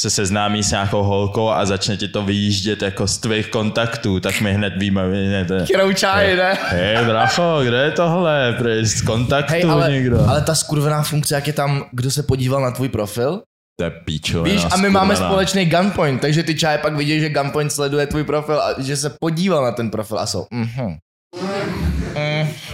se 0.00 0.10
seznámí 0.10 0.62
s 0.62 0.70
nějakou 0.70 1.02
holkou 1.02 1.48
a 1.48 1.66
začne 1.66 1.96
ti 1.96 2.08
to 2.08 2.22
vyjíždět 2.22 2.82
jako 2.82 3.06
z 3.06 3.18
tvých 3.18 3.48
kontaktů, 3.48 4.20
tak 4.20 4.40
my 4.40 4.52
hned 4.52 4.72
víme, 4.76 5.08
ne, 5.08 5.44
to 5.44 5.54
je, 5.54 5.66
Kroučáj, 5.74 6.36
ne? 6.36 6.58
hej 6.68 7.04
bracho, 7.04 7.60
kde 7.64 7.76
je 7.76 7.90
tohle, 7.90 8.56
z 8.82 9.02
kontaktu 9.02 9.52
Hej, 9.52 9.64
ale, 9.64 9.92
někdo. 9.92 10.28
ale 10.28 10.42
ta 10.42 10.54
skurvená 10.54 11.02
funkce, 11.02 11.34
jak 11.34 11.46
je 11.46 11.52
tam, 11.52 11.84
kdo 11.92 12.10
se 12.10 12.22
podíval 12.22 12.60
na 12.60 12.70
tvůj 12.70 12.88
profil? 12.88 13.42
To 13.80 13.84
je 13.84 13.90
píčovina. 13.90 14.54
Víš, 14.54 14.66
a 14.70 14.76
my 14.76 14.90
máme 14.90 15.16
společný 15.16 15.66
gunpoint, 15.66 16.20
takže 16.20 16.42
ty 16.42 16.54
čaje 16.54 16.78
pak 16.78 16.96
vidí, 16.96 17.20
že 17.20 17.28
gunpoint 17.28 17.72
sleduje 17.72 18.06
tvůj 18.06 18.24
profil 18.24 18.60
a 18.60 18.82
že 18.82 18.96
se 18.96 19.16
podíval 19.20 19.64
na 19.64 19.72
ten 19.72 19.90
profil 19.90 20.18
a 20.18 20.26
jsou 20.26 20.46
mhm. 20.50 20.96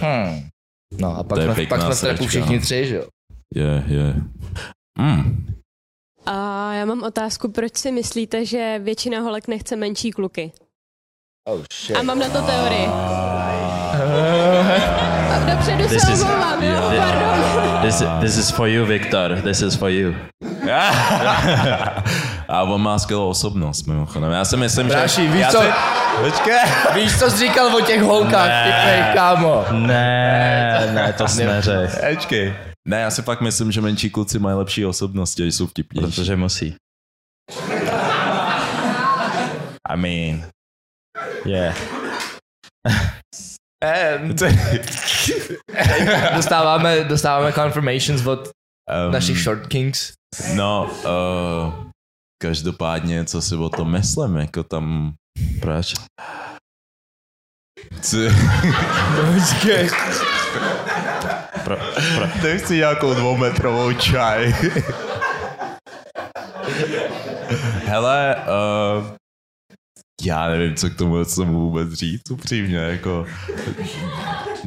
Mhm. 0.05 0.49
No 0.99 1.17
a 1.17 1.23
pak 1.23 1.41
jsme, 1.41 1.65
pak 1.65 1.93
jsme 1.93 2.13
v 2.13 2.27
všichni 2.27 2.59
tři, 2.59 2.87
že 2.87 2.95
jo? 2.95 3.07
Je, 3.55 3.83
je. 3.87 4.15
Mm. 4.99 5.53
A 6.25 6.73
já 6.73 6.85
mám 6.85 7.03
otázku, 7.03 7.51
proč 7.51 7.77
si 7.77 7.91
myslíte, 7.91 8.45
že 8.45 8.79
většina 8.79 9.19
holek 9.19 9.47
nechce 9.47 9.75
menší 9.75 10.11
kluky? 10.11 10.51
Oh 11.47 11.63
shit. 11.73 11.97
A 11.97 12.01
mám 12.01 12.19
na 12.19 12.29
to 12.29 12.41
teorii. 12.41 12.87
Dopředu 15.51 15.87
This 15.87 16.01
se 16.03 16.11
is- 16.11 16.21
omlouvám, 16.21 16.63
jo, 16.63 16.91
Yeah. 16.91 17.11
pardon. 17.11 17.81
This, 17.81 18.03
this 18.21 18.37
is 18.37 18.51
for 18.51 18.67
you, 18.67 18.85
Viktor, 18.85 19.41
this 19.41 19.61
is 19.61 19.75
for 19.75 19.89
you. 19.89 20.15
a 22.47 22.61
on 22.63 22.81
má 22.81 22.99
skvělou 22.99 23.29
osobnost, 23.29 23.87
mimochodem. 23.87 24.31
Já 24.31 24.45
si 24.45 24.57
myslím, 24.57 24.87
Bráši, 24.87 25.21
že... 25.25 25.31
víš 25.31 25.41
já 25.41 25.51
co? 25.51 25.61
Si... 25.61 25.67
Počkej. 26.21 26.59
Víš, 26.93 27.19
co 27.19 27.31
jsi 27.31 27.37
říkal 27.37 27.75
o 27.75 27.81
těch 27.81 28.01
holkách, 28.01 28.49
ty 28.65 29.13
kámo? 29.17 29.65
Ne, 29.71 30.89
ne, 30.93 31.13
to 31.13 31.27
jsi 31.27 31.45
neřekl. 31.45 31.87
Počkej. 32.15 32.53
Ne, 32.87 32.99
já 33.01 33.11
si 33.11 33.21
fakt 33.21 33.41
myslím, 33.41 33.71
že 33.71 33.81
menší 33.81 34.09
kluci 34.09 34.39
mají 34.39 34.57
lepší 34.57 34.85
osobnosti 34.85 35.43
a 35.43 35.45
jsou 35.45 35.67
vtipnější. 35.67 36.05
Protože 36.15 36.35
musí. 36.35 36.75
I 39.89 39.97
mean, 39.97 40.43
yeah. 41.45 41.75
And... 43.85 44.41
dostáváme, 46.35 47.03
dostáváme 47.03 47.53
confirmations 47.53 48.25
od 48.25 48.55
Um, 48.85 49.11
našich 49.11 49.41
short 49.41 49.67
kings. 49.67 50.13
No, 50.55 50.89
uh, 51.05 51.73
každopádně, 52.41 53.25
co 53.25 53.41
si 53.41 53.55
o 53.55 53.69
tom 53.69 53.91
myslím, 53.91 54.35
jako 54.35 54.63
tam... 54.63 55.13
Proč? 55.61 55.93
Co... 58.01 58.17
Počkej. 59.33 59.89
Pro, 61.63 61.77
pro, 62.15 62.27
Nechci 62.43 62.77
nějakou 62.77 63.13
dvoumetrovou 63.13 63.93
čaj. 63.93 64.55
Hele, 67.85 68.35
uh, 68.35 69.05
Já 70.25 70.47
nevím, 70.47 70.75
co 70.75 70.89
k 70.89 70.95
tomu 70.95 71.25
co 71.25 71.45
mu 71.45 71.59
vůbec 71.59 71.93
říct, 71.93 72.31
upřímně, 72.31 72.77
jako... 72.77 73.25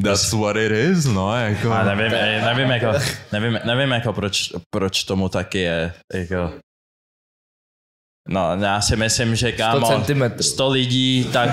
That's 0.05 0.33
what 0.33 0.57
it 0.57 0.73
is, 0.73 1.05
no, 1.05 1.37
jako... 1.37 1.73
A 1.73 1.85
nevím, 1.85 2.13
eh, 2.15 2.43
nevím, 2.45 2.71
jako, 2.71 2.99
nevím, 3.33 3.59
nevím 3.65 3.91
jako 3.91 4.13
proč, 4.13 4.53
proč 4.75 5.05
tomu 5.05 5.29
taky 5.29 5.59
je, 5.59 5.93
jako... 6.15 6.53
No, 8.29 8.57
já 8.61 8.81
si 8.81 8.97
myslím, 8.97 9.37
že 9.37 9.53
kámo, 9.53 9.87
100 9.87 9.95
centimetrů. 9.95 10.43
100 10.43 10.69
lidí, 10.69 11.25
tak 11.33 11.51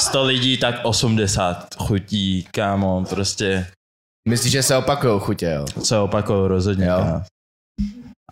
100 0.00 0.24
lidí, 0.24 0.58
tak 0.58 0.80
80 0.82 1.74
chutí, 1.78 2.48
kámo, 2.52 3.04
prostě 3.10 3.66
Myslíš, 4.28 4.52
že 4.52 4.62
se 4.62 4.76
opakují 4.76 5.20
chutě, 5.20 5.46
jo? 5.46 5.84
se 5.84 5.98
opakují 5.98 6.48
rozhodně. 6.48 6.86
Jo. 6.86 6.96
kámo. 6.96 7.22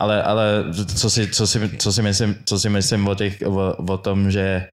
Ale, 0.01 0.23
ale 0.23 0.65
co 0.97 1.11
si, 1.11 1.31
co 1.31 1.47
si, 1.47 1.77
co 1.79 1.93
si 1.93 2.03
myslím, 2.03 2.37
co 2.45 2.59
si 2.59 2.69
myslím 2.69 3.09
o, 3.09 3.15
těch, 3.15 3.43
o, 3.47 3.77
o 3.89 3.99
tom, 3.99 4.31
že 4.31 4.69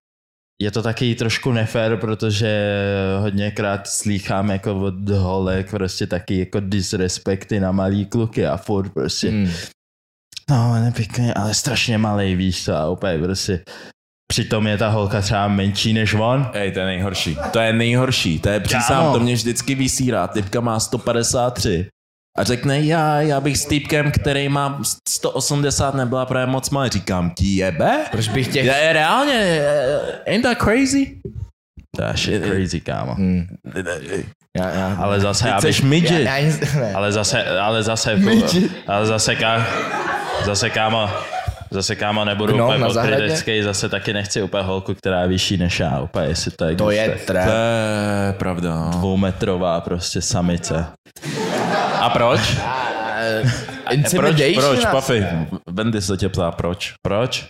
je 0.62 0.72
to 0.72 0.82
taky 0.84 1.16
trošku 1.16 1.52
nefér, 1.52 1.98
protože 1.98 2.74
hodněkrát 3.20 3.88
slýchám 3.88 4.50
jako 4.50 4.76
od 4.76 5.10
holek 5.10 5.70
prostě 5.70 6.08
taky 6.08 6.40
jako 6.40 6.60
disrespekty 6.60 7.60
na 7.60 7.72
malý 7.72 8.06
kluky 8.06 8.48
a 8.48 8.58
furt 8.58 8.90
prostě 8.90 9.30
Hmm. 9.30 9.52
No, 10.50 10.74
ne 10.74 10.92
pěkně, 10.92 11.34
ale 11.34 11.54
strašně 11.54 11.98
malý, 11.98 12.36
víš 12.36 12.66
co, 12.66 12.76
a 12.76 12.90
úplně 12.90 13.18
prostě. 13.18 13.64
Přitom 14.32 14.68
je 14.68 14.78
ta 14.78 14.90
holka 14.90 15.22
třeba 15.22 15.48
menší 15.48 15.94
než 15.94 16.14
on. 16.14 16.52
Ej, 16.54 16.72
to 16.72 16.80
je 16.80 16.86
nejhorší. 16.86 17.38
To 17.52 17.60
je 17.60 17.74
nejhorší. 17.74 18.40
To 18.40 18.50
je 18.50 18.60
přísám, 18.60 19.14
to 19.14 19.20
mě 19.20 19.34
vždycky 19.34 19.76
vysírá. 19.76 20.28
Typka 20.28 20.60
má 20.60 20.80
153. 20.80 21.88
A 22.40 22.44
řekne, 22.44 22.80
já, 22.82 23.22
já 23.22 23.42
bych 23.42 23.58
s 23.58 23.66
týpkem, 23.66 24.12
který 24.12 24.50
má 24.50 24.82
180, 25.10 25.94
nebyla 25.96 26.26
právě 26.26 26.48
moc 26.52 26.70
malý. 26.70 26.90
Říkám, 26.90 27.32
ti 27.38 27.46
jebe? 27.56 28.06
Proč 28.12 28.28
bych 28.28 28.48
těch... 28.48 28.66
Já 28.66 28.78
je 28.78 28.94
reálně, 28.94 29.62
ain't 30.28 30.44
that 30.44 30.58
crazy? 30.58 31.18
To 31.96 32.04
je 32.04 32.14
shit 32.18 32.44
crazy, 32.46 32.82
kámo. 32.82 33.14
Hmm. 33.14 33.46
Já, 34.58 34.70
já, 34.70 34.96
Ale 35.00 35.20
zase, 35.20 35.44
Ty 35.44 35.50
já 35.50 35.58
chceš 35.58 35.82
bych, 35.82 35.90
midget. 35.90 36.26
já, 36.26 36.38
já, 36.38 36.54
ne. 36.80 36.94
ale 36.94 37.12
zase, 37.12 37.60
ale 37.60 37.84
zase, 37.84 38.20
ale 38.88 39.06
zase, 39.06 39.36
ká, 39.36 39.68
zase 40.46 40.70
kámo, 40.70 41.10
zase 41.72 41.96
kámo, 41.96 42.26
nebudu 42.26 42.54
Gnom 42.54 42.70
úplně 42.70 42.86
pokrytecký, 42.86 43.64
zase 43.64 43.90
taky 43.90 44.14
nechci 44.14 44.42
úplně 44.42 44.64
holku, 44.64 44.94
která 44.94 45.22
je 45.22 45.28
vyšší 45.28 45.58
než 45.58 45.80
já, 45.80 46.00
úplně 46.00 46.28
jestli 46.28 46.52
to 46.52 46.66
je, 46.66 46.76
To 46.76 46.92
je 46.92 47.10
trap. 47.26 47.46
To 47.46 47.52
je 47.52 48.34
pravda. 48.34 48.76
no. 48.76 48.92
dvoumetrová 48.92 49.82
prostě 49.82 50.22
samice. 50.22 50.86
A 52.10 52.14
proč? 52.14 52.40
Proč, 53.84 53.92
Intimidation 53.92 54.54
proč, 54.54 54.78
asi. 54.86 54.88
Pafy? 54.92 55.26
Vendy 55.70 56.02
se 56.02 56.18
tě 56.18 56.30
ptá, 56.30 56.52
proč? 56.52 56.94
Proč? 57.08 57.46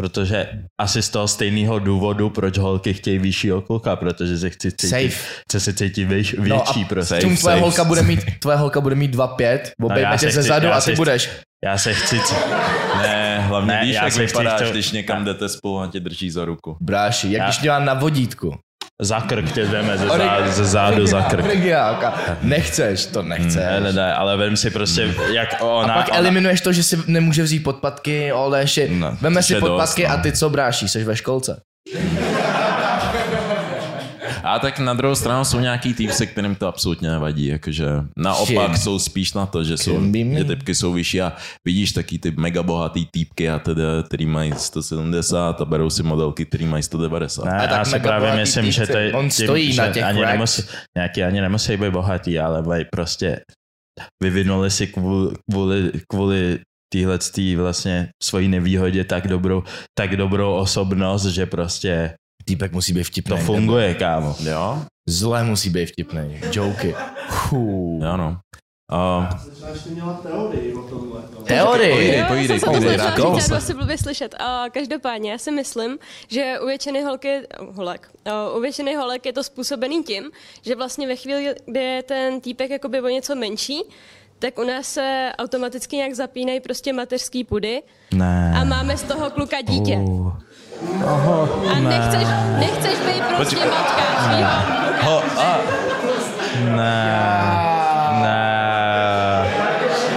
Protože 0.00 0.48
asi 0.80 1.02
z 1.02 1.08
toho 1.08 1.28
stejného 1.28 1.78
důvodu, 1.78 2.30
proč 2.30 2.58
holky 2.58 2.94
chtějí 2.94 3.18
vyššího 3.18 3.60
kluka, 3.62 3.96
protože 3.96 4.38
se 4.38 4.50
chci 4.50 4.72
cítit, 4.72 4.88
Safe. 5.12 5.26
chce 5.48 5.60
se 5.60 5.72
cítit 5.74 6.04
věš, 6.04 6.32
No 6.38 6.42
větší 6.44 6.82
a 6.84 6.88
prostě. 6.88 7.14
safe. 7.14 7.20
Tvoje 7.20 7.36
safe. 7.36 7.60
holka 7.60 7.84
bude 7.84 8.02
mít, 8.02 8.20
tvoje 8.40 8.56
holka 8.56 8.80
bude 8.80 8.94
mít 8.94 9.14
2,5, 9.14 9.58
obejme 9.82 10.02
já 10.10 10.16
tě 10.16 10.26
se 10.26 10.32
ze 10.32 10.40
chci- 10.40 10.48
zadu 10.48 10.68
a 10.72 10.74
ty 10.80 10.90
chci- 10.90 10.96
budeš. 10.96 11.30
Já 11.64 11.78
se 11.78 11.94
chci, 11.94 12.20
Ne, 13.02 13.38
hlavně 13.40 13.72
Ne, 13.72 13.80
víš, 13.84 13.94
jak 13.94 14.04
se 14.04 14.10
chci 14.10 14.26
vypadáš, 14.26 14.54
chtěl- 14.60 14.70
když 14.72 14.92
někam 14.92 15.24
jdete 15.24 15.48
spolu 15.48 15.80
a 15.80 15.86
tě 15.86 16.00
drží 16.00 16.30
za 16.30 16.44
ruku. 16.44 16.76
Bráši, 16.80 17.26
jak 17.32 17.38
Já- 17.38 17.44
když 17.46 17.58
dělá 17.58 17.78
na 17.78 17.94
vodítku. 17.94 18.58
Za 19.02 19.20
krk 19.20 19.52
tě 19.52 19.66
jdeme 19.66 19.98
ze, 19.98 20.06
zá, 20.08 20.50
ze 20.50 20.64
zádu 20.64 21.06
za 21.06 21.22
krk. 21.22 21.44
Originálka. 21.44 22.14
Nechceš, 22.42 23.06
to 23.06 23.22
nechceš. 23.22 23.54
Ne, 23.54 23.80
ne, 23.80 23.92
ne, 23.92 24.14
ale 24.14 24.36
vem 24.36 24.56
si 24.56 24.70
prostě, 24.70 25.14
jak 25.32 25.54
A 25.54 25.64
ona, 25.64 25.94
pak 25.94 26.08
ona, 26.08 26.16
eliminuješ 26.18 26.60
to, 26.60 26.72
že 26.72 26.82
si 26.82 26.98
nemůže 27.06 27.42
vzít 27.42 27.60
podpatky, 27.60 28.32
shit. 28.64 28.90
No, 28.90 29.16
Veme 29.20 29.42
si 29.42 29.54
podpatky 29.54 30.02
dost, 30.02 30.10
no. 30.10 30.18
a 30.18 30.22
ty 30.22 30.32
co 30.32 30.50
bráší, 30.50 30.88
jsi 30.88 31.04
ve 31.04 31.16
školce. 31.16 31.60
A 34.42 34.58
tak 34.58 34.78
na 34.78 34.94
druhou 34.94 35.14
stranu 35.14 35.44
jsou 35.44 35.60
nějaký 35.60 35.94
týpci, 35.94 36.26
kterým 36.26 36.54
to 36.54 36.66
absolutně 36.68 37.08
nevadí, 37.08 37.46
jakože 37.46 37.86
naopak 38.16 38.70
Čím? 38.70 38.76
jsou 38.76 38.98
spíš 38.98 39.32
na 39.32 39.46
to, 39.46 39.64
že 39.64 39.76
jsou, 39.76 40.00
že 40.36 40.44
typky 40.44 40.74
jsou 40.74 40.92
vyšší 40.92 41.20
a 41.20 41.32
vidíš 41.64 41.92
taky 41.92 42.18
ty 42.18 42.30
mega 42.30 42.62
bohatý 42.62 43.06
týpky 43.10 43.50
a 43.50 43.58
teda, 43.58 44.02
který 44.06 44.26
mají 44.26 44.52
170 44.56 45.60
a 45.60 45.64
berou 45.64 45.90
si 45.90 46.02
modelky, 46.02 46.44
který 46.44 46.66
mají 46.66 46.82
190. 46.82 47.44
ne, 47.44 47.52
A 47.52 47.60
tak 47.60 47.70
já 47.70 47.84
si 47.84 47.98
právě 48.00 48.36
myslím, 48.36 48.72
že 48.72 48.80
týpci, 48.80 48.92
to 48.92 48.98
je 48.98 49.12
on 49.12 49.28
tím, 49.28 49.46
stojí 49.46 49.72
že 49.72 49.82
na 49.82 49.92
těch 49.92 50.04
ani 50.04 50.20
racks. 50.22 50.32
nemusí, 50.32 50.62
nějaký 50.96 51.22
ani 51.22 51.40
nemusí 51.40 51.76
být 51.76 51.90
bohatý, 51.90 52.38
ale 52.38 52.62
mají 52.62 52.84
prostě 52.92 53.40
vyvinuli 54.22 54.70
si 54.70 54.86
kvůli, 54.86 55.34
kvůli, 55.50 55.92
kvůli 56.12 56.58
téhle 56.92 57.18
vlastně 57.56 58.08
svojí 58.22 58.48
nevýhodě 58.48 59.04
tak 59.04 59.28
dobrou, 59.28 59.62
tak 59.98 60.16
dobrou 60.16 60.54
osobnost, 60.54 61.24
že 61.24 61.46
prostě 61.46 62.14
Týpek 62.48 62.72
musí 62.72 62.92
být 62.92 63.04
vtipný. 63.04 63.36
to 63.36 63.42
funguje, 63.44 63.94
kámo. 63.94 64.36
Jo? 64.40 64.82
Zle 65.08 65.44
musí 65.44 65.70
být 65.70 65.86
vtipný. 65.86 66.40
Joky. 66.52 66.94
Chů. 67.28 68.00
Jo, 68.02 68.16
no. 68.16 68.38
Uh, 68.92 69.26
teorii 70.22 70.74
o 70.74 70.82
tomhle. 70.82 71.22
Teorie. 71.44 71.94
Povídej, 71.94 72.24
povídej, 72.24 72.60
jsem 72.60 72.60
se 72.60 72.66
povídej, 72.66 72.96
to 73.16 73.34
jak 73.36 73.48
vlastně 73.48 73.74
blbě 73.74 73.98
slyšet. 73.98 74.34
A 74.38 74.64
každopádně, 74.70 75.30
já 75.30 75.38
si 75.38 75.50
myslím, 75.50 75.98
že 76.28 76.60
u 76.62 76.66
většiny 76.66 77.02
holky, 77.02 77.40
holek, 77.72 78.10
u 78.56 78.60
většiny 78.60 78.94
holek 78.94 79.26
je 79.26 79.32
to 79.32 79.42
způsobený 79.44 80.02
tím, 80.02 80.30
že 80.62 80.74
vlastně 80.76 81.06
ve 81.06 81.16
chvíli, 81.16 81.54
kdy 81.66 81.80
je 81.80 82.02
ten 82.02 82.40
týpek 82.40 82.70
jakoby 82.70 83.00
o 83.00 83.08
něco 83.08 83.34
menší, 83.34 83.82
tak 84.38 84.58
u 84.58 84.64
nás 84.64 84.86
se 84.88 85.32
automaticky 85.38 85.96
nějak 85.96 86.14
zapínají 86.14 86.60
prostě 86.60 86.92
mateřský 86.92 87.44
pudy 87.44 87.82
Ne. 88.14 88.52
a 88.56 88.64
máme 88.64 88.96
z 88.96 89.02
toho 89.02 89.30
kluka 89.30 89.60
dítě. 89.60 89.98
A 91.72 91.78
nechceš, 91.78 92.28
nechceš 92.58 92.98
být 93.06 93.22
prostě 93.36 93.56
matka 93.56 94.02
svýho 94.24 94.50
Ho, 95.02 95.22
a... 95.36 95.58
Ne. 96.64 97.18
Ne. 98.22 99.44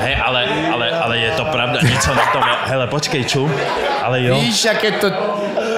Hej, 0.01 0.17
ale, 0.25 0.45
ale, 0.73 0.91
ale 0.91 1.17
je 1.17 1.31
to 1.31 1.45
pravda, 1.45 1.79
něco 1.81 2.13
na 2.13 2.25
tom 2.33 2.43
je. 2.47 2.55
Hele, 2.65 2.87
počkej, 2.87 3.25
čum. 3.25 3.53
Ale 4.03 4.23
jo. 4.23 4.35
Víš, 4.35 4.65
jak 4.65 4.83
je 4.83 4.91
to... 4.91 5.11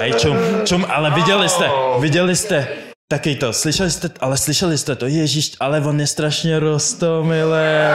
Hej, 0.00 0.12
čum, 0.12 0.36
čum, 0.64 0.86
ale 0.88 1.10
viděli 1.10 1.48
jste, 1.48 1.70
viděli 1.98 2.36
jste. 2.36 2.68
Taky 3.08 3.34
to, 3.34 3.52
slyšeli 3.52 3.90
jste, 3.90 4.08
ale 4.20 4.36
slyšeli 4.36 4.78
jste 4.78 4.96
to, 4.96 5.06
Ježíš, 5.06 5.52
ale 5.60 5.80
on 5.80 6.00
je 6.00 6.06
strašně 6.06 6.60
rostomilé. 6.60 7.92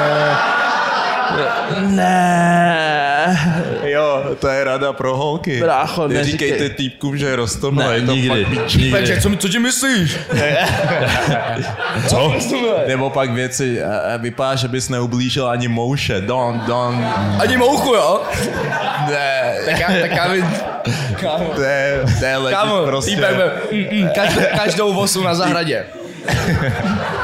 Ne. 1.81 3.39
jo, 3.83 4.23
to 4.39 4.47
je 4.47 4.63
rada 4.63 4.93
pro 4.93 5.17
holky. 5.17 5.59
Brácho, 5.59 6.07
neříkej. 6.07 6.51
Neříkejte 6.51 6.75
týpkům, 6.75 7.17
že. 7.17 7.37
Ne, 7.71 7.95
je 7.95 8.01
to 8.01 8.11
nikdy. 8.11 8.45
fakt 8.45 8.75
nikdy. 8.75 8.91
Takže, 8.91 9.21
co, 9.21 9.29
co 9.35 9.49
ti 9.49 9.59
myslíš? 9.59 10.17
Co? 12.07 12.33
Nebo 12.87 13.09
pak 13.09 13.31
věci, 13.31 13.79
eh, 13.81 14.17
vypadá, 14.17 14.55
že 14.55 14.67
bys 14.67 14.89
neublížil 14.89 15.47
ani 15.47 15.67
mouše. 15.67 16.21
Don, 16.21 16.61
don. 16.67 17.05
Ani 17.39 17.57
mouchu, 17.57 17.93
jo? 17.93 18.21
Ne. 19.09 19.55
Tak 19.65 19.79
já, 19.79 19.87
tak 20.01 20.11
já 20.11 20.27
vím, 20.27 20.45
kámo. 21.21 21.51
To 21.55 21.61
je, 21.61 22.03
to 22.19 22.25
je 22.25 22.35
prostě. 22.85 23.15
týpek, 23.15 23.31
mm, 23.71 24.01
mm, 24.01 24.09
každou, 24.15 24.41
každou 24.57 24.93
vosu 24.93 25.23
na 25.23 25.35
zahradě. 25.35 25.85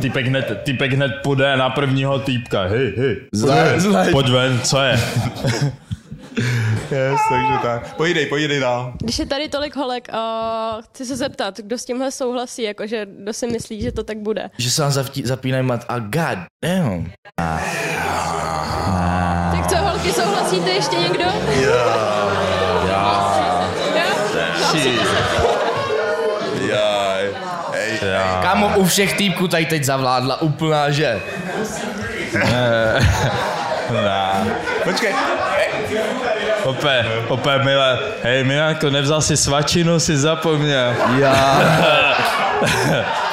Týpek 0.00 0.26
hned, 0.26 0.60
týpek 0.64 0.92
hned 0.92 1.12
půjde 1.22 1.56
na 1.56 1.70
prvního 1.70 2.18
týpka. 2.18 2.62
Hej, 2.62 2.92
hej. 2.96 3.16
Zle, 3.32 3.74
zle. 3.76 4.08
Pojď 4.10 4.28
ven, 4.28 4.60
co 4.64 4.82
je? 4.82 5.00
Yes, 6.90 7.20
takže 7.28 7.52
tak. 7.62 7.94
Pojídej, 7.96 8.26
pojídej 8.26 8.60
dál. 8.60 8.92
Když 9.02 9.18
je 9.18 9.26
tady 9.26 9.48
tolik 9.48 9.76
holek, 9.76 10.08
uh, 10.12 10.18
chci 10.82 11.04
se 11.06 11.16
zeptat, 11.16 11.58
kdo 11.60 11.78
s 11.78 11.84
tímhle 11.84 12.10
souhlasí, 12.10 12.62
jakože 12.62 13.06
kdo 13.22 13.32
si 13.32 13.46
myslí, 13.46 13.82
že 13.82 13.92
to 13.92 14.04
tak 14.04 14.18
bude. 14.18 14.50
Že 14.58 14.70
se 14.70 14.82
vám 14.82 14.90
zavtí, 14.90 15.22
zapínají 15.26 15.64
mat 15.64 15.84
a 15.88 15.98
god 15.98 16.38
damn. 16.64 17.10
Tak 19.52 19.66
co, 19.70 19.76
holky, 19.76 20.12
souhlasíte 20.12 20.70
ještě 20.70 20.96
někdo? 20.96 21.24
Jo. 21.62 21.74
Jaj. 22.88 23.28
Kámo, 28.42 28.68
u 28.76 28.84
všech 28.84 29.12
týpků 29.12 29.48
tady 29.48 29.66
teď 29.66 29.84
zavládla 29.84 30.40
úplná, 30.40 30.90
že? 30.90 31.20
Počkej. 34.84 35.14
Opé, 36.64 37.06
opé, 37.28 37.58
milé. 37.58 37.98
Hej, 38.22 38.44
Milanko, 38.44 38.90
nevzal 38.90 39.22
si 39.22 39.36
svačinu, 39.36 40.00
si 40.00 40.16
zapomněl. 40.16 40.94
Já. 41.18 41.60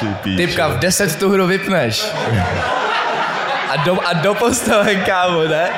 Ty. 0.22 0.36
Typka, 0.36 0.68
v 0.68 0.78
10 0.78 1.18
tu 1.18 1.30
hru 1.30 1.46
vypneš. 1.46 2.06
A 3.70 3.76
do, 3.76 3.98
a 4.06 4.12
do 4.12 4.34
postele, 4.34 4.94
kámo, 4.94 5.42
ne? 5.42 5.68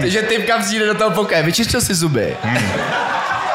Takže 0.00 0.22
typka 0.22 0.58
přijde 0.58 0.86
do 0.86 0.94
toho 0.94 1.10
pokoje, 1.10 1.42
vyčišťil 1.42 1.80
si 1.80 1.94
zuby. 1.94 2.36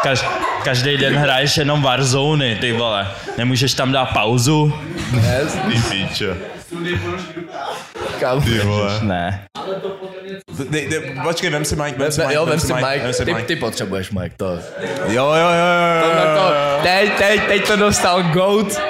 Kaž, 0.04 0.26
každý 0.64 0.98
den 0.98 1.16
hraješ 1.16 1.58
jenom 1.58 1.82
Warzone, 1.82 2.56
ty 2.56 2.72
vole. 2.72 3.08
Nemůžeš 3.38 3.74
tam 3.74 3.92
dát 3.92 4.06
pauzu? 4.06 4.74
Ty 5.70 5.82
píče. 5.90 6.38
kámo. 8.20 8.42
Ty 8.42 8.60
vole. 8.60 9.00
Ne. 9.02 9.48
Dej, 10.70 10.88
dej, 10.90 11.00
počkej, 11.24 11.50
vem 11.50 11.66
si 11.66 11.76
mic, 11.76 11.98
vem 11.98 12.12
si 12.12 12.22
mic, 12.22 12.32
jo, 12.34 12.46
vem 12.46 12.60
si 12.60 12.74
mic, 12.74 12.84
Mike, 12.86 13.26
ty, 13.26 13.34
ty 13.44 13.56
potřebuješ 13.56 14.12
Mike, 14.12 14.36
to. 14.38 14.60
Jo, 15.08 15.26
jo, 15.34 15.34
jo, 15.34 15.50
jo, 15.60 16.00
jo, 16.00 16.02
to, 16.02 16.10
jo, 16.10 16.36
to 16.38 16.54
jo. 16.54 16.80
teď, 16.84 17.18
teď, 17.18 17.48
teď 17.48 17.68
to 17.68 17.76
dostal 17.76 18.24
GOAT. 18.24 18.82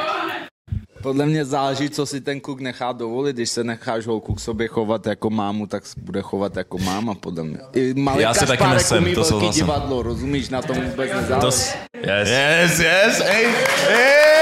Podle 1.03 1.25
mě 1.25 1.45
záleží, 1.45 1.89
co 1.89 2.05
si 2.05 2.21
ten 2.21 2.39
kluk 2.41 2.59
nechá 2.59 2.91
dovolit. 2.91 3.35
Když 3.35 3.49
se 3.49 3.63
necháš 3.63 4.05
holku 4.07 4.33
k 4.33 4.39
sobě 4.39 4.67
chovat 4.67 5.07
jako 5.07 5.29
mámu, 5.29 5.67
tak 5.67 5.83
bude 5.97 6.21
chovat 6.21 6.57
jako 6.57 6.77
máma, 6.77 7.13
podle 7.13 7.43
mě. 7.43 7.57
I 7.73 7.93
malý 7.93 8.21
Já 8.21 8.33
si 8.33 8.45
taky 8.45 8.63
umí 8.97 9.15
to 9.15 9.23
souhlasím. 9.23 9.61
divadlo, 9.65 10.01
rozumíš, 10.01 10.49
na 10.49 10.61
tom 10.61 10.75
vůbec 10.81 11.11
To 11.11 11.15
nezáleží. 11.17 11.57
s... 11.57 11.75
Yes. 12.07 12.29
Yes, 12.29 12.79
yes, 12.79 13.21
ej, 13.25 13.45
ej. 13.89 14.33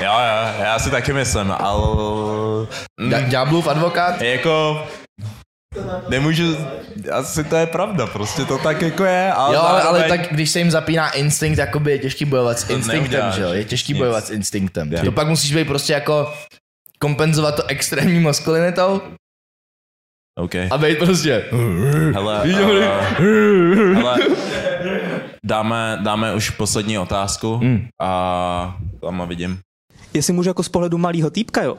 Jo, 0.00 0.12
jo, 0.12 0.54
já 0.64 0.78
si 0.78 0.90
taky 0.90 1.12
myslím, 1.12 1.52
ale... 1.58 1.86
Mm. 3.00 3.10
Ďáblův 3.28 3.66
advokát? 3.66 4.22
Jako... 4.22 4.82
Nemůžu, 6.08 6.56
asi 7.12 7.44
to 7.44 7.56
je 7.56 7.66
pravda, 7.66 8.06
prostě 8.06 8.44
to 8.44 8.58
tak 8.58 8.82
jako 8.82 9.04
je. 9.04 9.32
Ale 9.32 9.54
jo, 9.54 9.62
ale, 9.62 9.82
ale 9.82 10.02
tak 10.02 10.20
když 10.30 10.50
se 10.50 10.58
jim 10.58 10.70
zapíná 10.70 11.10
instinkt, 11.10 11.58
jakoby 11.58 11.90
je 11.90 11.98
těžký 11.98 12.24
bojovat 12.24 12.58
s 12.58 12.70
instinktem, 12.70 13.32
že 13.32 13.42
jo? 13.42 13.52
Je 13.52 13.64
těžký 13.64 13.92
nic. 13.92 13.98
bojovat 13.98 14.26
s 14.26 14.30
instinktem. 14.30 14.92
Je. 14.92 15.02
To 15.02 15.12
pak 15.12 15.28
musíš 15.28 15.54
být 15.54 15.66
prostě 15.66 15.92
jako 15.92 16.32
kompenzovat 16.98 17.56
to 17.56 17.66
extrémní 17.66 18.20
maskulinitou 18.20 19.00
OK. 20.38 20.54
a 20.70 20.78
být 20.78 20.98
prostě... 20.98 21.44
Hele, 22.14 22.42
uh, 22.42 23.94
hele, 23.94 24.18
dáme, 25.44 25.98
dáme 26.02 26.34
už 26.34 26.50
poslední 26.50 26.98
otázku 26.98 27.56
Hmm. 27.56 27.88
a 28.02 28.76
tam 29.00 29.28
vidím. 29.28 29.60
Jestli 30.14 30.32
můžu 30.32 30.50
jako 30.50 30.62
z 30.62 30.68
pohledu 30.68 30.98
malého 30.98 31.30
týpka, 31.30 31.62
jo? 31.62 31.76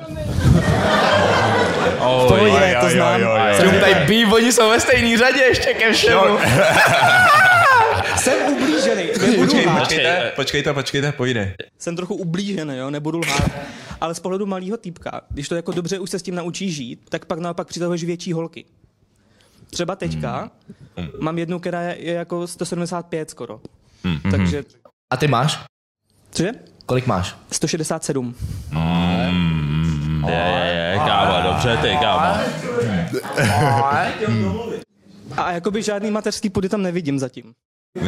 Oh, 2.00 2.28
to 2.28 2.46
je, 2.48 2.78
to 2.82 2.90
znám. 2.90 3.22
Jsem 3.58 3.80
tady 3.80 3.96
býv, 4.08 4.32
oni 4.34 4.52
jsou 4.52 4.70
ve 4.70 4.80
stejné 4.80 5.18
řadě 5.18 5.40
ještě 5.42 5.74
ke 5.74 5.94
všemu. 5.94 6.22
Jsem 8.18 8.54
ublížený, 8.54 9.04
nebudu 9.22 9.42
Počkej, 9.46 9.66
lhát. 9.66 9.80
počkejte, 9.80 10.32
počkejte, 10.36 10.74
počkejte, 10.74 11.12
pojde. 11.12 11.56
Jsem 11.80 11.96
trochu 11.96 12.16
ublížený, 12.16 12.78
jo, 12.78 12.90
nebudu 12.90 13.20
lhát. 13.20 13.52
Ale 14.02 14.16
z 14.16 14.20
pohledu 14.20 14.46
malého 14.46 14.78
týpka, 14.78 15.22
když 15.30 15.50
to 15.50 15.56
jako 15.56 15.72
dobře 15.72 16.00
už 16.00 16.10
se 16.10 16.20
s 16.20 16.24
tím 16.24 16.36
naučí 16.36 16.72
žít, 16.72 17.00
tak 17.10 17.26
pak 17.26 17.40
naopak 17.40 17.68
přitahuješ 17.68 18.04
větší 18.04 18.34
holky. 18.34 18.66
Třeba 19.70 19.96
teďka 19.96 20.52
mám 21.20 21.38
jednu, 21.38 21.60
která 21.60 21.82
je, 21.82 21.96
je 22.00 22.14
jako 22.14 22.48
175 22.48 23.30
skoro. 23.30 23.60
Hmm. 24.04 24.20
Takže, 24.32 24.64
A 25.14 25.18
ty 25.18 25.28
máš? 25.28 25.60
cože? 26.32 26.52
Kolik 26.90 27.08
máš? 27.08 27.36
167. 27.52 28.36
Je, 30.28 30.34
je, 30.34 30.94
je, 30.94 31.00
kámo, 31.06 31.50
dobře 31.50 31.78
ty, 31.78 31.98
kámo. 32.02 32.42
A 35.38 35.52
jakoby 35.52 35.84
žádný 35.84 36.12
mateřský 36.12 36.50
pudy 36.50 36.70
tam 36.70 36.82
nevidím 36.82 37.20
zatím. 37.20 37.54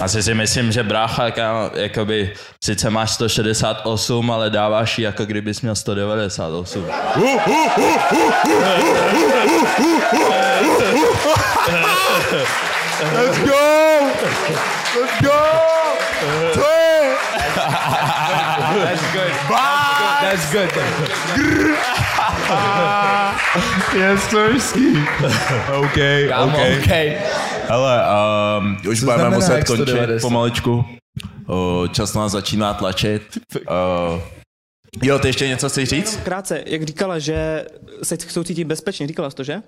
Asi 0.00 0.22
si 0.22 0.34
myslím, 0.34 0.72
že 0.72 0.82
brácha, 0.82 1.30
kámo, 1.30 1.70
jakoby, 1.74 2.32
sice 2.64 2.90
máš 2.90 3.10
168, 3.10 4.30
ale 4.30 4.50
dáváš 4.50 4.98
ji, 4.98 5.04
jako 5.04 5.24
kdybys 5.24 5.60
měl 5.60 5.74
198. 5.74 6.86
Let's 13.14 13.38
go! 13.38 14.83
Let's 15.00 15.22
go! 15.22 15.30
To 16.54 16.60
je! 16.60 17.16
That's 18.84 19.02
good. 19.12 19.32
That's 20.22 20.52
good. 20.52 20.70
Je 23.98 24.18
stožský. 24.18 24.96
OK, 25.78 25.98
Kámo, 26.28 26.58
OK. 26.58 26.64
okay. 26.82 27.16
Hele, 27.68 28.02
um, 28.58 28.76
už 28.90 29.00
Co 29.00 29.04
budeme 29.06 29.30
muset 29.30 29.64
končit 29.64 29.82
190? 29.82 30.28
pomaličku. 30.28 30.84
Uh, 31.48 31.88
čas 31.88 32.14
nás 32.14 32.32
začíná 32.32 32.74
tlačit. 32.74 33.38
Uh, 33.54 34.20
jo, 35.02 35.18
ty 35.18 35.28
ještě 35.28 35.48
něco 35.48 35.68
chceš 35.68 35.88
říct? 35.88 36.16
Krátce, 36.24 36.62
jak 36.66 36.82
říkala, 36.82 37.18
že 37.18 37.66
se 38.02 38.16
chcou 38.16 38.42
cítit 38.44 38.64
bezpečně, 38.64 39.06
říkala 39.06 39.30
jsi 39.30 39.36
to, 39.36 39.44
že? 39.44 39.62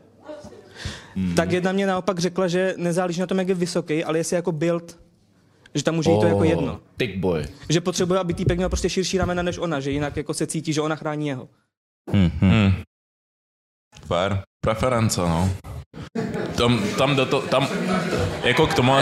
Hmm. 1.16 1.34
Tak 1.34 1.52
jedna 1.52 1.72
mě 1.72 1.86
naopak 1.86 2.18
řekla, 2.18 2.48
že 2.48 2.74
nezáleží 2.76 3.20
na 3.20 3.26
tom, 3.26 3.38
jak 3.38 3.48
je 3.48 3.54
vysoký, 3.54 4.04
ale 4.04 4.18
jestli 4.18 4.36
jako 4.36 4.52
build, 4.52 4.96
že 5.74 5.82
tam 5.82 5.94
může 5.94 6.10
jít 6.10 6.20
to 6.20 6.26
jako 6.26 6.38
Oh, 6.38 6.46
jedno. 6.46 6.80
Big 6.98 7.16
boy. 7.16 7.44
Že 7.68 7.80
potřebuje, 7.80 8.20
aby 8.20 8.34
týpek 8.34 8.56
měl 8.56 8.68
prostě 8.68 8.90
širší 8.90 9.18
ramena 9.18 9.42
než 9.42 9.58
ona, 9.58 9.80
že 9.80 9.90
jinak 9.90 10.16
jako 10.16 10.34
se 10.34 10.46
cítí, 10.46 10.72
že 10.72 10.80
ona 10.80 10.96
chrání 10.96 11.28
jeho. 11.28 11.48
Hmm. 12.12 12.72
Fair. 14.06 14.36
Preference, 14.64 15.20
no. 15.20 15.50
Tam, 16.56 16.82
tam 16.98 17.16
do 17.16 17.26
to, 17.26 17.40
tam, 17.40 17.68
jako 18.44 18.66
k 18.66 18.74
tomu... 18.74 18.92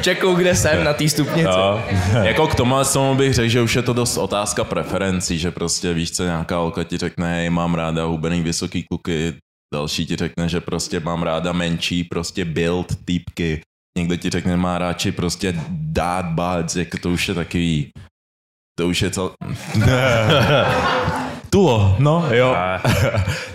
Čekou, 0.00 0.34
kde 0.34 0.56
jsem 0.56 0.84
na 0.84 0.92
té 0.92 1.08
stupnici. 1.08 1.48
Jo. 1.48 1.82
jako 2.22 2.46
k 2.46 2.54
tomu, 2.54 2.74
tomu 2.92 3.14
bych 3.14 3.34
řekl, 3.34 3.48
že 3.48 3.62
už 3.62 3.76
je 3.76 3.82
to 3.82 3.92
dost 3.92 4.16
otázka 4.16 4.64
preferencí, 4.64 5.38
že 5.38 5.50
prostě 5.50 5.94
víš 5.94 6.10
co, 6.10 6.24
nějaká 6.24 6.56
holka 6.56 6.84
ti 6.84 6.98
řekne, 6.98 7.34
hej, 7.34 7.50
mám 7.50 7.74
ráda 7.74 8.04
hubený 8.04 8.42
vysoký 8.42 8.84
kuky, 8.92 9.34
další 9.74 10.06
ti 10.06 10.16
řekne, 10.16 10.48
že 10.48 10.60
prostě 10.60 11.00
mám 11.00 11.22
ráda 11.22 11.52
menší, 11.52 12.04
prostě 12.04 12.44
build 12.44 12.96
týpky, 13.04 13.60
někdo 13.98 14.16
ti 14.16 14.30
řekne, 14.30 14.56
má 14.56 14.78
radši 14.78 15.12
prostě 15.12 15.54
dát 15.70 16.24
bác, 16.26 16.76
jako 16.76 16.98
to 16.98 17.10
už 17.10 17.28
je 17.28 17.34
takový, 17.34 17.90
to 18.78 18.88
už 18.88 19.02
je 19.02 19.10
cel... 19.10 19.30
Tulo, 21.50 21.96
no 21.98 22.26
jo. 22.30 22.56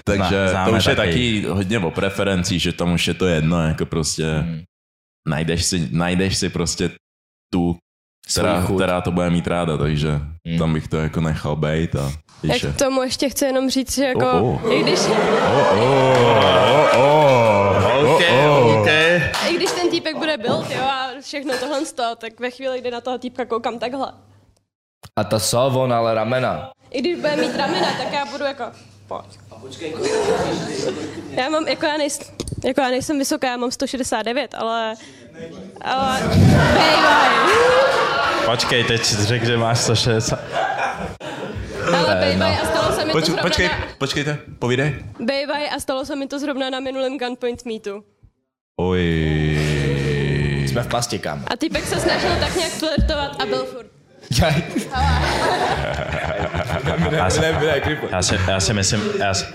Takže 0.06 0.50
to 0.66 0.72
už 0.72 0.86
je 0.86 0.96
taky. 0.96 1.10
taky 1.12 1.46
hodně 1.50 1.80
o 1.80 1.92
preferencí, 1.92 2.60
že 2.60 2.74
tam 2.74 2.94
už 2.94 3.08
je 3.08 3.14
to 3.14 3.28
jedno, 3.28 3.68
jako 3.68 3.86
prostě 3.86 4.24
Hmm. 4.26 4.62
najdeš, 5.28 5.66
si, 5.66 5.88
najdeš 5.92 6.38
si 6.38 6.50
prostě 6.50 6.90
tu, 7.54 7.78
která, 8.32 8.66
která 8.76 9.02
to 9.02 9.12
bude 9.12 9.30
mít 9.30 9.48
ráda, 9.48 9.78
takže 9.78 10.20
Hmm. 10.48 10.58
tam 10.60 10.74
bych 10.74 10.88
to 10.88 10.98
jako 10.98 11.22
nechal 11.22 11.56
bejt 11.56 11.96
a 11.96 12.12
Já 12.44 12.54
víš, 12.54 12.66
k 12.76 12.78
tomu 12.78 13.02
ještě 13.04 13.30
chci 13.30 13.46
jenom 13.46 13.70
říct, 13.70 13.96
že 13.96 14.06
jako, 14.06 14.32
Oh, 14.32 14.66
oh. 14.66 14.74
i 14.74 14.84
když, 14.84 15.00
OK, 18.04 18.24
OK. 18.80 18.88
i 19.50 19.56
když 19.56 19.72
ten 19.72 19.83
bude 20.38 20.50
build, 20.50 20.70
jo, 20.72 20.84
a 20.84 21.10
všechno 21.22 21.58
tohle 21.58 21.86
z 21.86 21.94
toho, 21.94 22.16
tak 22.16 22.40
ve 22.40 22.52
chvíli, 22.52 22.82
kdy 22.82 22.92
na 22.92 23.02
toho 23.02 23.18
týpka 23.18 23.46
koukám 23.46 23.80
takhle. 23.80 24.14
A 25.16 25.24
to 25.24 25.40
co, 25.40 25.66
on 25.68 25.94
ale 25.94 26.14
ramena. 26.16 26.72
I 26.92 27.00
když 27.02 27.16
bude 27.16 27.36
mít 27.36 27.56
ramena, 27.56 27.88
tak 27.98 28.14
já 28.14 28.26
budu 28.26 28.44
jako, 28.44 28.64
pojď. 29.08 29.26
Já 31.30 31.50
mám, 31.50 31.68
jako 31.68 31.86
já, 31.86 31.98
nejsem, 31.98 32.28
jako 32.66 32.82
já 32.82 32.88
nejsem 32.90 33.18
vysoká, 33.20 33.48
já 33.48 33.58
mám 33.58 33.72
169, 33.72 34.56
ale, 34.58 34.96
ale, 35.82 36.20
bejvaj, 36.74 37.30
Počkej, 38.46 38.84
teď 38.84 39.02
řekl, 39.06 39.46
že 39.46 39.58
máš 39.58 39.80
160. 39.80 40.40
ale 41.98 42.16
Eh, 42.18 42.20
bejvaj 42.20 42.56
no. 42.56 42.62
a 42.62 42.66
stalo 42.66 42.96
se 42.96 43.06
mi 43.06 43.12
to 43.12 43.18
Poč, 43.18 43.26
zrovna 43.26 43.42
počkej, 43.44 43.68
na, 43.68 43.74
počkejte, 43.98 44.38
povídej. 44.60 44.96
bejvaj 45.20 45.70
a 45.70 45.80
stalo 45.80 46.06
se 46.06 46.16
mi 46.16 46.28
to 46.28 46.40
zrovna 46.40 46.70
na 46.70 46.80
minulém 46.80 47.18
Gunpoint 47.18 47.66
meetu. 47.66 48.04
Oj. 48.80 49.83
Jsme 50.74 50.84
v 50.84 50.88
pasti, 50.88 51.20
kam. 51.20 51.46
A 51.48 51.58
týpek 51.58 51.86
se 51.86 52.00
snažil 52.00 52.30
tak 52.40 52.56
nějak 52.56 52.72
flirtovat 52.72 53.42
a 53.42 53.46
byl 53.46 53.66
furt. 53.66 53.88
Já 57.22 57.32
si, 57.32 57.42
já 58.12 58.22
si, 58.22 58.36
já 58.48 58.60
si 58.60 58.74
myslím, 58.74 59.02
já 59.20 59.34
si, 59.34 59.46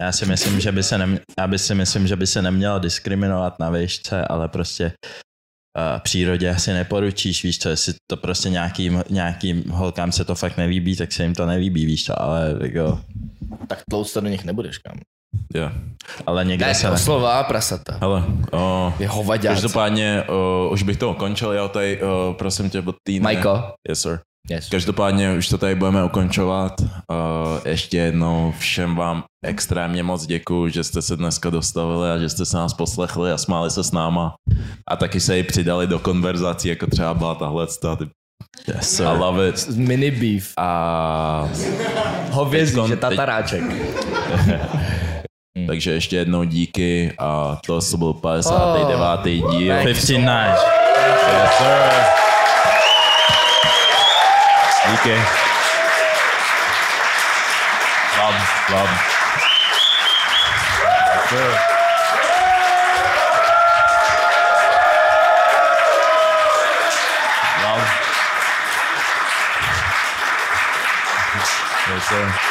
já 0.00 0.12
si 0.12 0.26
myslím, 0.26 0.60
že 0.60 0.72
by 0.72 0.82
se 0.82 0.98
nem, 0.98 1.18
já 1.38 1.46
by 1.46 1.58
si 1.58 1.74
myslím, 1.74 2.06
že 2.06 2.16
by 2.16 2.26
se 2.26 2.42
nemělo 2.42 2.78
diskriminovat 2.78 3.58
na 3.58 3.70
výšce, 3.70 4.24
ale 4.24 4.48
prostě 4.48 4.84
uh, 4.84 6.00
přírodě 6.00 6.50
asi 6.50 6.72
neporučíš, 6.72 7.44
víš 7.44 7.58
co, 7.58 7.68
jestli 7.68 7.94
to 8.10 8.16
prostě 8.16 8.50
nějakým, 8.50 9.02
nějakým 9.10 9.64
holkám 9.70 10.12
se 10.12 10.24
to 10.24 10.34
fakt 10.34 10.56
nelíbí, 10.56 10.96
tak 10.96 11.12
se 11.12 11.22
jim 11.22 11.34
to 11.34 11.46
nelíbí, 11.46 11.86
víš 11.86 12.04
co, 12.04 12.22
ale 12.22 12.54
jako, 12.62 13.00
Tak 13.68 13.82
tlouc 13.90 14.12
to 14.12 14.20
do 14.20 14.28
nich 14.28 14.44
nebudeš, 14.44 14.78
kam. 14.78 15.00
Jo. 15.54 15.70
ale 16.26 16.44
někde 16.44 16.66
Ne, 16.66 16.74
se... 16.74 16.88
to 16.90 16.96
slova 16.96 17.42
prasata. 17.44 17.96
Hele, 18.00 18.24
o, 18.52 18.94
Je 18.98 19.08
hovaďáci. 19.08 19.54
každopádně 19.54 20.22
o, 20.28 20.68
už 20.72 20.82
bych 20.82 20.96
to 20.96 21.10
ukončil, 21.10 21.52
jo, 21.52 21.68
tady, 21.68 22.02
o, 22.02 22.34
prosím 22.38 22.70
tě, 22.70 22.80
od 22.86 22.94
týdne. 23.06 23.24
Majko. 23.24 23.62
Yes, 23.88 24.00
sir. 24.02 24.18
Yes. 24.50 24.68
Každopádně 24.68 25.32
už 25.32 25.48
to 25.48 25.58
tady 25.58 25.74
budeme 25.74 26.04
ukončovat. 26.04 26.80
Uh, 26.80 26.86
ještě 27.64 27.96
jednou 27.96 28.52
všem 28.58 28.96
vám 28.96 29.24
extrémně 29.44 30.02
moc 30.02 30.26
děkuji, 30.26 30.68
že 30.68 30.84
jste 30.84 31.02
se 31.02 31.16
dneska 31.16 31.50
dostavili 31.50 32.10
a 32.10 32.18
že 32.18 32.28
jste 32.28 32.46
se 32.46 32.56
nás 32.56 32.74
poslechli 32.74 33.32
a 33.32 33.38
smáli 33.38 33.70
se 33.70 33.84
s 33.84 33.92
náma. 33.92 34.34
A 34.90 34.96
taky 34.96 35.20
se 35.20 35.38
i 35.38 35.42
přidali 35.42 35.86
do 35.86 35.98
konverzací, 35.98 36.68
jako 36.68 36.86
třeba 36.86 37.14
byla 37.14 37.34
tahle 37.34 37.66
ty 37.66 38.06
Yes, 38.74 38.90
sir. 38.96 39.06
I 39.06 39.18
love 39.18 39.48
it. 39.48 39.68
Mini 39.76 40.10
beef. 40.10 40.52
A 40.56 41.48
Hovězí, 42.30 42.74
Teďkon- 42.76 42.88
že 42.88 42.96
tataráček. 42.96 43.62
Hmm. 45.56 45.66
Takže 45.66 45.90
ještě 45.90 46.16
jednou 46.16 46.44
díky 46.44 47.12
a 47.18 47.58
to 47.66 47.80
se 47.80 47.96
byl 47.96 48.12
59. 48.12 49.42
Oh, 49.44 49.56
díl. 49.58 49.74
59. 49.74 50.58
Yes, 51.32 51.58
sir. 51.58 51.92
Díky. 54.90 55.14
Love, 58.18 58.38
love. 58.70 58.90
Yes, 61.14 61.28
sir. 61.28 61.56
Yes, 71.90 72.04
sir. 72.04 72.49